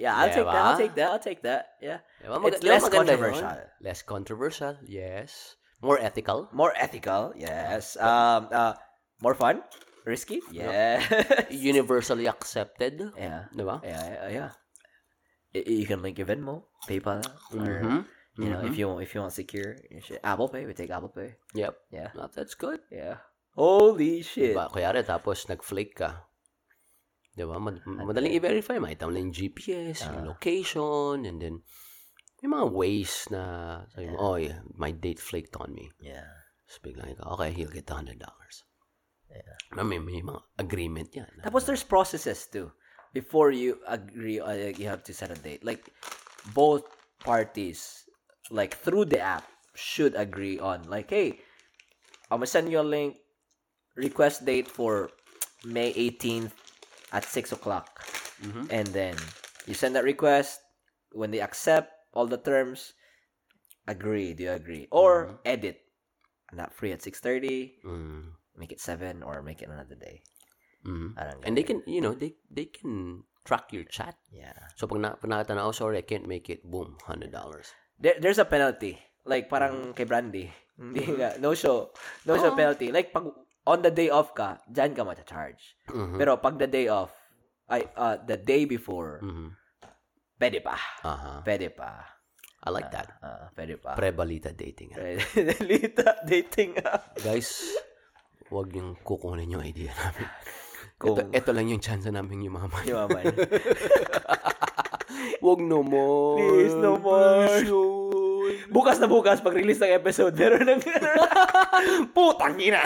[0.00, 0.56] Yeah, I'll take that.
[0.66, 1.08] I'll take that.
[1.12, 1.62] I'll take that.
[1.84, 1.98] Yeah.
[2.24, 2.48] Diba?
[2.48, 3.52] It's less controversial.
[3.84, 5.56] Less controversial, yes.
[5.82, 6.48] More ethical.
[6.52, 7.34] More ethical.
[7.36, 7.96] Yes.
[8.00, 8.48] Um.
[8.50, 8.74] Uh.
[9.20, 9.62] More fun.
[10.06, 10.40] Risky.
[10.50, 11.02] Yeah.
[11.50, 13.02] Universally accepted.
[13.18, 13.46] yeah.
[13.54, 13.82] Diba?
[13.84, 14.02] Yeah.
[14.06, 14.28] Yeah.
[14.32, 14.50] yeah.
[15.52, 17.20] You can link your Venmo, PayPal,
[17.52, 18.04] or Mhm.
[18.38, 20.20] You know, if you want, if you want secure shit.
[20.24, 21.36] Apple Pay, we take Apple Pay.
[21.54, 21.74] Yep.
[21.92, 22.10] Yeah.
[22.16, 22.80] Ah, That's good.
[22.90, 23.20] Yeah.
[23.52, 24.56] Holy shit.
[24.56, 24.72] Diba?
[24.72, 26.24] Kuyari, tapos nag-flake ka.
[27.36, 27.60] Diba?
[27.60, 28.80] Mad- madaling i-verify.
[28.80, 30.16] Makita mo lang yung GPS, Ah.
[30.16, 31.60] yung location, and then
[32.40, 35.92] may mga ways na sabi mo, oh, yeah, my date flaked on me.
[36.00, 36.24] Yeah.
[36.66, 38.64] Tapos biglang ikaw, okay, he'll get $100.
[39.28, 39.56] Yeah.
[39.76, 41.28] Na may, may mga agreement yan.
[41.44, 42.72] Tapos there's processes too
[43.12, 45.64] before you agree uh, you have to set a date.
[45.64, 45.88] Like
[46.56, 46.84] both
[47.20, 48.01] parties
[48.52, 51.40] like through the app should agree on like hey,
[52.30, 53.16] I'm gonna send you a link
[53.96, 55.10] request date for
[55.64, 56.52] May 18th
[57.12, 58.04] at 6 o'clock.
[58.70, 59.16] And then
[59.66, 60.60] you send that request
[61.12, 62.92] when they accept all the terms
[63.86, 64.88] agree, do you agree?
[64.90, 65.80] Or edit.
[66.50, 68.36] I'm not free at 6:30, Mm.
[68.56, 70.22] make it 7 or make it another day.
[70.84, 71.14] Mm.
[71.14, 74.18] Parang And they can, you know, they they can track your chat.
[74.30, 74.54] Yeah.
[74.76, 77.30] So pag, na, pag oh, sorry, I can't make it, boom, $100.
[78.02, 78.98] There, there's a penalty.
[79.22, 80.50] Like, parang kay Brandy.
[80.82, 81.94] Hindi nga, no show.
[82.26, 82.58] No show Oo.
[82.58, 82.90] penalty.
[82.90, 83.30] Like, pag
[83.62, 85.78] on the day off ka, dyan ka mata-charge.
[85.88, 86.18] Mhm.
[86.18, 87.14] Pero pag the day off,
[87.70, 89.54] ay, uh, the day before, Mhm.
[90.36, 90.74] pwede pa.
[91.00, 91.40] Aha.
[91.40, 92.02] Pwede pa.
[92.62, 93.18] I like that.
[93.18, 93.94] Uh, pwede pa.
[93.94, 94.94] Pre-balita dating.
[94.94, 95.22] Pwede.
[95.70, 96.78] Lita, dating.
[97.18, 97.62] Guys,
[98.48, 100.26] wag yung kukunin yung idea namin.
[101.02, 102.82] Kung- Ito, ito lang yung chance namin yumaman.
[102.86, 103.34] Yumaman.
[105.40, 106.38] Wag no more.
[106.38, 107.48] Please, no more.
[108.72, 110.82] Bukas na bukas, pag release ng episode, meron ng...
[112.16, 112.82] Putang ina!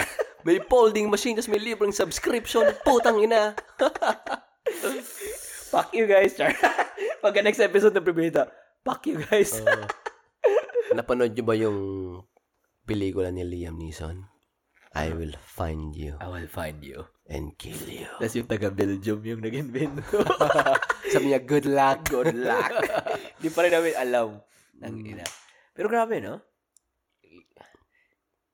[0.47, 2.71] May folding machine, tapos may libreng subscription.
[2.87, 3.55] Putang ina.
[5.73, 6.55] Fuck you guys, Char.
[7.23, 8.47] Pagka next episode ng Pribita,
[8.87, 9.59] fuck you guys.
[10.95, 11.79] Napanood nyo ba yung
[12.87, 14.36] pelikula ni Liam Neeson?
[14.97, 17.05] I will find you I will find you.
[17.29, 18.07] and kill you.
[18.23, 19.99] Tapos yung taga-Belgium yung nag-invent.
[21.13, 22.07] Sabi niya, good luck.
[22.07, 22.71] Good luck.
[23.39, 24.29] Hindi pa rin namin alam.
[24.79, 25.27] Nang ina.
[25.75, 26.39] Pero grabe, no?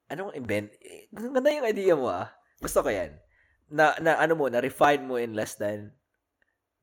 [0.09, 0.73] Anong invent?
[1.13, 2.33] Ganda yung idea mo, ah.
[2.61, 3.17] Gusto ko yan.
[3.73, 5.93] Na, na ano mo, na-refine mo in less than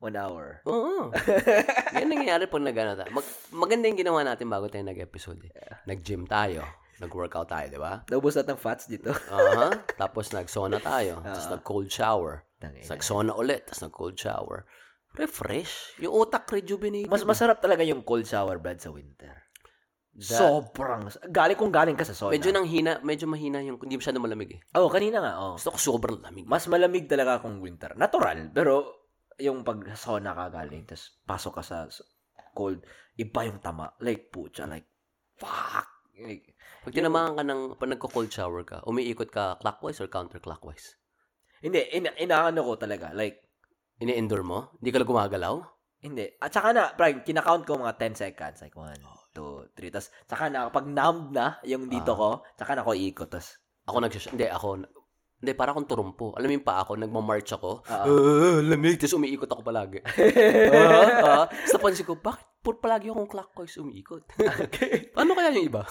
[0.02, 0.64] one hour.
[0.66, 1.14] Oo.
[2.00, 3.12] Yan nangyayari pag nag-ano tayo.
[3.14, 5.42] Mag, maganda yung ginawa natin bago tayo nag-episode.
[5.46, 5.54] Eh.
[5.86, 6.66] Nag-gym tayo.
[7.00, 8.04] Nag-workout tayo, di ba?
[8.12, 9.12] Naubos natin ng fats dito.
[9.32, 9.72] Aha.
[9.96, 11.24] Tapos nag-sauna tayo.
[11.24, 12.44] Tapos nag-cold shower.
[12.60, 13.64] Tapos nag-sauna ulit.
[13.66, 14.68] Tapos nag-cold shower.
[15.16, 15.98] Refresh.
[16.04, 17.10] Yung utak rejuvenated.
[17.10, 19.48] Mas masarap talaga yung cold shower, Brad, sa winter.
[20.20, 21.08] That- Sobrang.
[21.32, 22.36] Galing kung galing ka sa sauna.
[22.36, 24.62] Medyo nang hina, medyo mahina yung, hindi masyado malamig eh.
[24.76, 25.56] Oh, kanina nga, oh.
[25.56, 26.44] Gusto ko sobrang lamig.
[26.44, 27.96] Mas malamig talaga kung winter.
[27.96, 29.08] Natural, pero
[29.40, 32.04] yung pag sauna ka galing, tapos pasok ka sa sa
[32.52, 32.84] cold,
[33.16, 33.96] iba yung tama.
[34.04, 34.92] Like, pucha, like,
[35.40, 35.88] fuck.
[36.20, 40.96] Like, Pag tinamaan ka ng, pag nagko-cold shower ka, umiikot ka clockwise or counterclockwise?
[41.60, 43.12] hindi, ina inaano ko talaga.
[43.12, 43.44] Like,
[44.00, 44.72] Ini-endure mo?
[44.80, 45.56] Hindi ka lang gumagalaw?
[46.00, 46.24] hindi.
[46.40, 48.64] At saka na, Prime, kinakount ko mga 10 seconds.
[48.64, 49.04] Like, 1,
[49.36, 49.92] 2, 3.
[49.92, 53.28] Tapos, saka na, pag numbed na yung dito ko, saka na ako ikot.
[53.28, 54.68] Tapos, Ako nag Hindi, ako,
[55.40, 56.32] hindi, para akong turumpo.
[56.40, 57.84] Alam mo yung pa ako, nagmamarch ako.
[57.92, 58.08] Ah,
[58.64, 58.96] lamig.
[58.96, 60.00] Tapos umiikot ako palagi.
[60.72, 61.46] Ah, ah.
[61.52, 64.24] Tapos napansin ko, bakit pur palagi akong clockwise umiikot?
[65.16, 65.84] Paano kaya yung iba?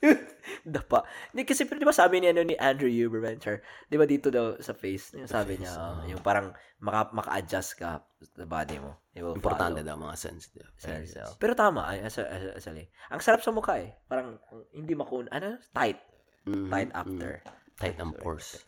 [0.76, 1.04] Dapa.
[1.32, 4.60] Hindi kasi pero di ba sabi ni ano ni Andrew Huberventure, di ba dito daw
[4.60, 9.00] sa face, yung sabi niya uh, yung parang maka, maka-adjust ka sa body mo.
[9.16, 10.68] Importante daw mga sensitive.
[10.76, 11.32] Sense, oh.
[11.40, 12.92] Pero tama, ay, as, as, actually.
[13.08, 13.96] Ang sarap sa mukha eh.
[14.04, 14.36] Parang
[14.76, 15.56] hindi makun, ano?
[15.72, 15.96] Tight.
[16.44, 17.00] Mhm, Tight mhm.
[17.00, 17.30] after.
[17.80, 18.60] Tight ang pores.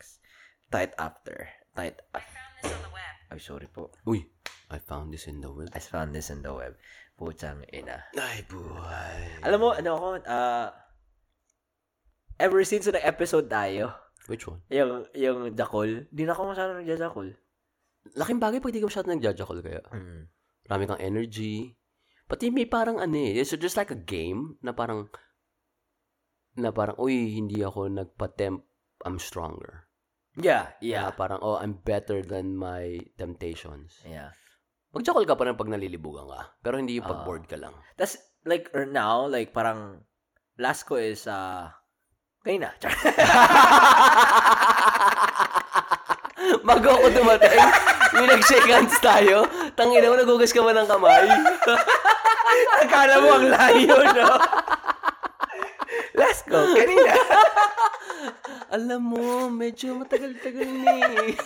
[0.73, 1.49] Tight after.
[1.77, 2.41] Tight after.
[3.29, 3.93] Ay, sorry po.
[4.09, 4.25] Uy,
[4.73, 5.69] I found this in the web.
[5.77, 6.73] I found this in the web.
[7.13, 8.09] Putsang ina.
[8.17, 9.45] Ay, buhay.
[9.45, 10.73] Alam mo, ano ako, ah,
[12.39, 13.91] ever since na episode tayo,
[14.31, 14.63] Which one?
[14.71, 17.29] yung, yung Jakol, di na ako masyadong nagja-Jakol.
[18.15, 19.83] Laking bagay pag di ka masyado nag-judge kaya.
[19.91, 20.21] Mm.
[20.65, 21.75] Marami kang energy.
[22.29, 23.41] Pati may parang ano eh.
[23.41, 25.09] It's just like a game na parang
[26.55, 28.63] na parang, uy, hindi ako nagpa-tempt,
[29.07, 29.87] I'm stronger.
[30.35, 31.07] Yeah, Yeah.
[31.07, 31.11] yeah.
[31.11, 33.99] parang, oh, I'm better than my temptations.
[34.03, 34.35] Yeah.
[34.91, 36.41] Mag-jackal ka pa rin pag nalilibugan ka.
[36.59, 37.25] Pero hindi yung pag Ah.
[37.25, 37.73] bored ka lang.
[37.95, 40.03] That's, like, or now, like, parang,
[40.59, 41.71] last ko is, uh,
[42.49, 42.73] kanina.
[42.81, 42.89] Char.
[46.65, 47.61] Bago ako dumating,
[48.17, 49.45] may nag-shake hands tayo.
[49.77, 51.29] Tangina mo, nagugas ka ba ng kamay?
[52.81, 54.33] Akala mo ang layo, no?
[56.17, 57.13] last ko, kanina.
[58.75, 61.37] Alam mo, medyo matagal-tagal na eh.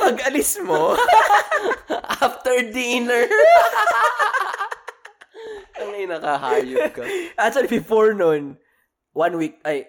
[0.00, 0.96] Pag alis mo,
[2.24, 3.28] After dinner.
[5.76, 7.04] Tangina ka, hayop ka.
[7.36, 8.56] actually, before nun,
[9.14, 9.86] one week, ay,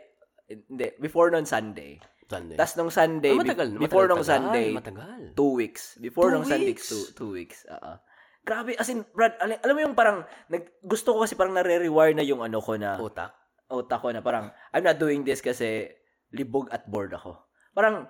[0.48, 1.98] hindi, before nun Sunday.
[2.26, 2.58] Sunday.
[2.58, 5.22] Tapos nung Sunday, Ah, matagal, be- before matagal, nung tagal, Sunday, Matagal.
[5.34, 5.84] two weeks.
[6.00, 6.86] Before Two nung Sunday, weeks?
[6.88, 7.66] two, two weeks.
[7.68, 7.94] Oo.
[8.42, 12.14] Grabe, as in, Brad, alam, alam mo yung parang, nag, gusto ko kasi parang nare-rewire
[12.14, 13.34] na yung ano ko na, Utak.
[13.68, 15.90] utak ko na parang, I'm not doing this kasi
[16.32, 17.42] libog at bored ako.
[17.72, 18.06] Parang,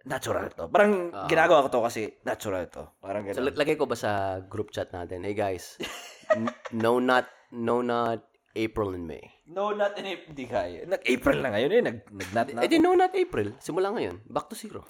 [0.00, 0.66] natural to.
[0.66, 1.26] Parang, Ah.
[1.26, 2.86] ginagawa ko to kasi natural to.
[2.98, 3.46] Parang So, gano'n.
[3.46, 5.74] lag- lagay ko ba sa group chat natin, hey guys,
[6.72, 9.22] no not, no not April and May.
[9.46, 10.28] no, not in April.
[10.34, 10.86] Hindi kaya.
[10.86, 11.82] Nag-April na ngayon eh.
[11.86, 13.54] Nag, nag-not na Eh di no not April.
[13.62, 14.26] Simula ngayon.
[14.26, 14.82] Back to zero.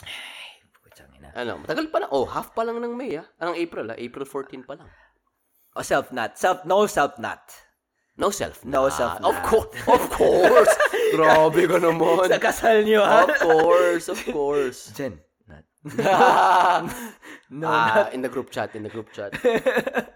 [0.80, 1.28] Putsang ina.
[1.36, 2.10] Ano, matagal pa lang.
[2.12, 3.26] Oh, half pa lang ng May ah.
[3.40, 3.96] Anong April ah?
[4.00, 4.88] April 14 pa lang.
[5.76, 6.40] Oh, self-not.
[6.40, 7.44] Self, no self-not.
[8.20, 9.32] No self No self-not.
[9.32, 9.72] Of course.
[9.88, 10.74] Of course.
[11.16, 12.28] Grabe ka naman.
[12.28, 13.24] Sa kasal niyo, ha?
[13.24, 14.06] Of course.
[14.12, 14.80] Of course.
[14.96, 15.16] Jen,
[15.48, 15.64] not.
[17.48, 19.32] no, ah, in the group chat, in the group chat.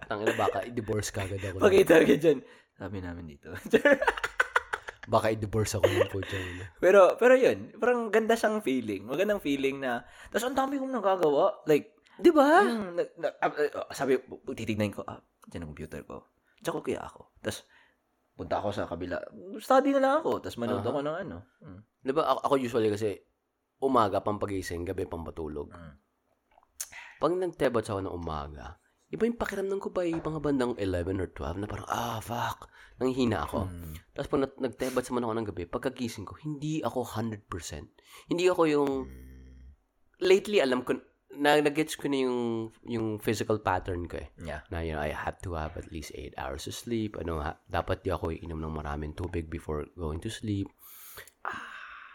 [0.05, 1.65] Tangina baka i-divorce ka agad ako.
[1.65, 2.39] Pakita ka dyan.
[2.85, 3.49] Sabi namin dito.
[5.13, 6.69] Baka i-divorce ako ng po dyan.
[6.85, 7.73] pero, pero yun.
[7.81, 9.09] Parang ganda siyang feeling.
[9.09, 11.65] Magandang feeling na, tapos ang dami kong nagagawa.
[11.65, 12.63] Like, Di ba?
[13.43, 14.15] Ah, ah, sabi,
[14.55, 15.19] titignan ko, ah,
[15.51, 16.31] dyan ang computer ko.
[16.63, 17.35] Tsaka kaya ako.
[17.43, 17.67] Tapos,
[18.39, 19.19] punta ako sa kabila.
[19.59, 20.39] Study na lang ako.
[20.39, 20.91] Tapos manood Aha.
[20.95, 21.37] ako ng ano.
[21.59, 21.81] Hmm.
[21.99, 23.19] Di ba ako, ako usually kasi
[23.83, 25.69] umaga pang pagising, gabi pang matulog.
[25.75, 25.95] Mm.
[27.21, 28.81] Pag nagtebats ako ng umaga,
[29.15, 32.67] iba yung pakiramdam ko yung mga bandang 11 or 12 na parang, ah, fuck,
[32.99, 33.71] nanghihina ako.
[33.71, 33.95] Mm.
[34.11, 37.47] Tapos pag nag- nagtebats naman ako ng gabi, pagkagising ko, hindi ako 100%.
[38.27, 38.91] Hindi ako yung,
[40.19, 40.99] lately alam ko,
[41.35, 44.29] na nag-gets ko na yung, yung physical pattern ko eh.
[44.39, 44.67] Yeah.
[44.71, 47.15] Na, you know, I have to have at least 8 hours of sleep.
[47.19, 50.71] Ano, ha, dapat di ako iinom ng maraming tubig before going to sleep.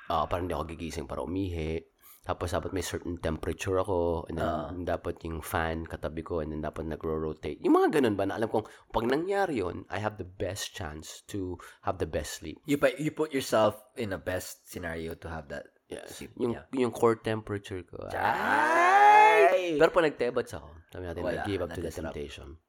[0.09, 1.83] Ah, parang di ako gigising para umihi.
[2.29, 4.69] Tapos dapat may certain temperature ako, and then Ah.
[4.69, 7.57] dapat yung fan katabi ko, and then dapat nagro-rotate.
[7.65, 11.25] Yung mga ganun ba na alam kong pag nangyari yun, I have the best chance
[11.33, 11.57] to
[11.89, 12.61] have the best sleep.
[12.69, 15.73] You put, you put yourself in the best scenario to have that.
[15.89, 16.21] Yes.
[16.21, 16.37] sleep.
[16.37, 16.69] Yung, Yeah.
[16.77, 17.97] yung core temperature ko.
[18.13, 19.73] Ay!
[19.73, 22.61] Pero pag nagtebats ako, sabi natin, Wala, I give up to the temptation.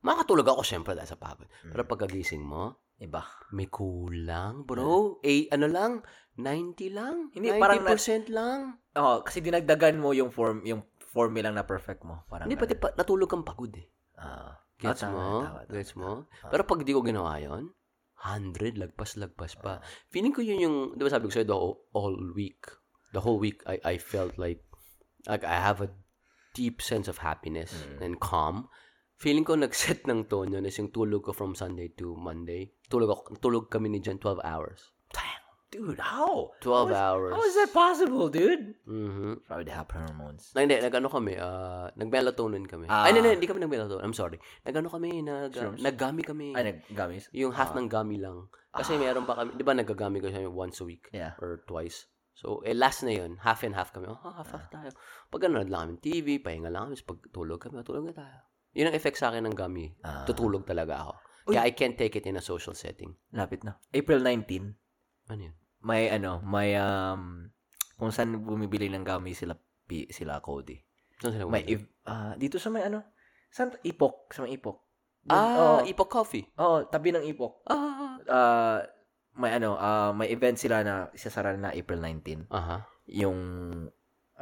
[0.00, 1.44] Makakatulog ako syempre dahil sa pagod.
[1.62, 1.76] Mm.
[1.76, 3.26] Pero pagkagising mo, Iba.
[3.50, 5.18] may kulang, bro.
[5.26, 6.06] Eh, ano lang,
[6.38, 7.28] 90 lang.
[7.34, 7.82] Hindi, 90% parang
[8.30, 8.58] lang.
[8.96, 12.24] Oo, kasi dinagdagan mo yung form, yung formula na perfect mo.
[12.30, 13.90] Parang Hindi, pati pa, natulog kang pagod eh.
[14.16, 14.56] Ah.
[14.80, 15.28] Gets tama, mo?
[15.44, 16.10] tama, tama, Gets mo?
[16.40, 16.48] Ah.
[16.48, 17.74] Pero pag di ko ginawa yon
[18.22, 19.72] 100, lagpas-lagpas pa.
[19.76, 19.78] Ah.
[20.08, 22.64] Feeling ko yun yung, di ba sabi ko sa'yo, the whole, all week,
[23.12, 24.62] the whole week, I, I felt like,
[25.26, 25.90] like I have a
[26.54, 27.98] deep sense of happiness Mm.
[28.00, 28.68] and calm.
[29.22, 32.74] Feeling ko nag-set ng tone yun is yung tulog ko from Sunday to Monday.
[32.90, 34.90] Tulog ako, tulog kami ni Jen 12 hours.
[35.72, 36.52] Dude, how?
[36.60, 37.32] 12 How is- hours.
[37.32, 38.76] How is that possible, dude?
[38.84, 39.40] Mhm.
[39.48, 40.52] Probably the happy hormones.
[40.52, 42.92] Na, hindi, nag-ano kami, ah, nag-melatonin kami.
[42.92, 43.08] Ah.
[43.08, 44.04] Ay, hindi, hindi kami nag-melatonin.
[44.04, 44.36] I'm sorry.
[44.68, 45.80] Nag-ano kami, nag, Shrooms?
[45.80, 46.52] nag-gummy kami.
[46.52, 47.32] Ay, nag-gummies?
[47.32, 47.80] Yung half Ah.
[47.80, 48.52] ng gummy lang.
[48.68, 51.40] Kasi meron pa kami, di ba nagagami ko siya once a week Yeah.
[51.40, 52.04] or twice.
[52.36, 54.12] So, eh, last na yun, half and half kami.
[54.12, 54.92] Oh, half, half tayo.
[55.32, 58.36] Pag gano'n lang kami TV, pahinga lang kami, pag tulog kami, tulog na tayo.
[58.72, 59.92] Yun ang effect sa akin ng gummy.
[60.00, 60.24] Ah.
[60.24, 61.12] Tutulog talaga ako.
[61.48, 61.52] Uy.
[61.56, 63.12] Kaya I can't take it in a social setting.
[63.34, 63.76] Lapit na.
[63.92, 64.72] April 19,
[65.28, 65.54] Ano yun?
[65.82, 67.50] may ano, may um
[67.98, 70.78] kung saan bumibili ng gummy sila P, sila Cody.
[71.18, 71.66] Saan sila May
[72.06, 73.02] ah, dito sa may ano,
[73.50, 74.78] saan ipok, sa may ipok.
[75.30, 76.42] Ah, oh, Ipok Coffee.
[76.58, 77.62] oh, tabi ng ipok.
[77.70, 78.18] Ah.
[78.26, 78.78] Ah,
[79.38, 82.50] may ano, ah, may event sila na isasara na April 19.
[82.50, 82.82] Aha.
[83.06, 83.38] Yung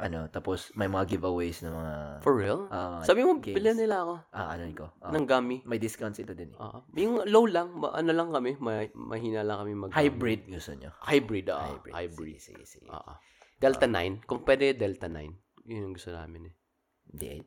[0.01, 2.65] ano, tapos may mga giveaways na mga For real?
[2.67, 3.53] ah, Sabi mo, games.
[3.53, 4.85] bilhan nila ako ah, ano ko.
[4.99, 5.57] ah, ng gummy.
[5.63, 6.49] may discount sila din.
[6.49, 6.57] eh.
[6.57, 10.73] Ah, yung low lang, ma- ano lang kami, ma- mahina lang kami mag Hybrid gusto
[10.73, 10.89] nyo.
[10.99, 11.69] Hybrid, ah.
[11.69, 11.93] Hybrid.
[11.93, 12.37] Hybrid.
[12.41, 12.87] Sige, sige, sige.
[12.89, 13.21] Ah.
[13.55, 14.25] Delta 9.
[14.25, 15.69] Kung pwede, Delta 9.
[15.69, 16.53] Yun yung gusto namin eh.
[17.05, 17.43] Hindi.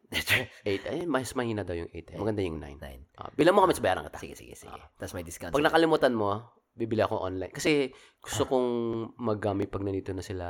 [0.62, 0.86] 8.
[0.86, 2.14] Ay, mas mahina daw yung 8.
[2.14, 2.18] Eh.
[2.20, 2.78] Maganda yung 9.
[2.78, 3.02] Nine.
[3.18, 4.22] Ah, bilang mo kami sa bayaran kita.
[4.22, 4.78] Sige, sige, sige.
[4.94, 5.50] Tapos may discount.
[5.50, 6.38] Pag nakalimutan mo,
[6.74, 7.54] bibili ako online.
[7.54, 8.68] Kasi gusto kong
[9.22, 10.46] mag-gummy pag nandito na sila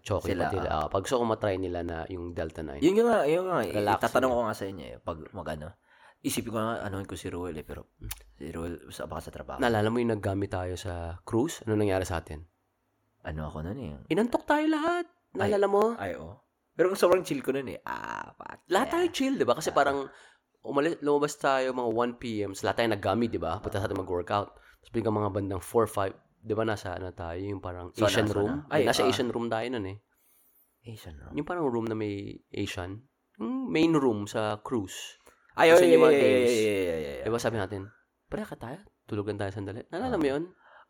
[0.00, 0.32] Choki.
[0.32, 0.88] Sila, Sila, ah.
[0.88, 2.80] pag gusto kong matry nila na yung Delta 9.
[2.80, 3.58] Yun nga, yun nga.
[3.62, 4.04] eh, Relaxing.
[4.08, 4.96] Tatanong ko nga sa inyo eh.
[4.98, 5.76] Pag mag-ano.
[6.18, 7.66] Isipin ko nga, anoin ko si Ruel eh.
[7.68, 7.94] Pero
[8.40, 9.60] si Ruel, sa, baka sa trabaho.
[9.60, 11.60] Naalala mo yung nag-gummy tayo sa cruise?
[11.68, 12.42] Ano nangyari sa atin?
[13.28, 13.94] ano ako nun eh.
[14.08, 15.04] Inantok tayo lahat.
[15.36, 15.92] Naalala mo?
[16.00, 16.40] Ay, oh.
[16.72, 17.78] Pero sobrang chill ko nun eh.
[17.84, 18.64] Ah, fuck.
[18.72, 19.58] Lahat tayo chill, di ba?
[19.58, 20.08] Kasi parang
[20.64, 22.50] umalis, lumabas tayo mga 1 p.m.
[22.56, 23.60] So, lahat tayo nag-gummy, di ba?
[23.60, 24.54] Punta sa atin mag-workout.
[24.80, 28.26] Tapos biglang mga bandang 4, 5, di ba nasa ano tayo, yung parang Sauna, Asian
[28.30, 28.36] sauna.
[28.38, 28.54] room.
[28.70, 29.10] Ay, nasa ah.
[29.10, 29.98] Asian room tayo nun eh.
[30.86, 31.34] Asian room.
[31.34, 33.02] Yung parang room na may Asian.
[33.38, 35.18] Yung main room sa cruise.
[35.58, 36.54] Ay, Kasi oh, yung mga yeah, games.
[36.54, 37.90] yeah, yeah, yeah, yeah, Di ba sabi natin,
[38.30, 38.78] pare ka tayo,
[39.10, 39.82] tulugan tayo sandali.
[39.90, 40.44] Naalala mo yun?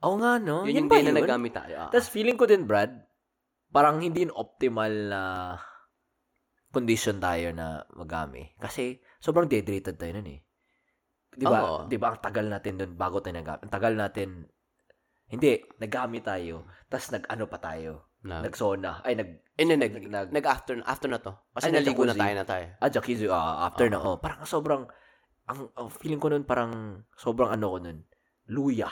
[0.04, 0.62] Oo nga, no?
[0.68, 1.18] Yun yung ba day na yun?
[1.24, 1.74] nagamit tayo.
[1.80, 1.90] Ah.
[1.90, 2.92] Tapos feeling ko din, Brad,
[3.72, 5.22] parang hindi yun optimal na
[6.68, 8.52] condition tayo na magami.
[8.60, 10.40] Kasi sobrang dehydrated tayo nun eh.
[11.38, 11.86] Di ba?
[11.86, 14.50] Di ba ang tagal natin dun bago tayo nag Ang tagal natin,
[15.30, 16.66] hindi, nagami tayo.
[16.90, 17.92] Tapos nag-ano pa tayo.
[18.18, 19.06] na, Nag-sauna.
[19.06, 21.30] Ay, nag, and then, nag, nag, nag, nag after, after na to.
[21.54, 22.66] Kasi Ay, naligo na tayo na tayo.
[22.82, 23.92] ah, jacuzzi, ah, after Oo.
[23.94, 24.82] na, oh, parang sobrang,
[25.46, 27.98] ang, ang feeling ko nun parang, sobrang ano ko nun,
[28.50, 28.90] luya.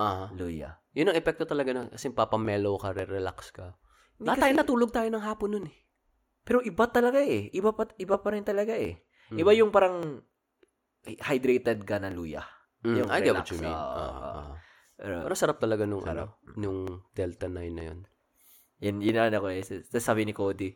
[0.00, 0.32] Ah.
[0.32, 0.80] Luya.
[0.96, 1.92] Yun ang epekto talaga nun.
[1.92, 3.76] Kasi papamellow ka, re-relax ka.
[4.16, 5.78] Hindi Lahat kasi- tayo natulog tayo ng hapon nun eh.
[6.44, 7.52] Pero iba talaga eh.
[7.52, 8.96] Iba pa, iba pa rin talaga eh.
[9.28, 9.38] Mm.
[9.44, 10.24] Iba yung parang
[11.04, 12.42] hydrated ka na luya.
[12.84, 13.72] Mm, yung I get what you mean.
[13.72, 14.12] Ah, ah.
[14.12, 14.54] ah.
[14.94, 16.38] Pero, Pero sarap talaga nung, Sarap.
[16.38, 18.00] ano, nung Delta 9 na yun.
[18.78, 19.64] yun, yun na ko eh.
[19.64, 20.70] Tapos sabi ni Cody,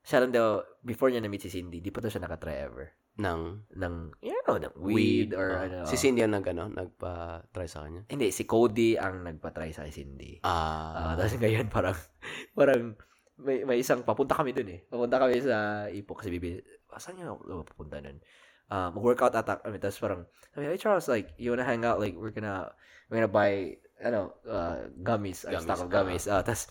[0.00, 2.88] siya lang daw, before niya na-meet si Cindy, di pa daw siya nakatry ever.
[3.20, 5.66] Ng Ng, you know, ng weed, or ah.
[5.68, 5.78] ano.
[5.84, 8.08] Si Cindy ang nag, ano, nagpa-try sa kanya.
[8.08, 10.40] Hindi, si Cody ang nagpa-try sa Cindy.
[10.40, 11.12] Ah.
[11.12, 11.96] Ah, tapos ngayon parang,
[12.56, 12.96] parang,
[13.36, 14.80] may, may isang, papunta kami dun eh.
[14.88, 16.64] Papunta kami sa Ipok kasi bibi,
[16.96, 18.24] saan nga ako papunta nun?
[18.70, 19.82] Ah, mag-workout ata kami.
[19.82, 20.22] Tapos parang,
[20.54, 21.98] sabi, hey Charles, like, you wanna hang out?
[21.98, 22.70] Like, we're gonna,
[23.10, 25.42] we're gonna buy, ano, uh, gummies.
[25.42, 26.30] A Gummies, stock of gummies.
[26.30, 26.70] Ah, tapos,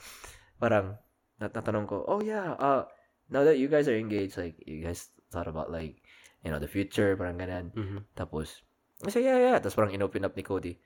[0.64, 0.96] parang,
[1.44, 2.88] nat natanong ko, oh yeah, uh,
[3.28, 6.00] now that you guys are engaged, like, you guys thought about, like,
[6.40, 7.76] you know, the future, parang ganun.
[7.76, 8.08] Mhm.
[8.16, 8.64] Tapos,
[9.04, 9.58] I said, yeah, yeah.
[9.60, 10.80] Tapos parang inopen up ni Cody.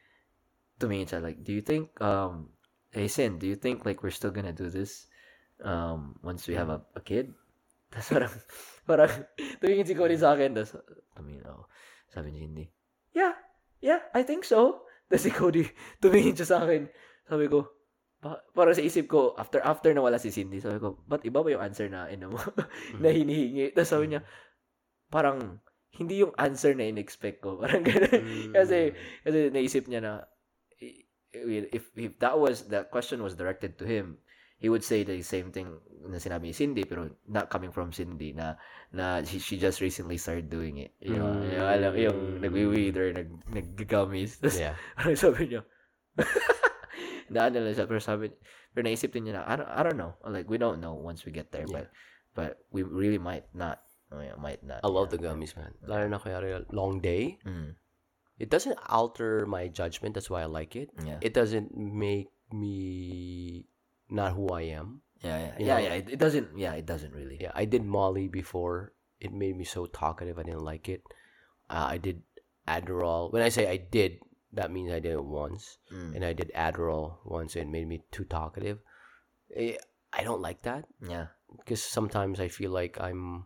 [0.82, 2.50] Tumingin siya, like, do you think, um,
[2.90, 5.06] hey, Sin, do you think, like, we're still gonna do this,
[5.62, 7.30] um, once we have a, a kid?
[7.94, 8.34] Tapos parang,
[8.90, 9.12] parang,
[9.62, 10.82] tumingin si Cody sa akin, tapos,
[11.14, 11.64] tumingin ako.
[12.10, 12.66] Sabi ni Cindy,
[13.14, 13.38] yeah,
[13.82, 14.90] yeah, I think so.
[15.06, 15.64] Tapos si Cody,
[16.02, 16.90] tumingin siya sa akin.
[17.30, 17.70] Sabi ko,
[18.18, 21.46] pa, parang sa isip ko, after after na wala si Cindy, sabi ko, ba't iba
[21.46, 22.42] ba yung answer na, ino mo,
[23.02, 23.72] na hinihingi?
[23.78, 24.22] Tapos sabi niya,
[25.14, 25.62] parang,
[25.94, 27.58] hindi yung answer na in-expect ko.
[27.62, 28.18] Parang gano'n.
[28.18, 28.54] Mm.
[28.58, 30.14] kasi, kasi naisip niya na,
[31.34, 34.18] if, if that was, that question was directed to him,
[34.64, 35.68] he would say the same thing
[36.08, 38.56] na sinabi ni Cindy pero not coming from Cindy na
[38.96, 40.96] na she, she just recently started doing it.
[41.04, 41.52] You know, Mm.
[41.52, 44.38] yung, alam, yung nagwi-weed or nag, nag-gummies.
[44.42, 44.80] Tapos, Yeah.
[44.96, 45.62] Parang sabi niya,
[47.34, 47.88] daan na lang siya.
[47.88, 48.32] Pero sabi,
[48.72, 50.14] pero naisip din niya na, I don't, I don't know.
[50.24, 51.66] Like, we don't know once we get there.
[51.68, 51.74] Yeah.
[51.74, 51.88] But,
[52.36, 53.82] but we really might not.
[54.14, 54.86] Oh, might not.
[54.86, 55.74] I love the gummies, man.
[55.90, 57.42] Lalo na kaya long day.
[57.48, 57.74] Mm,
[58.38, 60.14] It doesn't alter my judgment.
[60.14, 60.90] That's why I like it.
[61.02, 61.18] yeah.
[61.22, 63.66] It doesn't make me
[64.10, 65.02] not who I am.
[65.22, 65.94] yeah, yeah, you yeah, know, yeah.
[65.94, 67.38] It, it doesn't, yeah, it doesn't really.
[67.42, 68.94] Yeah, I did Molly before.
[69.20, 70.38] It made me so talkative.
[70.38, 71.02] I didn't like it.
[71.70, 72.22] Uh, I did
[72.68, 73.32] Adderall.
[73.32, 74.20] When I say I did,
[74.52, 75.78] that means I did it once.
[75.92, 77.56] Mm, And I did Adderall once.
[77.56, 78.80] And it made me too talkative.
[79.56, 79.78] Eh,
[80.12, 81.28] I don't like that yeah.
[81.58, 83.46] because sometimes I feel like I'm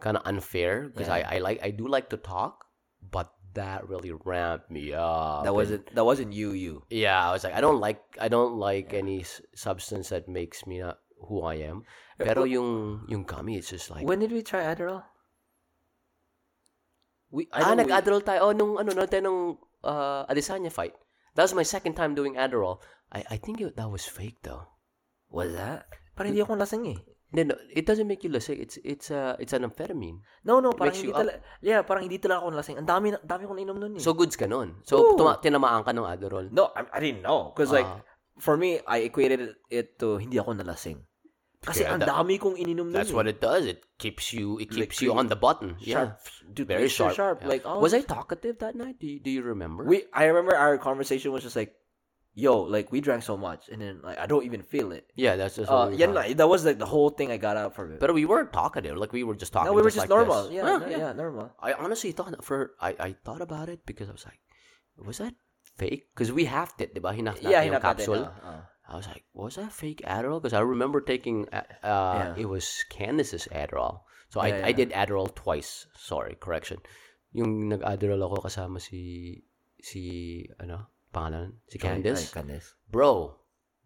[0.00, 1.28] kind of unfair because Yeah.
[1.28, 2.64] I, I like I do like to talk,
[3.04, 5.44] but that really ramped me up.
[5.44, 6.82] That wasn't, that wasn't you, you.
[6.90, 10.66] yeah, I was like, I don't like, I don't like any s- substance that makes
[10.66, 10.98] me not
[11.28, 11.82] who I am.
[12.18, 15.04] Pero yung yung gummy, it's just like, When did we try Adderall?
[17.30, 18.50] We, I ah, nag-Adderall tayo.
[18.50, 19.42] Oh, nung ano, no, tayo nung
[19.86, 20.92] uh, Adesanya fight.
[21.38, 22.82] That was my second time doing Adderall.
[23.14, 24.66] I I think it, that was fake though.
[25.30, 25.86] Was that?
[26.18, 26.98] Parang hindi ako lasing eh.
[27.30, 28.58] No, no, it doesn't make you lasing.
[28.58, 30.18] It's it's uh it's an amphetamine.
[30.42, 32.76] No, no, parang hindi talaga, yeah, parang hindi talaga ako lasing.
[32.82, 34.02] Ang dami, dami akong inom nun eh.
[34.02, 34.82] So goods ka nun.
[34.82, 36.50] So tuma- tinamaan ka ng Adderall.
[36.50, 37.54] no, I, I didn't know.
[37.54, 38.02] Because like, Ah.
[38.42, 41.06] for me, I equated it to hindi ako nalasing.
[41.60, 43.16] Kasi Yeah, ang dami kong ininom nun That's eh.
[43.16, 43.68] what it does.
[43.68, 45.76] It keeps you it Like, keeps you on the button.
[45.78, 46.16] Yeah.
[46.18, 46.24] Sharp.
[46.50, 47.14] Dude, Very sharp.
[47.14, 47.44] sharp.
[47.44, 47.52] Yeah.
[47.52, 48.96] Like, oh, was I talkative that night?
[48.98, 49.84] Do you, do you remember?
[49.84, 51.76] We, I remember our conversation was just like,
[52.40, 53.68] yo, like, we drank so much.
[53.68, 55.04] And then, like, I don't even feel it.
[55.14, 57.76] yeah, that's just Uh, yeah, no, that was like the whole thing I got out
[57.76, 58.00] from it.
[58.00, 58.96] But we weren't talkative.
[58.96, 59.68] Like we were just talking.
[59.68, 60.48] no, we were just like normal.
[60.48, 61.52] Yeah, Ah, no, yeah, normal.
[61.60, 64.40] I honestly thought for I I thought about it because I was like,
[64.96, 65.36] was that
[65.76, 66.08] fake?
[66.16, 67.12] Because we halved it, diba?
[67.12, 68.24] Natin Yeah, yung natin, capsule.
[68.24, 68.62] uh, uh.
[68.90, 70.42] I was like, was that fake Adderall?
[70.42, 72.42] Because I remember taking uh, uh Yeah.
[72.42, 74.02] it was Candace's Adderall.
[74.32, 75.86] So Yeah, I I did Adderall twice.
[75.94, 76.82] Sorry, correction.
[77.34, 79.38] Yung nag-Adderall ako kasama si
[79.78, 80.02] si
[80.58, 82.30] ano pangalan si oh, Candace.
[82.30, 82.74] Ay, Candace.
[82.90, 83.36] Bro,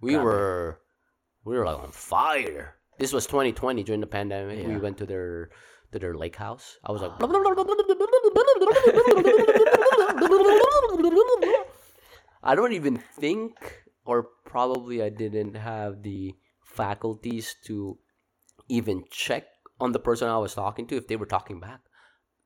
[0.00, 0.24] we Grabe.
[0.24, 0.80] were
[1.44, 2.76] we were like on fire.
[2.98, 4.66] This was 2020 during the pandemic.
[4.66, 5.50] We went to their
[5.92, 6.78] to their lake house.
[6.84, 7.12] I was like
[12.44, 13.56] I don't even think
[14.04, 17.98] or probably I didn't have the faculties to
[18.68, 19.44] even check
[19.80, 21.80] on the person I was talking to if they were talking back.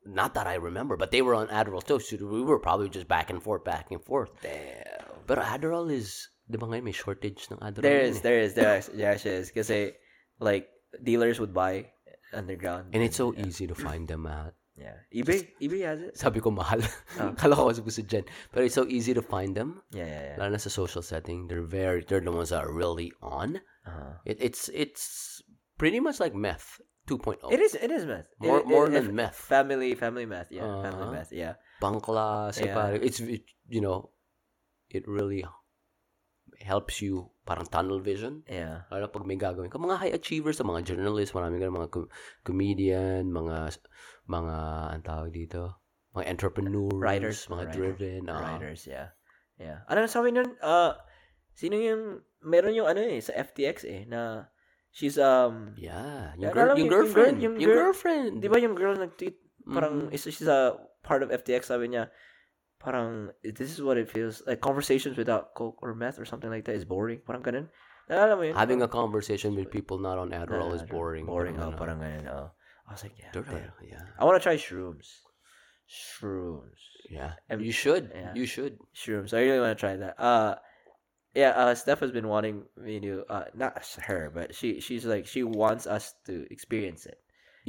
[0.09, 2.01] Not that I remember, but they were on Adderall too.
[2.01, 4.31] So we were probably just back and forth, back and forth.
[4.43, 5.05] Damn.
[5.27, 7.85] But Adderall is, di ba ngayon may shortage ng Adderall?
[7.85, 8.21] There is, eh.
[8.25, 9.51] there is, there is, there actually is.
[9.53, 9.93] Kasi,
[10.41, 10.69] like,
[11.05, 11.93] dealers would buy
[12.33, 12.97] underground.
[12.97, 14.57] And it's so easy to find them at.
[14.79, 14.95] Yeah.
[15.13, 16.17] eBay, eBay has it.
[16.17, 16.81] Sabi ko mahal.
[17.21, 17.35] Ah.
[17.35, 18.25] Kala ko kasi gusto dyan.
[18.55, 19.83] But it's so easy to find them.
[19.91, 20.37] Yeah, yeah, yeah.
[20.39, 21.51] Lalo na sa social setting.
[21.51, 23.59] They're very, they're the ones that are really on.
[23.85, 24.23] Uh-huh.
[24.25, 25.43] It, it's, it's
[25.77, 27.49] pretty much like meth 2.0.
[27.49, 28.29] It is, it is meth.
[28.39, 29.35] More- It- more it- than meth.
[29.35, 30.53] Family, family meth.
[30.53, 31.17] Yeah, family Uh-huh.
[31.17, 31.33] meth.
[31.33, 31.57] Yeah.
[31.81, 32.75] Bangkla, Yeah.
[32.77, 33.01] pare.
[33.01, 34.13] It's, it, you know,
[34.89, 35.43] it really
[36.61, 38.43] helps you parang tunnel vision.
[38.45, 38.85] Yeah.
[38.91, 39.79] Lalo pag may gagawin ka.
[39.79, 42.11] Mga high achievers, mga journalists, marami ganun, mga com-
[42.43, 43.79] comedian, mga,
[44.27, 44.57] mga,
[44.93, 45.79] ang tawag dito,
[46.13, 48.21] mga entrepreneurs, Writers, mga writer- driven.
[48.29, 48.59] ah.
[48.59, 49.15] Writers, yeah.
[49.57, 49.87] Yeah.
[49.87, 50.55] Ano sabi nun?
[50.59, 50.95] Uh,
[51.53, 54.51] sino yung, meron yung ano eh, sa FTX eh, na,
[54.91, 56.33] she's, um, Yeah.
[56.39, 57.35] Yung, girl, yung yung girlfriend.
[57.39, 58.33] girl- yung Yung, girl- girlfriend.
[58.43, 59.37] di ba yung girl nag-tweet,
[59.69, 60.15] parang, Mhm.
[60.15, 62.11] isa she's a part of FTX, sabi niya,
[62.81, 66.65] parang, this is what it feels, like, conversations without coke or meth or something like
[66.65, 67.21] that is boring.
[67.27, 67.69] Parang ganun.
[68.09, 68.57] Alam mo yun?
[68.57, 71.27] Having a conversation with people not on Adderall is boring.
[71.29, 72.51] Boring, oh, Parang ganun, oh.
[72.89, 73.69] I was like, yeah, damn.
[73.85, 74.01] yeah.
[74.17, 75.21] I want to try shrooms.
[75.85, 76.81] Shrooms.
[77.11, 77.33] Yeah.
[77.51, 78.13] Em- You should.
[78.15, 78.33] yeah.
[78.35, 78.79] You should.
[78.97, 79.33] Shrooms.
[79.37, 80.17] I really want to try that.
[80.21, 80.57] Uh,
[81.35, 81.51] yeah.
[81.51, 83.25] Uh, Steph has been wanting me to.
[83.29, 84.81] Uh, not her, but she.
[84.81, 87.19] She's like she wants us to experience it.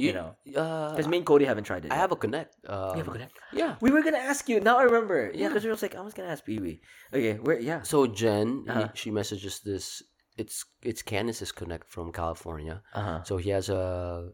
[0.00, 1.92] You, know, uh, because me and Cody haven't tried it.
[1.92, 2.00] I yet.
[2.00, 2.56] have a connect.
[2.64, 3.36] Um, You have a connect?
[3.52, 3.76] Yeah.
[3.84, 4.56] We were gonna ask you.
[4.56, 5.28] Now I remember.
[5.28, 5.48] Yeah, Yeah.
[5.52, 6.80] because we was like, I was gonna ask BB.
[7.12, 7.60] Okay, where?
[7.60, 7.82] Yeah.
[7.84, 8.88] So Jen, Uh-huh.
[8.96, 10.00] she messages this.
[10.40, 12.80] It's it's Candace's connect from California.
[12.96, 13.18] Uh huh.
[13.28, 14.32] So he has a,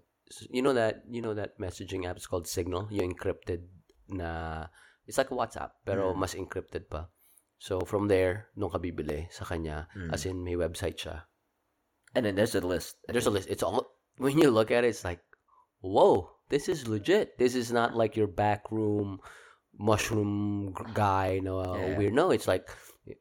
[0.55, 2.15] you know that you know that messaging app.
[2.15, 2.87] It's called Signal.
[2.95, 3.67] Yung encrypted
[4.07, 4.67] na.
[5.11, 6.19] It's like WhatsApp, pero Mm.
[6.23, 7.11] mas encrypted pa.
[7.57, 10.13] So from there, nung ka bibili sa kanya, Mm.
[10.13, 11.25] as in may website siya.
[12.13, 13.01] And then there's a list.
[13.09, 13.49] There's a list.
[13.49, 15.21] It's all when you look at it, it's like,
[15.81, 17.37] whoa, this is legit.
[17.37, 19.21] This is not like your backroom
[19.77, 21.97] mushroom g- guy na Yeah.
[22.01, 22.15] weird.
[22.17, 22.65] No, it's like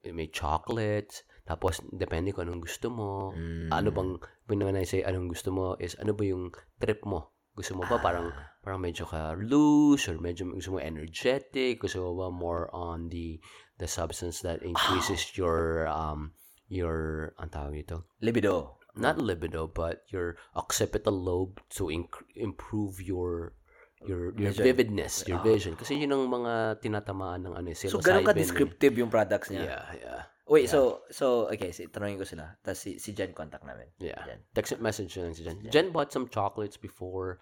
[0.04, 1.24] may chocolates.
[1.46, 3.36] Tapos depende kung anong gusto mo.
[3.36, 3.70] Mm.
[3.70, 4.12] Ano bang
[4.48, 6.50] when I say anong gusto mo is ano ba yung
[6.80, 7.36] trip mo?
[7.54, 8.04] Gusto mo ba Ah.
[8.04, 8.28] parang
[8.74, 11.86] medyo ka loose or medyo gusto mo energetic?
[11.86, 13.38] Gusto mo ba more on the
[13.78, 16.34] the substance that increases your um
[16.66, 18.82] your ang tawag ito, Libido.
[18.98, 23.54] not libido but your occipital lobe to inc- improve your
[24.02, 24.66] your your Vision.
[24.66, 25.46] vividness, your Ah.
[25.46, 25.74] vision.
[25.78, 28.02] Kasi yun ang mga tinatamaan ng ano, So, psilocybin.
[28.02, 28.42] ganun ka eh.
[28.42, 29.66] descriptive yung products niya.
[29.66, 30.22] Yeah, yeah.
[30.46, 32.54] Wait, so, so, okay, si, tanongin ko sila.
[32.62, 33.90] Tapos si, si Jen contact namin.
[33.98, 34.22] Yeah.
[34.30, 34.46] Jen.
[34.54, 35.58] Text message lang si Jen.
[35.74, 37.42] Jen bought some chocolates before.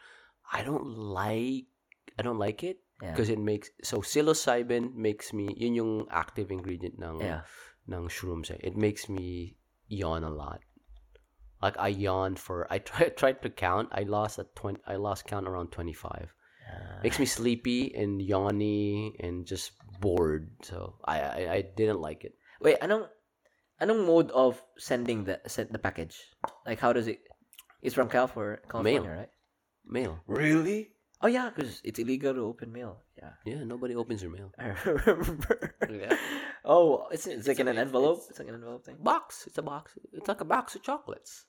[0.52, 1.66] I don't like
[2.18, 3.12] I don't like it Yeah.
[3.12, 7.42] because it makes so psilocybin makes me yun yung active ingredient ng Yeah.
[7.90, 8.52] ng shrooms.
[8.52, 8.60] eh.
[8.64, 9.58] It makes me
[9.92, 10.62] yawn a lot.
[11.62, 13.90] Like I yawned for I tried tried to count.
[13.92, 16.34] I lost at 20 I lost count around 25.
[17.04, 20.48] Makes me sleepy and yawny and just bored.
[20.64, 22.34] So I I, I didn't like it.
[22.64, 23.12] Wait, anong,
[23.84, 26.16] anong mode of sending the send the package?
[26.66, 27.20] Like, how does it,
[27.84, 29.12] it's from California, California Mail.
[29.28, 29.33] right?
[29.86, 30.20] Mail.
[30.28, 30.90] Really?
[31.22, 33.00] Oh, yeah, because it's illegal to open mail.
[33.18, 33.32] Yeah.
[33.46, 34.52] Yeah, nobody opens your mail.
[34.60, 35.76] I remember.
[35.90, 36.18] Yeah.
[36.66, 38.18] Oh, it's, it's like in an envelope?
[38.18, 38.98] it's- It's like an envelope thing?
[39.00, 39.48] Box.
[39.48, 39.94] It's a box.
[40.12, 41.46] It's like a box of chocolates.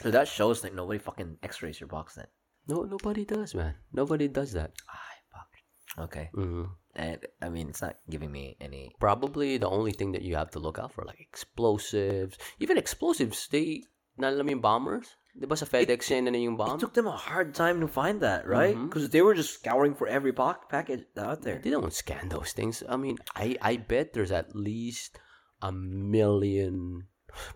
[0.00, 2.26] So that shows that nobody fucking x-rays your box then.
[2.66, 3.74] No, nobody does, man.
[3.92, 4.72] Nobody does that.
[4.88, 6.04] Ay, fuck.
[6.08, 6.30] Okay.
[6.34, 6.70] Mhm.
[6.96, 8.92] And, I mean, it's not giving me any...
[8.98, 12.38] Probably the only thing that you have to look out for, like explosives.
[12.60, 13.82] Even explosives, they,
[14.16, 15.08] Not mo yung bombers?
[15.34, 16.78] Di ba sa FedEx yan na yung bomb?
[16.78, 18.78] It took them a hard time to find that, right?
[18.78, 21.58] Because they were just scouring for every po- package out there.
[21.58, 22.86] They don't scan those things.
[22.86, 25.18] I mean, I, I bet there's at least
[25.60, 27.06] a million,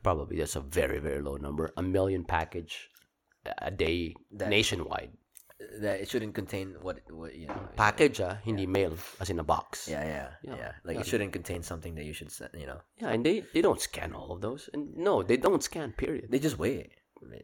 [0.02, 2.90] probably that's a very, very low number, a million package
[3.62, 5.12] a day That- nationwide.
[5.82, 7.58] That it shouldn't contain what, what you know.
[7.74, 9.88] Package, ah, hindi mail, as in a box.
[9.90, 10.54] Yeah, yeah, yeah.
[10.54, 10.72] Yeah.
[10.84, 12.78] Like it shouldn't contain something that you should, send, you know.
[13.02, 14.70] Yeah, and they, they don't scan all of those.
[14.72, 16.30] And no, they don't scan, period.
[16.30, 16.90] They just wait.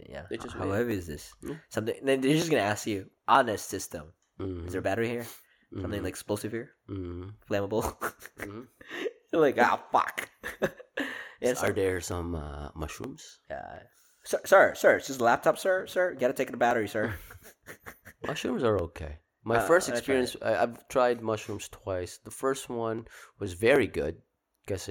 [0.09, 0.23] Yeah.
[0.31, 0.77] They just How wait.
[0.77, 1.33] heavy is this?
[1.43, 1.57] Yeah.
[1.69, 1.97] Something.
[2.03, 4.13] Then they're just gonna ask you, honest system.
[4.41, 4.67] Mhm.
[4.67, 5.27] Is there a battery here?
[5.73, 6.05] Something Mhm.
[6.05, 6.71] like explosive here?
[6.89, 7.35] Mhm.
[7.49, 7.85] Flammable?
[9.35, 10.31] Like ah fuck.
[11.41, 11.59] yes.
[11.63, 13.41] Are there some uh, mushrooms?
[13.51, 13.83] Yeah.
[14.23, 16.15] Sir, sir, sir, it's just a laptop, sir, sir.
[16.15, 17.13] Gotta take the battery, sir.
[18.27, 19.19] Mushrooms are okay.
[19.43, 22.19] My Uh, first experience, I, I've tried mushrooms twice.
[22.25, 23.07] The first one
[23.39, 24.23] was very good
[24.65, 24.89] because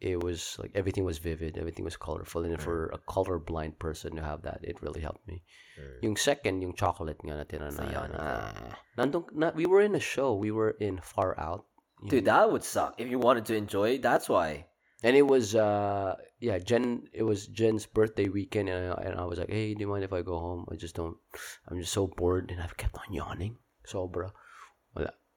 [0.00, 4.16] it, it was like everything was vivid, everything was colorful, and for a colorblind person
[4.16, 5.42] to have that, it really helped me.
[6.02, 7.90] Yung second, yung chocolate nga na tinanong.
[7.92, 10.34] yan, Ah, nandun, na, we were in a show.
[10.34, 11.64] We were in Far Out.
[12.08, 13.98] Dude, that would suck if you wanted to enjoy.
[13.98, 14.66] That's why.
[15.04, 19.24] And it was uh yeah, Jen it was Jen's birthday weekend and I, and I
[19.28, 20.64] was like, "Hey, do you mind if I go home?
[20.72, 21.16] I just don't
[21.68, 23.56] I'm just so bored." And I've kept on yawning.
[23.84, 24.32] Sobra.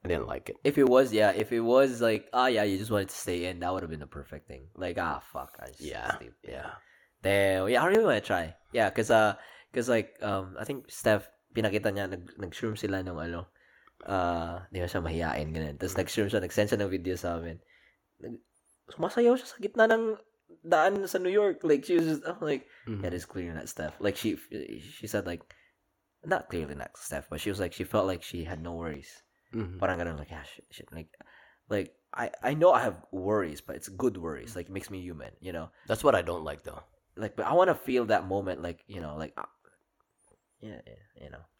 [0.08, 0.56] I didn't like it.
[0.64, 3.52] If it was, yeah, if it was like, ah, yeah, you just wanted to stay
[3.52, 4.72] in, that would have been the perfect thing.
[4.72, 6.16] Like, ah, fuck, I just Yeah.
[6.16, 6.32] sleep.
[6.48, 6.80] Yeah.
[7.20, 8.56] Damn, yeah, I really want to try.
[8.72, 9.36] Yeah, cause uh,
[9.76, 13.52] cause like um, I think Steph pinakita niya nag nag-shroom sila nung ano,
[14.08, 15.76] uh, di ba siya mahiyain ganun.
[15.76, 17.60] Tapos nag-shroom siya, nag-send siya ng video sa amin.
[18.88, 20.16] Sumasayaw siya sa gitna ng
[20.64, 21.68] daan sa New York.
[21.68, 23.04] Like she was just, I'm like, Mhm.
[23.04, 24.00] yeah, it's clearly not Steph.
[24.00, 24.40] Like she,
[24.80, 25.44] she said like,
[26.24, 29.12] not clearly not Steph, but she was like, she felt like she had no worries.
[29.54, 29.80] Mhm.
[29.80, 30.90] Parang ganun, like, ah, shit, shit.
[30.92, 31.08] Like,
[31.70, 34.56] like, I, I know I have worries, but it's good worries.
[34.56, 35.70] Like, it makes me human, you know?
[35.88, 36.84] That's what I don't like though.
[37.16, 39.50] Like, but I want to feel that moment, like, you know, like, ah,
[40.62, 41.44] yeah, yeah, you know,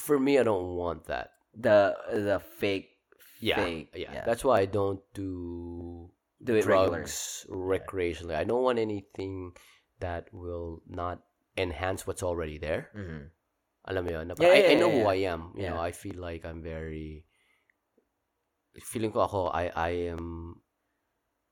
[0.00, 1.32] For me, I don't want that.
[1.54, 2.90] the, the fake,
[3.40, 3.56] Yeah.
[3.64, 4.24] fake, yeah.
[4.24, 6.10] That's why I don't do
[6.42, 7.04] do it regular.
[7.04, 8.34] drugs recreationally.
[8.36, 9.52] I don't want anything
[10.00, 11.20] that will not
[11.58, 12.88] enhance what's already there.
[12.96, 13.28] Mm-hmm.
[13.90, 14.24] Alam mo yun?
[14.30, 15.10] Na- Yeah, I, yeah, I know yeah, who.
[15.10, 15.42] I am.
[15.58, 17.26] You know, I feel like I'm very
[18.86, 20.54] feeling ko ako I I am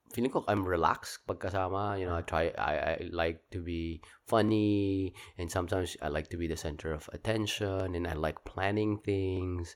[0.09, 5.13] feeling ko I'm relaxed pagkasama, you know, I try I I like to be funny
[5.37, 9.75] and sometimes I like to be the center of attention and I like planning things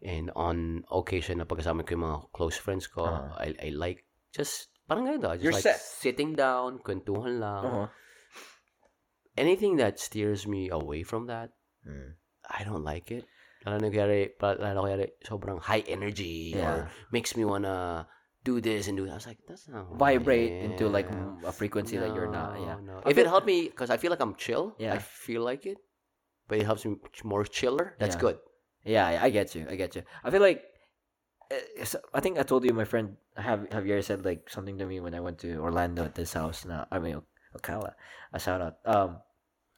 [0.00, 3.36] and on occasion na pagkasama ko yung mga close friends ko, Uh-huh.
[3.42, 5.80] I I like just parang ganito, I just You're like set.
[5.82, 7.64] sitting down, kwentuhan lang.
[7.64, 7.88] Uh-huh.
[9.34, 11.50] Anything that steers me away from that
[11.86, 12.12] Mm.
[12.48, 13.24] I don't like it.
[13.64, 16.88] Lalo nangyari, lalo nangyari, sobrang high energy or Yeah.
[17.12, 18.04] makes me wanna
[18.44, 19.16] do this and do that.
[19.16, 21.08] I was like, that's not Vibrate into like
[21.44, 22.60] a frequency that you're not.
[22.60, 22.76] Yeah.
[22.84, 23.00] No.
[23.08, 24.92] If it helped me, because I feel like I'm chill, Yeah.
[24.92, 25.80] I feel like it,
[26.48, 28.20] but it helps me more chiller, that's Yeah.
[28.20, 28.36] good.
[28.84, 29.64] Yeah, I I get you.
[29.64, 30.04] I get you.
[30.20, 30.60] I feel like
[31.48, 35.00] eh, I think I told you my friend have Javier said like something to me
[35.00, 36.68] when I went to Orlando at this house.
[36.68, 37.24] Now I mean
[37.56, 37.96] Ocala.
[38.32, 38.76] A shout out.
[38.84, 39.24] Um,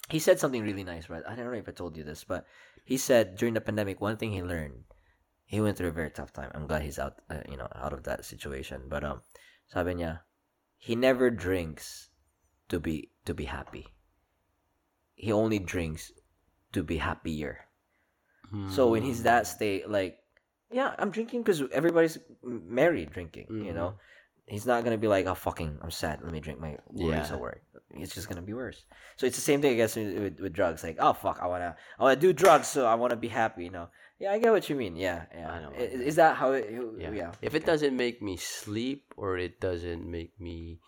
[0.08, 1.22] he said something really nice, right?
[1.26, 2.46] I don't know if I told you this, but
[2.84, 4.84] he said during the pandemic, one thing he learned,
[5.44, 6.50] he went through a very tough time.
[6.54, 8.82] I'm glad he's out, uh, you know, out of that situation.
[8.88, 9.22] But um,
[9.68, 10.20] sabi niya,
[10.78, 12.10] he never drinks
[12.68, 13.86] to be to be happy.
[15.14, 16.12] He only drinks
[16.72, 17.66] to be happier.
[18.70, 20.18] So when he's that state, like,
[20.70, 23.94] yeah, I'm drinking because everybody's merry drinking, you know.
[24.46, 26.20] He's not gonna be like, oh fucking, I'm sad.
[26.22, 27.36] Let me drink my worries Yeah.
[27.36, 27.62] work.
[27.90, 28.84] It's just gonna be worse.
[29.16, 30.82] So it's the same thing, I guess, with, with, drugs.
[30.84, 33.64] Like, oh fuck, I wanna, I wanna do drugs, so I wanna be happy.
[33.64, 33.88] You know?
[34.18, 34.96] Yeah, I get what you mean.
[34.96, 35.50] Yeah, yeah.
[35.50, 35.70] I know.
[35.74, 36.52] I- Is, that how?
[36.52, 37.10] It, Yeah.
[37.12, 37.32] yeah.
[37.42, 40.80] If it doesn't make me sleep or it doesn't make me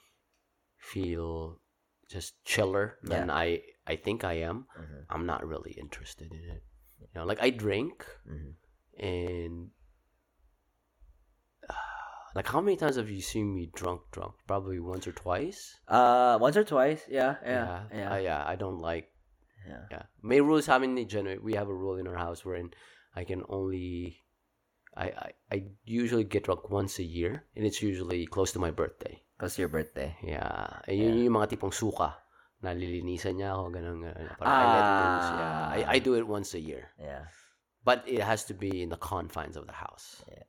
[0.77, 1.61] feel
[2.09, 5.05] just chiller than I I think I am, Mhm.
[5.11, 6.63] I'm not really interested in it.
[7.01, 8.55] You know, like I drink Mhm.
[8.99, 9.71] and
[12.35, 14.35] like how many times have you seen me drunk drunk?
[14.47, 15.79] Probably once or twice.
[15.89, 17.03] Uh, once or twice.
[17.09, 18.13] Yeah, yeah, yeah.
[18.13, 19.09] I, yeah, I don't like
[19.67, 19.85] yeah.
[19.91, 20.03] yeah.
[20.23, 22.71] May rules amin ni Jen, we have a rule in our house wherein
[23.15, 24.23] I can only
[24.97, 28.71] I, I I usually get drunk once a year and it's usually close to my
[28.71, 29.23] birthday.
[29.39, 30.17] Cause your birthday.
[30.23, 30.83] Yeah.
[30.89, 32.19] Eh, yun yung mga tipong suka.
[32.59, 34.35] Nalilinisan niya ako, ganun, ganun.
[34.35, 35.31] Parang I let loose.
[35.31, 35.47] Yeah.
[35.47, 35.67] Ah.
[35.71, 36.91] I, I do it once a year.
[36.99, 37.31] Yeah.
[37.87, 40.27] But it has to be in the confines of the house.
[40.27, 40.43] Yeah.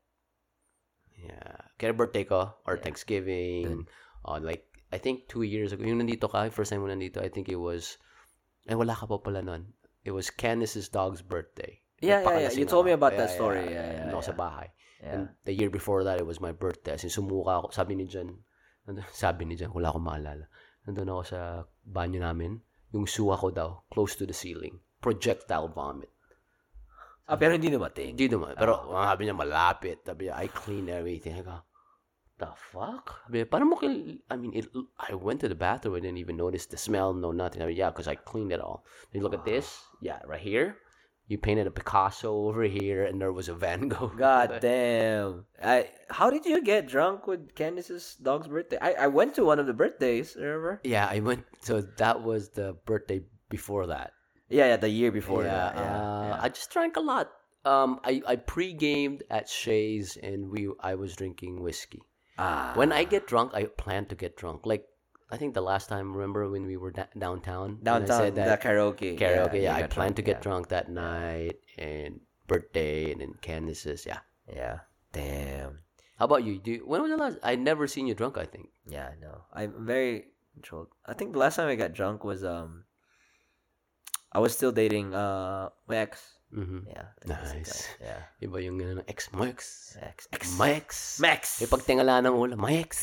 [1.20, 1.56] Yeah.
[1.78, 3.88] Kaya birthday ko, or Thanksgiving,
[4.24, 7.30] or like, I think two years ago, yung nandito ka, first time mo nandito, I
[7.30, 7.98] think it was,
[8.68, 9.74] eh, wala ka pa pala nun.
[10.04, 11.82] It was Candice's dog's birthday.
[12.02, 12.52] Yeah, yeah, yeah.
[12.56, 13.60] You told me about that story.
[13.68, 14.40] Yeah, yeah, Nandun ako sa yeah.
[14.40, 14.68] bahay.
[15.00, 15.12] Yeah.
[15.12, 16.96] And the year before that, it was my birthday.
[16.96, 17.68] As in, sumuka ako.
[17.76, 18.40] Sabi ni Jan,
[19.12, 20.48] sabi ni Jan, wala akong maalala.
[20.88, 21.40] Nandun ako sa
[21.84, 22.64] banyo namin.
[22.96, 24.80] Yung suha ko daw, close to the ceiling.
[25.04, 26.10] Projectile vomit.
[27.30, 28.18] Ah, pero hindi dumating.
[28.18, 28.58] Hindi naman.
[28.58, 29.06] Pero ah.
[29.06, 30.02] Ah, sabi niya, malapit.
[30.02, 31.38] Sabi niya, I clean everything.
[31.38, 31.62] I go,
[32.42, 33.22] the fuck?
[33.30, 34.66] Sabi niya, paano mo kil- I mean, it,
[34.98, 35.94] I went to the bathroom.
[35.94, 37.62] I didn't even notice the smell, no nothing.
[37.70, 38.82] Yeah, because I cleaned it all.
[39.14, 39.70] Then you look at this.
[39.70, 39.98] Ah.
[40.02, 40.82] Yeah, right here.
[41.30, 44.10] You painted a Picasso over here, and there was a Van Gogh.
[44.18, 45.46] God damn.
[45.62, 48.82] I how did you get drunk with Candice's dog's birthday?
[48.82, 50.82] I, I went to one of the birthdays, remember?
[50.82, 51.46] Yeah, I went.
[51.62, 54.18] So that was the birthday before that.
[54.50, 55.76] Yeah, yeah, the year before yeah, that.
[55.76, 55.82] Yeah.
[55.82, 56.40] uh, yeah.
[56.42, 57.32] I just drank a lot.
[57.66, 62.02] Um, I I pre-gamed at Shay's, and we I was drinking whiskey.
[62.38, 62.74] ah.
[62.76, 64.66] When I get drunk, I plan to get drunk.
[64.66, 64.88] Like
[65.30, 67.78] I think the last time, remember when we were da- downtown?
[67.84, 69.18] downtown said the karaoke.
[69.18, 69.62] karaoke.
[69.62, 70.42] Yeah, you I planned to get yeah.
[70.42, 74.06] drunk that night and birthday, and then Candace's.
[74.06, 74.20] Yeah.
[74.48, 74.80] Yeah.
[75.14, 75.80] Damn.
[76.18, 76.60] How about you?
[76.60, 77.38] Do you, when was the last?
[77.44, 78.38] I never seen you drunk.
[78.38, 78.70] I think.
[78.88, 79.46] Yeah, no.
[79.54, 80.88] I'm very controlled.
[81.06, 82.86] I think the last time I got drunk was um
[84.30, 86.38] I was still dating uh my ex.
[86.50, 86.90] Mm-hmm.
[86.90, 87.14] Yeah.
[87.30, 87.86] Nice.
[88.02, 88.26] Yeah.
[88.42, 89.94] Iba yung ano, ex mo ex.
[90.02, 90.26] Ex.
[90.34, 90.58] Ex.
[90.58, 91.22] My ex.
[91.22, 91.62] Max.
[91.62, 92.94] May pagtingala ng ulo, my ex.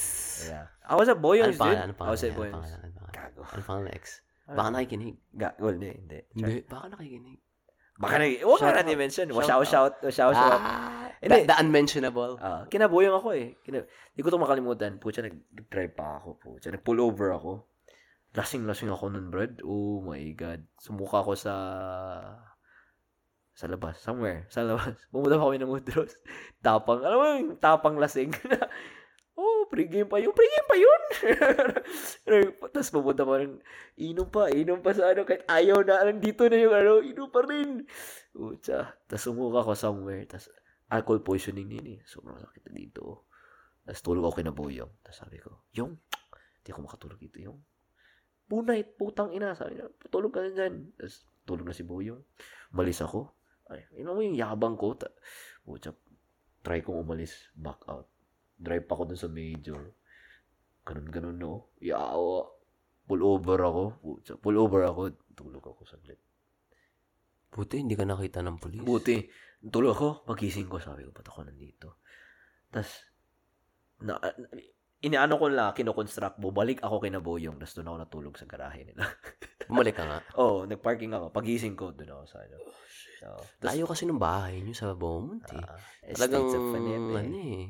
[0.51, 0.67] Yeah.
[0.83, 1.95] I was at Boyong's, Ano pangalan?
[1.95, 1.99] dude.
[1.99, 2.27] Ano I was pangalan?
[2.27, 2.79] at Ano pangalan?
[2.83, 3.15] Ano pangalan?
[3.15, 3.41] Gago.
[3.47, 4.05] Ano pangalan ng ex?
[4.47, 5.17] Baka nakikinig.
[5.35, 6.19] Ga well, hindi, hindi.
[6.35, 7.39] Hindi, baka nakikinig.
[7.97, 8.87] Baka na, huwag ka out.
[8.87, 9.27] na mention.
[9.31, 10.61] Shout Shout, shout, shout, shout.
[10.61, 11.49] Ah, Hindi.
[11.49, 12.37] the, the unmentionable.
[12.39, 13.57] Ah, kinaboyong ako eh.
[13.65, 15.01] Kina, hindi ko ito makalimutan.
[15.01, 16.37] Pucha, nag-drive pa ako.
[16.39, 17.65] Pucha, nag-pull over ako.
[18.37, 19.65] Lasing-lasing ako nun, Brad.
[19.65, 20.61] Oh my God.
[20.77, 21.55] Sumuka ako sa...
[23.57, 23.97] Sa labas.
[23.97, 24.45] Somewhere.
[24.53, 24.93] Sa labas.
[25.11, 26.13] Pumunta pa kami ng Udros.
[26.65, 27.01] Tapang.
[27.01, 28.37] Alam mo yung tapang lasing.
[29.41, 30.37] oh, pregame pa yun.
[30.37, 31.03] Pregame pa yun.
[32.61, 33.57] Tapos pumunta pa rin.
[33.97, 34.53] Inom pa.
[34.53, 35.25] Inom pa sa ano.
[35.25, 36.05] Kahit ayaw na.
[36.05, 36.93] Nandito na yung ano.
[37.01, 37.89] Inom pa rin.
[38.37, 38.93] Pucha.
[39.09, 40.29] Tapos sumuka ako somewhere.
[40.29, 40.53] Tapos
[40.93, 41.99] alcohol poisoning yun eh.
[42.05, 43.33] Sobrang sakit na dito.
[43.89, 44.93] Tapos tulog ako kinabuyong.
[45.01, 45.97] Tapos sabi ko, Yung,
[46.61, 47.57] hindi ako makatulog dito, Yung.
[48.47, 49.55] Bunay, putang ina.
[49.59, 50.95] Sabi niya, tulog ka dyan.
[50.95, 52.23] Tapos tulog na si Buyong.
[52.71, 53.35] Umalis ako.
[53.67, 54.95] Ay, yun mo yung yabang ko.
[54.95, 55.15] Ta-
[55.67, 55.91] Pucha,
[56.63, 57.51] try kong umalis.
[57.59, 58.07] Back out.
[58.55, 59.83] Drive pa ako dun sa major.
[60.87, 61.75] Ganun, ganun, no.
[61.83, 62.47] Yawa.
[63.07, 63.85] Pull over ako.
[63.99, 65.11] Pucha, pull over ako.
[65.35, 66.23] Tulog ako saglit.
[67.51, 68.85] Buti hindi ka nakita ng polis.
[68.85, 69.17] Buti.
[69.67, 72.05] Tulog ako, pagising ko, sabi ko, ba't ako nandito?
[72.69, 72.93] Tapos,
[74.05, 74.21] na,
[75.07, 79.07] inaano ko lang, kinoconstruct, bumalik ako kinaboyong, tapos doon ako natulog sa garahe nila.
[79.71, 80.19] Bumalik ka nga.
[80.39, 81.35] Oo, oh, nagparking ako.
[81.35, 82.57] Pagising ko, doon ako sa ano.
[83.59, 85.59] Tas, Tayo kasi ng bahay nyo sa Beaumont eh.
[85.59, 85.75] ah,
[86.15, 87.15] Talagang, Estates of Fanete.
[87.19, 87.65] ano eh,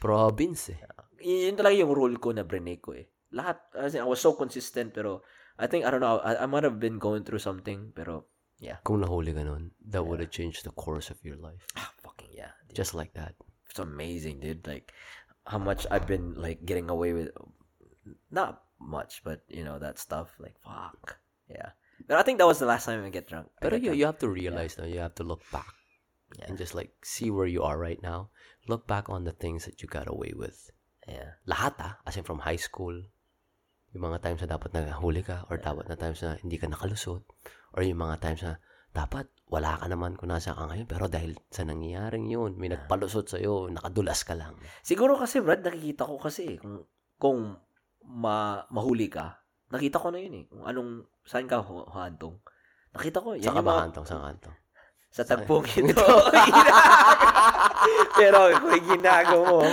[0.00, 0.80] province eh.
[1.20, 3.12] Y- yun talaga yung rule ko na break ko eh.
[3.36, 5.20] Lahat, as in, I was so consistent, pero,
[5.60, 8.80] I think, I don't know, I, I might have been going through something, pero, yeah.
[8.80, 11.60] Kung nahuli ka nun, that would have changed the course of your life.
[11.76, 12.56] Ah, fucking yeah.
[12.64, 12.80] dude.
[12.80, 13.36] Just like that.
[13.68, 14.66] it's amazing, dude.
[14.66, 14.92] Like
[15.48, 17.32] how much I've been like getting away with
[18.30, 20.36] not much, but you know, that stuff.
[20.38, 21.18] Like fuck.
[21.48, 21.72] Yeah.
[22.06, 23.48] But I think that was the last time I get drunk.
[23.60, 23.98] I got you, drunk.
[23.98, 25.74] you have to realize now, you have to look back
[26.36, 26.44] Yeah.
[26.46, 28.28] and just like see where you are right now.
[28.68, 30.70] Look back on the things that you got away with.
[31.08, 31.40] Yeah.
[31.48, 32.92] Lahat ah, as in from high school,
[33.96, 37.24] yung mga times na dapat nahuli ka or dapat na times na hindi ka nakalusot
[37.72, 38.60] or yung mga times na
[38.92, 43.28] dapat wala ka naman kung nasa ka ngayon pero dahil sa nangyayaring yun, may nagpalusot
[43.32, 44.56] sa'yo, nakadulas ka lang.
[44.84, 46.84] Siguro kasi Brad, nakikita ko kasi eh, kung
[47.16, 47.56] kung
[48.08, 49.40] ma mahuli ka,
[49.72, 50.44] nakita ko na yun eh.
[50.48, 50.90] Kung anong
[51.24, 52.36] saan ka hantong.
[52.92, 53.36] Nakita ko.
[53.36, 54.56] Yan Sa yung mga- kabahantong, sa kantong.
[55.08, 56.04] Sa tagpong ito.
[58.12, 59.64] Pero kung ginagawa mo,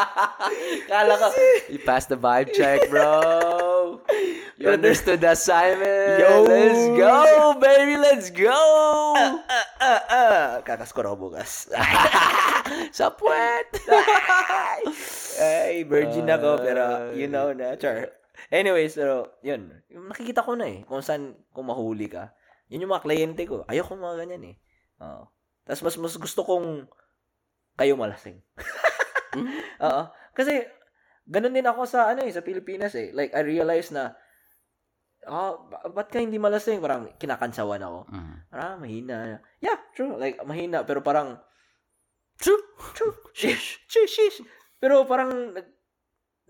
[0.90, 1.28] kala ka,
[1.66, 3.73] You passed the vibe check, bro.
[4.64, 6.24] You Pero there's- understood the assignment.
[6.24, 6.48] Yo.
[6.48, 7.12] Let's go,
[7.60, 8.00] baby.
[8.00, 8.48] Let's go.
[9.12, 9.36] ah,
[9.76, 11.68] ah, ah, kakaskor ako bukas.
[12.96, 13.68] Sa puwet.
[15.44, 18.08] Ay, virgin ako, pero you know na, char.
[18.48, 19.68] Anyways, pero, yun.
[19.92, 22.32] Nakikita ko na eh, kung saan, kung mahuli ka.
[22.72, 23.68] Yun yung mga kliyente ko.
[23.68, 24.56] Ayoko mga ganyan eh.
[25.04, 25.28] Oo.
[25.68, 26.88] Tapos mas, mas gusto kong
[27.76, 28.40] kayo malasing.
[29.84, 30.02] Oo.
[30.32, 30.64] Kasi,
[31.28, 33.12] ganun din ako sa, ano eh, sa Pilipinas eh.
[33.12, 34.16] Like, I realized na,
[35.26, 36.80] ah, ba- ba't ka hindi malasing?
[36.80, 38.00] Parang kinakansawan ako.
[38.08, 38.34] Mm.
[38.48, 39.16] Parang mahina.
[39.60, 40.16] Yeah, true.
[40.16, 40.84] Like, mahina.
[40.84, 41.40] Pero parang,
[42.38, 42.62] True.
[42.94, 43.14] True.
[43.38, 43.82] Shish.
[43.86, 44.38] Shish, shish.
[44.82, 45.54] Pero parang,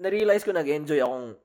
[0.01, 1.37] na-realize ko nag-enjoy akong,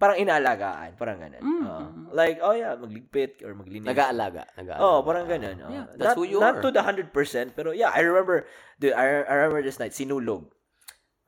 [0.00, 0.96] parang inaalagaan.
[0.96, 1.42] Parang ganun.
[1.42, 1.64] Mm.
[1.66, 1.86] Oo.
[2.16, 3.84] like, oh yeah, magligpit or maglinis.
[3.84, 4.48] Nag-aalaga.
[4.56, 4.80] Nag-aalaga.
[4.86, 5.56] Oh, parang ganun.
[5.60, 5.70] Oh.
[5.70, 6.62] Yeah, that's not, who you not are.
[6.64, 7.12] to the 100%,
[7.52, 8.46] pero yeah, I remember,
[8.80, 10.48] dude, I, I remember this night, sinulog.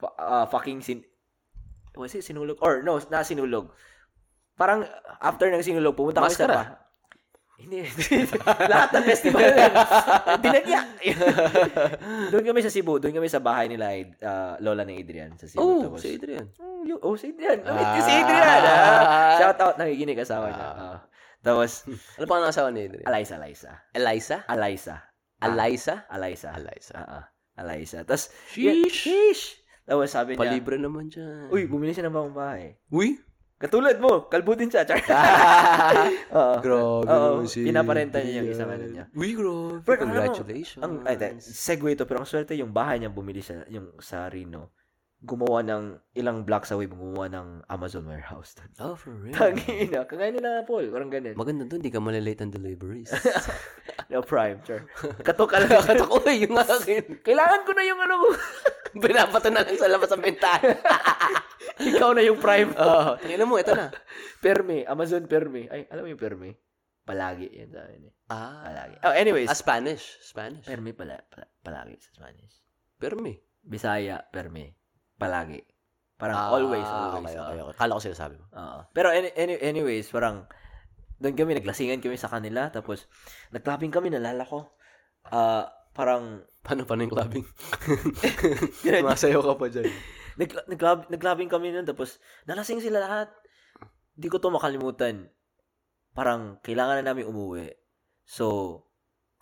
[0.02, 1.04] Uh, fucking sin...
[1.92, 2.56] Was it sinulog?
[2.64, 3.68] Or no, na sinulog.
[4.54, 4.84] Parang
[5.18, 6.62] after ng sinulog, pumunta kami sa ba?
[7.56, 7.86] Hindi.
[8.72, 9.66] Lahat ng festival na.
[10.36, 10.86] Binagyak.
[12.34, 12.98] doon kami sa Cebu.
[12.98, 15.62] Doon kami sa bahay nila, uh, lola ni Adrian sa Cebu.
[15.62, 16.50] Oh, Tapos- si Adrian.
[16.58, 17.62] Mm, Oh, si Adrian.
[17.62, 18.02] Oh, Ah.
[18.02, 18.62] si Adrian.
[18.66, 19.34] Ah.
[19.38, 20.66] Shout out, nakikinig asawa niya.
[20.66, 20.74] Ah.
[20.74, 20.98] Ah.
[21.38, 21.86] Tapos,
[22.18, 23.06] Ano pa ang asawa ni Adrian?
[23.06, 23.72] Eliza, Eliza.
[23.94, 24.36] Eliza?
[24.48, 24.94] Eliza.
[25.38, 25.94] Ah, Eliza?
[26.10, 26.48] Eliza.
[26.54, 26.94] Eliza.
[26.98, 27.24] Ah.
[27.54, 27.98] Eliza.
[28.02, 28.90] Tapos, Sheesh.
[29.06, 29.44] sheesh.
[29.82, 31.46] Tapos sabi niya, Palibre naman dyan.
[31.46, 32.74] uy, bumili siya ng bagong bahay.
[32.88, 33.18] Uy.
[33.62, 34.82] Katulad mo, kalbutin siya.
[34.82, 34.98] Char.
[36.34, 36.54] Oo.
[36.58, 39.04] Grabe Oo, si pinaparenta niya yung isang ano niya.
[39.14, 39.86] Uy, grabe.
[39.86, 40.82] Pero ano, Congratulations.
[40.82, 44.26] Ang, ay, te- segue ito, pero ang swerte yung bahay niya bumili siya, yung sa
[44.26, 44.74] Reno.
[45.22, 48.58] Gumawa ng ilang blocks away, gumawa ng Amazon warehouse.
[48.58, 48.70] doon.
[48.82, 49.38] Oh, for real.
[49.38, 51.38] Tangina, kagaya nila Paul, parang ganun.
[51.38, 53.14] Maganda doon, di ka malilate ang deliveries.
[54.12, 54.84] No prime, sure.
[55.24, 55.80] Katok ka lang.
[55.80, 57.24] Katok eh, yung akin.
[57.24, 58.28] Kailangan ko na yung ano.
[58.92, 60.68] Binabato na lang sa labas ng bintana.
[61.82, 62.70] Ikaw na yung prime.
[62.82, 63.18] Oo.
[63.18, 63.90] Tingnan mo, ito na.
[64.38, 65.66] Perme, Amazon Perme.
[65.66, 66.54] Ay, alam mo yung Perme?
[67.02, 68.12] Palagi yan sa akin eh.
[68.30, 68.62] Ah.
[68.62, 68.94] Palagi.
[69.02, 69.50] Oh, anyways.
[69.50, 70.22] Ah, Spanish.
[70.22, 70.62] Spanish.
[70.62, 72.62] Perme pala, pala, palagi sa Spanish.
[72.94, 73.34] Permi.
[73.58, 74.78] Bisaya, Perme.
[75.18, 75.58] Palagi.
[76.14, 77.34] Parang Ah, always, always.
[77.34, 77.74] Okay, okay, okay.
[77.74, 78.46] Kala ko sinasabi mo.
[78.54, 78.80] Oo.
[78.94, 80.46] Pero any, any, anyways, parang
[81.18, 82.70] doon kami, naglasingan kami sa kanila.
[82.70, 83.10] Tapos,
[83.50, 84.70] nag-clubbing kami, nalala ko.
[85.26, 87.42] Ah, parang, Paano, paano yung clubbing?
[88.86, 89.02] Ganun.
[89.10, 89.90] Masayaw ka pa dyan.
[90.40, 90.80] Nag, nag,
[91.12, 91.88] nag-clubbing kami nun.
[91.88, 93.28] Tapos, nalasing sila lahat.
[94.16, 95.28] Hindi ko to makalimutan.
[96.12, 97.72] Parang, kailangan na namin umuwi.
[98.24, 98.78] So,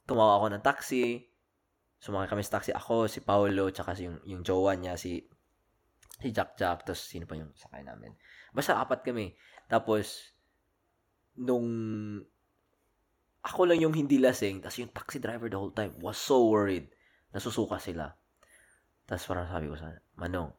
[0.06, 1.28] tumawa ako ng taxi.
[2.00, 2.72] Sumakay kami sa taxi.
[2.72, 5.20] Ako, si Paolo, tsaka si yung, yung jowa niya, si
[6.20, 8.12] si Jack Jack, tapos sino pa yung sakay namin.
[8.52, 9.32] Basta apat kami.
[9.72, 10.36] Tapos,
[11.40, 11.64] nung
[13.40, 16.92] ako lang yung hindi lasing, tapos yung taxi driver the whole time was so worried.
[17.32, 18.12] Nasusuka sila.
[19.08, 20.52] Tapos parang sabi ko sa Manong,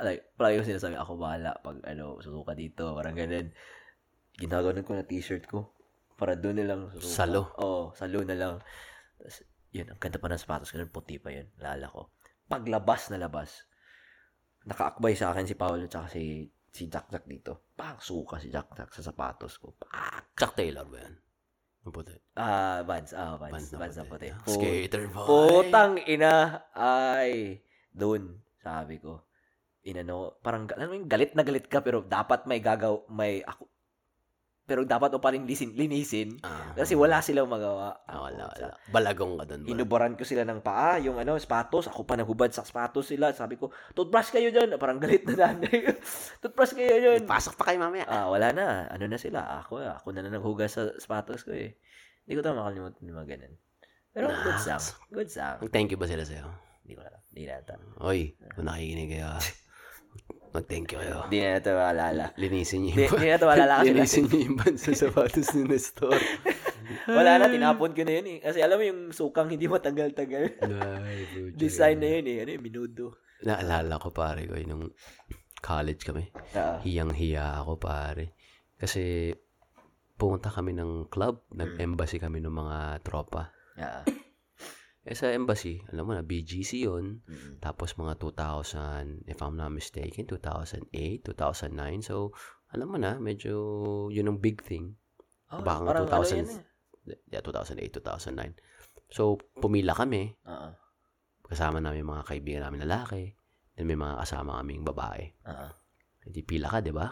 [0.00, 3.52] like, parang yung sinasabi, ako bahala pag ano, susuka dito, parang ganun.
[4.38, 5.72] Ginaganon ko na t-shirt ko.
[6.16, 7.26] Para doon na lang susuka.
[7.26, 7.42] Salo.
[7.60, 8.54] Oo, salo na lang.
[9.18, 9.36] Tapos,
[9.72, 12.12] yun, ang ganda pa ng sapatos ko, puti pa yun, lala ko.
[12.48, 13.64] Paglabas na labas,
[14.68, 17.72] nakaakbay sa akin si Paolo tsaka si si Jack Jack dito.
[17.76, 19.76] Pang suka si Jack Jack sa sapatos ko.
[19.76, 20.36] Pak!
[20.36, 21.14] Chuck Taylor ba yan?
[21.82, 22.14] Ang puti.
[22.38, 23.10] Ah, Vans.
[23.12, 23.52] Ah, Vans.
[23.52, 24.28] Vans Vans, na na puti.
[24.30, 24.40] puti.
[24.46, 25.26] Put- Skater boy.
[25.26, 26.62] Putang ina.
[26.72, 27.58] Ay.
[27.90, 29.26] Doon, sabi ko.
[29.82, 33.66] Inano, parang, alam mo yung galit na galit ka, pero dapat may gagaw, may, ako,
[34.62, 36.38] pero dapat mo pa rin lisin, linisin.
[36.46, 36.70] Ah.
[36.72, 37.98] Kasi wala silang magawa.
[38.06, 38.78] Ah, wala, wala.
[38.94, 39.66] Balagong ka doon.
[39.66, 41.90] Inubaran ko sila ng paa, yung ano, sapatos.
[41.90, 43.34] Ako pa naghubad sa sapatos sila.
[43.34, 44.78] Sabi ko, toothbrush kayo dyan.
[44.78, 45.92] Parang galit na nanay.
[46.40, 47.26] toothbrush kayo dyan.
[47.26, 48.06] Pasok pa kayo mamaya.
[48.06, 48.86] Ah, wala na.
[48.86, 49.60] Ano na sila?
[49.66, 51.74] Ako, ako na na naghugas sa sapatos ko eh.
[52.24, 53.54] Hindi ko ito makalimutan yung mga ganun.
[54.14, 54.78] Pero good Nah.
[54.78, 54.86] sound.
[55.10, 55.58] Good sound.
[55.58, 56.46] Mag-thank you ba sila sa'yo?
[56.86, 57.20] Hindi ko alam.
[57.34, 57.74] Hindi na ito.
[57.98, 58.20] Oy,
[58.54, 59.42] kung nakikinig kayo, ah,
[60.52, 61.24] mag-thank you kayo.
[61.26, 62.24] Hindi na ito maalala.
[62.36, 65.62] Linisin niyo yung hindi na ito maalala kasi Linisin niyo yung band sa sapatos ni
[65.64, 66.12] Nestor.
[67.18, 68.38] wala na, tinapon ko na yun eh.
[68.44, 70.44] Kasi alam mo yung sukang hindi matagal-tagal.
[70.60, 71.18] Ay.
[71.60, 72.36] Design na yun eh.
[72.44, 73.04] Ano yung minudo.
[73.42, 74.92] Naalala ko pare ko, nung
[75.58, 76.28] college kami.
[76.54, 78.36] Ah, Hiyang-hiya ako pare.
[78.76, 79.32] Kasi
[80.14, 83.50] pumunta kami ng club, nag-embassy kami ng mga tropa.
[83.80, 84.04] ah.
[85.02, 87.26] Eh sa embassy, alam mo na, BGC yun.
[87.26, 87.58] Mm.
[87.58, 92.06] Tapos mga 2000, if I'm not mistaken, 2008, 2009.
[92.06, 92.30] So,
[92.70, 93.52] alam mo na, medyo
[94.14, 94.94] yun ang big thing.
[95.50, 96.38] Oh, Baka nga parang ano 2000.
[96.38, 96.62] yan eh.
[97.34, 99.10] Yeah, 2008, 2009.
[99.10, 100.38] So, pumila kami.
[100.46, 100.70] Oo.
[101.50, 103.34] Kasama namin yung mga kaibigan namin lalaki.
[103.74, 105.34] Then may mga kasama kaming babae.
[105.50, 105.68] Oo.
[106.22, 107.10] Hindi pila ka, di ba?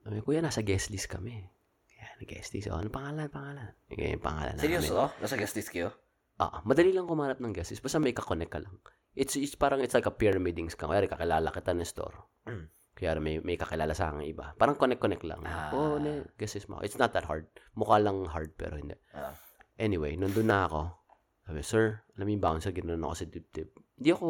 [0.00, 1.36] Sabi, kuya, nasa guest list kami.
[1.84, 2.72] Kaya, na guest list.
[2.72, 3.76] Oh, ano pangalan, pangalan?
[3.92, 4.64] Yung pangalan namin.
[4.64, 5.12] Seryoso?
[5.20, 5.92] Nasa guest list kayo?
[6.36, 7.80] Ah, madali lang kumanap ng guesses.
[7.80, 8.76] Basta may kakonect ka lang.
[9.16, 10.92] It's, it's parang, it's like a pyramiding scam.
[10.92, 12.16] Kaya kakilala kita ng store.
[12.44, 12.68] Mm.
[12.96, 14.56] Kaya may, may kakilala sa akin iba.
[14.56, 15.40] Parang connect-connect lang.
[15.44, 15.68] Ah.
[15.72, 16.80] Oh, ne, guesses mo.
[16.80, 17.48] It's not that hard.
[17.76, 18.96] Mukha lang hard, pero hindi.
[19.12, 19.36] Ah.
[19.76, 20.80] Anyway, nandun na ako.
[21.44, 21.84] Sabi, sir,
[22.16, 23.68] alam yung bouncer, ginanon ako sa dibdib.
[24.00, 24.28] Hindi ako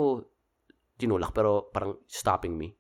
[0.99, 2.75] tinulak, pero parang stopping me.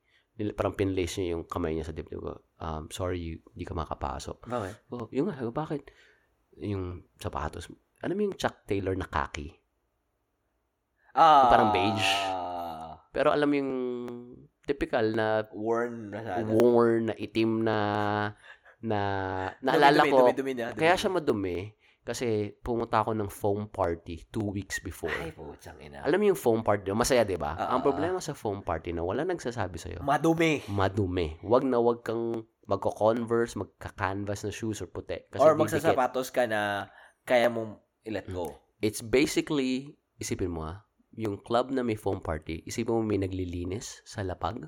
[0.58, 2.34] Parang pinlace niya yung kamay niya sa dibdib ko.
[2.58, 4.50] Um, sorry, hindi ka makapasok.
[4.50, 4.74] Bakit?
[4.90, 5.86] Oh, yung nga, bakit?
[6.58, 7.70] Yung sapatos.
[8.02, 9.48] Alam mo yung Chuck Taylor na khaki?
[11.16, 12.08] Ah, Parang beige.
[13.08, 13.72] Pero alam mo yung
[14.68, 16.44] typical na Worn na sana.
[16.52, 17.78] worn, na itim na
[18.84, 19.00] na
[19.64, 20.18] naalala Dumi, ko.
[20.28, 20.76] Dumi, dumi, na.
[20.76, 21.72] Kaya siya madumi
[22.06, 25.10] kasi pumunta ako ng foam party two weeks before.
[25.16, 26.04] Ay, putsang ina.
[26.04, 27.56] Alam mo yung foam party, masaya 'di ba?
[27.56, 30.60] Ah, Ang ah, problema sa foam party na wala nagsasabi sa Madumi.
[30.68, 31.40] madumi.
[31.40, 35.22] Wag na wag kang magko-converse, magka-canvas na shoes or puti.
[35.30, 36.90] Kasi Or magsasapatos ka na
[37.24, 38.54] kaya mong i-let go.
[38.80, 40.86] It's basically, isipin mo ah,
[41.16, 44.62] yung club na may foam party, isipin mo may naglilinis sa lapag.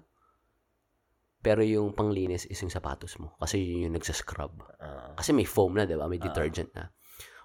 [1.38, 3.38] Pero yung panglinis is yung sapatos mo.
[3.38, 4.58] Kasi yun yung nagsascrub.
[4.82, 5.14] Ah.
[5.14, 6.10] Kasi may foam na, di ba?
[6.10, 6.90] May detergent na.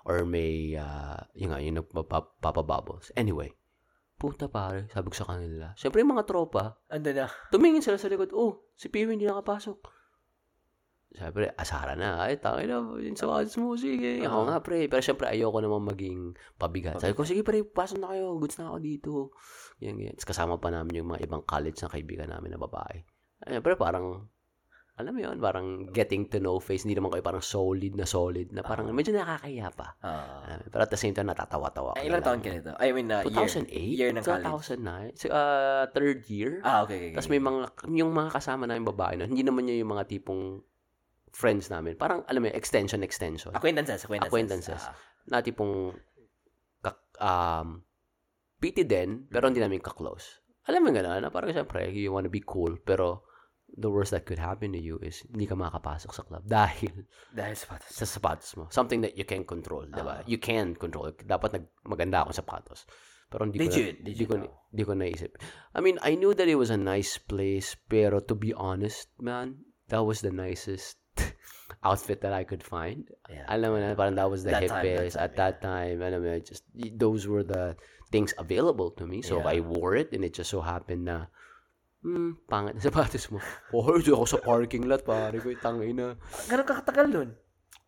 [0.03, 3.13] Or may, uh, yun nga, yung nagpapabubbles.
[3.13, 3.53] Anyway,
[4.17, 5.77] puta pare, sabi ko sa kanila.
[5.77, 7.29] Siyempre yung mga tropa, Ando na.
[7.53, 9.92] tumingin sila sa likod, oh, si Piwi hindi nakapasok.
[11.13, 12.25] Siyempre, asara na.
[12.25, 14.25] Ay, tangin na, yung sapatos mo, sige.
[14.25, 14.89] Ako nga, pre.
[14.89, 16.97] Pero siyempre, ayoko naman maging pabigat.
[16.97, 18.33] Sabi ko, sige, pre, pasok na kayo.
[18.41, 19.11] Goods na ako dito.
[19.85, 20.17] Yan, yan.
[20.17, 23.05] Tapos kasama pa namin yung mga ibang college na kaibigan namin na babae.
[23.45, 24.25] Ay, pero parang,
[24.97, 26.81] alam mo yun, parang getting to know face.
[26.81, 29.93] Hindi naman kayo parang solid na solid na parang medyo nakakaya pa.
[30.01, 30.49] Ah.
[30.49, 31.93] Alam pero at the same time, natatawa-tawa.
[31.93, 32.73] Ay, ko ilang taon ka nito?
[32.81, 33.45] I mean, uh, year.
[33.45, 33.69] 2008?
[34.01, 34.49] Year ng college.
[34.81, 35.21] 2009?
[35.21, 36.57] So, uh, third year?
[36.65, 37.21] Ah, okay, okay.
[37.21, 40.72] Tapos may mga, yung mga kasama namin babae nun, hindi naman niya yung mga tipong
[41.33, 41.97] friends namin.
[41.97, 43.51] Parang, alam mo, extension, extension.
[43.51, 44.29] Acquaintances, acquaintances.
[44.29, 44.81] Acquaintances.
[44.85, 44.95] Ah.
[45.27, 45.97] Na tipong,
[46.79, 47.81] kak, um,
[48.61, 50.45] pity din, pero hindi namin ka-close.
[50.69, 53.27] Alam mo nga na, na parang siyempre, you wanna be cool, pero
[53.73, 57.57] the worst that could happen to you is hindi ka makapasok sa club dahil dahil
[57.57, 57.89] sapatos.
[57.89, 58.69] sa sapatos mo.
[58.69, 60.21] Something that you can control, di ba?
[60.21, 60.23] Ah.
[60.29, 61.11] You can control.
[61.17, 62.85] Dapat nag maganda akong sapatos.
[63.33, 64.35] Pero hindi ko Legit, na, legit hindi ko,
[64.69, 65.31] hindi ko naisip.
[65.73, 69.65] I mean, I knew that it was a nice place, pero to be honest, man,
[69.89, 71.01] that was the nicest
[71.83, 73.07] outfit that I could find.
[73.29, 73.45] Yeah.
[73.49, 76.01] Alam mo na, parang that was the That hippest at that time.
[76.01, 77.75] Alam mo, just, those were the
[78.11, 79.21] things available to me.
[79.21, 79.57] So, Yeah.
[79.57, 81.27] I wore it and it just so happened na,
[82.03, 83.39] hmm, pangit na sapatos mo.
[83.75, 86.07] Oh, ako sa parking lot, pare ko, tangin na.
[86.51, 87.29] Ganun kakatagal nun?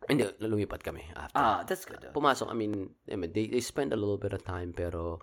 [0.05, 1.37] Hindi, lumipat kami after.
[1.37, 2.01] Ah, that's good.
[2.13, 5.17] Pumasok, I mean, I mean, they, they spend a little bit of time, pero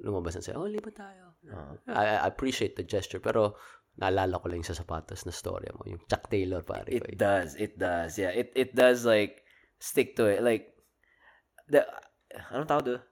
[0.00, 1.36] lumabas na sila, oh, lipat tayo.
[1.52, 1.74] Ah.
[1.90, 3.56] I, I appreciate the gesture, pero
[3.98, 6.88] naalala ko lang yung sa sapatos na story mo, yung Chuck Taylor, pare.
[6.88, 7.56] It does.
[7.60, 8.16] It does.
[8.16, 8.32] Yeah.
[8.32, 9.44] It it does like
[9.76, 10.40] stick to it.
[10.40, 10.72] Like
[11.68, 11.84] the
[12.52, 13.02] anong tawag doon?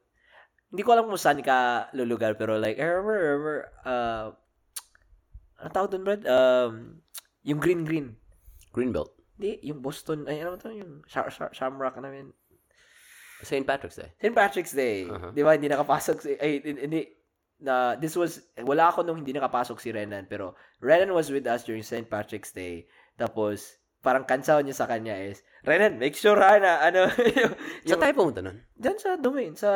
[0.70, 4.33] Hindi ko alam kung saan ka lulugar pero like I remember, remember uh
[5.60, 6.23] anong tawag doon, Brad?
[6.25, 7.05] Um
[7.44, 8.17] yung green green.
[8.70, 9.17] Greenbelt.
[9.41, 12.31] Hindi, yung Boston, ay ano to, yung Sham- Sham- Shamrock namin.
[13.41, 13.65] St.
[13.65, 14.12] Patrick's Day.
[14.20, 14.36] St.
[14.36, 15.09] Patrick's Day.
[15.09, 15.33] Uh-huh.
[15.33, 17.09] Di ba, hindi nakapasok ay, hindi,
[17.60, 21.62] na, this was, wala ako nung hindi nakapasok si Renan, pero Renan was with us
[21.62, 22.08] during St.
[22.08, 22.89] Patrick's Day.
[23.14, 27.06] Tapos, parang kansaw niya sa kanya is, Renan, make sure ha na, ano,
[27.40, 27.52] yung,
[27.84, 28.64] Sa tayo pumunta nun?
[28.74, 29.70] dyan sa domain, sa,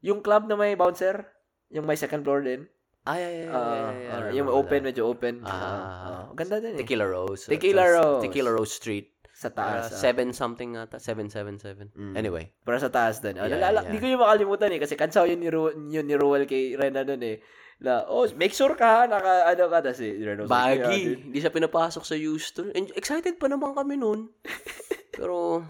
[0.00, 1.28] yung club na may bouncer,
[1.68, 2.68] yung may second floor din.
[3.04, 4.86] Ay, ay, ay, Ah, ay, ay, ah, remember yung open, that.
[4.88, 5.34] medyo open.
[5.44, 5.52] Ah.
[5.52, 6.80] Ah, ganda din eh.
[6.80, 7.44] Tequila Rose.
[7.52, 8.24] Tequila Rose.
[8.24, 9.12] Tequila Rose Street.
[9.34, 9.90] Sa Uh, taas.
[9.90, 9.98] ah.
[9.98, 11.02] seven something ata.
[11.02, 11.90] Seven, seven, seven.
[11.92, 12.14] Mm.
[12.14, 12.54] Anyway.
[12.62, 13.34] Pero sa taas din.
[13.34, 13.90] Ah, Yeah, nalala, yeah.
[13.90, 14.78] Di ko yung makalimutan eh.
[14.78, 17.42] Kasi kansaw yun ni, Ru- yun ni Ruel kay Rena nun eh.
[17.82, 19.82] Na, oh, make sure ka naka, ano ka.
[19.82, 21.00] Tapos si Rena "Yeah, Baggy.
[21.02, 22.70] dude." Hindi siya pinapasok sa Houston.
[22.72, 24.30] And excited pa naman kami nun.
[25.18, 25.66] Pero,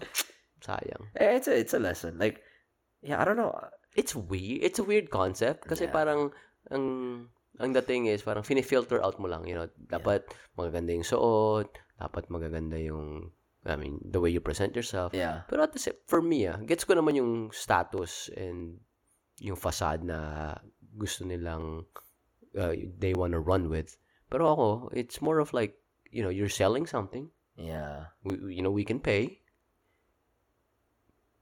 [0.61, 1.09] sayang.
[1.17, 2.17] Eh, it's a, it's a lesson.
[2.17, 2.45] Like,
[3.01, 3.53] yeah, I don't know.
[3.97, 4.61] It's weird.
[4.61, 5.65] It's a weird concept.
[5.65, 5.93] Kasi Yeah.
[5.93, 6.21] parang,
[6.69, 6.85] ang,
[7.57, 9.45] ang dating is, parang finifilter out mo lang.
[9.49, 11.69] You know, dapat magaganda yung suot.
[11.95, 13.31] Dapat magaganda yung,
[13.65, 15.13] I mean, the way you present yourself.
[15.13, 15.41] Yeah.
[15.49, 18.79] Pero at the same, for me, ah, gets ko naman yung status and
[19.41, 20.53] yung facade na
[20.95, 21.89] gusto nilang
[22.55, 23.97] uh, they wanna run with.
[24.29, 25.75] Pero ako, it's more of like,
[26.09, 27.29] you know, you're selling something.
[27.57, 28.13] Yeah.
[28.23, 29.41] We, you know, we can pay.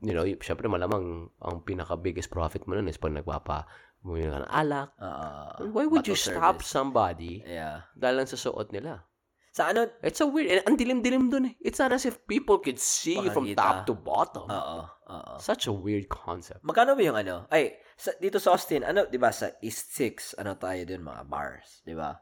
[0.04, 3.64] You know, syempre malamang ang pinaka-biggest profit mo nun is pag nagpapa
[4.04, 4.92] ka ng alak.
[5.00, 6.68] Uh, Why would you bottle stop service.
[6.68, 7.88] somebody Yeah.
[7.96, 9.08] dahil lang sa suot nila?
[9.54, 9.86] Sa ano?
[10.02, 10.50] It's so weird.
[10.50, 11.56] And ang dilim-dilim dun eh.
[11.62, 14.50] It's not as if people could see you from top to bottom.
[14.50, 14.90] Oo.
[14.90, 15.34] Oo.
[15.38, 16.66] Such a weird concept.
[16.66, 17.46] Magkano ba yung ano?
[17.54, 21.30] Ay, sa, dito sa Austin, ano, di ba, sa East 6, ano tayo din, mga
[21.30, 22.18] bars, di ba?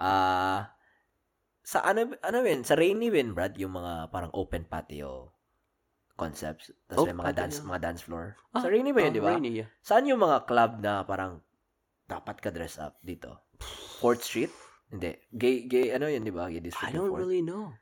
[0.00, 0.72] Ah,
[1.60, 5.36] sa ano, ano yun, sa Rainy Win, Brad, yung mga parang open patio
[6.16, 6.72] concepts.
[6.88, 7.68] Tapos Oh, may mga dance yeah.
[7.68, 8.26] mga dance floor.
[8.56, 9.30] Ah, sa Rainy ba yun, ah, di ba?
[9.36, 9.68] Rainy, yeah.
[9.84, 11.44] Saan yung mga club na parang
[12.08, 13.44] dapat ka dress up dito?
[14.00, 14.52] 4th Street?
[14.92, 15.16] Hindi.
[15.32, 16.52] Gay, gay, ano yun, di ba?
[16.52, 16.84] Gay district.
[16.84, 17.20] I don't 4th.
[17.24, 17.72] really know.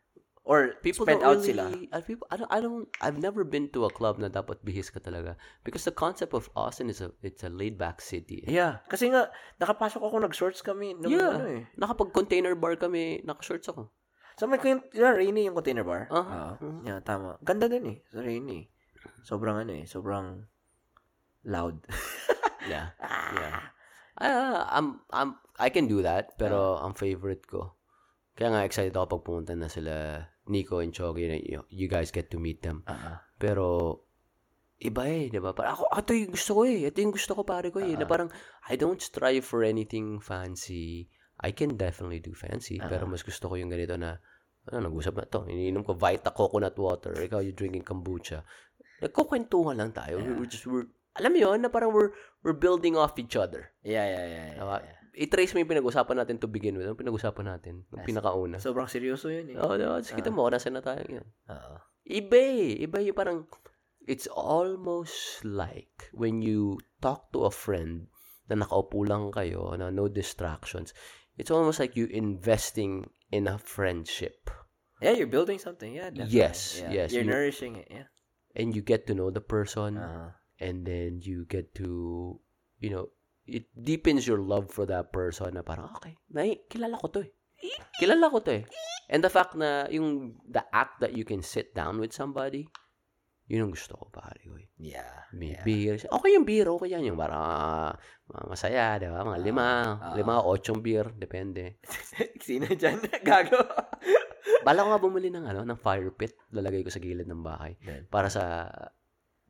[0.41, 1.65] Or People spread out really, sila.
[1.93, 4.89] uh, people, I don't, I don't, I've never been to a club na dapat bihis
[4.91, 5.37] ka talaga.
[5.63, 8.43] Because the concept of Austin is a, it's a laid back city.
[8.49, 8.81] Yeah.
[8.89, 9.31] Kasi nga,
[9.61, 10.97] nakapasok ako, nag-shorts kami.
[10.97, 11.35] Nung, Yeah.
[11.39, 11.63] Ano, eh.
[11.77, 13.93] Nakapag-container bar kami, naka-shorts ako.
[14.41, 16.09] Sa may yung, yeah, Rainy yung container bar.
[16.09, 16.81] Ah, Oo.
[16.89, 17.37] Yeah, tama.
[17.45, 17.99] Ganda din eh.
[18.09, 18.73] Sa Rainy.
[19.21, 19.85] Sobrang ano eh.
[19.85, 20.47] Sobrang
[21.45, 21.85] loud.
[22.61, 22.93] Yeah.
[23.41, 23.73] yeah.
[24.21, 27.81] Ah, I'm, I'm, I can do that, pero ang favorite ko.
[28.37, 32.13] Kaya nga excited ako pag pumunta na sila Nico and Chogi na you, you guys
[32.13, 32.85] get to meet them.
[32.85, 33.97] Ah, Pero
[34.81, 35.53] iba eh, 'di ba?
[35.53, 36.89] Parang ako ito yung gusto ko eh.
[36.89, 37.97] Ito yung gusto ko pare ko eh.
[38.01, 38.33] Na parang
[38.69, 41.09] I don't strive for anything fancy.
[41.41, 44.21] I can definitely do fancy, pero mas gusto ko yung ganito na
[44.69, 45.49] ano, nag-usap na to.
[45.49, 47.17] Iniinom ko Vita coconut water.
[47.17, 48.45] Ikaw you drinking kombucha.
[49.01, 50.21] Nagkukwentuhan lang tayo.
[50.21, 52.13] We're just we're alam mo yun, na parang we're,
[52.45, 53.73] we're building off each other.
[53.83, 54.47] yeah, yeah, yeah.
[54.59, 54.99] yeah, yeah.
[55.11, 56.87] I-trace mo yung pinag-usapan natin to begin with.
[56.87, 57.83] Ano pinag-usapan natin?
[57.91, 58.63] Yung pinakauna.
[58.63, 59.59] Sobrang seryoso yun eh.
[59.59, 59.99] Oo, oh, diba?
[59.99, 61.27] Tapos kita mo, nasa na tayo yun.
[61.51, 61.75] Oo.
[62.07, 62.79] Iba eh.
[62.79, 63.39] Iba yung parang,
[64.07, 68.07] it's almost like when you talk to a friend
[68.49, 70.95] na nakaupo lang kayo, na no distractions,
[71.37, 74.49] it's almost like you investing in a friendship.
[75.03, 75.91] Yeah, you're building something.
[75.91, 76.39] Yeah, definitely.
[76.39, 76.93] Yes, Yeah.
[76.93, 77.89] yes, You're you- nourishing it.
[77.91, 78.09] Yeah.
[78.55, 82.39] And you get to know the person, Uh, and then you get to,
[82.79, 83.09] you know,
[83.49, 87.33] it deepens your love for that person na parang, okay, may, kilala ko to eh.
[87.99, 88.65] Kilala ko to eh.
[89.11, 92.71] And the fact na yung, the act that you can sit down with somebody,
[93.51, 94.71] yun ang gusto ko, pare ko eh.
[94.79, 95.27] yeah.
[95.35, 95.67] May yeah.
[95.67, 95.99] beer.
[95.99, 97.03] Okay yung beer, okay yan.
[97.03, 99.27] Yung parang ah, masaya, di ba?
[99.27, 99.67] Mga lima,
[99.99, 100.15] ah.
[100.15, 101.83] lima, ochong beer, depende.
[102.47, 103.03] Sino dyan?
[103.27, 103.59] Gago.
[104.63, 106.39] Bala ko nga bumili ng, ano, ng fire pit.
[106.55, 107.75] Lalagay ko sa gilid ng bahay.
[107.83, 108.71] Then, Para sa,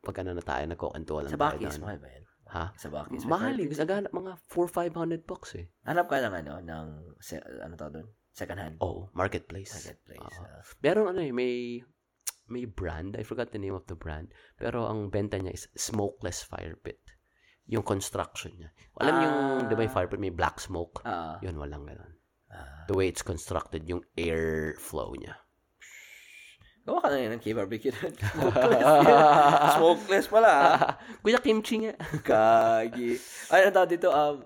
[0.00, 1.82] pag ano na tayo, nagkukantuan lang sa tayo Bakis, doon.
[1.82, 2.24] mahal ba yan?
[2.50, 2.64] Ha?
[2.74, 3.22] Sa Bakis.
[3.24, 3.66] Mahal eh.
[3.68, 5.70] Kasi agad- mga 4-500 bucks eh.
[5.84, 6.86] Hanap ka ng ano, ng,
[7.18, 8.08] se- ano tawag doon?
[8.30, 8.76] Second hand.
[8.78, 9.70] Oh, marketplace.
[9.70, 10.34] Marketplace.
[10.34, 10.44] Oo.
[10.44, 10.62] ah.
[10.80, 11.78] Meron ano eh, may,
[12.46, 13.14] may brand.
[13.14, 14.30] I forgot the name of the brand.
[14.56, 16.98] Pero ang benta niya is smokeless fire pit.
[17.66, 18.70] Yung construction niya.
[18.98, 19.62] Alam yung, Ah.
[19.62, 21.02] di ba yung fire pit may black smoke?
[21.04, 21.38] Ah.
[21.38, 22.18] Yun, walang ganun.
[22.50, 22.82] Ah.
[22.86, 25.38] The way it's constructed, yung air flow niya.
[26.90, 28.14] Gawa ka na yun ng K-barbecue doon.
[28.18, 28.86] Smokeless.
[29.78, 30.52] Smokeless pala.
[31.22, 31.94] Kuya Kimchi nga.
[32.26, 33.14] Kagi.
[33.46, 34.10] Ay, ano tawag dito?
[34.10, 34.42] Um,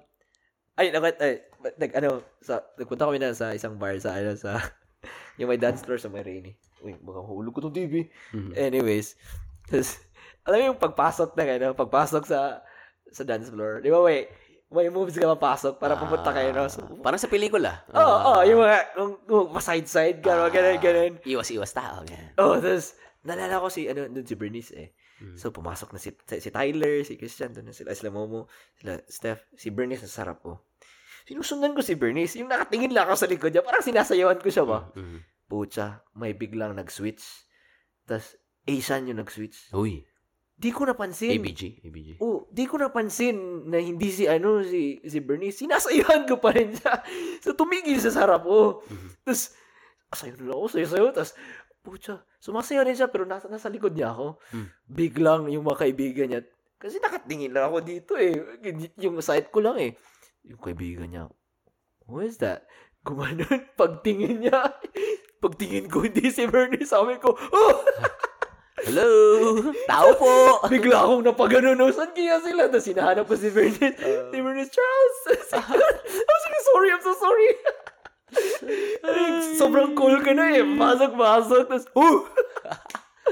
[0.77, 1.41] ay, nag, ay,
[1.81, 4.61] nag, ano, sa, nagpunta kami na sa isang bar sa, ano, sa,
[5.41, 6.53] yung may dance floor sa may rainy.
[6.85, 8.13] Uy, baka hulog ko tong TV.
[8.37, 8.53] Mhm.
[8.53, 9.17] Anyways,
[9.65, 10.05] tas,
[10.45, 12.61] alam mo yung pagpasok na, ano, pagpasok sa,
[13.09, 13.81] sa dance floor.
[13.81, 14.29] Di ba, may,
[14.75, 16.67] may moves ka mapasok para pumunta kayo, no?
[16.67, 17.87] So, Ah, parang sa pelikula.
[17.89, 18.23] Oo, oh, Ah.
[18.27, 19.13] oh, yung mga, kung,
[19.49, 21.13] kung side-side, gano'n, gano'n, gano'n.
[21.23, 22.03] Iwas-iwas tao.
[22.03, 22.35] Ganyan.
[22.37, 24.89] Oh, tapos, nalala ko si, ano, dun si Bernice eh.
[25.23, 25.39] Mm.
[25.39, 29.71] So, pumasok na si, si Tyler, si Christian, doon sila, sila Momo, sila Steph, si
[29.71, 30.67] Bernice, ang sarap ko.
[31.25, 34.67] Sinusundan ko si Bernice, yung nakatingin lang ako sa likod niya, parang sinasayawan ko siya
[34.67, 34.91] ba?
[34.93, 35.19] Mhm.
[35.47, 37.23] Pucha, may biglang nag-switch.
[38.05, 39.71] Tapos, Asian yung nag-switch.
[39.73, 40.05] Uy.
[40.55, 41.35] Di ko napansin.
[41.35, 41.83] ABG.
[41.83, 42.09] ABG.
[42.23, 45.67] Oh, di ko napansin na hindi si ano si si Bernice.
[45.67, 47.03] Sinasayuhan ko pa rin siya.
[47.43, 48.87] So tumigil sa sarap ko.
[48.87, 49.09] Mhm.
[49.27, 49.43] Tapos
[50.15, 51.07] sayo na ako, sayo sayo.
[51.11, 51.35] Tapos
[51.85, 54.39] pucha, sumasayaw rin siya pero nasa nasa likod niya ako.
[54.55, 54.71] Hmm.
[54.87, 56.41] Biglang yung mga kaibigan niya
[56.79, 58.37] kasi nakatingin lang ako dito eh.
[59.01, 59.93] Yung side ko lang eh.
[60.45, 61.25] Yung kaibigan niya,
[62.05, 62.69] who is that?
[63.05, 63.49] Gumanon,
[63.81, 64.81] pagtingin niya,
[65.41, 67.75] pagtingin ko hindi si Bernice, sabi ko, oh!
[68.85, 69.09] Hello!
[69.89, 70.33] Tao po!
[70.73, 71.89] Bigla akong napagano, no?
[71.89, 72.69] Saan kaya sila?
[72.69, 73.97] Tapos hinahanap ko si Bernice.
[74.29, 75.19] si Bernice, Charles!
[75.57, 77.49] I'm so sorry, I'm so sorry.
[79.61, 80.65] Sobrang cool ka na eh.
[80.77, 81.63] Pasok, pasok.
[81.73, 82.29] Tapos, oh!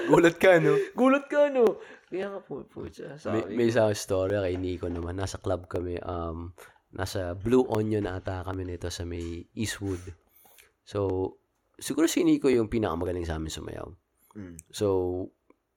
[0.08, 0.72] Gulat ka, no?
[0.96, 1.84] Gulat ka, no?
[2.08, 3.20] Kaya nga po, po siya.
[3.28, 3.52] May, Sabi.
[3.52, 5.20] may isang story kay Nico naman.
[5.20, 6.00] Nasa club kami.
[6.00, 6.56] Um,
[6.96, 10.00] nasa Blue Onion ata kami nito sa may Eastwood.
[10.84, 11.36] So,
[11.76, 13.88] siguro si Nico yung pinakamagaling sa amin sumayaw.
[14.32, 14.56] Mm.
[14.72, 14.86] So,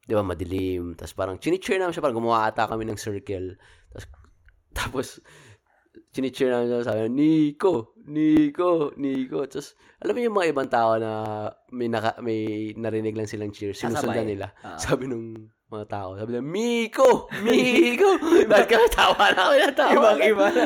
[0.05, 0.93] di ba, madilim.
[0.93, 2.05] Tapos parang, chinicheer namin siya.
[2.05, 3.57] Parang gumawa ata kami ng circle.
[3.89, 4.05] Tapos,
[4.77, 5.07] tapos,
[6.13, 6.85] chinicheer namin siya.
[6.85, 9.49] Sabi, Nico, Nico, Nico.
[9.49, 11.11] Tapos, alam mo yung mga ibang tao na
[11.73, 13.73] may, naka, may narinig lang silang cheer.
[13.73, 14.53] Sinusundan nila.
[14.61, 14.77] Ah.
[14.77, 16.09] Sabi nung mga tao.
[16.13, 17.25] Sabi nila, Miko!
[17.41, 18.09] Miko!
[18.45, 19.93] Dahil kami tawa na kami na tawa.
[19.97, 20.63] Ibang-iba na.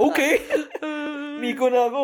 [0.00, 0.32] okay.
[1.44, 2.02] Miko na ako.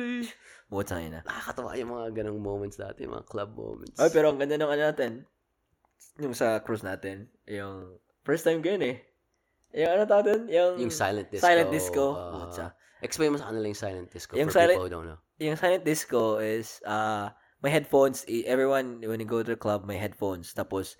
[0.70, 1.20] Buta na.
[1.26, 3.98] Nakakatawa yung mga ganong moments dati, mga club moments.
[3.98, 5.12] Ay, pero ang ganda ng ano natin.
[6.18, 7.28] Yung sa cruise natin.
[7.46, 8.96] Yung first time ko yun eh.
[9.72, 10.42] Yung ano tawag doon?
[10.50, 11.46] Yung, yung silent disco.
[11.46, 12.04] Silent disco.
[12.12, 12.74] Putsa.
[13.00, 15.20] explain mo sa kanila yung silent disco Yung for silent- people who don't know.
[15.40, 17.32] yung silent disco is, ah,
[17.64, 20.52] may headphones, everyone, when you go to the club, may headphones.
[20.52, 20.96] Tapos,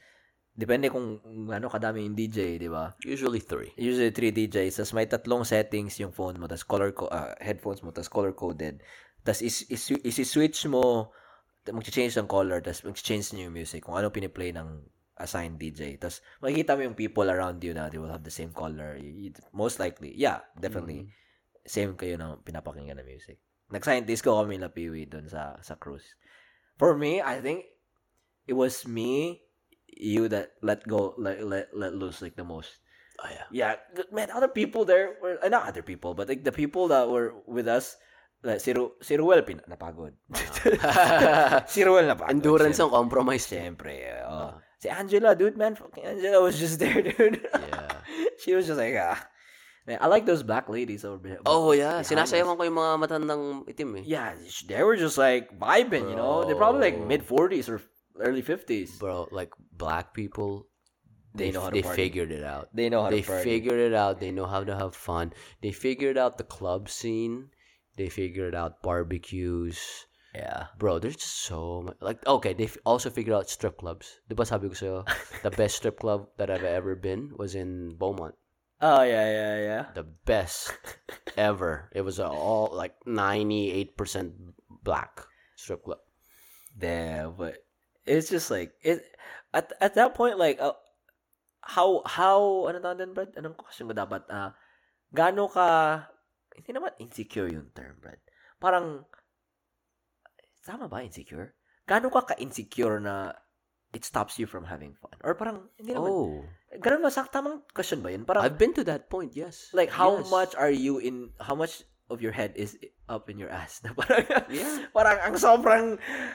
[0.52, 2.92] depende kung ano kadami yung DJ, di ba?
[3.04, 3.72] Usually three.
[3.76, 4.76] Usually, three DJs.
[4.76, 6.44] Tapos may tatlong settings yung phone mo.
[6.44, 7.92] Tapos color co- ah, headphones mo.
[7.92, 8.80] Tapos color-coded.
[9.20, 11.12] Tapos is, is, isi-switch mo,
[11.68, 12.64] mag-change ng color.
[12.64, 13.84] Tapos mag-change niyo yung music.
[13.84, 14.80] Kung ano piniplay ng
[15.20, 16.00] assigned DJ.
[16.00, 18.96] Tapos makikita mo yung people around you na they will have the same color.
[19.52, 20.16] Most likely.
[20.16, 21.12] Yeah, definitely.
[21.68, 23.36] Same kayo ng pinapakinggan na music.
[23.70, 26.16] Nag-scientist ko kami na piwi doon sa, sa cruise.
[26.80, 27.68] For me, I think
[28.48, 29.44] it was me,
[29.86, 32.80] you that let go, let, let, let loose like the most.
[33.20, 33.46] Oh, yeah.
[33.52, 33.74] Yeah,
[34.10, 37.36] man, other people there were, uh, not other people, but like the people that were
[37.46, 38.00] with us,
[38.58, 40.14] si, Ru, si Ruel, pin, napagod.
[41.72, 42.30] si Ruel napagod.
[42.32, 43.44] Endurance ang compromise.
[43.52, 43.60] eh.
[43.60, 43.92] Siyempre,
[44.26, 44.56] oh.
[44.80, 47.44] Si Angela, dude, man, fucking Angela was just there, dude.
[47.52, 48.00] Yeah.
[48.40, 49.20] she was just like, ah.
[49.86, 51.40] Man, I like those black ladies over there.
[51.44, 52.00] Oh, yeah.
[52.00, 54.04] Sinasayawan ko yung mga matandang itim eh.
[54.04, 54.32] Yeah,
[54.68, 56.44] they were just like vibing, you know?
[56.44, 57.08] They're probably like Bro.
[57.08, 57.80] mid 40s or
[58.20, 58.96] early 50s.
[59.00, 60.68] Bro, like, black people,
[61.32, 61.96] They they, know how to they party.
[61.96, 62.68] figured it out.
[62.74, 63.44] They know how they to party.
[63.44, 64.18] figured it out.
[64.20, 65.30] They know how to have fun.
[65.62, 67.54] They figured out the club scene.
[68.00, 69.76] They figured out barbecues.
[70.32, 70.72] yeah.
[70.80, 72.00] Bro, there's just so much.
[72.00, 74.24] Like, okay, they f- also figured out strip clubs.
[74.24, 75.04] Di ba sabi ko sa'yo,
[75.44, 78.40] the best strip club that I've ever been was in Beaumont.
[78.80, 79.84] Oh, yeah, yeah, yeah.
[79.92, 80.72] The best
[81.36, 81.92] ever.
[81.92, 83.92] It was all like 98%
[84.80, 85.20] black
[85.60, 86.00] strip club.
[86.72, 87.60] Damn, but
[88.08, 89.04] it's just like it
[89.52, 90.72] at at that point like uh,
[91.60, 93.36] how how ano tawag din Brad?
[93.36, 94.56] Anong question ko dapat ah
[95.12, 95.68] gaano ka
[96.60, 98.20] hindi naman insecure yung term Brad.
[98.60, 99.08] Parang
[100.60, 101.56] tama ba insecure?
[101.88, 103.32] Gaano ka ka-insecure na
[103.90, 105.16] it stops you from having fun?
[105.24, 106.44] Or parang hindi naman Oh,
[106.78, 108.22] ganun ba sak tamang question ba yun?
[108.28, 109.72] Parang I've been to that point, yes.
[109.72, 110.28] like how Yes.
[110.30, 112.74] much are you in how much of your head is
[113.06, 114.86] up in your ass na parang Yeah.
[114.92, 115.84] parang ang sobrang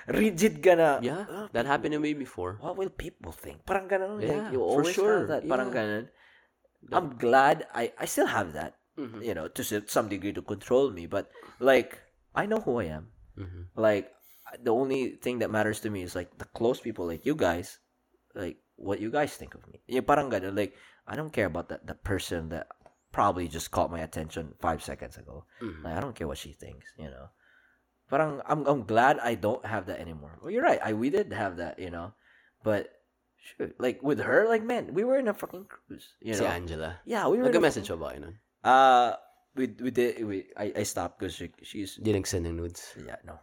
[0.09, 2.59] rigid ka na Yeah, "Ah, that happened to me before.
[2.59, 3.63] what will people think?
[3.63, 4.19] Parang ganun.
[4.19, 5.23] Yeah, like, you for always sure.
[5.23, 5.43] have that.
[5.47, 5.77] Parang Yeah.
[5.79, 6.05] ganun.
[6.91, 9.19] I'm glad I, I still have that, Mhm.
[9.23, 11.05] you know, to some degree to control me.
[11.05, 11.27] But,
[11.59, 11.99] like,
[12.33, 13.11] I know who I am.
[13.35, 13.67] Mhm.
[13.75, 14.11] Like,
[14.63, 17.79] the only thing that matters to me is, like, the close people, like you guys,
[18.33, 19.83] like, what you guys think of me.
[19.87, 20.55] Yung parang ganun.
[20.55, 20.75] Like,
[21.07, 22.71] I don't care about that the person that
[23.11, 25.43] probably just caught my attention five seconds ago.
[25.59, 25.83] Mhm.
[25.83, 27.31] Like, I don't care what she thinks, you know.
[28.07, 30.37] Parang I'm I'm glad I don't have that anymore.
[30.39, 30.79] Well, you're right.
[30.83, 32.13] I we did have that, you know.
[32.61, 32.93] But
[33.41, 36.53] shoot, like with her, like man, we were in a fucking cruise, you Si know.
[36.53, 37.01] Angela.
[37.05, 37.49] Yeah, we were.
[37.49, 38.37] Nag-message ba kayo nun?
[38.37, 39.13] fucking- Uh
[39.53, 42.97] we we did we I I stopped because she, she's Hindi nag-send ng nudes.
[42.97, 43.37] yeah, no.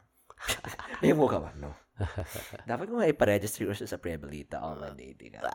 [1.02, 1.55] May mo ka ba?
[1.55, 1.78] No.
[2.70, 5.39] Dapat ko nga iparegister ko siya sa Prebelita online dating.
[5.39, 5.47] app.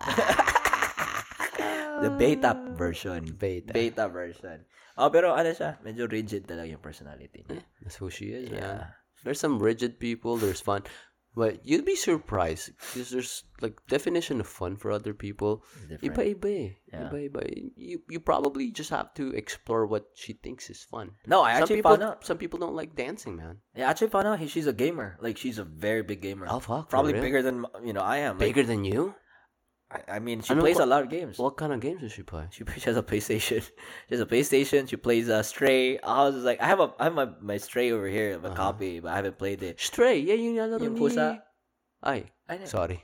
[1.97, 3.25] The beta version.
[3.35, 3.73] Beta.
[3.73, 4.63] Beta version.
[4.97, 7.61] Oh, pero ano siya, medyo rigid talaga yung personality niya.
[7.81, 8.61] That's who she is, man.
[8.61, 8.81] Yeah.
[9.25, 10.85] There's some rigid people, there's fun.
[11.37, 15.61] But you'd be surprised because there's like definition of fun for other people.
[15.85, 16.41] Eh, Different.
[16.41, 16.73] Iba-iba eh, eh, eh.
[16.89, 17.09] Yeah.
[17.13, 17.71] Iba-iba.
[17.77, 21.11] You, you probably just have to explore what she thinks is fun.
[21.29, 22.25] No, I some actually people, found out.
[22.25, 23.61] Some people don't like dancing, man.
[23.77, 25.13] Yeah, I actually found out he, she's a gamer.
[25.21, 26.47] Like she's a very big gamer.
[26.49, 28.41] Oh, fuck, Probably bigger than you know I am.
[28.41, 29.13] Like, Bigger than you?
[29.89, 31.37] I, I mean, she Ano plays ba- a lot of games.
[31.39, 32.47] What kind of games does she play?
[32.51, 33.63] She, she has a PlayStation.
[33.63, 34.87] She has a PlayStation.
[34.89, 35.97] She plays uh, Stray.
[35.99, 38.51] I was just like, I have a I have my, my Stray over here, Uh-huh.
[38.51, 39.79] a copy, but I haven't played it.
[39.79, 40.19] Stray.
[40.19, 40.99] Yeah, yung nalaro Yung ni...
[40.99, 41.39] pusa?
[42.03, 42.27] Ay,
[42.65, 43.03] sorry.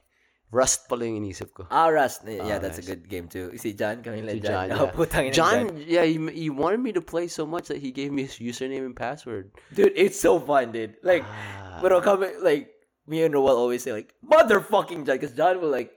[0.53, 1.65] Rust pala yung inisip ko.
[1.71, 2.27] Ah, Rust.
[2.29, 3.57] Yeah, Ah, that's a good game too.
[3.57, 4.77] Si John, kami lang Si John, John.
[4.77, 4.91] Oh, yeah.
[4.93, 8.11] putang ina, John, yeah, he, he wanted me to play so much that he gave
[8.13, 9.49] me his username and password.
[9.73, 10.93] Dude, it's so fun, dude.
[11.01, 11.79] Like, Ah.
[11.81, 12.69] pero kami, like,
[13.07, 15.95] me and Roel always say, like, motherfucking John, because John will, like, li-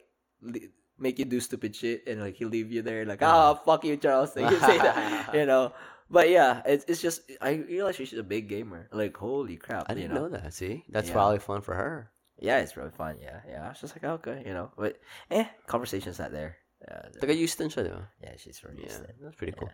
[0.99, 3.97] make you do stupid shit, and, like, he'll leave you there, like, ah, fuck you,
[3.97, 4.35] Charles.
[4.37, 5.73] Like, he'll say that, you know.
[6.09, 8.89] But, yeah, it's, it's just, I realized she's a big gamer.
[8.93, 10.29] Like, holy crap, I didn't know.
[10.29, 10.55] know that.
[10.55, 11.15] See, that's Yeah.
[11.15, 12.11] probably fun for her.
[12.39, 13.41] Yeah, it's really fun, yeah.
[13.49, 14.71] Yeah, I was just like, okay, you know.
[14.77, 15.01] But,
[15.31, 16.57] eh, conversation's not there.
[16.87, 18.05] Yeah, Taga Houston siya, di ba?
[18.23, 19.13] yeah she's from Yeah, Houston.
[19.21, 19.71] that's pretty cool.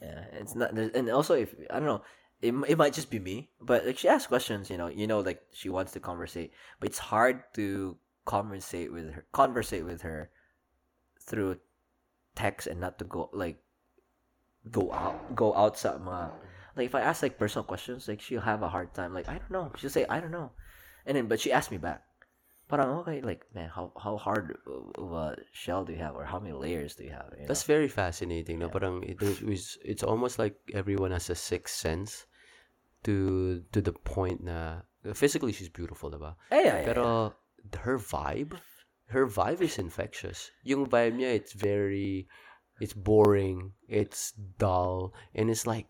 [0.00, 0.72] Yeah, it's not.
[0.76, 2.02] And also, if I don't know,
[2.42, 5.20] it it might just be me, but like she asks questions, you know, you know,
[5.24, 10.30] like she wants to conversate, but it's hard to conversate with her, conversate with her
[11.20, 11.58] through
[12.34, 13.62] text and not to go like
[14.70, 16.00] go out, go outside.
[16.00, 16.30] Mga,
[16.76, 19.14] like if I ask like personal questions, like she'll have a hard time.
[19.14, 20.52] Like I don't know, she'll say I don't know,
[21.06, 22.02] and then but she asked me back.
[22.68, 24.56] Parang okay, like man, how how hard
[24.96, 27.28] of a shell do you have, or how many layers do you have?
[27.36, 27.48] you know?
[27.48, 28.60] That's very fascinating.
[28.60, 32.24] No, parang it was, it's almost like everyone has a sixth sense
[33.04, 36.34] to to the point na physically she's beautiful, diba?
[36.50, 37.34] Eh, yeah, yeah, Pero
[37.82, 38.58] her vibe,
[39.08, 40.50] her vibe is infectious.
[40.64, 42.28] Yung vibe niya, it's very,
[42.80, 45.86] it's boring, it's dull, and it's like,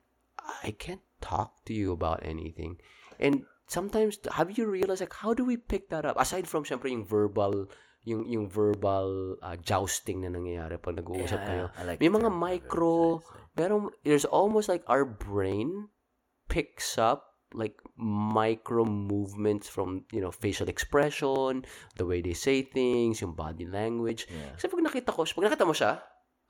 [0.62, 2.78] I can't talk to you about anything.
[3.20, 6.92] And sometimes have you realized like how do we pick that up aside from syempre
[6.92, 7.64] yung verbal
[8.04, 11.64] yung yung verbal uh, jousting na nangyayari pag nag-uusap Yeah, kayo.
[11.86, 13.24] Like May mga micro
[13.56, 15.88] pero there's almost like our brain
[16.52, 21.64] picks up like micro movements from you know facial expression,
[21.96, 24.26] the way they say things, yung body language.
[24.28, 24.56] Yeah.
[24.56, 26.00] Kasi pag nakita ko, pag nakita mo siya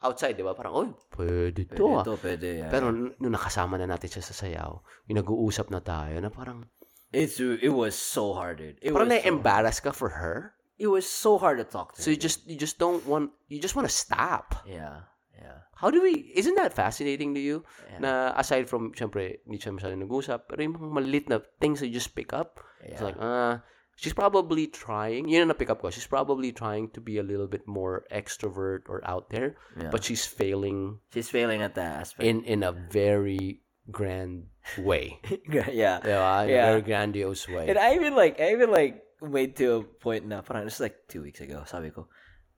[0.03, 0.55] outside, 'di ba?
[0.55, 2.67] Parang, "Oy, pwede Pwede to." ah." to, pwede.
[2.67, 6.67] Yeah, Pero nung nakasama na natin siya sa sayaw, yung nag-uusap na tayo, na parang,
[7.15, 8.83] it's it was so hard, dude.
[8.83, 10.59] It parang was so, na-embarrass ka for her.
[10.83, 12.03] it was so hard to talk to.
[12.03, 14.59] So you just, you just don't want, you just want to stop.
[14.67, 15.07] yeah,
[15.43, 17.67] yeah, How do we, isn't that fascinating to you?
[17.91, 17.99] yeah.
[17.99, 21.91] Na aside from, syempre, hindi siya masyadong nag-usap, pero yung mga maliit na things that
[21.91, 23.59] you just pick up, it's like, ah,
[23.99, 27.51] she's probably trying, yun ang na-pick up ko, she's probably trying to be a little
[27.51, 29.91] bit more extrovert or out there, Yeah.
[29.91, 32.23] but she's failing she's failing at that aspect.
[32.23, 33.59] in in a very
[33.91, 34.47] grand
[34.79, 35.19] way.
[35.51, 35.99] yeah.
[35.99, 36.47] Diba?
[36.47, 36.63] In Yeah.
[36.63, 37.67] a very grandiose way.
[37.67, 40.85] And I even like, I even like made to a point na parang this is
[40.87, 41.67] like two weeks ago.
[41.67, 42.07] Sabi ko,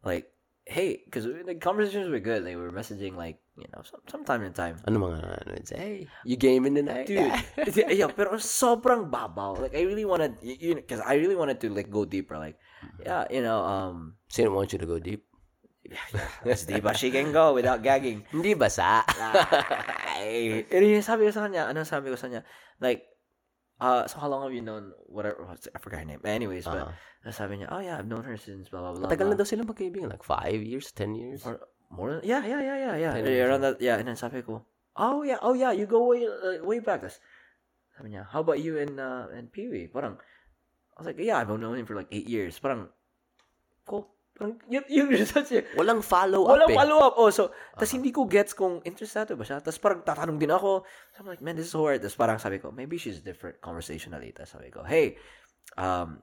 [0.05, 0.29] like,
[0.67, 2.45] hey, because the conversations were good.
[2.45, 4.81] Like we were messaging like you know some sometime in time.
[4.89, 7.07] ano mga, ano, it's, hey, you gaming tonight?
[7.07, 7.33] Dude,
[7.93, 9.61] yeah, pero sobrang babaw.
[9.61, 12.39] Like I really wanted, you know, because I really wanted to like go deeper.
[12.39, 12.57] Like,
[13.05, 15.25] yeah, you know, um, she didn't want you to go deep?
[16.49, 18.25] as deep as she can go without gagging.
[18.33, 19.05] Hindi basa.
[20.17, 20.65] Ay,
[21.05, 22.43] sabi ko sa kanya, ano sabi ko sa kanya,
[22.81, 23.05] like,
[23.81, 26.23] uh, so how long have you known, whatever, what's- I forgot her name.
[26.25, 27.31] Anyways, but, Uh-huh.
[27.33, 29.09] sabi niya, oh yeah, I've known her since blah, blah, blah.
[29.11, 30.09] Matagal na blah." daw sila magkaibigan.
[30.13, 31.43] Like five years, ten years.
[31.43, 31.59] Or
[31.91, 33.13] more than, yeah, yeah, yeah, yeah, yeah.
[33.19, 34.63] Years, around that, yeah, and then sabi ko,
[34.95, 37.03] oh yeah, oh yeah, you go way, uh, way back.
[37.03, 37.19] Tas,
[37.99, 39.91] sabi niya, how about you and, uh, and Pee-wee?
[39.91, 40.19] Parang,
[40.95, 42.55] I was like, yeah, I've known him for like eight years.
[42.63, 42.87] Parang,
[43.89, 44.14] cool.
[44.35, 46.75] Parang, yun, yun, such a, Walang follow-up Walang eh.
[46.75, 47.15] follow-up.
[47.15, 49.63] Oh, so, tas hindi ko gets kung interesado ba siya.
[49.63, 50.83] Tas parang tatanong din ako.
[51.15, 52.03] So, I'm like, man, this is so hard.
[52.03, 54.35] Tas parang sabi ko, maybe she's different conversationally.
[54.35, 55.15] Tas sabi ko, hey,
[55.79, 56.19] um,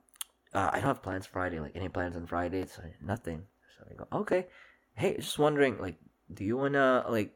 [0.51, 1.63] uh, I don't have plans Friday.
[1.63, 2.67] Like, any plans on Friday?
[2.67, 3.47] So, nothing.
[3.79, 4.51] So I go, okay.
[4.91, 5.95] Hey, just wondering, like,
[6.27, 7.31] do you wanna, like,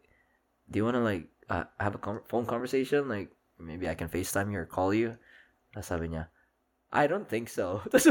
[0.68, 3.08] do you wanna, like, uh, have a con- phone conversation?
[3.08, 5.16] Like, maybe I can FaceTime you or call you?
[5.72, 6.28] Tas sabi niya,
[6.92, 7.80] I don't think so.
[7.92, 8.08] Tas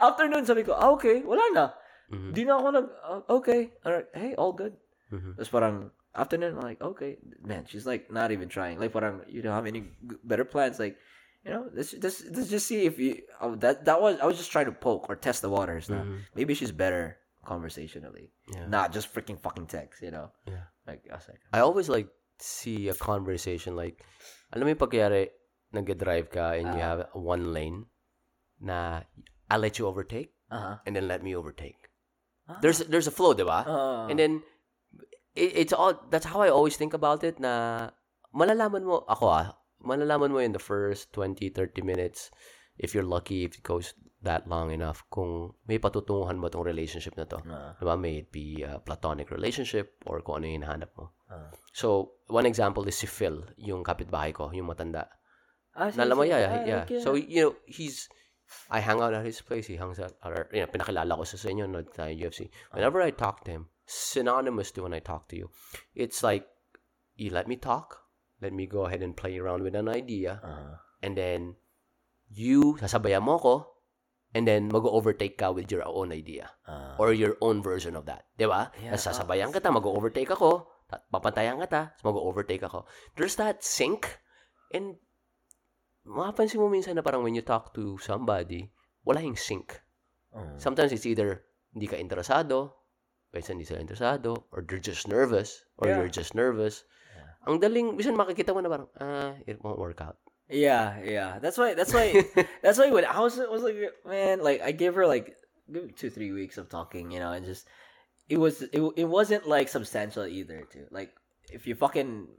[0.00, 1.66] after nun, sabi ko, ah, okay, wala na.
[2.10, 2.32] Mhm.
[2.34, 4.76] Di na ako nag, uh, okay, alright, hey, all good.
[5.12, 5.34] Mhm.
[5.36, 8.78] Tapos parang, after nun, like, okay, man, she's like, not even trying.
[8.78, 9.90] Like, parang, you don't have any
[10.24, 10.78] better plans.
[10.78, 10.96] Like,
[11.44, 14.36] you know, let's, let's, let's just see if you, oh, that, that was, I was
[14.38, 16.02] just trying to poke or test the waters na.
[16.02, 16.18] Mhm.
[16.34, 18.30] Maybe she's better conversationally.
[18.50, 18.66] Yeah.
[18.66, 20.30] Not just freaking fucking text, you know?
[20.46, 20.66] Yeah.
[20.86, 24.02] Like, I was like, I always like see a conversation like,
[24.52, 25.30] alam mo yung pagyari,
[25.74, 26.90] nag-drive ka and you Ah.
[26.94, 27.86] have one lane
[28.60, 29.02] na
[29.50, 30.78] I'll let you overtake uh-huh.
[30.86, 31.85] and then let me overtake.
[32.46, 32.58] Ah.
[32.62, 33.66] There's there's a flow, di ba?
[33.66, 34.32] Uh, And then,
[35.34, 37.90] it, it's all, that's how I always think about it na
[38.30, 39.46] malalaman mo, ako ah,
[39.82, 42.30] malalaman mo in the first 20, 30 minutes,
[42.78, 47.14] if you're lucky, if it goes that long enough, kung may patutunguhan mo tong relationship
[47.16, 47.38] na to.
[47.46, 47.94] uh, Diba?
[47.94, 51.14] May it be a platonic relationship or kung ano yung hinahanap mo.
[51.30, 51.50] uh.
[51.74, 55.10] So, one example is si Phil, yung kapitbahay ko, yung matanda.
[55.76, 56.32] Ah, Nalaman sige.
[56.32, 56.82] yeah, Ah, yeah, yeah.
[56.88, 57.00] okay.
[57.02, 58.08] So, you know, he's,
[58.70, 61.36] I hang out at his place, he hangs out, or, you know, pinakilala ko sa
[61.36, 62.50] sa inyo, no, tayo UFC.
[62.72, 65.50] Whenever I talk to him, synonymous to when I talk to you,
[65.94, 66.46] it's like,
[67.14, 68.06] you let me talk,
[68.42, 71.54] let me go ahead and play around with an idea, Uh, and then,
[72.30, 73.54] you, sasabayan mo ko,
[74.34, 78.26] and then mag-overtake ka with your own idea uh, or your own version of that.
[78.36, 78.68] Di ba?
[78.82, 78.92] Yeah.
[78.92, 82.84] Tapos sasabayan kita, mag-overtake ako, ta- papantayan kita, tapos mag-overtake ako.
[83.14, 84.18] There's that sync,
[84.74, 84.98] and
[86.06, 88.70] mapapansin mo minsan na parang when you talk to somebody,
[89.04, 89.74] wala yung sync.
[90.32, 91.42] uh, Sometimes it's either
[91.74, 92.72] hindi ka interesado,
[93.34, 96.00] minsan hindi sila interesado, or they're just nervous, or Yeah.
[96.00, 96.86] you're just nervous.
[97.46, 100.18] Ang daling, minsan makikita mo na parang, ah, it won't work out.
[100.50, 101.38] Yeah, yeah.
[101.38, 101.74] That's why.
[101.78, 102.10] That's why.
[102.62, 105.34] that's why when I was was like, man, like I gave her like
[105.98, 107.66] two three weeks of talking, you know, and just
[108.30, 110.66] it was it, it wasn't like substantial either.
[110.70, 111.14] Too like
[111.50, 112.30] if you fucking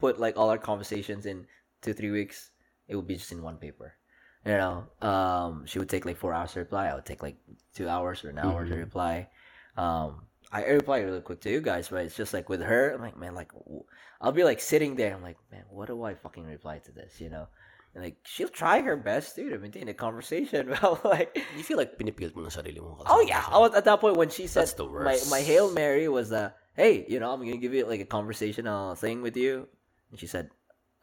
[0.00, 1.44] put like all our conversations in
[1.80, 2.52] two three weeks,
[2.88, 3.94] it would be just in one paper.
[4.46, 6.86] You know, um, she would take like four hours to reply.
[6.86, 7.36] I would take like
[7.74, 8.78] two hours or an hour to Mhm.
[8.78, 9.28] reply.
[9.76, 13.02] Um, I reply really quick to you guys, but it's just like with her, I'm
[13.02, 13.50] like, man, like
[14.22, 15.12] i'll be like sitting there.
[15.14, 17.20] I'm like, man, what do I fucking reply to this?
[17.20, 17.48] You know,
[17.94, 20.70] and like she'll try her best, dude, to maintain a conversation.
[20.80, 23.02] But like, You feel like pinipilit mo sarili mo.
[23.10, 25.74] oh yeah, I was at that point when she said That's the my my hail
[25.74, 29.34] mary was uh, hey, you know, I'm gonna give you like a conversational thing with
[29.36, 29.66] you,
[30.14, 30.54] and she said,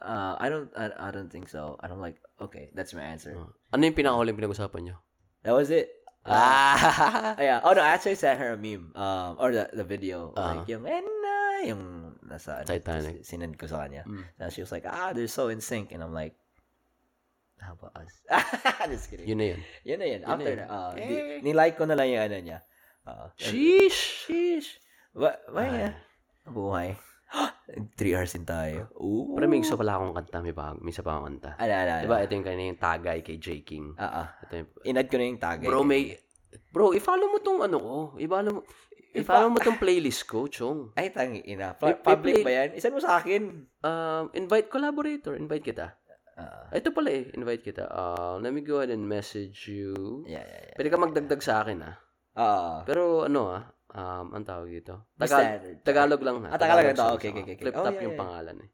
[0.03, 1.79] uh, I don't, I, I don't think so.
[1.79, 3.33] I don't like, okay, that's my answer.
[3.71, 4.95] Ano yung pinakahuling pinag-usapan nyo?
[5.41, 5.89] That was it.
[6.23, 7.35] Ah!
[7.39, 7.59] yeah.
[7.63, 10.63] Oh no, I actually sent her a meme, um, or the the video, Uh-huh.
[10.63, 11.83] like yung and uh, yung
[12.23, 13.27] nasa Titanic.
[13.27, 14.07] sinend ko sa kanya.
[14.07, 14.23] Mm.
[14.39, 16.35] And she was like, ah, they're so in sync, and I'm like,
[17.59, 18.11] How about us?
[18.91, 19.23] Just kidding.
[19.27, 19.61] Yun na yun.
[19.87, 20.21] Yun na yun.
[20.27, 20.59] After yun.
[20.59, 20.65] na.
[20.67, 21.07] ah, Eh.
[21.07, 22.59] di- nilike ko na lang yung ano niya.
[23.07, 24.27] Uh, Sheesh!
[24.27, 24.79] Sheesh.
[25.15, 25.91] Ba, Ay.
[25.91, 25.93] yeah.
[26.43, 26.95] Buhay.
[27.97, 28.89] Three hours din tayo.
[28.95, 29.33] Ooh.
[29.33, 30.37] Pero may isa pala akong kanta.
[30.39, 31.51] May, pa, may isa pa akong kanta.
[31.57, 32.03] Ala, ala, ala.
[32.05, 33.47] Diba, ito yung kanina yung tagay kay J.
[33.61, 33.97] King.
[33.97, 34.27] Ah, ah.
[34.41, 35.65] Ito yung, Inad ko na yung tagay.
[35.65, 36.13] bro, may...
[36.69, 37.95] Bro, i-follow mo tong ano ko.
[38.15, 38.61] I-follow mo,
[39.11, 40.93] i-follow mo tong playlist ko, Chong.
[40.93, 41.73] Ay, tangi ina.
[41.73, 42.69] Pa- public may- ba yan?
[42.77, 43.41] Isan mo sa akin.
[43.79, 45.33] Um, invite collaborator.
[45.33, 45.97] Invite kita.
[46.33, 47.29] Ah, Ah, Ito pala eh.
[47.31, 47.85] Invite kita.
[47.85, 49.93] Uh, let me go ahead and message you.
[50.25, 50.73] yeah, yeah, yeah.
[50.73, 51.95] Pwede ka magdagdag sa akin ah.
[52.33, 55.07] Ah, Pero ano ah, um, ang tawag dito?
[55.15, 56.49] Tagal- Tagalog lang ha.
[56.53, 57.07] Ah, Tagalog lang to.
[57.17, 57.55] Okay, okay, okay.
[57.61, 58.23] Flip Oh, top yeah, yung yeah.
[58.25, 58.69] pangalan eh.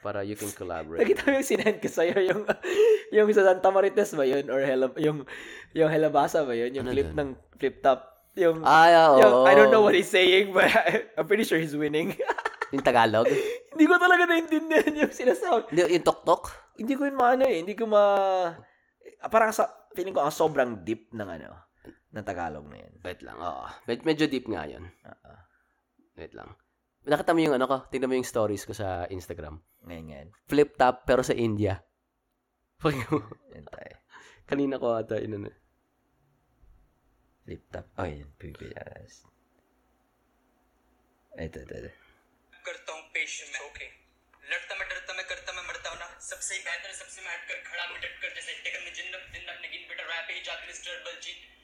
[0.00, 1.04] Para you can collaborate.
[1.04, 2.40] Nakita mo yung sinend ko sa'yo, yung,
[3.16, 4.48] yung sa Santa Marites ba yun?
[4.48, 5.28] Or Hela, yung,
[5.76, 6.72] yung Helabasa ba yun?
[6.72, 7.18] Yung Ano flip dun?
[7.20, 8.00] ng flip top.
[8.38, 9.20] Yung, Ay, oo.
[9.20, 10.72] yung, I don't know what he's saying, but
[11.20, 12.16] I'm pretty sure he's winning.
[12.70, 13.26] Yung Tagalog?
[13.74, 15.74] Hindi ko talaga naintindihan yung sinasabi.
[15.74, 16.54] Hindi, yung tok-tok?
[16.78, 17.66] Hindi ko yun maano eh.
[17.66, 18.02] Hindi ko ma...
[19.26, 21.50] Parang sa, feeling ko ang sobrang deep ng ano,
[22.09, 22.93] ng Tagalog na yun.
[23.01, 23.65] Wait lang, oo.
[23.85, 24.85] Med- medyo deep nga yun.
[25.03, 25.33] Oo.
[26.15, 26.53] Wait lang.
[27.03, 27.77] Nakita mo yung ano ko?
[27.87, 29.57] Tingnan mo yung stories ko sa Instagram.
[29.83, 30.29] Ngayon, ngayon.
[30.45, 31.77] Flip top pero sa India.
[32.77, 33.05] Pag-
[33.53, 33.95] Yan tayo.
[34.43, 35.49] Kanina ko ata inano.
[37.43, 37.85] Flip top.
[37.95, 38.29] Oh, yun.
[38.35, 39.25] PBS.
[41.35, 41.91] Ito, ito, ito.
[42.65, 43.85] करता हूँ पेश मैं ओके
[44.49, 47.57] लड़ता मैं डरता मैं करता मैं मरता हूँ ना सबसे ही बेहतर सबसे मैं हटकर
[47.67, 51.39] खड़ा मैं डटकर जैसे टेकन में जिन्नत जिन्नत नगीन बेटा रैप ही जात मिस्टर Baljit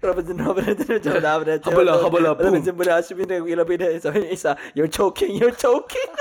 [0.00, 2.46] Robinson, Robinson, Robinson, Habala, habala, boom.
[2.48, 6.08] Robinson, Habala, sabi na, ilabi na, sabi ng isa, you're choking, you're choking.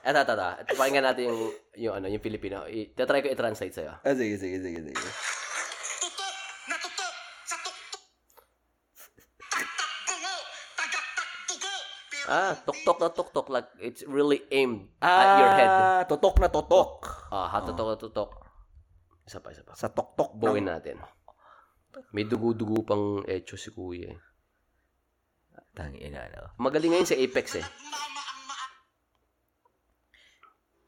[0.00, 0.48] Eto, eto, eto.
[0.64, 1.40] Ito, pakinggan natin yung,
[1.76, 2.64] yung, ano, yung Filipino.
[2.64, 3.92] I- Tatry ko i-translate sa'yo.
[4.00, 4.96] Ah, sige, sige, sige, sige.
[4.96, 6.32] Tutok
[6.80, 7.12] tutok
[7.44, 7.96] tuktok.
[12.24, 13.46] Ah, tok-tok na tok-tok.
[13.52, 15.68] Like, it's really aimed at your head.
[15.68, 17.04] Ah, totok na totok.
[17.28, 18.30] Ah, hatutok na tutok.
[19.28, 19.76] Isa pa, isa pa.
[19.76, 20.96] Sa tok-tok Buuin natin.
[22.14, 24.18] May dugo-dugo pang echo si kuya eh.
[25.74, 26.54] Tangi ina, ano.
[26.58, 27.66] Magaling ngayon sa Apex eh.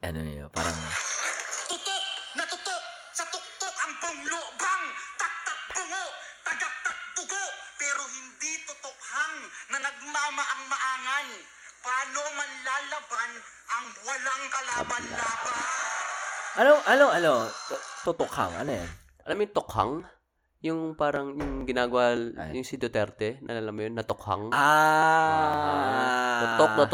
[0.03, 0.75] Ano yun, parang,
[1.71, 2.03] Tutok
[2.35, 2.83] na tutok
[3.15, 4.83] sa tuktok ang panglubang.
[5.15, 6.03] Tak-tak bungo,
[6.43, 7.43] tagak-tak dugo.
[7.79, 9.35] Pero hindi tutokhang
[9.71, 11.27] na nagmama ang maangan.
[11.79, 13.31] Paano man lalaban
[13.71, 15.55] ang walang kalaban-laban?
[16.59, 17.31] ano, ano, ano,
[17.71, 18.89] to- totokhang, ano yan?
[19.23, 19.93] Alam mo yung tokhang?
[20.63, 22.55] Yung parang yung ginagawa, Ay.
[22.55, 24.47] yung si Duterte, nalala mo yun, na tokhang?
[24.55, 26.55] Ah.
[26.55, 26.87] Tutok na.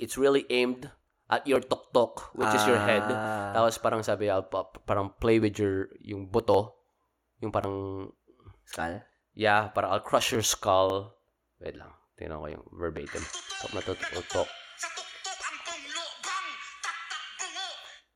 [0.00, 0.88] It's really aimed
[1.28, 3.04] at your tok-tok, which is your head.
[3.04, 3.52] Ah.
[3.52, 6.72] Tapos parang sabi, ah, pa- parang play with your, yung buto.
[7.44, 8.08] Yung parang,
[8.64, 9.04] Skull?
[9.36, 11.20] yeah, parang I'll crush your skull.
[11.60, 11.92] Wait lang.
[12.16, 13.20] Tingnan ko yung verbatim.
[13.60, 13.84] Tok na
[15.68, 16.46] panglubang.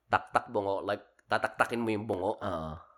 [0.09, 0.81] Tak-tak bungo.
[0.89, 2.41] Like, tataktakin mo yung bungo.
[2.41, 2.92] Oo.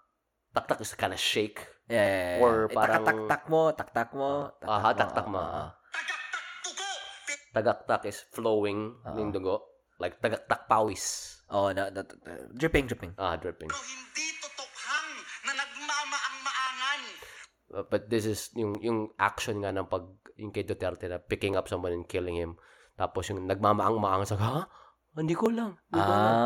[0.55, 1.59] Tak-tak is kind of shake.
[1.85, 2.41] Yeah, yeah, yeah.
[2.41, 4.55] Or Eh, parang- Tak-tak mo, tak-tak mo.
[4.63, 5.37] Ah, taktak mo.
[5.37, 5.67] oo, oo.
[5.93, 6.89] Tagak-tak dugo.
[7.27, 9.17] Pero Tagaktak is flowing Oo.
[9.17, 9.57] yung dugo.
[9.97, 11.37] Like, tagaktak pawis.
[11.49, 13.13] Oo, na, na, na- dripping, dripping.
[13.15, 13.69] Ah, dripping.
[13.69, 15.11] hindi tutokhang
[15.45, 17.01] na nagmama ang maangan.
[17.71, 21.55] Uh, but this is yung yung action nga ng pag yung kay Duterte na picking
[21.55, 22.55] up someone and killing him.
[22.95, 24.67] Tapos yung nagmamaang-maang sa ha?
[25.13, 25.79] Hindi ko lang.
[25.89, 26.39] Hindi ko lang."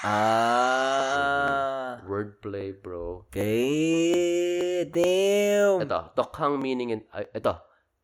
[0.00, 2.00] Ah.
[2.08, 3.28] Wordplay, bro.
[3.28, 4.88] Okay.
[4.88, 5.84] Damn.
[5.84, 7.52] Ito, tokhang meaning in, ay, ito,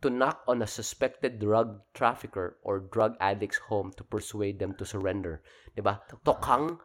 [0.05, 4.85] to knock on a suspected drug trafficker or drug addict's home to persuade them to
[4.85, 5.41] surrender.
[5.73, 6.05] 'Di ba?
[6.21, 6.77] Tokhang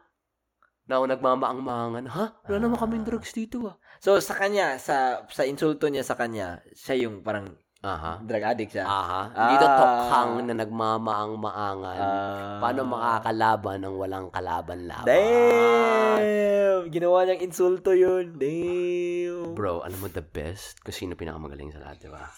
[0.88, 2.26] na nagmamaang-maangan, ha?
[2.48, 3.76] Wala naman kaming drugs dito ah.
[4.00, 8.22] So, sa kanya, sa sa insulto niya sa kanya, siya yung parang Aha.
[8.22, 8.86] drug addict siya.
[8.86, 9.22] Aha.
[9.34, 9.50] Ah.
[9.50, 11.98] Dito tokhang na nagmamaang-maangan.
[11.98, 12.60] Ah.
[12.62, 15.10] Paano makakalaban ng walang kalaban-laban?
[15.10, 16.94] Damn!
[16.94, 18.38] Ginawa niyang insulto yun.
[18.38, 19.58] Damn.
[19.58, 22.30] Bro, alam mo the best kung sino pinakamagaling sa lahat, di ba?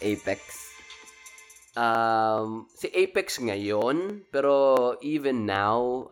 [0.00, 0.40] Apex.
[1.76, 6.08] Um, si Apex ngayon, pero even now,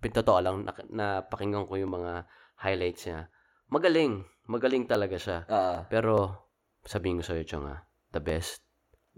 [0.00, 2.24] pintotoo lang, na, napakinggan ko yung mga
[2.56, 3.28] highlights niya.
[3.68, 4.24] Magaling.
[4.48, 5.38] Magaling talaga siya.
[5.44, 5.84] Ah.
[5.92, 6.48] Pero,
[6.88, 8.62] sabihin ko sa'yo, Chong, ah, the best,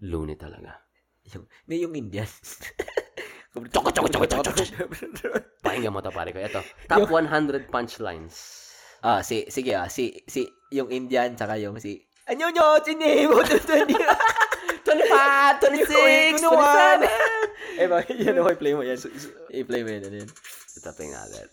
[0.01, 0.81] Looney talaga.
[1.31, 2.27] yung, may yung Indian.
[3.51, 5.39] Choko, choko, choko, choko, choko.
[5.67, 6.39] Pakinggan mo to, pare ko.
[6.39, 8.63] Ito, top 100 punchlines.
[9.03, 11.99] Ah, si, sige ah, si, si, yung Indian, tsaka yung si,
[12.31, 13.91] Anyo nyo, chini, mo, 20,
[14.87, 17.03] 25, 26, 21.
[17.75, 17.91] Eh,
[18.23, 19.03] yan, okay, play mo yan.
[19.51, 20.31] I-play mo yan, ano yan.
[20.79, 21.51] Tapos nga agad.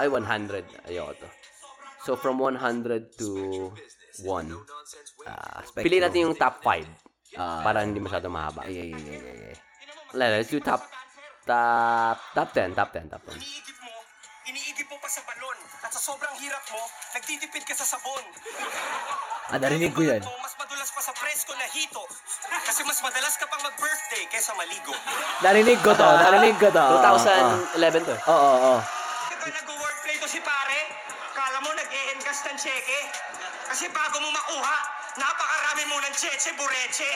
[0.00, 0.88] Ay, 100.
[0.88, 1.28] Ayoko to.
[2.06, 3.74] So, from 100 to
[4.22, 4.54] 1.
[5.26, 6.86] Ah, Pili natin yung top 5.
[7.34, 7.60] Ah.
[7.60, 8.62] para hindi masyado mahaba.
[8.64, 9.56] Ay, ay, ay, ay, ay.
[10.14, 10.86] Let's do top,
[11.44, 13.36] top, top 10, top 10, top 10.
[14.46, 15.58] Iniigib mo, pa sa balon.
[15.82, 16.80] At sa sobrang hirap mo,
[17.18, 18.24] nagtitipid ka sa sabon.
[19.50, 20.22] Ah, narinig ko yan.
[20.22, 22.06] Mas madulas pa sa presko na hito.
[22.64, 24.94] Kasi mas madalas ka pang mag-birthday kaysa maligo.
[25.42, 26.86] Narinig ko to, narinig ko to.
[26.86, 27.18] Oo,
[27.74, 28.14] 2011 to.
[28.30, 28.78] Oo, oo, oo.
[32.26, 33.00] Nag-e-encash ng cheque?
[33.70, 34.78] Kasi bago mo makuha,
[35.14, 37.06] napakarami mo ng cheche bureche.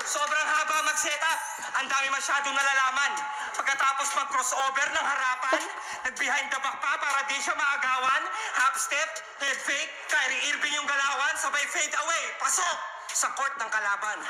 [0.00, 1.38] Sobrang haba mag-setup.
[1.80, 3.12] Ang dami masyadong nalalaman.
[3.52, 5.60] Pagkatapos mag-crossover ng harapan,
[6.08, 8.24] nag-behind the back pa para di siya maagawan.
[8.64, 9.10] Half step,
[9.44, 12.24] head fake, Kyrie Irving yung galawan, sabay fade away.
[12.40, 12.96] Pasok!
[13.14, 14.18] Sa court ng kalaban.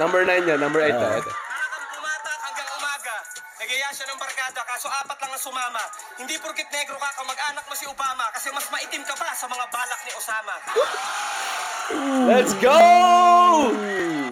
[0.00, 1.26] Number 9 yun, number 8 to.
[1.26, 1.45] ito.
[3.56, 5.80] Nagaya siya ng barkada, kaso apat lang ang sumama.
[6.20, 9.64] Hindi porkit negro ka, kamag-anak mo si Obama, kasi mas maitim ka pa sa mga
[9.72, 10.56] balak ni Osama.
[12.28, 12.76] Let's go!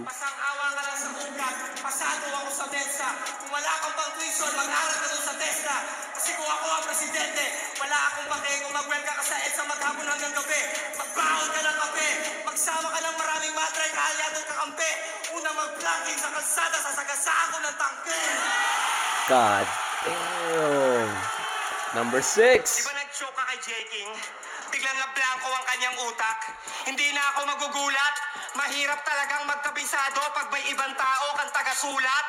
[0.05, 3.09] Pasang awa ka lang sa ugat, pasado ako sa densa.
[3.41, 5.77] Kung wala kang pang tuition, mag-aral ka dun sa TESDA.
[6.21, 7.45] Kasi kung ako ang presidente,
[7.81, 10.61] wala akong pake kung mag-well ka sa EDSA maghapon hanggang gabi.
[11.01, 12.09] Magbahon ka ng kape,
[12.45, 14.91] magsama ka ng maraming matray, kaya doon kakampi.
[15.33, 18.23] Una mag-vlogging sa kalsada, sasagasaan ko ng tangke.
[19.25, 19.65] God
[20.05, 21.09] damn.
[21.97, 22.85] Number Di 6.
[22.85, 23.69] ba nag-choke ka kay J.
[23.89, 24.11] King?
[24.69, 26.39] Biglang na blanco ang kanyang utak.
[26.85, 28.15] Hindi na ako magugulat.
[28.53, 32.27] Mahirap talagang magkabisado pag may ibang tao kang tagasulat.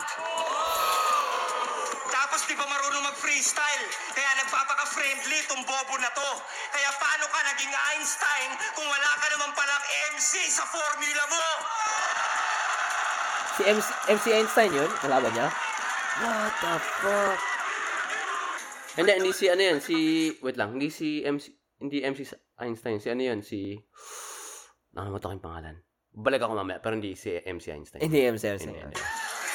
[2.16, 3.86] Tapos di ba marunong mag-freestyle?
[4.16, 6.32] Kaya nagpapaka-friendly tong bobo na to.
[6.72, 9.84] Kaya paano ka naging Einstein kung wala ka naman palang
[10.16, 11.46] MC sa formula mo?
[13.60, 14.88] Si MC, MC Einstein yun?
[15.04, 15.52] Kalaban niya?
[16.16, 17.40] What the fuck?
[18.96, 19.98] Hindi, hindi si ano yan, si,
[20.40, 21.52] wait lang, hindi si MC,
[21.84, 23.76] hindi MC Einstein, si ano yan, si,
[24.96, 25.76] nakalimutan ko yung pangalan.
[26.16, 28.00] Balik ako mamaya, pero hindi si MC Einstein.
[28.00, 28.76] Hindi MC Hindi, Einstein.
[28.88, 29.04] hindi.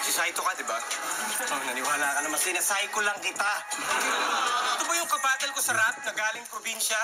[0.05, 0.77] Si Saito ka, di ba?
[0.77, 2.37] Oh, naniwala ka naman.
[2.37, 3.51] Sinasayko lang kita.
[4.77, 7.01] Ito ba yung kabattle ko sa rap na galing probinsya?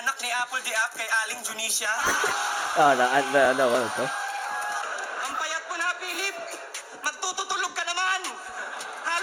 [0.00, 1.92] Anak ni Apple di App kay Aling Junisha?
[2.80, 4.04] Ah, na, na, na, ano to?
[5.22, 6.36] Ang payat mo na, Philip.
[7.04, 8.20] Magtututulog ka naman.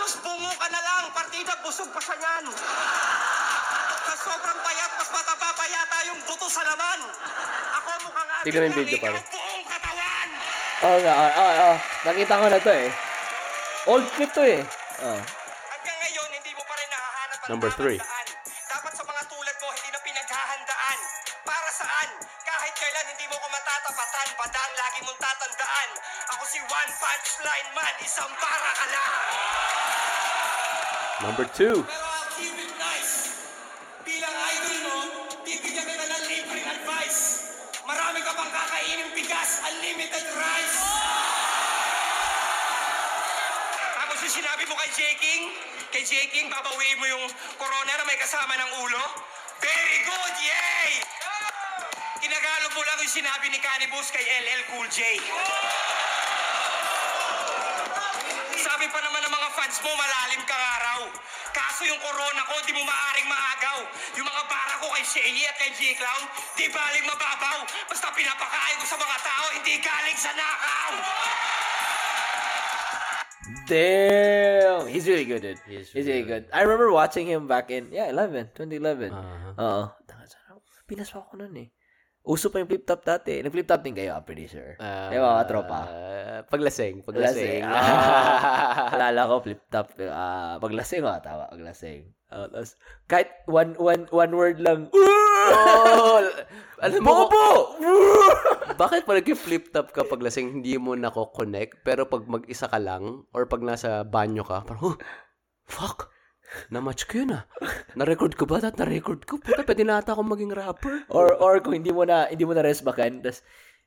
[0.04, 1.08] Halos bungo ka na lang.
[1.16, 2.52] Partida, busog pa siya niyan.
[4.04, 7.08] Sa sobrang payat, mas mataba pa yata yung buto sa laman.
[7.72, 9.16] Ako mukhang ating Tignan yung video, pare.
[9.24, 10.28] buong katawan.
[10.84, 11.74] Oo nga, oo, oo, oo.
[12.04, 12.88] Nakita ko na to eh.
[13.88, 14.60] Old clip to eh.
[15.08, 15.20] Oh.
[15.72, 18.00] Hanggang ngayon, hindi mo pa rin nahahanap ang Number tamang three.
[18.04, 18.13] daan.
[23.94, 25.90] Matatapatan, padang lagi mong tatandaan.
[26.34, 29.14] Ako si One Punch Line Man, isang para ka lang.
[31.22, 31.86] Number 2.
[31.86, 33.38] Pero I'll keep it nice.
[34.02, 34.98] Bilang idol mo,
[35.46, 37.22] bibigyan kita ng libreng advice.
[37.86, 40.80] Marami ka pang kakainin bigas, unlimited rice.
[43.94, 45.00] Tapos yung sinabi mo kay J.
[45.22, 45.42] King,
[45.94, 46.14] kay J.
[46.34, 47.26] King, babawiin mo yung
[47.62, 49.06] corona na may kasama ng ulo.
[49.62, 51.23] Very good, yay!
[52.44, 55.00] Tinagalog mo lang yung sinabi ni Canibus kay LL Cool J.
[58.60, 61.00] Sabi pa naman ng mga fans mo, malalim ka nga raw.
[61.56, 63.80] Kaso yung corona ko, di mo maaring maagaw.
[64.20, 66.24] Yung mga bara ko kay Shelly at kay G-Clown,
[66.60, 67.64] di baling mababaw.
[67.88, 70.92] Basta pinapakain ko sa mga tao, hindi galing sa nakaw.
[73.72, 74.92] Damn!
[74.92, 75.64] He's really good, dude.
[75.64, 76.44] He's He's, really really good.
[76.52, 79.16] I remember watching him back in, yeah, 11, 2011.
[79.16, 79.64] Uh-huh.
[79.64, 79.84] Oo.
[80.84, 81.72] Pinas pa ako nun eh.
[82.24, 83.44] Uso pa yung flip-top dati.
[83.44, 84.80] Nag-flip top din kayo, I'm pretty sure.
[84.80, 85.80] Uh, Yung mga tropa.
[86.48, 87.68] paglasing, paglasing.
[87.68, 89.92] Ah, alala ko, flip-top.
[90.08, 92.08] ah paglasing, oh, tama, paglasing.
[92.32, 92.80] Uh, tapos,
[93.12, 96.24] kahit one, one, one word lang, oh,
[96.80, 97.76] alam mo, Bobo!
[98.82, 103.28] bakit pag nag-flip top ka pag lasing, hindi mo nako-connect, pero pag mag-isa ka lang,
[103.36, 104.98] or pag nasa banyo ka, parang, oh,
[105.68, 106.08] fuck,
[106.70, 107.44] na-match ko yun ah.
[107.98, 108.62] Na-record ko ba?
[108.62, 109.38] At na-record ko?
[109.42, 111.06] Puta, pwede na ata akong maging rapper.
[111.10, 113.42] or, or kung hindi mo na, hindi mo na rest bakan, tapos,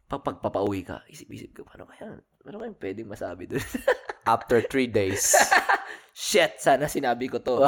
[0.07, 3.62] pag, pag papauwi ka, isip-isip ko, paano kaya, ano kaya pwedeng masabi doon?
[4.27, 5.35] After three days.
[6.17, 7.61] Shit, sana sinabi ko to.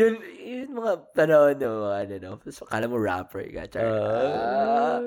[0.00, 2.32] yun, yun mga panahon na mga ano, no?
[2.42, 3.86] Tapos akala mo rapper ka, char.
[3.86, 4.98] Ah,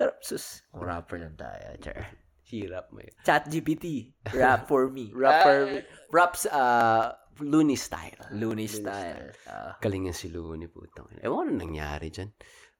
[0.00, 0.64] sarap, sus.
[0.72, 2.08] Kung rapper lang tayo, char.
[2.52, 3.16] Hirap mo yun.
[3.24, 4.12] Chat GPT.
[4.36, 5.08] Rap for me.
[5.16, 8.20] Rapper, raps, uh, Looney style.
[8.28, 9.32] Looney style.
[9.48, 9.80] Ah.
[9.80, 11.08] Galing yan si Looney, putang.
[11.24, 12.28] Ewan ko ano nangyari dyan.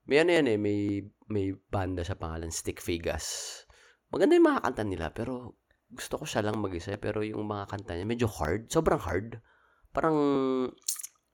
[0.05, 1.01] May ano yan eh, may,
[1.33, 3.65] may banda sa pangalan Stick Vegas.
[4.13, 5.57] Maganda yung mga kanta nila, pero
[5.89, 7.01] gusto ko siya lang mag-isa.
[7.01, 8.69] Pero yung mga kanta niya, medyo hard.
[8.69, 9.41] Sobrang hard.
[9.89, 10.17] Parang,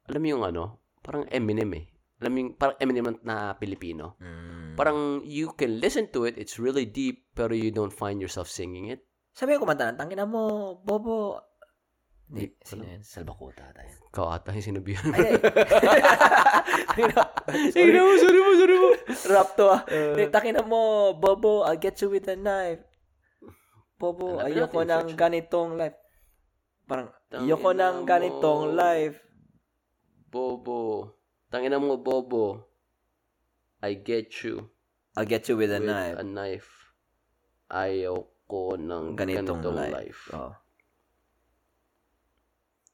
[0.06, 1.97] alam mo yung ano, parang Eminem eh.
[2.18, 4.18] Alam yung, parang Eminem na Pilipino.
[4.18, 4.74] Mm.
[4.74, 8.90] Parang you can listen to it, it's really deep, pero you don't find yourself singing
[8.90, 9.06] it.
[9.30, 11.38] Sabi ko kumanta ng tangina mo, Bobo.
[12.28, 13.00] Hindi, Di- sino yun?
[13.06, 13.94] Salbakuta tayo.
[14.10, 15.08] Ikaw ata yung sinabihan.
[15.14, 17.02] Ay, ay.
[17.72, 18.88] Sorry mo, sorry mo, sorry mo.
[19.32, 19.80] Rap to ah.
[19.88, 22.84] Uh, Takina mo, Bobo, I'll get you with a knife.
[23.96, 25.18] Bobo, ayoko ng search.
[25.18, 25.96] ganitong life.
[26.84, 28.06] Parang, ayoko ng mo.
[28.06, 29.16] ganitong life.
[30.28, 31.17] Bobo.
[31.48, 32.64] Tangina mo, Bobo.
[33.80, 34.68] I get you
[35.14, 36.16] I'll get you with a with knife.
[36.18, 36.70] a knife.
[37.70, 39.94] Ayoko ng Ganitong, ganitong, life.
[39.94, 40.22] life.
[40.34, 40.52] Oh.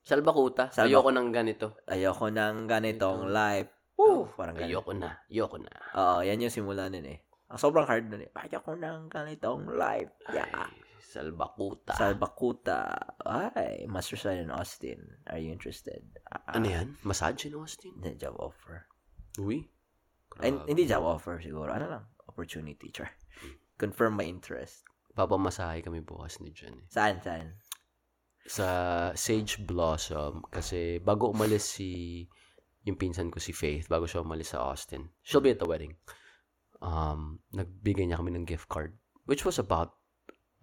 [0.05, 0.69] Salbakuta.
[0.69, 1.67] Salbak- Ayoko ng ganito.
[1.89, 3.73] Ayoko ng ganitong life.
[3.97, 4.29] Woo!
[4.37, 4.69] Parang ganun.
[4.69, 5.11] Ayoko na.
[5.31, 5.73] Ayoko na.
[5.97, 7.19] Oo, yan yung simula nun eh.
[7.49, 8.31] Ang sobrang hard nun eh.
[8.37, 10.13] Ayoko ng ganitong life.
[10.29, 10.45] Yeah.
[10.53, 10.69] Ay,
[11.15, 11.95] salbakuta.
[11.95, 12.79] Salbakuta.
[13.23, 14.99] Ay, Master Sign in Austin.
[15.31, 16.03] Are you interested?
[16.27, 16.99] Ah, ano yan?
[17.07, 17.95] Massage in Austin?
[18.03, 18.91] Hindi, job offer.
[19.39, 19.71] Uy.
[20.43, 21.71] Ay, hindi job offer siguro.
[21.71, 22.05] Ano lang?
[22.27, 22.91] Opportunity.
[22.91, 23.15] Char.
[23.79, 24.83] Confirm my interest.
[25.15, 26.75] Papamasahe kami bukas ni Jen.
[26.75, 26.87] eh.
[26.91, 27.55] Saan, saan?
[28.45, 28.67] Sa
[29.15, 30.43] Sage Blossom.
[30.51, 32.27] Kasi bago umalis si
[32.85, 35.09] yung pinsan ko si Faith, bago siya umalis sa Austin.
[35.23, 35.97] She'll be at the wedding.
[36.85, 38.93] Um, nagbigay niya kami ng gift card.
[39.25, 39.97] Which was about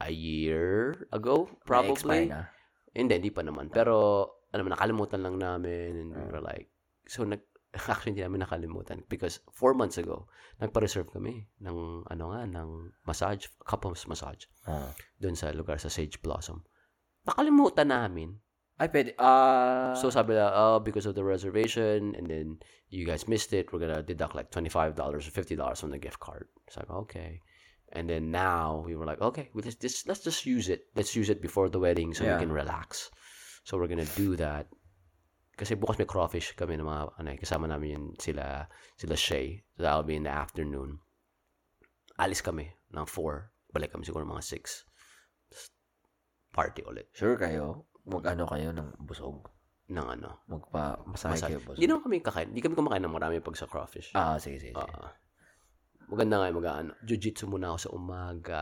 [0.07, 2.27] a year ago, probably.
[2.31, 2.49] na.
[2.91, 3.71] Hindi, hindi pa naman.
[3.71, 5.95] Pero, alam mo, nakalimutan lang namin.
[5.95, 6.67] And we were like,
[7.07, 7.39] so, nag,
[7.87, 9.07] actually, hindi namin nakalimutan.
[9.07, 10.27] Because, four months ago,
[10.59, 12.69] nagpa-reserve kami ng, ano nga, ng
[13.07, 14.91] massage, couples massage, Ah.
[15.17, 16.61] doon sa lugar sa Sage Blossom.
[17.23, 18.41] Nakalimutan namin.
[18.81, 19.13] Ay, pwede.
[19.21, 19.93] Ah.
[19.95, 22.57] So, sabi na, oh, because of the reservation, and then,
[22.89, 26.49] you guys missed it, we're gonna deduct like $25 or $50 from the gift card.
[26.67, 27.39] It's like, okay.
[27.91, 30.87] And then now, we were like, okay, we just, just, let's just use it.
[30.95, 32.39] Let's use it before the wedding so Yeah.
[32.39, 33.11] we can relax.
[33.67, 34.71] So, we're gonna do that.
[35.59, 39.59] Kasi bukas may crawfish kami ng mga, ano, eh, kasama namin yun, sila, sila Shay.
[39.75, 41.03] So, that'll be in the afternoon.
[42.15, 43.51] Alis kami ng 4.
[43.71, 44.87] Balik kami siguro mga 6.
[46.51, 47.87] Party ulit sure kayo.
[48.03, 49.47] Mag-ano kayo ng busog.
[49.91, 50.39] ng ano.
[50.47, 51.47] Magpa-masahe Massage.
[51.51, 51.75] kayo busog.
[51.79, 52.47] Hindi naman kami kakain.
[52.51, 54.11] Hindi kami kumakain ng marami pag sa crawfish.
[54.15, 54.71] Ah, sige, sige.
[54.71, 54.95] sige.
[56.11, 56.13] Ah.
[56.13, 56.91] maganda nga yung mag-ano.
[57.01, 58.61] Jiu-jitsu muna ako sa umaga.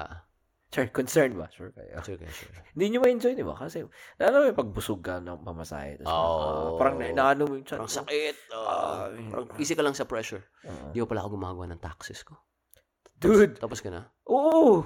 [0.69, 1.49] Sure, concerned ba?
[1.49, 1.97] Sure kayo.
[2.05, 2.53] Sure, okay, sure.
[2.77, 3.57] Hindi nyo ma-enjoy, di ba?
[3.57, 3.81] Kasi,
[4.21, 5.97] lalo may pagbusog ka ng pamasahe.
[5.97, 6.37] Tapos, Oo.
[6.45, 7.81] ah, parang na, naano mo yung chan.
[7.81, 8.35] Parang sakit.
[8.53, 9.09] ah.
[9.33, 10.45] parang easy ka lang sa pressure.
[10.69, 10.93] Oo.
[10.93, 12.37] Hindi ko pala ako gumagawa ng taxes ko.
[13.17, 13.57] Dude!
[13.57, 14.13] Tapos ka na.
[14.29, 14.85] Oo!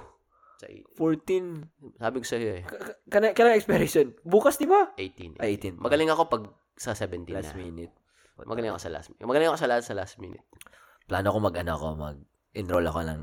[0.64, 1.68] Sa eight- 14.
[2.00, 2.64] Sabi ko sa'yo eh.
[3.12, 4.16] Kana, kana expiration.
[4.24, 4.96] Bukas, di ba?
[4.96, 5.36] 18.
[5.44, 5.84] Ay, 18.
[5.84, 6.44] Magaling ako pag
[6.80, 7.60] sa 17 Last na.
[7.60, 7.92] minute.
[8.40, 9.28] Magaling ako sa last minute.
[9.28, 10.42] Magaling ako sa last, sa last minute.
[11.06, 11.88] Plano ko mag-ano ako,
[12.54, 13.22] mag-enroll ako ng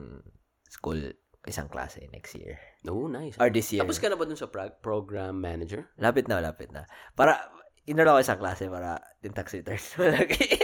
[0.66, 0.98] school
[1.46, 2.58] isang klase next year.
[2.90, 3.38] Oh, nice.
[3.38, 3.86] Or this year.
[3.86, 5.86] Tapos ka na ba dun sa pra- program manager?
[5.96, 6.84] Lapit na, lapit na.
[7.14, 7.38] Para,
[7.86, 9.78] enroll ako isang klase para yung tax return.
[9.98, 10.42] Malaki.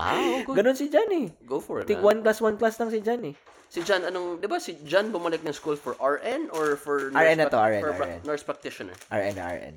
[0.00, 0.56] Ah, oh, good.
[0.56, 1.28] Ganon si Jan eh.
[1.44, 2.24] Go for it, Think one man.
[2.24, 3.36] class, one class lang si Jan eh.
[3.68, 7.36] Si John, anong, di ba si John bumalik ng school for RN or for RN
[7.36, 8.24] na to, RN, for pra- RN.
[8.24, 8.96] nurse practitioner?
[9.12, 9.76] RN na RN.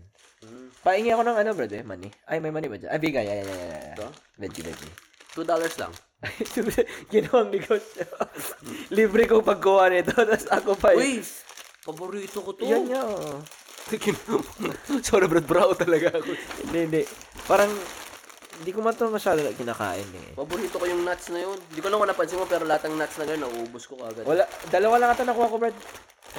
[0.80, 2.08] Paingi ako ng ano, bro, eh, money.
[2.24, 2.88] Ay, may money ba dyan?
[2.96, 3.26] Ay, bigay.
[3.28, 3.84] Ay, ay, ay, ay.
[4.00, 4.08] Ito?
[4.40, 4.94] Veggie, veggie.
[5.36, 5.92] Two dollars lang.
[7.14, 8.08] Ginawang negosyo.
[8.98, 11.20] Libre ko pagkuha nito, tapos ako pa Uy!
[11.84, 12.64] Paborito ko to.
[12.64, 13.44] Yan nga, oh.
[15.04, 16.32] Sorry, Brad Brow talaga ako.
[16.64, 17.02] Hindi, hindi.
[17.44, 17.68] Parang,
[18.64, 20.32] hindi ko man ito masyado kinakain eh.
[20.40, 21.60] Paborito ko yung nuts na yun.
[21.60, 24.24] Hindi ko lang kung napansin mo, pero lahat ng nuts na gano'n, nauubos ko agad.
[24.24, 25.76] Wala, dalawa lang ata nakuha ko, Brad.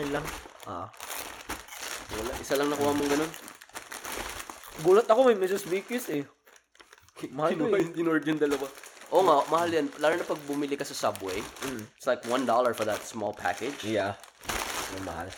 [0.01, 0.25] Ayun lang.
[0.65, 0.89] Ah.
[2.17, 2.33] Wala.
[2.41, 3.33] Isa lang nakuha mong gano'n.
[4.81, 5.69] Gulat ako, may Mrs.
[5.69, 6.25] Vicky's eh.
[7.37, 7.93] Mahal ko Kinuha eh.
[7.93, 8.67] dinord yung dalawa.
[9.15, 9.86] Oo nga, mahal yan.
[10.02, 11.39] Lalo na pag bumili ka sa Subway.
[11.94, 12.43] It's like $1
[12.75, 13.86] for that small package.
[13.86, 14.18] Yeah.
[15.07, 15.31] Mahal.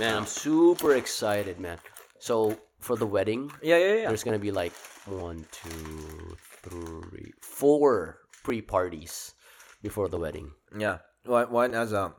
[0.00, 1.76] Man, I'm super excited, man.
[2.18, 4.08] So, for the wedding, Yeah, yeah, yeah.
[4.08, 4.72] there's gonna be like
[5.04, 9.36] one, two, three, four pre-parties
[9.84, 10.52] before the wedding.
[10.72, 11.04] Yeah.
[11.28, 12.12] One, one as a,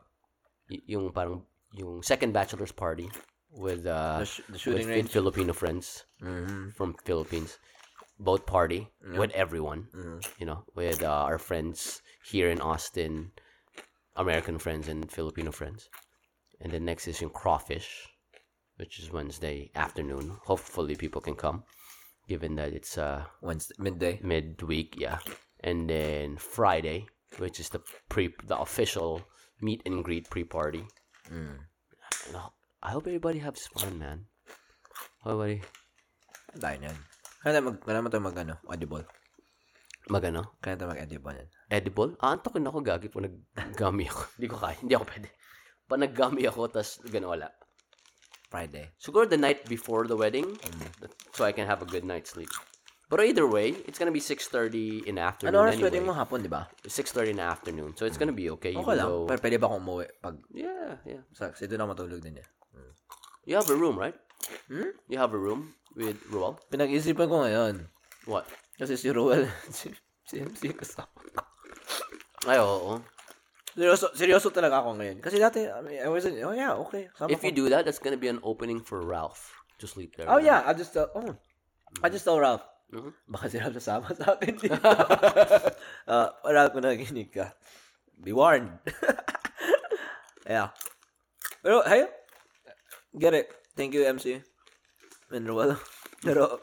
[0.66, 1.46] Y- yung parang
[1.78, 3.06] yung second bachelor's party
[3.54, 5.06] with uh The sh- the shooting with.
[5.14, 6.02] Filipino friends
[6.74, 7.58] from Philippines.
[8.18, 8.88] Both party
[9.18, 9.88] with everyone,
[10.38, 13.32] you know, with uh, our friends here in Austin,
[14.16, 15.88] American friends and Filipino friends.
[16.60, 18.08] And then next is in crawfish,
[18.76, 20.38] which is Wednesday afternoon.
[20.44, 21.64] Hopefully people can come,
[22.26, 24.18] given that it's uh Wednesday, midday.
[24.22, 25.18] midweek, yeah.
[25.60, 27.06] And then Friday,
[27.38, 29.20] which is the pre the official
[29.60, 30.84] meet and greet pre party.
[32.26, 34.26] you know, I hope everybody has fun, man.
[35.24, 35.62] Everybody,
[36.82, 36.96] yan.
[37.46, 39.06] Kaya mag, kaya naman tayo mag, ano, audible.
[40.10, 40.58] magano?
[40.58, 41.48] Kaya tayo mag-audible yan.
[41.70, 42.18] Edible?
[42.18, 44.22] Ah, antokin ako gagi po naggummy ako.
[44.34, 44.74] Hindi ko kaya.
[44.82, 45.28] Hindi ako pwede.
[45.86, 47.46] Pa naggummy ako, tas gano'n wala.
[48.50, 48.90] Friday.
[48.98, 50.58] Siguro the night before the wedding,
[51.38, 52.50] so I can have a good night's sleep.
[53.06, 55.94] But either way, it's gonna be 6.30 in the afternoon Ano oras anyway.
[55.94, 56.66] pwede mo hapon, di ba?
[56.82, 57.90] 6.30 in the afternoon.
[57.94, 58.74] So it's gonna be okay.
[58.74, 59.06] Okay even lang.
[59.06, 61.22] though- Pero pwede ba akong umuwi pag, yeah, yeah.
[61.30, 62.46] sa, kasi doon ako matulog din eh.
[63.46, 64.18] You have a room, right?
[64.66, 64.90] Hmm?
[65.06, 66.60] You have a room with Roel?
[66.68, 67.88] Pinag-isipan ko ngayon.
[68.28, 68.44] What?
[68.76, 69.90] Kasi si Ruel, si,
[70.28, 71.08] si MC kasama.
[72.44, 73.00] Ay, oo.
[73.76, 75.18] Seryoso, seryoso talaga ako ngayon.
[75.24, 77.08] Kasi dati, I, mean, I wasn't, oh yeah, okay.
[77.16, 77.48] Sama If ko.
[77.48, 80.28] you do that, that's gonna be an opening for Ralph to sleep there.
[80.28, 81.36] Oh yeah, I just tell, oh.
[82.04, 82.64] I just tell Ralph.
[82.92, 83.12] Mhm.
[83.28, 84.78] Baka si Ralph sasama sa akin dito.
[86.08, 87.52] uh, Ralph, kung nakikinig ka,
[88.16, 88.72] be warned.
[90.48, 90.72] yeah.
[91.60, 92.08] Pero, hey,
[93.18, 93.50] get it.
[93.76, 94.40] Thank you, MC.
[95.34, 95.74] And Ruel.
[96.22, 96.62] Pero,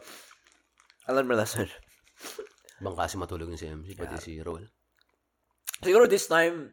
[1.06, 1.68] alam mo lesson.
[2.80, 4.68] Bang kasi matulog yung si MC, pati si Roel.
[5.84, 6.72] Siguro this time,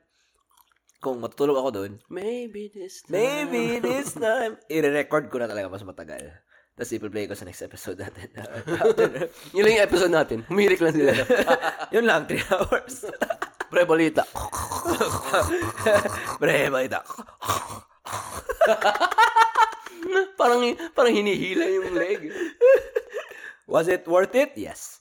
[1.02, 3.14] kung matutulog ako doon, Maybe this time.
[3.18, 6.30] maybe this time, i-record ko na talaga mas matagal.
[6.78, 8.30] Tapos i-play ko sa next episode natin.
[9.56, 10.38] Yun lang yung episode natin.
[10.46, 11.12] Humirik lang sila.
[11.94, 12.94] Yun lang, 3 hours.
[13.70, 14.22] Pre, balita.
[16.38, 17.02] Pre, balita.
[20.40, 20.62] Parang,
[20.96, 22.30] parang hinihila yung leg.
[23.70, 24.54] Was it worth it?
[24.58, 24.98] Yes.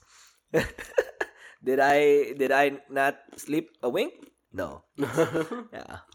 [1.66, 4.14] did I did I not sleep a wink?
[4.54, 4.86] No.
[5.74, 6.06] yeah.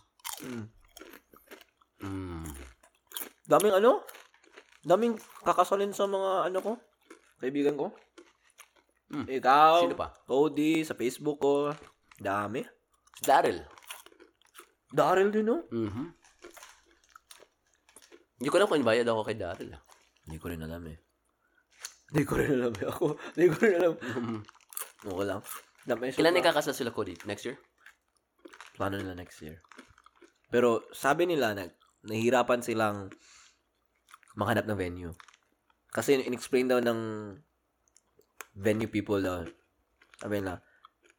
[2.03, 2.48] Mm.
[3.48, 4.03] Daming ano?
[4.83, 6.72] Daming kakasalin sa mga ano ko.
[7.40, 7.91] Kaibigan ko.
[9.11, 9.85] Ikaw.
[9.85, 10.11] Sino pa?
[10.25, 11.72] Cody, sa Facebook ko.
[12.17, 12.65] Dami.
[13.24, 13.64] Daryl.
[14.91, 15.64] Daryl din, no?
[15.72, 16.24] Mhm.
[18.45, 19.74] Hindi ko alam kung bayad ako kay Daryl.
[19.74, 19.82] ah.
[20.30, 21.01] Hindi ko rin alam eh.
[22.14, 22.85] Hindi ko rin alam eh.
[22.93, 23.93] Ako, hindi ko rin alam.
[25.01, 25.41] Okay lang.
[25.82, 26.38] Siya Kailan pa.
[26.45, 27.57] nakakasal sila ko Next year?
[28.77, 29.65] plano nila next year.
[30.53, 31.74] Pero sabi nila na
[32.06, 33.09] nahihirapan silang
[34.38, 35.14] makahanap ng venue.
[35.90, 36.99] Kasi in-explain daw ng
[38.61, 39.41] venue people daw,
[40.22, 40.61] sabi nila,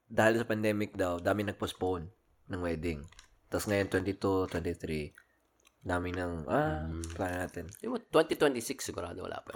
[0.06, 2.06] dahil sa pandemic daw, dami nag-postpone
[2.54, 3.02] ng wedding.
[3.50, 5.10] Tapos ngayon, 22, 23,
[5.86, 6.82] dami ng, ah,
[7.14, 7.70] plano natin.
[7.86, 9.54] Yung 2026 sigurado wala pa.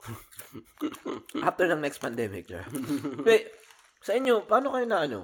[1.48, 2.64] After ng next pandemic, sir.
[3.24, 3.48] Wait,
[4.04, 5.20] sa inyo, paano kayo na ano?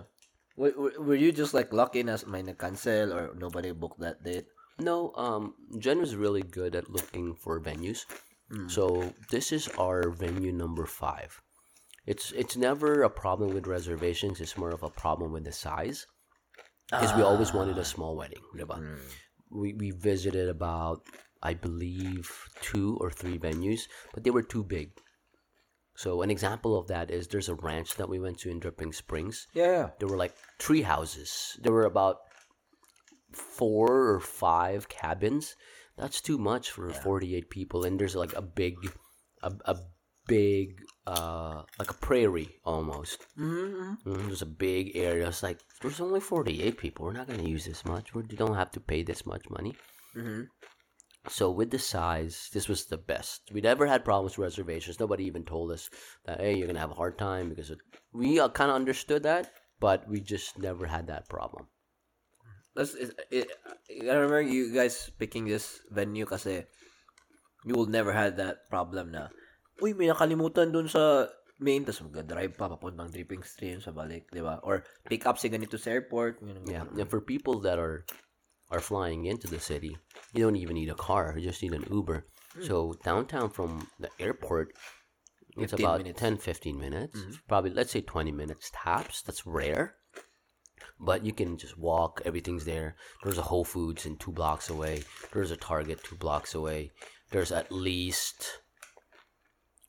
[0.57, 4.49] Were, were- you just like lucky na may nag-cancel or nobody booked that date?
[4.81, 8.05] No, um, Jen was really good at looking for venues.
[8.71, 11.43] So this is our venue number five.
[12.07, 14.39] It's it's never a problem with reservations.
[14.39, 16.07] It's more of a problem with the size,
[16.87, 18.79] because we always wanted a small wedding, diba?
[19.51, 21.03] We we visited about
[21.43, 24.91] I believe two or three venues, but they were too big.
[25.97, 28.93] So an example of that is there's a ranch that we went to in Dripping
[28.93, 29.47] Springs.
[29.55, 29.91] Yeah.
[29.99, 31.59] There were like tree houses.
[31.63, 32.19] There were about
[33.33, 35.57] four or five cabins.
[35.97, 37.85] That's too much for 48 people.
[37.85, 38.75] And there's like a big,
[39.43, 39.77] a, a
[40.27, 43.27] big, uh, like a prairie almost.
[43.39, 44.27] Mm-hmm.
[44.27, 45.29] There's a big area.
[45.29, 47.07] It's like, there's only 48 people.
[47.07, 48.15] We're not going to use this much.
[48.15, 49.75] We don't have to pay this much money.
[51.29, 53.51] So with the size, this was the best.
[53.53, 55.01] We never had problems with reservations.
[55.01, 55.91] Nobody even told us
[56.25, 57.79] that hey, you're gonna have a hard time because it,
[58.13, 61.67] we uh, kind of understood that, but we just never had that problem.
[62.77, 63.49] That's it, it,
[64.03, 69.29] I remember you guys picking this venue because you will never had that problem na
[69.83, 71.29] uy, may nakalimutan dun sa
[71.61, 74.61] main tapos mag-drive pa papuntang dripping stream sa balik, di ba?
[74.61, 76.41] Or pick up si ganito sa airport.
[76.45, 78.05] Yun, Yeah, and for people that are
[78.69, 79.97] are flying into the city,
[80.35, 81.35] you don't even need a car.
[81.39, 82.27] You just need an Uber.
[82.57, 82.65] Hmm.
[82.65, 82.75] So
[83.05, 84.75] downtown from the airport,
[85.57, 86.21] it's about minutes.
[86.21, 87.17] 10, 15 minutes.
[87.17, 87.49] Mm-hmm.
[87.49, 89.23] Probably let's say 20 minutes tops.
[89.23, 89.97] That's rare.
[90.99, 92.97] But you can just walk, everything's there.
[93.23, 95.05] There's a Whole Foods in two blocks away.
[95.33, 96.91] There's a Target two blocks away.
[97.31, 98.61] There's at least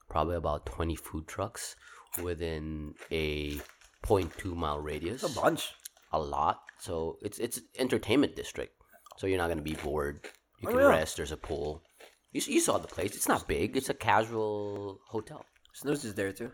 [0.10, 1.76] probably about 20 food trucks
[2.24, 3.60] within a
[4.06, 5.74] 0.2 mile radius a bunch.
[6.14, 6.60] a lot.
[6.80, 8.74] So it's it's entertainment district.
[9.18, 10.20] So you're not gonna be bored.
[10.60, 10.88] You Oh, can yeah.
[10.88, 11.18] rest.
[11.18, 11.84] There's a pool.
[12.32, 13.16] You, you saw the place.
[13.16, 13.76] It's not big.
[13.78, 15.46] It's a casual hotel.
[15.74, 16.52] Snooze is there too.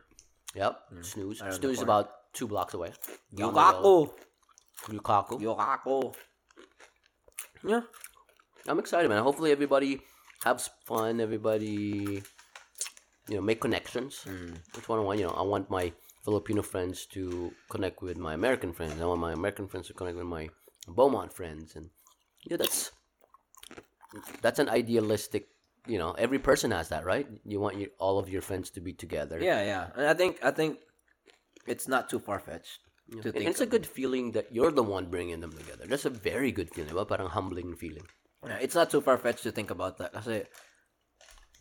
[0.56, 0.80] Yep.
[0.90, 1.02] Hmm.
[1.02, 1.42] Snooze.
[1.42, 2.92] Around the Snooze is about two blocks away.
[3.36, 4.12] Yukaku!
[4.88, 5.42] Yukaku.
[5.42, 6.14] Yukaku!
[7.66, 7.82] Yeah.
[8.68, 9.24] I'm excited, man.
[9.24, 10.00] Hopefully everybody
[10.44, 11.20] has fun.
[11.20, 12.24] Everybody,
[13.28, 14.26] you know, make connections.
[14.28, 14.58] Mm.
[14.76, 15.20] Which one I want?
[15.20, 15.94] You know, I want my
[16.24, 19.00] Filipino friends to connect with my American friends.
[19.00, 20.50] I want my American friends to connect with my
[20.88, 21.90] Beaumont friends, and
[22.44, 22.92] yeah, that's
[24.42, 25.48] that's an idealistic.
[25.88, 27.28] You know, every person has that, right?
[27.44, 29.40] You want your, all of your friends to be together.
[29.40, 29.88] Yeah, yeah.
[29.96, 30.80] And I think I think
[31.68, 32.80] it's not too far fetched
[33.12, 33.50] to And think.
[33.50, 35.86] it's a good feeling that you're the one bringing them together.
[35.88, 36.92] That's a very good feeling.
[36.92, 37.08] Diba?
[37.08, 38.08] Parang humbling feeling.
[38.46, 40.14] Yeah, it's not too far fetched to think about that.
[40.14, 40.44] Kasi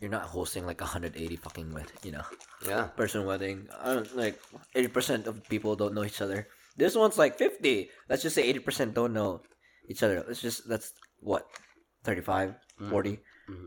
[0.03, 2.27] you're not hosting like 180 fucking wed, you know,
[2.67, 2.91] Yeah.
[2.91, 3.71] person wedding.
[3.71, 4.35] I don't, like
[4.75, 6.51] 80% of people don't know each other.
[6.75, 7.87] This one's like 50.
[8.11, 9.39] Let's just say 80% don't know
[9.87, 10.19] each other.
[10.27, 10.91] Let's just that's
[11.23, 11.47] what
[12.03, 12.89] 35, mm-hmm.
[12.91, 13.11] 40.
[13.47, 13.65] Mm-hmm.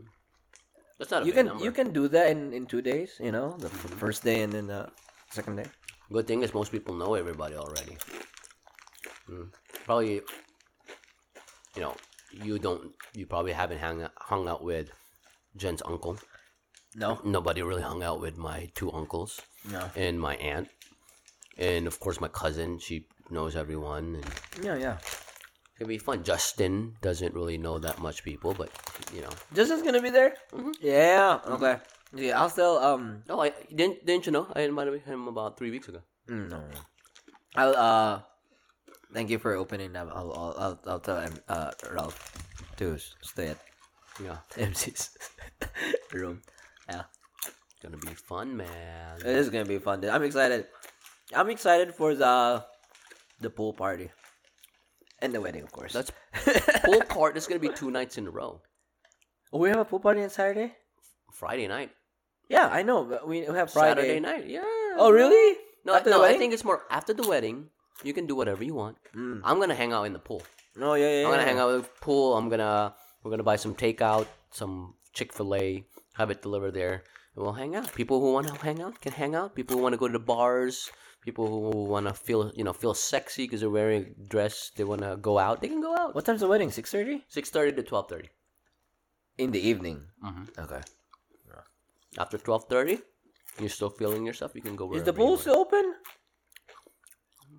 [0.99, 1.63] That's not a You can number.
[1.65, 3.97] you can do that in in 2 days, you know, the f- mm-hmm.
[3.97, 4.93] first day and then the
[5.33, 5.65] second day.
[6.13, 7.97] Good thing is most people know everybody already.
[9.25, 9.49] Mm.
[9.89, 10.21] Probably,
[11.75, 11.95] you know,
[12.31, 12.93] you don't.
[13.17, 14.93] You probably haven't hung hung out with
[15.57, 16.17] Jen's uncle.
[16.95, 17.19] No.
[17.23, 19.89] Nobody really hung out with my two uncles No.
[19.95, 20.69] and my aunt,
[21.57, 22.79] and of course my cousin.
[22.79, 24.97] She knows everyone, and Yeah, yeah.
[25.77, 26.23] it'll be fun.
[26.23, 28.69] Justin doesn't really know that much people, but
[29.13, 29.29] you know.
[29.53, 30.33] Justin's going to be there?
[30.81, 31.39] Yeah.
[31.45, 31.77] Okay.
[32.15, 34.47] Yeah, I'll still um Oh, I didn't didn't you know?
[34.55, 35.99] I invited him about three weeks ago.
[36.29, 36.63] Mm, No.
[37.55, 38.21] I'll uh
[39.13, 40.07] thank you for opening up.
[40.15, 41.19] I'll I'll I'll, I'll tell
[41.49, 42.17] uh Ralph
[42.77, 43.59] to stay at
[44.23, 45.11] Yeah, MC's
[46.13, 46.41] room.
[46.89, 47.03] Yeah.
[47.45, 49.17] it's gonna be fun, man.
[49.19, 50.01] It is gonna be fun.
[50.01, 50.09] dude.
[50.09, 50.65] I'm excited.
[51.35, 52.63] I'm excited for the
[53.41, 54.09] the pool party.
[55.19, 55.93] And the wedding, of course.
[55.93, 56.11] That's
[56.85, 57.37] pool party.
[57.37, 58.61] It's gonna be two nights in a row.
[59.51, 60.73] oh, we have a pool party on Saturday?
[61.33, 61.91] Friday night,
[62.49, 64.01] Yeah, I know, but we have Friday.
[64.01, 64.47] Saturday night.
[64.47, 64.63] Yeah.
[64.97, 65.57] Oh, really?
[65.85, 66.23] No, After the no.
[66.23, 67.69] I think it's more after the wedding.
[68.03, 68.97] You can do whatever you want.
[69.15, 69.41] Mm.
[69.43, 70.43] I'm gonna hang out in the pool.
[70.75, 71.25] No, yeah, yeah.
[71.25, 71.47] I'm gonna yeah.
[71.47, 72.37] hang out in the pool.
[72.37, 77.01] I'm gonna we're gonna buy some takeout, some Chick Fil A, have it delivered there,
[77.33, 77.91] and we'll hang out.
[77.95, 79.55] People who want to hang out can hang out.
[79.55, 80.91] People who want to go to the bars,
[81.25, 84.83] people who want to feel you know feel sexy because they're wearing a dress, they
[84.83, 86.13] want to go out, they can go out.
[86.13, 86.69] What time's the wedding?
[86.71, 88.29] Six thirty Six thirty to twelve thirty.
[89.39, 90.05] in the evening.
[90.23, 90.45] Mhm.
[90.65, 90.81] Okay.
[92.19, 92.99] After twelve thirty,
[93.59, 94.53] you're still feeling yourself.
[94.55, 94.93] You can go.
[94.93, 95.95] Is the pool still open?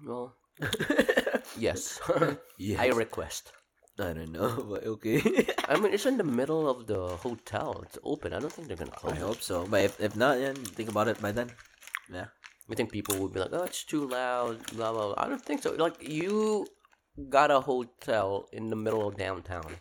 [0.06, 0.34] Well,
[1.58, 2.00] yes.
[2.56, 2.78] Yes.
[2.80, 3.52] I request.
[3.98, 5.20] I don't know, but okay.
[5.68, 7.82] I mean, it's in the middle of the hotel.
[7.84, 8.32] It's open.
[8.32, 9.12] I don't think they're gonna close.
[9.14, 9.22] I it.
[9.22, 9.66] hope so.
[9.66, 11.50] But if, if not, then think about it by then.
[12.12, 12.26] Yeah.
[12.70, 15.06] I think people would be like, "Oh, it's too loud." Blah blah.
[15.12, 15.18] blah.
[15.18, 15.72] I don't think so.
[15.74, 16.66] Like you
[17.28, 19.76] got a hotel in the middle of downtown.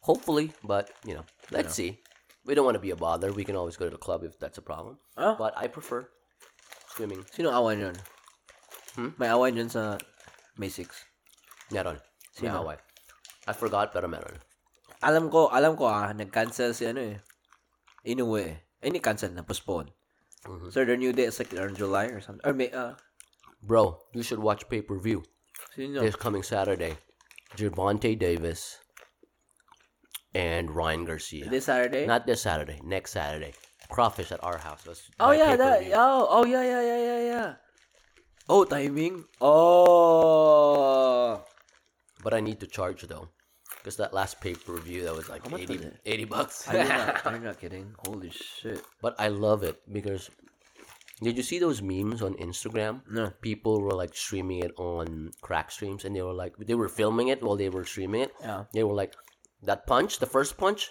[0.00, 2.00] Hopefully, but you know, let's see.
[2.44, 3.32] We don't want to be a bother.
[3.32, 4.98] We can always go to the club if that's a problem.
[5.16, 6.08] Oh, But I prefer
[6.92, 7.24] swimming.
[7.32, 7.96] sino awan yun?
[8.96, 9.08] Hmm?
[9.16, 9.96] May awan yun sa
[10.58, 10.92] May 6.
[11.72, 11.98] Meron.
[12.40, 12.62] May Sino?
[12.62, 12.76] away.
[13.46, 14.40] I forgot, pero meron.
[15.04, 17.18] Alam ko, alam ko ah, nag-cancel si ano eh.
[18.08, 18.56] Inoue eh.
[18.82, 19.92] Eh, ni cancel na, postpone.
[20.48, 20.72] Mhm.
[20.72, 22.44] So, their new date is like around July or something.
[22.44, 22.94] Or May, uh,
[23.62, 25.22] Bro, you should watch pay per view.
[25.74, 26.02] sino?
[26.02, 26.98] this coming Saturday.
[27.56, 28.78] Javante Davis
[30.34, 31.48] and Ryan Garcia.
[31.48, 32.04] This Saturday?
[32.04, 33.54] Not this Saturday, next Saturday.
[33.88, 34.84] Crawfish at our house.
[35.20, 37.54] Oh, yeah, that, oh, oh, yeah, yeah, yeah, yeah, yeah.
[38.48, 39.24] Oh, timing?
[39.40, 41.44] Oh.
[42.24, 43.28] But I need to charge though.
[43.78, 46.00] Because that last pay per view, that was like How much 80, was it?
[46.06, 46.68] 80 bucks.
[46.68, 47.94] Are you not, you not kidding?
[48.06, 48.82] Holy shit.
[49.02, 50.30] but I love it because
[51.22, 53.02] did you see those memes on Instagram?
[53.08, 53.30] No.
[53.40, 57.28] People were like streaming it on crack streams and they were like, they were filming
[57.28, 58.32] it while they were streaming it.
[58.40, 58.64] Yeah.
[58.72, 59.14] They were like,
[59.62, 60.90] that punch, the first punch,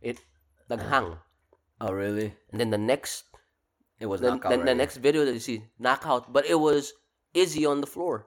[0.00, 0.18] it
[0.70, 1.12] naghang.
[1.12, 1.14] Uh-huh.
[1.80, 2.34] Oh, really?
[2.50, 3.24] And then the next
[3.98, 6.92] It was the, knockout the, the next video that you see knockout but it was
[7.34, 8.26] izzy on the floor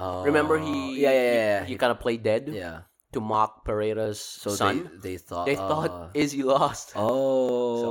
[0.00, 0.24] Oh.
[0.24, 1.34] remember he Yeah, yeah, yeah.
[1.36, 1.60] yeah.
[1.68, 2.88] he, kind of played dead yeah.
[3.12, 7.90] to mock pereira's So son they they thought they, thought uh, izzy lost oh so.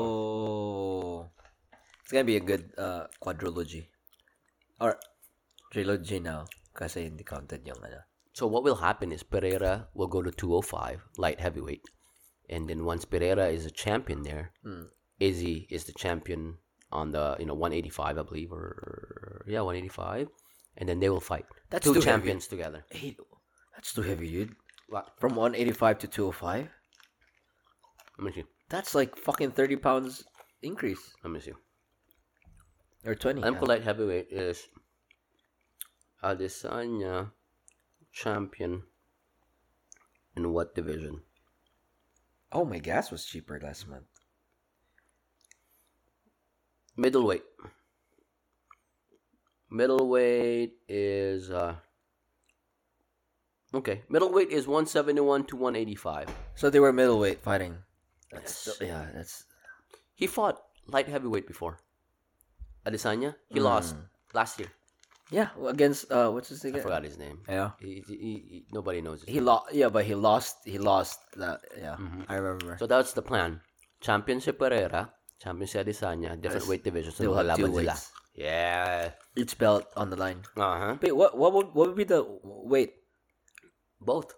[2.01, 3.93] it's gonna be a good uh quadrilogy
[4.81, 4.97] or
[5.69, 8.01] trilogy now kasi hindi counted yung ano.
[8.33, 11.85] so what will happen is pereira will go to 205 light heavyweight
[12.49, 14.89] and then once pereira is a champion there Hmm.
[15.21, 16.57] izzy is the champion
[16.89, 20.25] on the you know 185 i believe or yeah 185
[20.79, 22.09] and then they will fight That's two too heavy.
[22.11, 23.15] champions together Hey,
[23.75, 24.55] that's too heavy, dude.
[24.87, 25.11] What?
[25.19, 26.69] From 185 to 205?
[28.17, 30.23] let me see That's like fucking 30 pounds
[30.61, 31.13] increase.
[31.23, 31.53] let me see
[33.05, 33.41] Or 20.
[33.41, 33.79] Alam ko yeah.
[33.83, 34.67] heavyweight is
[36.23, 37.31] Adesanya
[38.11, 38.83] champion
[40.35, 41.21] in what division?
[42.51, 44.07] Oh, my gas was cheaper last month.
[46.97, 47.43] Middleweight.
[49.69, 51.75] Middleweight is uh
[53.73, 56.27] Okay, middleweight is 171 to 185.
[56.55, 57.77] So they were middleweight fighting.
[58.31, 58.75] That's Yes.
[58.75, 59.45] still- yeah, that's
[60.15, 60.57] He fought
[60.87, 61.79] light heavyweight before.
[62.85, 63.95] Adesanya, he lost
[64.33, 64.69] last year.
[65.29, 66.75] Yeah, against uh, what's his name?
[66.75, 67.37] I forgot his name.
[67.47, 67.71] Yeah.
[67.79, 69.71] He, he, he- nobody knows He lost.
[69.71, 70.65] Yeah, but he lost.
[70.65, 71.19] He lost.
[71.37, 71.61] That.
[71.77, 72.75] Yeah, I remember.
[72.81, 73.61] So that's the plan.
[74.01, 77.17] Championship Pereira, champion si Adesanya, different weight divisions.
[77.19, 78.11] They'll have two weights.
[78.39, 79.19] Yeah.
[79.35, 80.47] Each belt on the line.
[80.55, 80.95] Uh-huh.
[81.03, 81.35] Wait, what?
[81.35, 82.95] What would what would be the wait?
[83.99, 84.31] Both.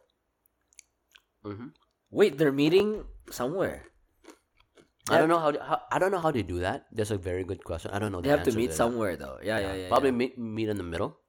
[1.45, 1.69] hmm
[2.09, 3.87] Wait, they're meeting somewhere.
[5.09, 6.89] I don't know how, how I don't know how they do that.
[6.91, 7.93] That's a very good question.
[7.93, 8.21] I don't know.
[8.21, 8.81] They the have to meet that.
[8.81, 9.37] somewhere though.
[9.41, 9.89] Yeah, yeah, yeah.
[9.93, 10.21] Probably yeah.
[10.21, 11.21] meet meet in the middle.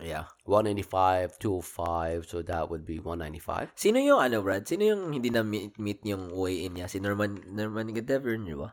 [0.00, 0.32] Yeah.
[0.48, 3.76] 195, 205, so that would be 195.
[3.76, 4.64] Sino yung ano, Brad?
[4.64, 6.88] Sino yung hindi na meet, meet yung weigh-in niya?
[6.88, 8.72] Si Norman Norman Gadevern, di ba?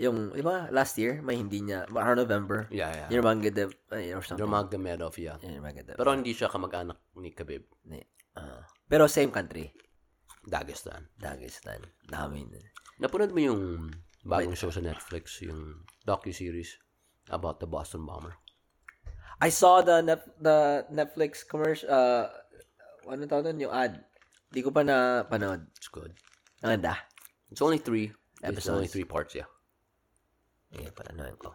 [0.00, 2.64] Yung, di ba, last year, may hindi niya, around November.
[2.72, 3.08] Yeah, yeah.
[3.12, 4.40] Norman Gadev, ay, or something.
[4.40, 5.36] Nurmagomedov, yeah.
[5.44, 6.00] Gadev.
[6.00, 7.68] Pero hindi siya kamag-anak ni Khabib.
[7.84, 8.08] Ni-
[8.40, 8.64] ah.
[8.88, 9.68] pero same country.
[10.48, 11.12] Dagestan.
[11.20, 11.84] Dagestan.
[12.08, 12.58] Dami na.
[13.04, 13.92] Napanood mo yung
[14.24, 16.80] bagong show sa Netflix, yung docu-series
[17.28, 18.40] about the Boston Bomber?
[19.42, 22.30] I saw the net, the Netflix commercial, uh,
[23.10, 23.68] ano tawag doon?
[23.68, 24.00] Yung ad.
[24.48, 25.66] Di ko pa na panood.
[25.76, 26.14] It's good.
[26.62, 26.94] Ang ganda.
[27.50, 28.14] It's only three.
[28.40, 28.92] It's only Episodes.
[28.94, 29.50] three parts, yeah.
[30.72, 31.52] Okay, pananood ko.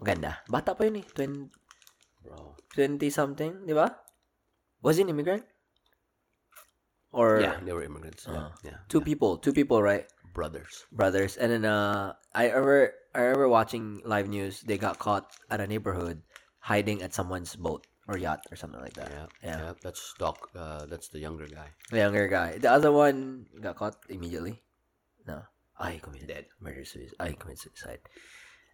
[0.00, 0.40] Maganda.
[0.48, 1.06] Bata pa yun eh.
[1.12, 1.48] 20,
[2.24, 2.56] Bro.
[2.74, 3.92] 20 something, di ba?
[4.82, 5.44] Was he an immigrant?
[7.12, 8.26] Or Yeah, they were immigrants.
[8.28, 8.78] Yeah, yeah.
[8.92, 10.04] two people, two people, right?
[10.36, 10.84] Brothers.
[10.92, 11.40] Brothers.
[11.40, 14.60] And then uh I ever I remember watching live news.
[14.60, 16.20] They got caught at a neighborhood
[16.60, 19.08] hiding at someone's boat or yacht or something like that.
[19.08, 19.56] Yeah, Yeah.
[19.56, 19.72] yeah.
[19.80, 20.52] That's Doc.
[20.52, 21.72] Uh, that's the younger guy.
[21.88, 22.60] The younger guy.
[22.60, 24.60] The other one got caught immediately.
[25.24, 25.40] No.
[25.80, 26.46] I committed Dead.
[26.60, 27.16] murder suicide.
[27.16, 28.04] I committed suicide.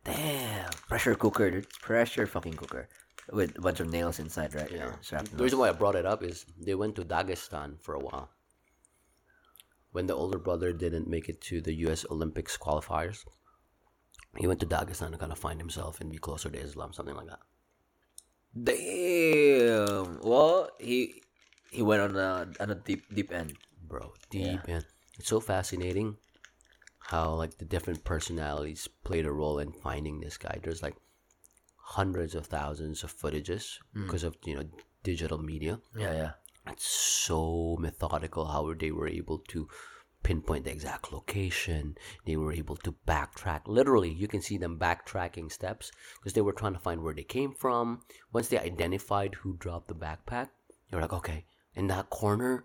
[0.04, 0.70] Damn.
[0.88, 1.68] Pressure cooker, dude.
[1.80, 2.88] Pressure fucking cooker.
[3.30, 4.70] With a bunch of nails inside, right?
[4.70, 4.92] Yeah.
[5.32, 8.30] The reason why I brought it up is they went to Dagestan for a while.
[9.92, 12.04] When the older brother didn't make it to the U.S.
[12.10, 13.24] Olympics qualifiers,
[14.38, 17.14] he went to Dagestan to kind of find himself and be closer to Islam, something
[17.14, 17.40] like that.
[18.58, 20.20] Damn.
[20.22, 21.22] Well, he
[21.70, 23.54] he went on a on a deep deep end.
[23.86, 24.86] Bro, deep end.
[25.18, 26.16] It's so fascinating
[27.12, 30.58] how like the different personalities played a role in finding this guy.
[30.62, 30.96] There's like
[31.76, 34.64] hundreds of thousands of footages because of you know
[35.02, 35.78] digital media.
[35.94, 36.30] Yeah, yeah.
[36.68, 39.68] it's so methodical how they were able to
[40.22, 41.96] pinpoint the exact location.
[42.24, 43.62] They were able to backtrack.
[43.66, 47.24] Literally, you can see them backtracking steps because they were trying to find where they
[47.24, 48.00] came from.
[48.32, 50.48] Once they identified who dropped the backpack,
[50.88, 52.64] they were like, okay, in that corner,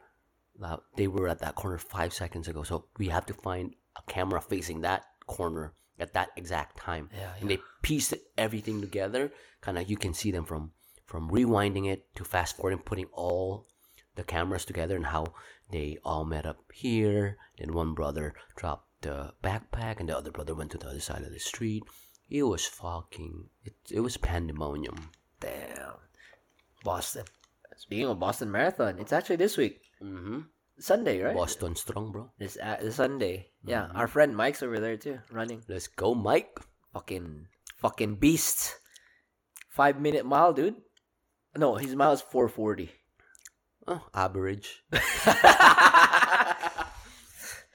[0.63, 2.63] uh, they were at that corner five seconds ago.
[2.63, 7.09] So we have to find a camera facing that corner at that exact time.
[7.13, 9.31] Yeah, And they pieced it- everything together.
[9.61, 10.71] Kind of, you can see them from
[11.05, 13.65] from rewinding it to fast forwarding, putting all
[14.15, 15.25] the cameras together and how
[15.71, 17.37] they all met up here.
[17.57, 21.21] Then one brother dropped the backpack, and the other brother went to the other side
[21.23, 21.83] of the street.
[22.29, 23.49] It was fucking.
[23.63, 25.11] It it was pandemonium.
[25.39, 25.93] Damn.
[26.83, 27.25] Boston.
[27.77, 29.81] Speaking of Boston Marathon, it's actually this week.
[30.01, 30.41] Mm-hmm.
[30.79, 31.35] Sunday, right?
[31.35, 32.31] Boston strong, bro.
[32.37, 33.47] This, uh, this Sunday.
[33.65, 35.63] Yeah, our friend Mike's over there too, running.
[35.67, 36.59] Let's go, Mike.
[36.93, 37.47] Fucking,
[37.77, 38.75] fucking beast.
[39.69, 40.75] Five minute mile, dude.
[41.55, 42.91] No, his mile is 440.
[43.87, 44.83] Oh, average.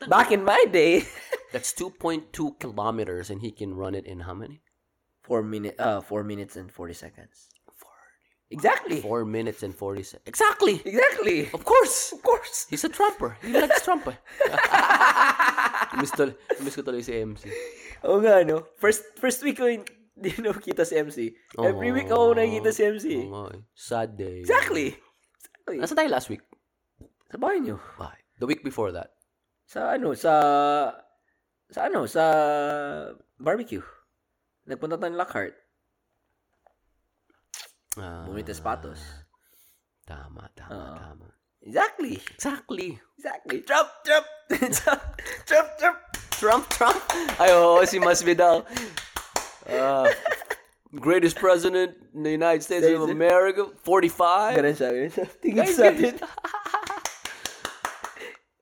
[0.08, 1.04] Back in my day,
[1.52, 4.62] That's 2.2 kilometers, and he can run it in how many?
[5.22, 7.48] four minute, uh, four minutes and 40 seconds.
[8.52, 9.00] Exactly.
[9.00, 10.28] Four minutes and 40 seconds.
[10.28, 10.82] Exactly.
[10.84, 11.48] Exactly.
[11.52, 12.12] Of course.
[12.12, 12.68] Of course.
[12.68, 13.40] He's a trumper.
[13.40, 14.12] He likes trumper.
[16.00, 17.48] miss, tol- miss ko tuloy si MC.
[18.04, 18.68] Oo nga, no?
[18.76, 21.32] First, first week ko hindi nakikita si MC.
[21.56, 23.06] Every week ako nakikita si MC.
[23.24, 23.62] Oo nga eh.
[23.72, 24.44] Sad day.
[24.44, 24.92] Exactly.
[25.40, 25.76] Exactly.
[25.80, 26.44] Nasaan tayo last week?
[27.32, 27.80] Sa bahay niyo.
[27.96, 28.20] Bye.
[28.36, 29.16] The week before that.
[29.64, 30.32] Sa ano, sa...
[31.72, 32.24] Sa ano, sa
[33.40, 33.80] barbecue.
[34.68, 35.56] Nagpunta tayo ng Lockhart.
[37.98, 39.00] Ah, Bumili tayo sapatos.
[40.02, 40.96] Tama, tama, Oo.
[40.96, 41.26] tama.
[41.62, 42.18] Exactly.
[42.34, 42.98] Exactly.
[43.14, 43.58] Exactly.
[43.62, 44.26] Trump, Trump.
[44.50, 45.02] Trump,
[45.48, 45.98] Trump, Trump.
[46.34, 46.98] Trump, Trump.
[47.38, 48.66] Ay, oo, si Masvidal.
[49.70, 50.10] Ah,
[50.90, 53.14] greatest president in the United States of States.
[53.14, 53.70] America.
[53.86, 54.58] 45.
[54.58, 55.26] Ganun siya, ganun siya.
[55.38, 56.14] Tingin sa atin.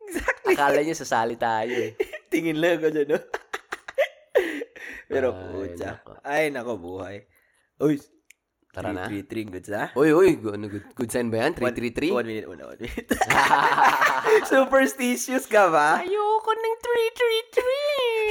[0.04, 0.54] exactly.
[0.54, 1.96] Akala niya sasali tayo eh.
[2.28, 3.18] Tingin lang ako dyan, no?
[5.10, 5.88] Pero, Ay, putya.
[5.96, 6.12] nako.
[6.20, 7.16] Ay, nako, buhay.
[7.80, 7.96] Uy,
[8.70, 9.10] Tara na.
[9.10, 9.90] 3-3, good sa?
[9.98, 11.58] Uy, uy, good, good, good sign ba yan?
[11.58, 12.14] 333?
[12.14, 13.10] One minute muna, one minute.
[14.54, 15.98] Superstitious ka ba?
[15.98, 16.76] Ayoko ng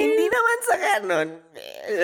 [0.00, 1.28] Hindi naman sa kanon.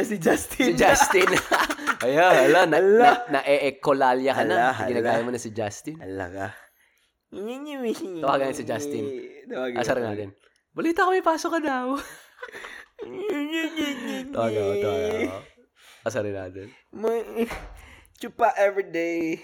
[0.05, 0.67] Si Justin.
[0.69, 1.29] Si Justin.
[2.05, 3.01] Ayan, hala, na, Hala.
[3.01, 4.69] na, na e-ekolalya ka Hala, na.
[4.77, 4.89] hala.
[4.93, 5.97] Ginagaya mo na si Justin.
[5.97, 6.47] Ala ka.
[8.21, 9.05] Tawagan si Justin.
[9.49, 9.81] Tawagan.
[9.81, 10.37] Asar natin.
[10.77, 11.97] Balita ko may pasok ka daw.
[13.01, 15.39] Tawagan tawagan ko.
[16.05, 16.69] Asarin natin.
[18.17, 19.41] Chupa everyday.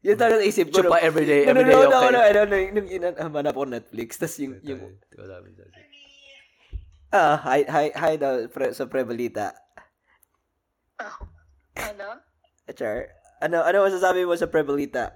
[0.00, 0.80] Yun talaga isip ko.
[0.80, 2.14] Chupa nung- everyday, everyday nanonood ako okay.
[2.14, 4.80] na, ano, nung, nung inahanap ko Netflix, tas yung, yung,
[7.12, 9.52] ah, hi, hi, hi daw, pre, sa Prevalita.
[11.76, 12.08] Ano?
[12.72, 13.12] Char,
[13.42, 15.12] ano, ano masasabi mo sa Prevalita?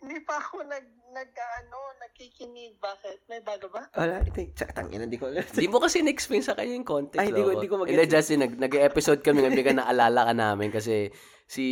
[0.00, 1.78] Hindi pa ako nag, nag, ano,
[2.14, 2.78] nagkikinig.
[2.78, 3.26] Bakit?
[3.26, 3.90] May bago ba?
[3.98, 5.42] Wala, ito, tsaka tangin, hindi ko alam.
[5.42, 7.18] Hindi mo kasi na-explain sa kanya yung context.
[7.18, 10.32] Ay, hindi ko- hindi ko mag- Hindi, Justin, nag, nag-episode kami, ngayon ka naalala ka
[10.32, 11.10] namin kasi
[11.50, 11.66] si,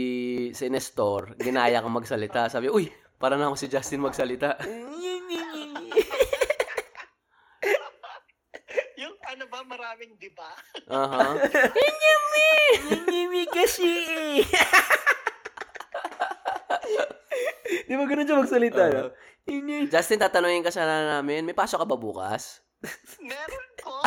[0.51, 2.51] si Nestor, ginaya kang magsalita.
[2.51, 2.91] Sabi, uy,
[3.23, 4.59] para na ako si Justin magsalita.
[8.99, 10.51] Yung ano ba, maraming di ba?
[10.91, 11.39] Aha.
[12.91, 13.87] Hindi kasi
[17.89, 19.05] Di ba ganun siya magsalita, no?
[19.91, 22.63] Justin, tatanungin ka sana namin, may pasok ka ba bukas?
[23.23, 23.95] Meron ko.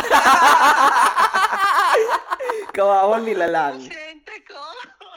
[2.75, 3.79] Kawawang nila lang.
[3.79, 4.59] Siyente ko.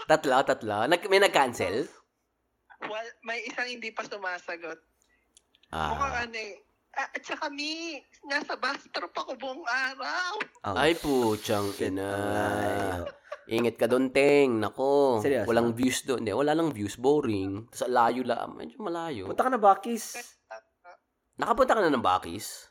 [0.06, 0.86] Tatlo, tatlo.
[0.86, 1.86] Nag, may nag-cancel?
[2.86, 4.78] Well, may isang hindi pa sumasagot.
[5.68, 6.24] Mukhang Ah.
[6.24, 6.54] ano eh.
[6.96, 10.32] Ah, at saka mi, nasa bus trip ako buong araw.
[10.66, 12.10] Oh, Ay, putyang ina.
[13.48, 14.60] Ingat ka doon, Teng.
[14.60, 15.24] Nako.
[15.24, 15.48] Seryoso?
[15.48, 16.20] Walang views doon.
[16.20, 17.00] Hindi, wala lang views.
[17.00, 17.72] Boring.
[17.72, 18.52] Sa layo lang.
[18.52, 19.24] Medyo malayo.
[19.24, 20.20] Punta ka na Bakis.
[21.40, 22.68] Nakapunta ka na ng Bakis?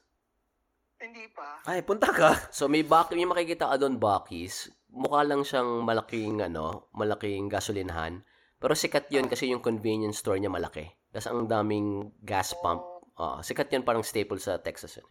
[0.97, 1.61] Hindi pa.
[1.65, 2.49] Ay, punta ka.
[2.49, 4.69] So may bak may makikita ka doon Bakis.
[4.89, 8.25] Mukha lang siyang malaking ano, malaking gasolinahan.
[8.57, 10.89] Pero sikat 'yun kasi yung convenience store niya malaki.
[11.13, 12.81] Tapos ang daming gas pump.
[13.13, 14.97] Ah, sikat 'yun parang staple sa Texas.
[14.97, 15.05] Yun.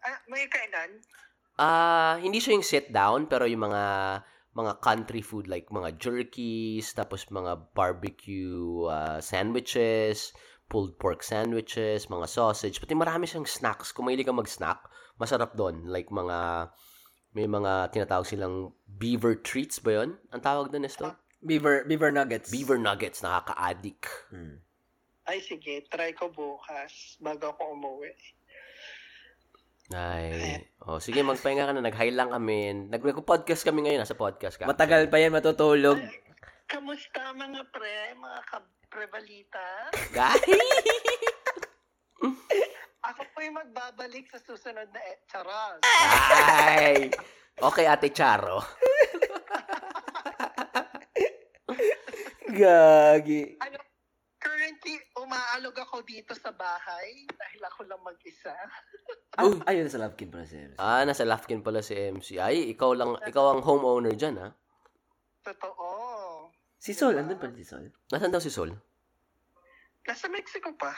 [0.00, 1.04] Ah, may kainan?
[1.60, 3.82] Ah, hindi siya yung sit down pero yung mga
[4.52, 10.36] mga country food like mga jerkies, tapos mga barbecue ah, sandwiches,
[10.68, 13.92] pulled pork sandwiches, mga sausage, pati marami siyang snacks.
[13.92, 14.80] Kung mahilig ka mag-snack,
[15.20, 15.84] masarap doon.
[15.88, 16.68] Like mga,
[17.36, 20.16] may mga tinatawag silang beaver treats ba yun?
[20.32, 21.16] Ang tawag doon, Nestor?
[21.42, 22.48] Beaver, beaver nuggets.
[22.48, 24.08] Beaver nuggets, nakaka-addict.
[25.26, 25.84] Ay, sige.
[25.90, 28.10] Try ko bukas bago ako umuwi.
[29.92, 30.56] Ay,
[30.88, 31.84] oh, sige, magpahinga ka na.
[31.84, 32.88] Nag-high lang kami.
[32.88, 34.64] Nag- Nag-podcast kami ngayon, nasa podcast ka.
[34.64, 36.00] Matagal pa yan matutulog.
[36.64, 39.66] Kamusta mga pre, mga ka-prebalita?
[40.16, 40.40] Guys!
[43.02, 45.82] Ako po yung magbabalik sa susunod na e- charas.
[45.84, 47.10] Ay!
[47.60, 48.64] Okay, Ate Charo.
[52.52, 53.56] Gagi.
[53.58, 53.76] Ano,
[54.82, 58.50] currently, umaalog ako dito sa bahay dahil ako lang mag-isa.
[59.32, 60.76] Ah, ayun sa Lovekin pala si MC.
[60.76, 62.36] Ah, nasa Lafkin pala si MC.
[62.36, 64.52] Ay, ikaw lang, ikaw ang homeowner dyan, ha?
[65.40, 65.88] Totoo.
[66.76, 67.88] Si Sol, andun pala si Sol.
[68.12, 68.68] Nasaan daw si Sol?
[70.04, 70.92] Nasa Mexico pa.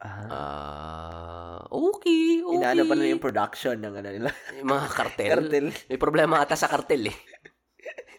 [0.00, 0.28] Ah.
[0.32, 2.56] Ah, okay, okay.
[2.56, 4.30] Inaano pa na yung production ng ano nila.
[4.56, 5.36] Yung mga kartel.
[5.36, 5.66] Kartel.
[5.92, 7.18] May problema ata sa kartel, eh.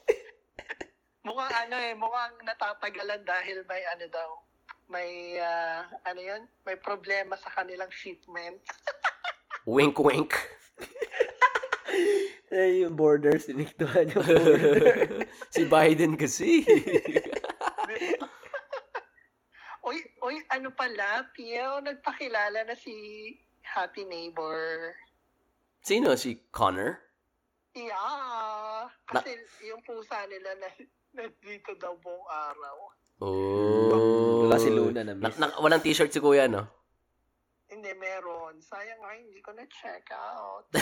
[1.25, 4.44] Mukhang ano eh, mukhang natatagalan dahil may ano daw,
[4.89, 8.61] may, ah, ano yun, may problema sa kanilang shipment.
[9.65, 10.33] Wink, wink.
[12.55, 15.25] Eh, yung borders, tiniktuhan yung border.
[15.55, 16.61] si Biden kasi.
[19.81, 22.93] Uy, uy, ano pala, Pio, nagpakilala na si
[23.65, 24.93] Happy Neighbor.
[25.81, 26.13] Sino?
[26.13, 27.01] Si Connor?
[27.75, 29.35] Yeah, kasi
[29.67, 30.69] yung pusa nila na
[31.11, 32.77] nandito daw buong araw.
[33.25, 34.45] Oh.
[34.45, 35.37] Wala si Luna na Na, miss.
[35.41, 36.69] na, walang t-shirt si kuya, no?
[37.65, 38.61] Hindi, meron.
[38.61, 40.69] Sayang nga, hindi ko na-check out.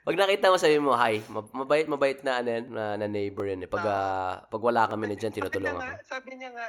[0.00, 1.20] Pag nakita mo, sabi mo, hi.
[1.26, 3.62] Mab- Mabait, mabait na, ano, na, na neighbor yan.
[3.62, 3.68] Eh.
[3.68, 5.98] Pag, ah, pag wala kami na dyan, tinutulungan sabi niya ako.
[5.98, 6.66] nga, sabi niya nga,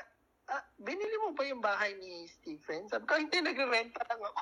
[0.51, 2.89] ah, binili mo ba yung bahay ni Stephen?
[2.89, 4.41] Sabi ko, hindi, nagre-renta lang ako.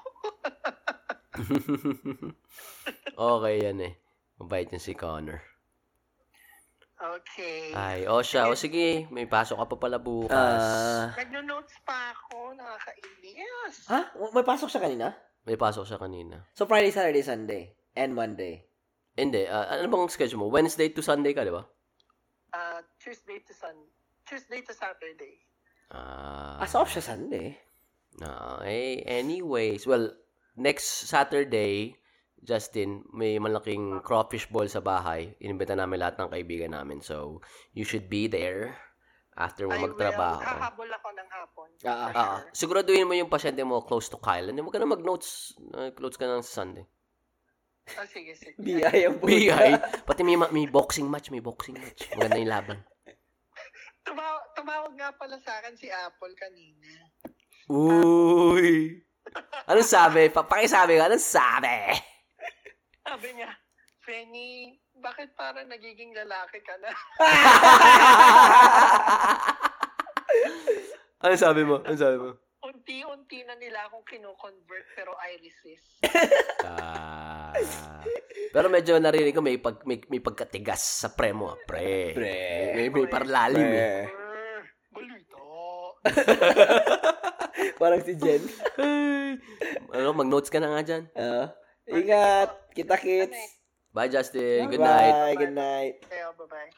[3.37, 3.93] okay yan eh.
[4.39, 5.43] Mabait yan si Connor.
[6.99, 7.71] Okay.
[7.73, 8.47] Ay, o siya.
[8.47, 10.35] O sige, may pasok ka pa pala bukas.
[10.35, 11.15] Ah.
[11.15, 13.87] Nagno-notes pa ako, nakakainis.
[13.87, 14.11] ha?
[14.35, 15.09] May pasok siya kanina?
[15.49, 16.45] may pasok siya kanina.
[16.53, 17.63] So, Friday, Saturday, Sunday.
[17.97, 18.69] And Monday.
[19.17, 20.53] Hindi, ah, ano bang schedule mo?
[20.53, 21.65] Wednesday to Sunday ka, di ba?
[22.53, 23.75] Ah, Tuesday to Sun,
[24.23, 25.41] Tuesday to Saturday.
[25.89, 27.57] Ah, so off siya Sunday.
[28.63, 30.13] eh, anyways, well,
[30.53, 31.97] next Saturday,
[32.41, 35.35] Justin, may malaking crawfish ball sa bahay.
[35.37, 36.99] Inimbita namin lahat ng kaibigan namin.
[36.99, 38.79] So, you should be there
[39.33, 40.39] after mo I will, magtrabaho.
[40.39, 41.67] hahabol ako ng hapon.
[41.81, 42.51] Ah, for Ah, sure.
[42.57, 44.47] siguraduhin mo yung pasyente mo close to Kyle.
[44.47, 45.51] Hindi mo ka na mag-notes.
[45.69, 46.83] Uh, close ka na sa Sunday.
[47.89, 48.53] Ah, sige, sige.
[48.55, 49.27] BI ang puta.
[49.27, 49.69] BI.
[50.03, 51.27] Pati may, ma- may boxing match.
[51.29, 52.05] May boxing match.
[52.13, 52.77] Maganda yung laban.
[54.01, 56.87] Tumaw- tumawag nga pala sa akin si Apple kanina.
[57.67, 58.97] Uy!
[59.65, 60.27] Anong sabi?
[60.27, 61.05] Pa- Pakisabi ka.
[61.05, 61.75] Anong sabi?
[63.09, 63.49] Sabi niya,
[64.05, 66.93] Penny, bakit parang nagiging lalaki ka na?
[71.19, 71.81] Ano sabi mo?
[71.81, 72.31] Ano sabi mo?
[72.63, 75.89] Unti-unti na nila akong kino-convert pero I resist.
[76.69, 77.49] Ah.
[78.53, 82.13] Pero medyo narinig ko may pag may, may pagkatigas sa pre mo, ah, pre.
[82.13, 82.37] Pre.
[82.77, 84.05] May, may parlalim eh.
[84.05, 84.63] Eh, Brr,
[84.93, 85.41] balita.
[87.81, 88.43] Parang si Jen.
[89.97, 91.03] Ano, mag-notes ka na nga dyan.
[91.17, 91.57] Ah,
[91.91, 92.49] ingat.
[92.73, 93.59] Kita kits.
[93.89, 94.69] Bye, Justin.
[94.69, 95.13] Good night.
[95.13, 95.35] Bye.
[95.35, 95.93] Good night.
[96.05, 96.69] Kaya, bye-bye.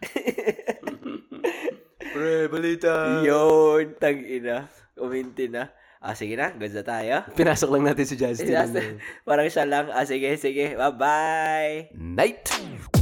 [2.15, 3.19] Pre, balita.
[3.23, 4.71] Yun, tag ina.
[4.95, 5.71] Uminti na.
[6.01, 6.49] Ah, sige na.
[6.55, 7.15] Goods na tayo.
[7.37, 8.97] Pinasok lang natin si Justin.
[9.21, 9.91] Parang siya lang.
[9.93, 10.73] Ah, sige, sige.
[10.73, 11.93] Bye-bye.
[11.93, 13.00] Night.